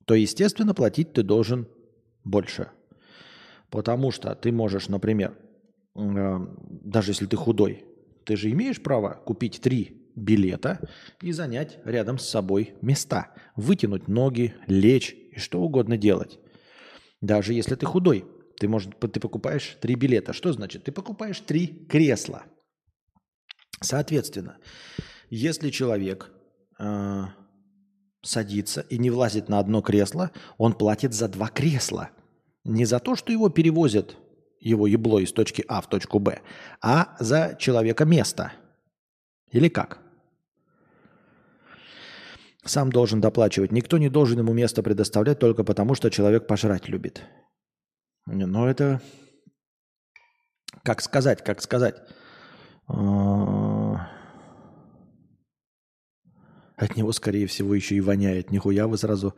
то, 0.05 0.15
естественно, 0.15 0.73
платить 0.73 1.13
ты 1.13 1.23
должен 1.23 1.67
больше. 2.23 2.69
Потому 3.69 4.11
что 4.11 4.35
ты 4.35 4.51
можешь, 4.51 4.89
например, 4.89 5.37
э, 5.95 6.47
даже 6.83 7.11
если 7.11 7.27
ты 7.27 7.37
худой, 7.37 7.85
ты 8.25 8.35
же 8.35 8.51
имеешь 8.51 8.81
право 8.81 9.21
купить 9.25 9.61
три 9.61 10.09
билета 10.15 10.79
и 11.21 11.31
занять 11.31 11.79
рядом 11.85 12.17
с 12.17 12.27
собой 12.27 12.73
места. 12.81 13.31
Вытянуть 13.55 14.07
ноги, 14.07 14.53
лечь 14.67 15.15
и 15.31 15.39
что 15.39 15.61
угодно 15.61 15.97
делать. 15.97 16.39
Даже 17.21 17.53
если 17.53 17.75
ты 17.75 17.85
худой, 17.85 18.25
ты, 18.59 18.67
может, 18.67 18.99
ты 18.99 19.19
покупаешь 19.19 19.77
три 19.81 19.95
билета. 19.95 20.33
Что 20.33 20.53
значит? 20.53 20.83
Ты 20.83 20.91
покупаешь 20.91 21.39
три 21.39 21.67
кресла. 21.67 22.43
Соответственно, 23.81 24.57
если 25.29 25.69
человек 25.69 26.31
э, 26.79 27.23
садится 28.21 28.81
и 28.81 28.97
не 28.97 29.09
влазит 29.09 29.49
на 29.49 29.59
одно 29.59 29.81
кресло, 29.81 30.31
он 30.57 30.73
платит 30.73 31.13
за 31.13 31.27
два 31.27 31.47
кресла. 31.47 32.11
Не 32.63 32.85
за 32.85 32.99
то, 32.99 33.15
что 33.15 33.31
его 33.31 33.49
перевозят 33.49 34.17
его 34.61 34.87
ебло 34.87 35.19
из 35.19 35.31
точки 35.33 35.65
А 35.67 35.81
в 35.81 35.89
точку 35.89 36.19
Б, 36.19 36.41
а 36.81 37.17
за 37.19 37.57
человека 37.59 38.05
место. 38.05 38.53
Или 39.51 39.67
как? 39.67 39.99
Сам 42.63 42.91
должен 42.91 43.21
доплачивать. 43.21 43.71
Никто 43.71 43.97
не 43.97 44.09
должен 44.09 44.39
ему 44.39 44.53
место 44.53 44.83
предоставлять 44.83 45.39
только 45.39 45.63
потому, 45.63 45.95
что 45.95 46.09
человек 46.09 46.47
пожрать 46.47 46.87
любит. 46.87 47.23
Но 48.25 48.69
это... 48.69 49.01
Как 50.83 51.01
сказать, 51.01 51.43
как 51.43 51.61
сказать? 51.61 51.95
А, 52.87 54.07
от 56.75 56.95
него, 56.95 57.11
скорее 57.11 57.47
всего, 57.47 57.73
еще 57.75 57.95
и 57.95 58.01
воняет. 58.01 58.51
Нихуя 58.51 58.87
вы 58.87 58.97
сразу... 58.97 59.35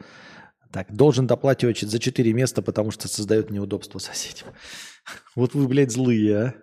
Так, 0.71 0.91
должен 0.93 1.27
доплачивать 1.27 1.81
за 1.81 1.99
четыре 1.99 2.33
места, 2.33 2.61
потому 2.61 2.91
что 2.91 3.07
создает 3.07 3.51
неудобство 3.51 3.99
соседям. 3.99 4.49
Вот 5.35 5.53
вы, 5.53 5.67
блядь, 5.67 5.91
злые, 5.91 6.37
а. 6.37 6.53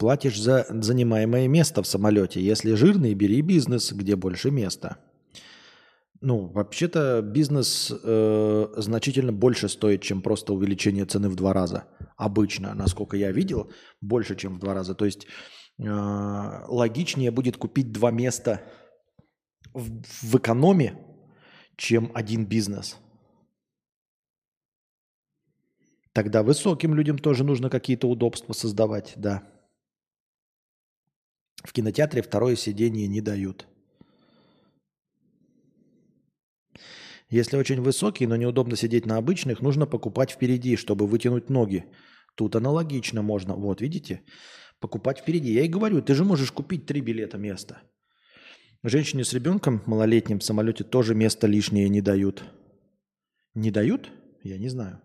Платишь 0.00 0.40
за 0.40 0.64
занимаемое 0.70 1.46
место 1.46 1.82
в 1.82 1.86
самолете. 1.86 2.40
Если 2.40 2.72
жирный, 2.72 3.12
бери 3.12 3.42
бизнес, 3.42 3.92
где 3.92 4.16
больше 4.16 4.50
места. 4.50 4.96
Ну, 6.22 6.46
вообще-то 6.46 7.20
бизнес 7.20 7.92
э, 8.02 8.66
значительно 8.78 9.30
больше 9.34 9.68
стоит, 9.68 10.00
чем 10.00 10.22
просто 10.22 10.54
увеличение 10.54 11.04
цены 11.04 11.28
в 11.28 11.36
два 11.36 11.52
раза. 11.52 11.84
Обычно, 12.16 12.74
насколько 12.74 13.18
я 13.18 13.30
видел, 13.30 13.70
больше, 14.00 14.36
чем 14.36 14.54
в 14.54 14.58
два 14.58 14.72
раза. 14.72 14.94
То 14.94 15.04
есть 15.04 15.26
э, 15.78 15.84
логичнее 16.68 17.30
будет 17.30 17.58
купить 17.58 17.92
два 17.92 18.10
места 18.10 18.62
в, 19.74 20.02
в 20.22 20.38
экономе, 20.38 20.94
чем 21.76 22.10
один 22.14 22.46
бизнес. 22.46 22.96
Тогда 26.14 26.42
высоким 26.42 26.94
людям 26.94 27.18
тоже 27.18 27.44
нужно 27.44 27.68
какие-то 27.68 28.08
удобства 28.08 28.54
создавать, 28.54 29.12
да. 29.16 29.49
В 31.64 31.72
кинотеатре 31.72 32.22
второе 32.22 32.56
сиденье 32.56 33.06
не 33.08 33.20
дают. 33.20 33.66
Если 37.28 37.56
очень 37.56 37.80
высокий, 37.80 38.26
но 38.26 38.36
неудобно 38.36 38.76
сидеть 38.76 39.06
на 39.06 39.16
обычных, 39.16 39.62
нужно 39.62 39.86
покупать 39.86 40.32
впереди, 40.32 40.76
чтобы 40.76 41.06
вытянуть 41.06 41.48
ноги. 41.48 41.84
Тут 42.34 42.56
аналогично 42.56 43.22
можно. 43.22 43.54
Вот, 43.54 43.80
видите? 43.80 44.22
Покупать 44.80 45.18
впереди. 45.18 45.52
Я 45.52 45.64
и 45.64 45.68
говорю, 45.68 46.02
ты 46.02 46.14
же 46.14 46.24
можешь 46.24 46.50
купить 46.50 46.86
три 46.86 47.00
билета 47.00 47.38
места. 47.38 47.82
Женщине 48.82 49.24
с 49.24 49.32
ребенком 49.34 49.82
малолетним 49.86 50.38
в 50.38 50.44
самолете 50.44 50.84
тоже 50.84 51.14
место 51.14 51.46
лишнее 51.46 51.88
не 51.88 52.00
дают. 52.00 52.42
Не 53.54 53.70
дают? 53.70 54.10
Я 54.42 54.58
не 54.58 54.68
знаю. 54.68 55.00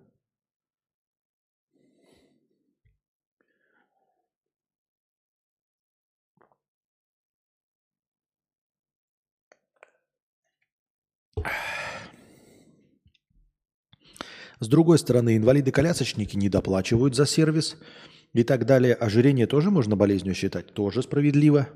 С 14.59 14.67
другой 14.67 14.97
стороны, 14.99 15.37
инвалиды-колясочники 15.37 16.37
не 16.37 16.49
доплачивают 16.49 17.15
за 17.15 17.25
сервис 17.25 17.77
и 18.33 18.43
так 18.43 18.65
далее. 18.65 18.93
Ожирение 18.93 19.47
тоже 19.47 19.69
можно 19.69 19.95
болезнью 19.95 20.33
считать? 20.33 20.73
Тоже 20.73 21.03
справедливо. 21.03 21.67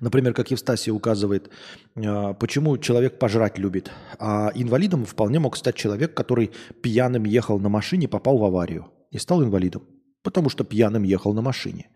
Например, 0.00 0.34
как 0.34 0.50
Евстасия 0.50 0.92
указывает, 0.92 1.50
а, 1.96 2.34
почему 2.34 2.78
человек 2.78 3.18
пожрать 3.18 3.58
любит. 3.58 3.90
А 4.18 4.52
инвалидом 4.54 5.04
вполне 5.04 5.38
мог 5.38 5.56
стать 5.56 5.76
человек, 5.76 6.14
который 6.14 6.50
пьяным 6.82 7.24
ехал 7.24 7.58
на 7.58 7.68
машине, 7.68 8.08
попал 8.08 8.38
в 8.38 8.44
аварию 8.44 8.90
и 9.10 9.18
стал 9.18 9.42
инвалидом. 9.42 9.82
Потому 10.22 10.48
что 10.50 10.64
пьяным 10.64 11.02
ехал 11.02 11.32
на 11.32 11.42
машине. 11.42 11.90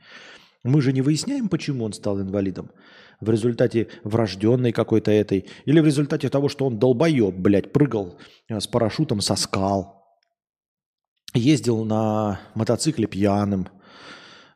Мы 0.64 0.82
же 0.82 0.92
не 0.92 1.02
выясняем, 1.02 1.48
почему 1.48 1.84
он 1.84 1.92
стал 1.92 2.20
инвалидом. 2.20 2.70
В 3.20 3.30
результате 3.30 3.88
врожденной 4.04 4.72
какой-то 4.72 5.10
этой. 5.10 5.46
Или 5.64 5.80
в 5.80 5.86
результате 5.86 6.28
того, 6.28 6.48
что 6.48 6.66
он 6.66 6.78
долбоеб, 6.78 7.34
блядь, 7.34 7.72
прыгал 7.72 8.18
э, 8.48 8.60
с 8.60 8.66
парашютом 8.66 9.20
со 9.20 9.34
скал. 9.34 10.04
Ездил 11.34 11.84
на 11.84 12.40
мотоцикле 12.54 13.06
пьяным. 13.06 13.68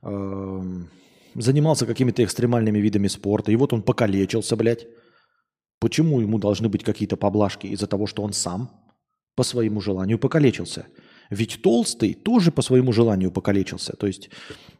Эм, 0.02 0.90
занимался 1.34 1.86
какими-то 1.86 2.24
экстремальными 2.24 2.78
видами 2.78 3.08
спорта. 3.08 3.52
И 3.52 3.56
вот 3.56 3.72
он 3.72 3.82
покалечился, 3.82 4.56
блядь. 4.56 4.86
Почему 5.80 6.20
ему 6.20 6.38
должны 6.38 6.68
быть 6.68 6.84
какие-то 6.84 7.16
поблажки? 7.16 7.66
Из-за 7.66 7.88
того, 7.88 8.06
что 8.06 8.22
он 8.22 8.32
сам 8.32 8.70
по 9.34 9.42
своему 9.42 9.80
желанию 9.80 10.18
покалечился. 10.18 10.86
Ведь 11.30 11.62
толстый 11.62 12.14
тоже 12.14 12.52
по 12.52 12.62
своему 12.62 12.92
желанию 12.92 13.32
покалечился. 13.32 13.96
То 13.96 14.06
есть 14.06 14.30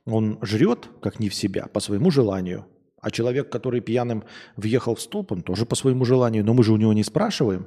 он 0.05 0.39
жрет, 0.43 0.89
как 1.01 1.19
не 1.19 1.29
в 1.29 1.35
себя, 1.35 1.67
по 1.67 1.81
своему 1.81 2.11
желанию. 2.11 2.67
А 3.03 3.11
человек, 3.11 3.51
который 3.51 3.81
пьяным 3.81 4.23
въехал 4.57 4.95
в 4.95 5.01
столб, 5.01 5.33
он 5.33 5.43
тоже 5.43 5.67
по 5.67 5.75
своему 5.75 6.05
желанию. 6.05 6.45
Но 6.45 6.55
мы 6.55 6.63
же 6.63 6.73
у 6.73 6.77
него 6.77 6.93
не 6.93 7.03
спрашиваем. 7.03 7.67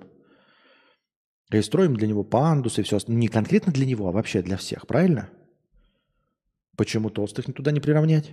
И 1.51 1.61
строим 1.61 1.95
для 1.95 2.07
него 2.07 2.23
пандусы 2.23 2.81
и 2.81 2.83
все. 2.83 2.99
Не 3.07 3.27
конкретно 3.27 3.73
для 3.73 3.85
него, 3.85 4.07
а 4.07 4.11
вообще 4.13 4.41
для 4.41 4.55
всех. 4.55 4.87
Правильно? 4.87 5.29
Почему 6.77 7.09
толстых 7.09 7.53
туда 7.53 7.71
не 7.71 7.81
приравнять? 7.81 8.31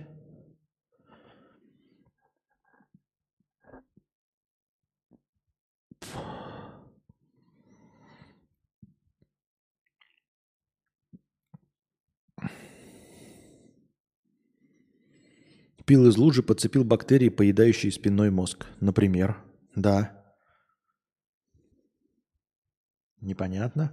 Пил 15.85 16.07
из 16.07 16.17
лужи, 16.17 16.43
подцепил 16.43 16.85
бактерии, 16.85 17.29
поедающие 17.29 17.91
спинной 17.91 18.31
мозг. 18.31 18.65
Например. 18.79 19.37
Да. 19.75 20.23
Непонятно. 23.19 23.91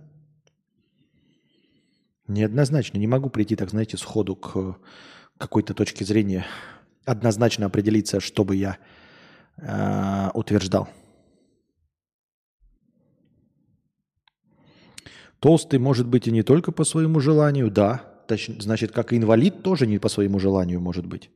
Неоднозначно. 2.29 2.99
Не 2.99 3.09
могу 3.09 3.29
прийти, 3.29 3.57
так 3.57 3.71
знаете, 3.71 3.97
сходу 3.97 4.37
к 4.37 4.79
какой-то 5.37 5.75
точке 5.75 6.05
зрения. 6.05 6.47
Однозначно 7.05 7.67
определиться, 7.67 8.21
чтобы 8.21 8.55
я 8.55 8.79
э, 9.57 10.31
утверждал. 10.35 10.89
Толстый 15.41 15.81
может 15.81 16.07
быть 16.07 16.29
и 16.29 16.31
не 16.31 16.45
только 16.45 16.71
по 16.71 16.85
своему 16.85 17.19
желанию, 17.19 17.69
да. 17.71 18.25
Значит, 18.29 18.93
как 18.93 19.13
и 19.13 19.17
инвалид 19.17 19.65
тоже 19.65 19.89
не 19.89 19.99
по 19.99 20.09
своему 20.09 20.39
желанию 20.39 20.81
может 20.81 21.07
быть. 21.07 21.31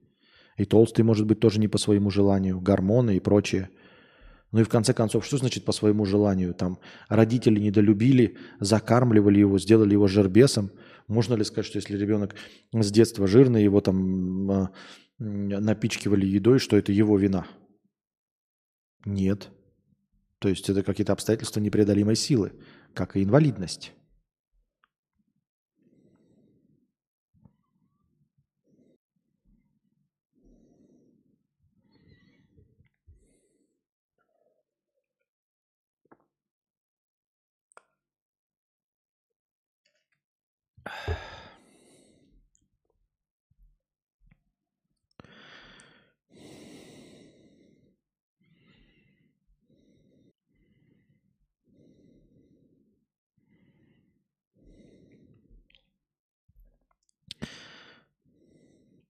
И 0.56 0.64
толстый 0.64 1.02
может 1.02 1.26
быть 1.26 1.40
тоже 1.40 1.58
не 1.58 1.68
по 1.68 1.78
своему 1.78 2.10
желанию, 2.10 2.60
гормоны 2.60 3.16
и 3.16 3.20
прочее. 3.20 3.70
Ну 4.52 4.60
и 4.60 4.64
в 4.64 4.68
конце 4.68 4.94
концов, 4.94 5.26
что 5.26 5.36
значит 5.36 5.64
по 5.64 5.72
своему 5.72 6.04
желанию? 6.04 6.54
Там 6.54 6.78
родители 7.08 7.58
недолюбили, 7.58 8.36
закармливали 8.60 9.40
его, 9.40 9.58
сделали 9.58 9.94
его 9.94 10.06
жербесом. 10.06 10.70
Можно 11.08 11.34
ли 11.34 11.42
сказать, 11.42 11.66
что 11.66 11.78
если 11.78 11.96
ребенок 11.96 12.36
с 12.72 12.90
детства 12.92 13.26
жирный, 13.26 13.64
его 13.64 13.80
там 13.80 14.50
э, 14.50 14.68
напичкивали 15.18 16.24
едой, 16.24 16.60
что 16.60 16.76
это 16.76 16.92
его 16.92 17.18
вина? 17.18 17.46
Нет. 19.04 19.50
То 20.38 20.48
есть 20.48 20.70
это 20.70 20.84
какие-то 20.84 21.12
обстоятельства 21.12 21.58
непреодолимой 21.58 22.14
силы, 22.14 22.52
как 22.94 23.16
и 23.16 23.24
инвалидность. 23.24 23.92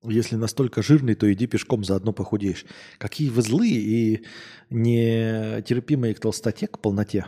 Если 0.04 0.36
настолько 0.36 0.82
жирный, 0.82 1.14
то 1.14 1.32
иди 1.32 1.46
пешком, 1.46 1.84
заодно 1.84 2.12
похудеешь. 2.12 2.66
Какие 2.98 3.30
вы 3.30 3.42
злые 3.42 3.74
и 3.74 4.24
нетерпимые 4.70 6.14
к 6.14 6.20
толстоте, 6.20 6.66
к 6.66 6.78
полноте. 6.78 7.26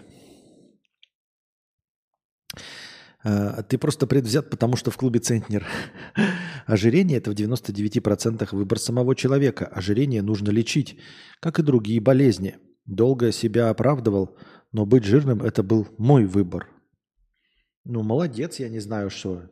А, 3.24 3.62
ты 3.62 3.78
просто 3.78 4.06
предвзят, 4.06 4.50
потому 4.50 4.76
что 4.76 4.90
в 4.90 4.96
клубе 4.96 5.20
Центнер. 5.20 5.66
Ожирение– 6.66 7.18
это 7.18 7.30
в 7.30 7.34
99% 7.34 8.48
выбор 8.52 8.78
самого 8.78 9.16
человека. 9.16 9.66
Ожирение 9.66 10.22
нужно 10.22 10.50
лечить, 10.50 10.98
как 11.40 11.58
и 11.58 11.62
другие 11.62 12.00
болезни. 12.00 12.56
Долго 12.84 13.32
себя 13.32 13.70
оправдывал, 13.70 14.36
но 14.70 14.86
быть 14.86 15.04
жирным– 15.04 15.42
это 15.42 15.62
был 15.62 15.88
мой 15.98 16.24
выбор. 16.24 16.68
Ну, 17.84 18.02
молодец, 18.02 18.60
я 18.60 18.68
не 18.68 18.80
знаю, 18.80 19.10
что. 19.10 19.48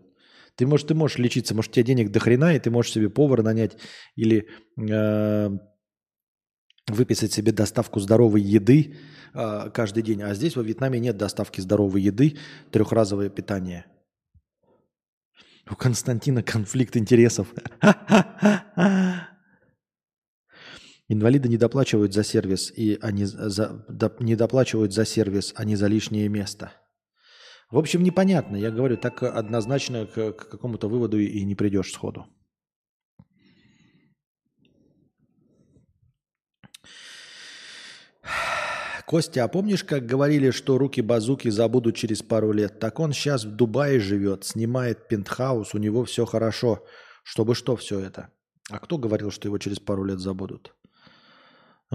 Ты, 0.56 0.66
может, 0.66 0.88
ты 0.88 0.94
можешь 0.94 1.18
лечиться, 1.18 1.54
может, 1.54 1.72
у 1.72 1.74
тебя 1.74 1.84
денег 1.84 2.10
до 2.10 2.20
хрена, 2.20 2.54
и 2.54 2.60
ты 2.60 2.70
можешь 2.70 2.92
себе 2.92 3.10
повара 3.10 3.42
нанять 3.42 3.76
или 4.14 4.48
э, 4.78 5.50
выписать 6.86 7.32
себе 7.32 7.52
доставку 7.52 7.98
здоровой 8.00 8.42
еды 8.42 8.96
э, 9.34 9.70
каждый 9.70 10.02
день. 10.02 10.22
А 10.22 10.34
здесь 10.34 10.56
во 10.56 10.62
Вьетнаме 10.62 11.00
нет 11.00 11.16
доставки 11.16 11.60
здоровой 11.60 12.02
еды, 12.02 12.38
трехразовое 12.70 13.30
питание. 13.30 13.86
У 15.68 15.74
Константина 15.74 16.42
конфликт 16.42 16.96
интересов. 16.96 17.52
Инвалиды 21.08 21.48
не 21.48 21.56
доплачивают 21.56 22.14
за 22.14 22.22
сервис, 22.22 22.70
и 22.70 22.98
они 23.00 23.24
за, 23.24 23.84
до, 23.88 24.14
не 24.20 24.36
доплачивают 24.36 24.92
за 24.92 25.04
сервис, 25.04 25.52
а 25.56 25.64
не 25.64 25.76
за 25.76 25.86
лишнее 25.86 26.28
место. 26.28 26.72
В 27.70 27.78
общем, 27.78 28.02
непонятно. 28.02 28.56
Я 28.56 28.70
говорю, 28.70 28.96
так 28.96 29.22
однозначно 29.22 30.06
к, 30.06 30.32
к 30.32 30.48
какому-то 30.50 30.88
выводу 30.88 31.18
и 31.18 31.44
не 31.44 31.54
придешь 31.54 31.92
сходу. 31.92 32.26
Костя, 39.06 39.44
а 39.44 39.48
помнишь, 39.48 39.84
как 39.84 40.06
говорили, 40.06 40.50
что 40.50 40.78
руки-базуки 40.78 41.50
забудут 41.50 41.94
через 41.94 42.22
пару 42.22 42.52
лет? 42.52 42.80
Так 42.80 43.00
он 43.00 43.12
сейчас 43.12 43.44
в 43.44 43.54
Дубае 43.54 44.00
живет, 44.00 44.44
снимает 44.44 45.08
пентхаус, 45.08 45.74
у 45.74 45.78
него 45.78 46.04
все 46.04 46.24
хорошо. 46.24 46.84
Чтобы 47.22 47.54
что 47.54 47.76
все 47.76 48.00
это? 48.00 48.30
А 48.70 48.78
кто 48.78 48.98
говорил, 48.98 49.30
что 49.30 49.48
его 49.48 49.58
через 49.58 49.78
пару 49.78 50.04
лет 50.04 50.20
забудут? 50.20 50.74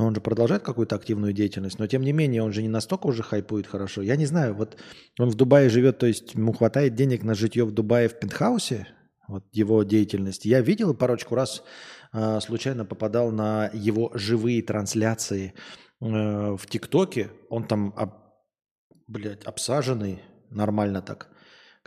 Он 0.03 0.15
же 0.15 0.21
продолжает 0.21 0.63
какую-то 0.63 0.95
активную 0.95 1.33
деятельность, 1.33 1.79
но 1.79 1.87
тем 1.87 2.01
не 2.01 2.11
менее 2.11 2.43
он 2.43 2.53
же 2.53 2.61
не 2.61 2.69
настолько 2.69 3.07
уже 3.07 3.23
хайпует 3.23 3.67
хорошо. 3.67 4.01
Я 4.01 4.15
не 4.15 4.25
знаю, 4.25 4.53
вот 4.53 4.77
он 5.19 5.29
в 5.29 5.35
Дубае 5.35 5.69
живет, 5.69 5.97
то 5.97 6.05
есть 6.05 6.33
ему 6.35 6.53
хватает 6.53 6.95
денег 6.95 7.23
на 7.23 7.35
житье 7.35 7.65
в 7.65 7.71
Дубае 7.71 8.07
в 8.07 8.19
пентхаусе, 8.19 8.87
вот 9.27 9.45
его 9.51 9.83
деятельность. 9.83 10.45
Я 10.45 10.61
видел 10.61 10.93
парочку 10.93 11.35
раз 11.35 11.63
э, 12.13 12.39
случайно 12.41 12.85
попадал 12.85 13.31
на 13.31 13.69
его 13.73 14.11
живые 14.13 14.63
трансляции 14.63 15.53
э, 16.01 16.05
в 16.05 16.61
ТикТоке. 16.67 17.29
Он 17.49 17.63
там, 17.63 17.93
об, 17.95 18.11
блядь, 19.07 19.43
обсаженный 19.43 20.23
нормально 20.49 21.01
так. 21.01 21.29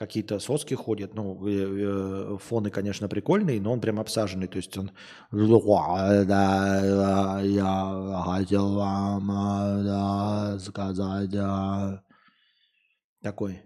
Какие-то 0.02 0.40
соски 0.40 0.74
ходят. 0.74 1.14
Ну, 1.14 1.46
э, 1.46 1.50
э, 1.52 2.38
фоны, 2.38 2.70
конечно, 2.70 3.08
прикольные, 3.08 3.60
но 3.60 3.72
он 3.72 3.80
прям 3.80 4.00
обсаженный. 4.00 4.48
То 4.48 4.56
есть 4.56 4.76
он... 4.76 4.90
Я 5.30 5.42
хотел 8.26 8.74
вам 8.74 9.30
э, 9.30 10.58
сказать... 10.58 11.30
да». 11.30 12.02
Такой. 13.22 13.62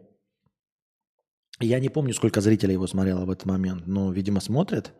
Я 1.58 1.80
не 1.80 1.88
помню, 1.88 2.12
сколько 2.12 2.42
зрителей 2.42 2.74
его 2.74 2.86
смотрело 2.86 3.24
в 3.24 3.30
этот 3.30 3.46
момент, 3.46 3.86
но, 3.86 4.12
видимо, 4.12 4.40
смотрят. 4.40 4.92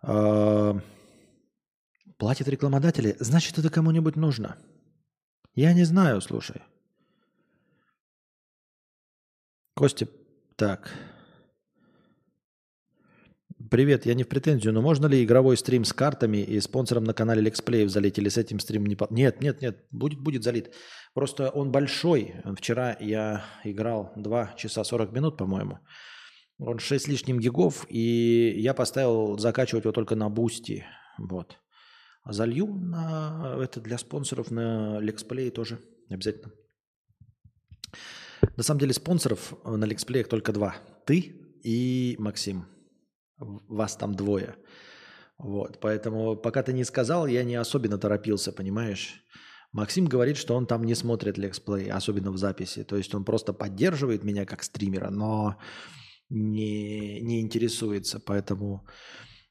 Платят 0.00 0.82
рекламодатели, 2.48 3.14
значит, 3.20 3.58
это 3.58 3.70
кому-нибудь 3.70 4.16
нужно. 4.16 4.56
Я 5.54 5.72
не 5.72 5.84
знаю, 5.84 6.20
слушай. 6.20 6.62
Костя, 9.76 10.08
так. 10.62 10.94
Привет, 13.68 14.06
я 14.06 14.14
не 14.14 14.22
в 14.22 14.28
претензию, 14.28 14.72
но 14.72 14.80
можно 14.80 15.06
ли 15.08 15.24
игровой 15.24 15.56
стрим 15.56 15.84
с 15.84 15.92
картами 15.92 16.36
и 16.36 16.60
спонсором 16.60 17.02
на 17.02 17.14
канале 17.14 17.42
Лексплеев 17.42 17.90
залить 17.90 18.18
или 18.18 18.28
с 18.28 18.38
этим 18.38 18.60
стрим 18.60 18.86
не... 18.86 18.94
по- 18.94 19.08
Нет, 19.10 19.40
нет, 19.42 19.60
нет, 19.60 19.84
будет, 19.90 20.20
будет 20.20 20.44
залит. 20.44 20.72
Просто 21.14 21.50
он 21.50 21.72
большой. 21.72 22.34
Вчера 22.56 22.96
я 23.00 23.44
играл 23.64 24.12
2 24.14 24.54
часа 24.56 24.84
40 24.84 25.12
минут, 25.12 25.36
по-моему. 25.36 25.80
Он 26.58 26.78
6 26.78 27.04
с 27.04 27.08
лишним 27.08 27.40
гигов, 27.40 27.84
и 27.88 28.54
я 28.60 28.72
поставил 28.72 29.38
закачивать 29.38 29.84
его 29.84 29.92
только 29.92 30.14
на 30.14 30.30
Boosty. 30.30 30.84
Вот. 31.18 31.58
А 32.22 32.32
залью 32.32 32.66
на 32.66 33.58
это 33.60 33.80
для 33.80 33.98
спонсоров 33.98 34.52
на 34.52 35.00
Лексплей 35.00 35.50
тоже 35.50 35.80
обязательно. 36.08 36.52
На 38.56 38.62
самом 38.62 38.80
деле 38.80 38.92
спонсоров 38.92 39.54
на 39.64 39.84
Лексплеях 39.84 40.28
только 40.28 40.52
два. 40.52 40.76
Ты 41.06 41.34
и 41.64 42.16
Максим. 42.18 42.66
Вас 43.38 43.96
там 43.96 44.14
двое. 44.14 44.56
Вот, 45.38 45.80
поэтому 45.80 46.36
пока 46.36 46.62
ты 46.62 46.72
не 46.72 46.84
сказал, 46.84 47.26
я 47.26 47.42
не 47.42 47.56
особенно 47.56 47.98
торопился, 47.98 48.52
понимаешь? 48.52 49.24
Максим 49.72 50.04
говорит, 50.04 50.36
что 50.36 50.54
он 50.54 50.66
там 50.66 50.84
не 50.84 50.94
смотрит 50.94 51.38
лексплей, 51.38 51.90
особенно 51.90 52.30
в 52.30 52.36
записи. 52.36 52.84
То 52.84 52.96
есть 52.96 53.14
он 53.14 53.24
просто 53.24 53.52
поддерживает 53.52 54.22
меня 54.22 54.44
как 54.44 54.62
стримера, 54.62 55.10
но 55.10 55.56
не, 56.28 57.20
не 57.22 57.40
интересуется. 57.40 58.20
Поэтому 58.20 58.86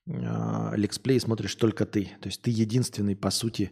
э, 0.06 0.76
лексплей 0.76 1.20
смотришь 1.20 1.56
только 1.56 1.86
ты. 1.86 2.12
То 2.22 2.30
есть 2.30 2.42
ты 2.44 2.52
единственный, 2.52 3.16
по 3.16 3.32
сути, 3.32 3.68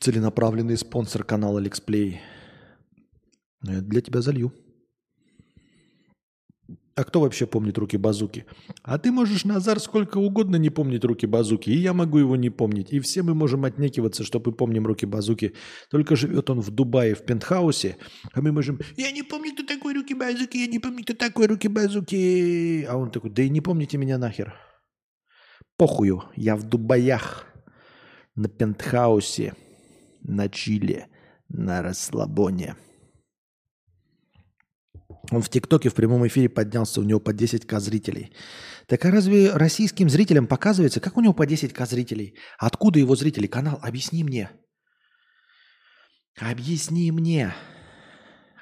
целенаправленный 0.00 0.76
спонсор 0.76 1.24
канала 1.24 1.62
я 3.62 3.80
для 3.82 4.00
тебя 4.00 4.22
залью. 4.22 4.52
А 6.96 7.04
кто 7.04 7.20
вообще 7.20 7.46
помнит 7.46 7.78
руки 7.78 7.96
базуки? 7.96 8.44
А 8.82 8.98
ты 8.98 9.10
можешь, 9.10 9.44
Назар, 9.44 9.80
сколько 9.80 10.18
угодно 10.18 10.56
не 10.56 10.70
помнить 10.70 11.04
руки 11.04 11.26
базуки, 11.26 11.70
и 11.70 11.76
я 11.76 11.94
могу 11.94 12.18
его 12.18 12.36
не 12.36 12.50
помнить. 12.50 12.92
И 12.92 13.00
все 13.00 13.22
мы 13.22 13.34
можем 13.34 13.64
отнекиваться, 13.64 14.24
что 14.24 14.42
мы 14.44 14.52
помним 14.52 14.86
руки 14.86 15.06
базуки. 15.06 15.54
Только 15.90 16.16
живет 16.16 16.50
он 16.50 16.60
в 16.60 16.70
Дубае 16.70 17.14
в 17.14 17.24
пентхаусе, 17.24 17.96
а 18.34 18.42
мы 18.42 18.52
можем 18.52 18.80
«Я 18.96 19.12
не 19.12 19.22
помню, 19.22 19.52
кто 19.54 19.64
такой 19.64 19.94
руки 19.94 20.14
базуки, 20.14 20.58
я 20.58 20.66
не 20.66 20.78
помню, 20.78 21.04
кто 21.04 21.14
такой 21.14 21.46
руки 21.46 21.68
базуки». 21.68 22.84
А 22.84 22.96
он 22.96 23.10
такой 23.10 23.30
«Да 23.30 23.42
и 23.42 23.48
не 23.48 23.60
помните 23.60 23.96
меня 23.96 24.18
нахер». 24.18 24.54
Похую, 25.78 26.24
я 26.36 26.56
в 26.56 26.64
Дубаях, 26.64 27.46
на 28.34 28.48
пентхаусе, 28.48 29.54
на 30.30 30.48
чиле, 30.48 31.08
на 31.48 31.82
расслабоне. 31.82 32.76
Он 35.30 35.42
в 35.42 35.48
ТикТоке 35.48 35.90
в 35.90 35.94
прямом 35.94 36.26
эфире 36.26 36.48
поднялся, 36.48 37.00
у 37.00 37.04
него 37.04 37.20
по 37.20 37.32
10к 37.32 37.78
зрителей. 37.80 38.32
Так 38.86 39.04
а 39.04 39.10
разве 39.10 39.52
российским 39.52 40.08
зрителям 40.08 40.46
показывается, 40.46 41.00
как 41.00 41.16
у 41.16 41.20
него 41.20 41.34
по 41.34 41.46
10к 41.46 41.86
зрителей? 41.86 42.36
Откуда 42.58 42.98
его 42.98 43.14
зрители? 43.14 43.46
Канал, 43.46 43.78
объясни 43.82 44.24
мне. 44.24 44.50
Объясни 46.38 47.12
мне. 47.12 47.54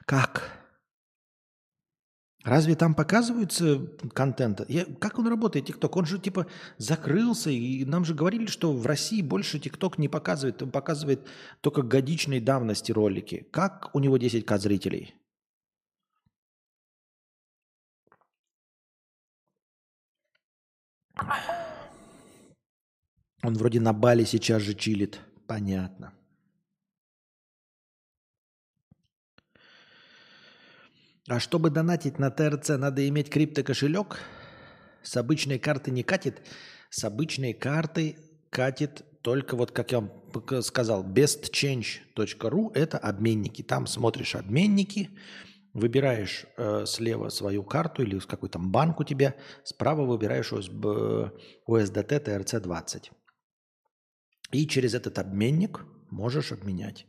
Как? 0.04 0.57
Разве 2.48 2.76
там 2.76 2.94
показывается 2.94 3.78
контент? 4.14 4.62
Я, 4.70 4.86
как 4.86 5.18
он 5.18 5.28
работает, 5.28 5.66
ТикТок? 5.66 5.94
Он 5.96 6.06
же 6.06 6.18
типа 6.18 6.46
закрылся, 6.78 7.50
и 7.50 7.84
нам 7.84 8.06
же 8.06 8.14
говорили, 8.14 8.46
что 8.46 8.72
в 8.72 8.86
России 8.86 9.20
больше 9.20 9.58
ТикТок 9.58 9.98
не 9.98 10.08
показывает, 10.08 10.62
он 10.62 10.70
показывает 10.70 11.28
только 11.60 11.82
годичной 11.82 12.40
давности 12.40 12.90
ролики. 12.90 13.46
Как 13.50 13.90
у 13.94 13.98
него 13.98 14.16
10к 14.16 14.58
зрителей? 14.58 15.14
Он 23.42 23.54
вроде 23.54 23.78
на 23.78 23.92
Бали 23.92 24.24
сейчас 24.24 24.62
же 24.62 24.72
чилит. 24.72 25.20
Понятно. 25.46 26.14
А 31.28 31.40
чтобы 31.40 31.68
донатить 31.68 32.18
на 32.18 32.30
ТРЦ, 32.30 32.70
надо 32.70 33.06
иметь 33.06 33.28
криптокошелек. 33.28 34.18
С 35.02 35.16
обычной 35.16 35.58
карты 35.58 35.90
не 35.90 36.02
катит. 36.02 36.40
С 36.88 37.04
обычной 37.04 37.52
карты 37.52 38.16
катит 38.48 39.04
только 39.20 39.54
вот, 39.54 39.70
как 39.70 39.92
я 39.92 40.00
вам 40.00 40.62
сказал, 40.62 41.04
bestchange.ru– 41.04 42.70
это 42.74 42.96
обменники. 42.96 43.62
Там 43.62 43.86
смотришь 43.86 44.36
обменники, 44.36 45.10
выбираешь 45.74 46.46
э, 46.56 46.86
слева 46.86 47.28
свою 47.28 47.62
карту 47.62 48.02
или 48.02 48.18
какой 48.20 48.48
там 48.48 48.72
банк 48.72 49.00
у 49.00 49.04
тебя, 49.04 49.34
справа 49.64 50.06
выбираешь 50.06 50.52
USB, 50.52 51.30
USDT 51.68 52.24
TRC20. 52.24 53.10
И 54.52 54.66
через 54.66 54.94
этот 54.94 55.18
обменник 55.18 55.84
можешь 56.10 56.52
обменять. 56.52 57.06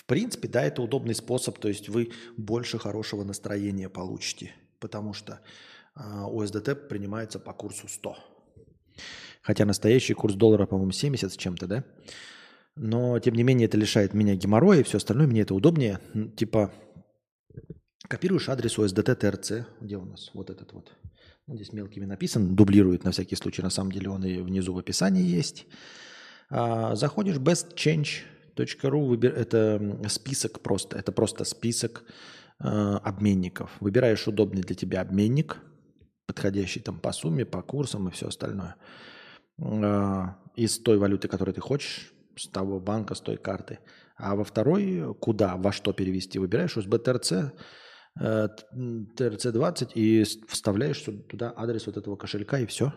В 0.00 0.06
принципе, 0.06 0.48
да, 0.48 0.62
это 0.62 0.80
удобный 0.80 1.14
способ, 1.14 1.58
то 1.58 1.68
есть 1.68 1.90
вы 1.90 2.10
больше 2.38 2.78
хорошего 2.78 3.22
настроения 3.22 3.90
получите, 3.90 4.54
потому 4.78 5.12
что 5.12 5.40
э, 5.94 6.00
USDT 6.00 6.74
принимается 6.74 7.38
по 7.38 7.52
курсу 7.52 7.86
100. 7.86 8.16
Хотя 9.42 9.66
настоящий 9.66 10.14
курс 10.14 10.34
доллара, 10.34 10.64
по-моему, 10.64 10.92
70 10.92 11.32
с 11.32 11.36
чем-то, 11.36 11.66
да? 11.66 11.84
Но, 12.76 13.18
тем 13.18 13.34
не 13.34 13.42
менее, 13.42 13.66
это 13.66 13.76
лишает 13.76 14.14
меня 14.14 14.36
геморроя 14.36 14.80
и 14.80 14.82
все 14.84 14.96
остальное. 14.96 15.26
Мне 15.26 15.42
это 15.42 15.54
удобнее. 15.54 16.00
Типа, 16.34 16.72
копируешь 18.08 18.48
адрес 18.48 18.78
USDT 18.78 19.20
TRC. 19.20 19.64
Где 19.82 19.98
у 19.98 20.06
нас? 20.06 20.30
Вот 20.32 20.48
этот 20.48 20.72
вот. 20.72 20.96
Ну, 21.46 21.56
здесь 21.56 21.74
мелкими 21.74 22.06
написан. 22.06 22.56
Дублирует 22.56 23.04
на 23.04 23.10
всякий 23.10 23.36
случай. 23.36 23.60
На 23.60 23.70
самом 23.70 23.92
деле 23.92 24.08
он 24.08 24.24
и 24.24 24.38
внизу 24.38 24.72
в 24.72 24.78
описании 24.78 25.24
есть. 25.24 25.66
А, 26.48 26.96
заходишь 26.96 27.38
bestchange.ru. 28.62 29.06
Выбир... 29.06 29.34
Это 29.34 30.00
список 30.08 30.60
просто. 30.60 30.98
Это 30.98 31.12
просто 31.12 31.44
список 31.44 32.04
э, 32.62 32.66
обменников. 32.66 33.70
Выбираешь 33.80 34.26
удобный 34.28 34.62
для 34.62 34.74
тебя 34.74 35.00
обменник, 35.00 35.58
подходящий 36.26 36.80
там 36.80 37.00
по 37.00 37.12
сумме, 37.12 37.44
по 37.44 37.62
курсам 37.62 38.08
и 38.08 38.10
все 38.10 38.28
остальное. 38.28 38.76
А, 39.62 40.36
из 40.56 40.78
той 40.78 40.98
валюты, 40.98 41.28
которую 41.28 41.54
ты 41.54 41.60
хочешь, 41.60 42.12
с 42.36 42.48
того 42.48 42.80
банка, 42.80 43.14
с 43.14 43.20
той 43.20 43.36
карты. 43.36 43.78
А 44.16 44.34
во 44.36 44.44
второй, 44.44 45.14
куда, 45.20 45.56
во 45.56 45.72
что 45.72 45.92
перевести, 45.92 46.38
выбираешь 46.38 46.76
USB 46.76 47.02
TRC, 47.02 47.52
э, 48.20 48.48
т- 48.48 48.66
м, 48.72 49.08
TRC20 49.16 49.92
и 49.94 50.24
вставляешь 50.48 51.04
туда 51.28 51.52
адрес 51.56 51.86
вот 51.86 51.96
этого 51.96 52.16
кошелька 52.16 52.58
и 52.58 52.66
все. 52.66 52.92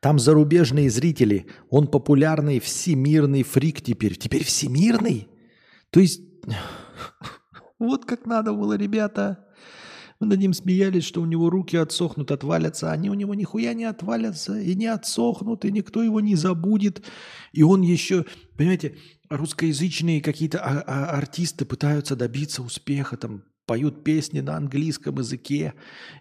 Там 0.00 0.18
зарубежные 0.18 0.90
зрители. 0.90 1.46
Он 1.70 1.88
популярный 1.88 2.60
всемирный 2.60 3.42
фрик 3.42 3.80
теперь. 3.80 4.16
Теперь 4.16 4.44
всемирный? 4.44 5.28
То 5.90 6.00
есть 6.00 6.20
вот 7.78 8.04
как 8.04 8.26
надо 8.26 8.52
было, 8.52 8.76
ребята. 8.76 9.44
Мы 10.20 10.26
над 10.26 10.40
ним 10.40 10.52
смеялись, 10.52 11.04
что 11.04 11.22
у 11.22 11.26
него 11.26 11.48
руки 11.48 11.76
отсохнут, 11.76 12.32
отвалятся. 12.32 12.90
Они 12.90 13.08
у 13.08 13.14
него 13.14 13.34
нихуя 13.34 13.72
не 13.72 13.84
отвалятся 13.84 14.58
и 14.58 14.74
не 14.74 14.86
отсохнут, 14.86 15.64
и 15.64 15.70
никто 15.70 16.02
его 16.02 16.20
не 16.20 16.34
забудет. 16.34 17.04
И 17.52 17.62
он 17.62 17.82
еще, 17.82 18.24
понимаете, 18.56 18.96
русскоязычные 19.30 20.20
какие-то 20.20 20.58
а- 20.58 20.82
а- 20.86 21.10
артисты 21.16 21.64
пытаются 21.64 22.16
добиться 22.16 22.62
успеха, 22.62 23.16
там 23.16 23.44
поют 23.68 24.02
песни 24.02 24.40
на 24.40 24.56
английском 24.56 25.18
языке, 25.18 25.74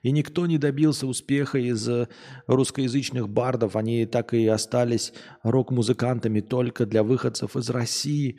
и 0.04 0.12
никто 0.12 0.46
не 0.46 0.58
добился 0.58 1.08
успеха 1.08 1.58
из 1.58 1.88
э, 1.88 2.10
русскоязычных 2.46 3.30
бардов. 3.30 3.78
Они 3.78 4.06
так 4.06 4.34
и 4.34 4.46
остались 4.46 5.14
рок-музыкантами 5.44 6.42
только 6.42 6.86
для 6.86 7.04
выходцев 7.04 7.56
из 7.56 7.70
России. 7.70 8.38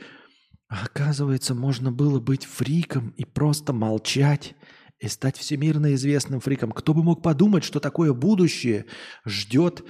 Оказывается, 0.68 1.54
можно 1.54 1.90
было 1.90 2.20
быть 2.20 2.44
фриком 2.44 3.14
и 3.16 3.24
просто 3.24 3.72
молчать 3.72 4.54
и 5.00 5.08
стать 5.08 5.38
всемирно 5.38 5.94
известным 5.94 6.40
фриком. 6.40 6.70
Кто 6.70 6.92
бы 6.92 7.02
мог 7.02 7.22
подумать, 7.22 7.64
что 7.64 7.80
такое 7.80 8.12
будущее 8.12 8.84
ждет 9.24 9.82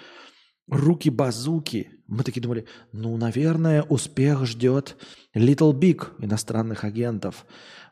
руки 0.70 1.10
базуки. 1.10 1.90
Мы 2.06 2.22
такие 2.22 2.42
думали, 2.42 2.66
ну, 2.92 3.16
наверное, 3.16 3.82
успех 3.82 4.46
ждет 4.46 4.96
Little 5.34 5.72
Big 5.72 6.12
иностранных 6.18 6.84
агентов. 6.84 7.46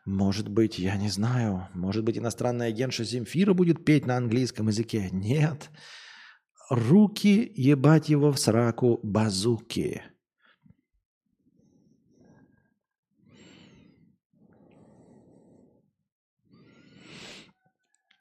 Может 0.07 0.49
быть, 0.49 0.79
я 0.79 0.97
не 0.97 1.09
знаю, 1.09 1.69
может 1.75 2.05
быть, 2.05 2.17
иностранная 2.17 2.69
агентша 2.69 3.03
Земфира 3.03 3.55
будет 3.55 3.85
петь 3.85 4.07
на 4.07 4.17
английском 4.17 4.69
языке. 4.69 5.09
Нет. 5.11 5.69
Руки 6.71 7.53
ебать 7.57 8.09
его 8.09 8.31
в 8.31 8.39
сраку 8.39 9.01
базуки. 9.03 10.03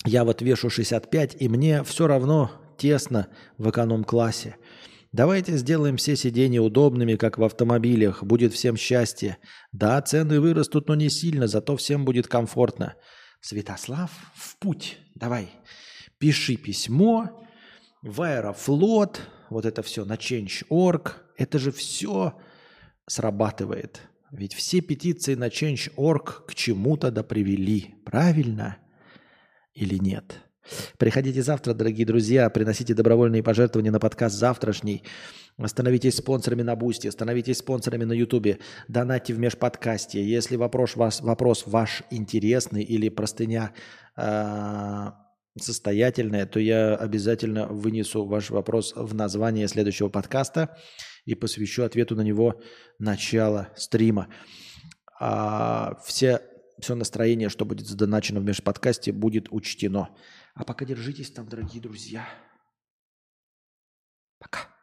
Я 0.05 0.23
вот 0.23 0.41
вешу 0.41 0.71
65, 0.71 1.37
и 1.39 1.47
мне 1.47 1.83
все 1.83 2.07
равно 2.07 2.51
тесно 2.79 3.27
в 3.59 3.69
эконом-классе. 3.69 4.55
Давайте 5.15 5.55
сделаем 5.55 5.95
все 5.95 6.17
сиденья 6.17 6.59
удобными, 6.59 7.15
как 7.15 7.37
в 7.37 7.43
автомобилях. 7.45 8.21
Будет 8.21 8.53
всем 8.53 8.75
счастье. 8.75 9.37
Да, 9.71 10.01
цены 10.01 10.41
вырастут, 10.41 10.89
но 10.89 10.95
не 10.95 11.09
сильно, 11.09 11.47
зато 11.47 11.77
всем 11.77 12.03
будет 12.03 12.27
комфортно. 12.27 12.95
Святослав, 13.39 14.11
в 14.35 14.57
путь. 14.57 14.97
Давай. 15.15 15.51
Пиши 16.17 16.57
письмо 16.57 17.47
в 18.01 18.23
Аэрофлот. 18.23 19.21
Вот 19.49 19.65
это 19.65 19.83
все 19.83 20.03
на 20.03 20.15
Change.org. 20.15 21.23
Это 21.37 21.59
же 21.59 21.71
все 21.71 22.37
срабатывает. 23.07 24.01
Ведь 24.31 24.53
все 24.53 24.81
петиции 24.81 25.35
на 25.35 25.47
Change.org 25.47 26.45
к 26.45 26.55
чему-то 26.55 27.09
да 27.09 27.23
привели. 27.23 27.95
Правильно? 28.03 28.79
Или 29.73 29.95
нет? 29.95 30.44
Приходите 30.97 31.41
завтра, 31.41 31.73
дорогие 31.73 32.05
друзья, 32.05 32.49
приносите 32.49 32.93
добровольные 32.93 33.43
пожертвования 33.43 33.91
на 33.91 33.99
подкаст 33.99 34.35
завтрашний. 34.35 35.03
Становитесь 35.65 36.17
спонсорами 36.17 36.63
на 36.63 36.75
Boosty, 36.75 37.09
становитесь 37.09 37.59
спонсорами 37.59 38.03
на 38.03 38.13
Ютубе, 38.13 38.59
донатьте 38.87 39.33
в 39.33 39.39
межподкасте. 39.39 40.23
Если 40.23 40.57
вопрос, 40.57 40.95
вас, 40.95 41.21
вопрос 41.21 41.63
ваш 41.65 42.03
интересный 42.11 42.83
или 42.83 43.07
простыня 43.09 43.71
э, 44.17 45.11
состоятельная, 45.57 46.45
то 46.45 46.59
я 46.59 46.95
обязательно 46.95 47.67
вынесу 47.67 48.25
ваш 48.25 48.49
вопрос 48.49 48.93
в 48.95 49.15
название 49.15 49.67
следующего 49.67 50.09
подкаста 50.09 50.77
и 51.23 51.35
посвящу 51.35 51.83
ответу 51.83 52.15
на 52.15 52.21
него 52.21 52.61
начало 52.99 53.69
стрима. 53.77 54.27
А 55.19 55.97
все, 56.03 56.41
все 56.79 56.95
настроение, 56.95 57.47
что 57.47 57.65
будет 57.65 57.87
задоначено 57.87 58.41
в 58.41 58.43
межподкасте, 58.43 59.13
будет 59.13 59.47
учтено. 59.51 60.09
А 60.55 60.63
пока 60.63 60.85
держитесь 60.85 61.31
там, 61.31 61.47
дорогие 61.47 61.81
друзья. 61.81 62.27
Пока. 64.39 64.74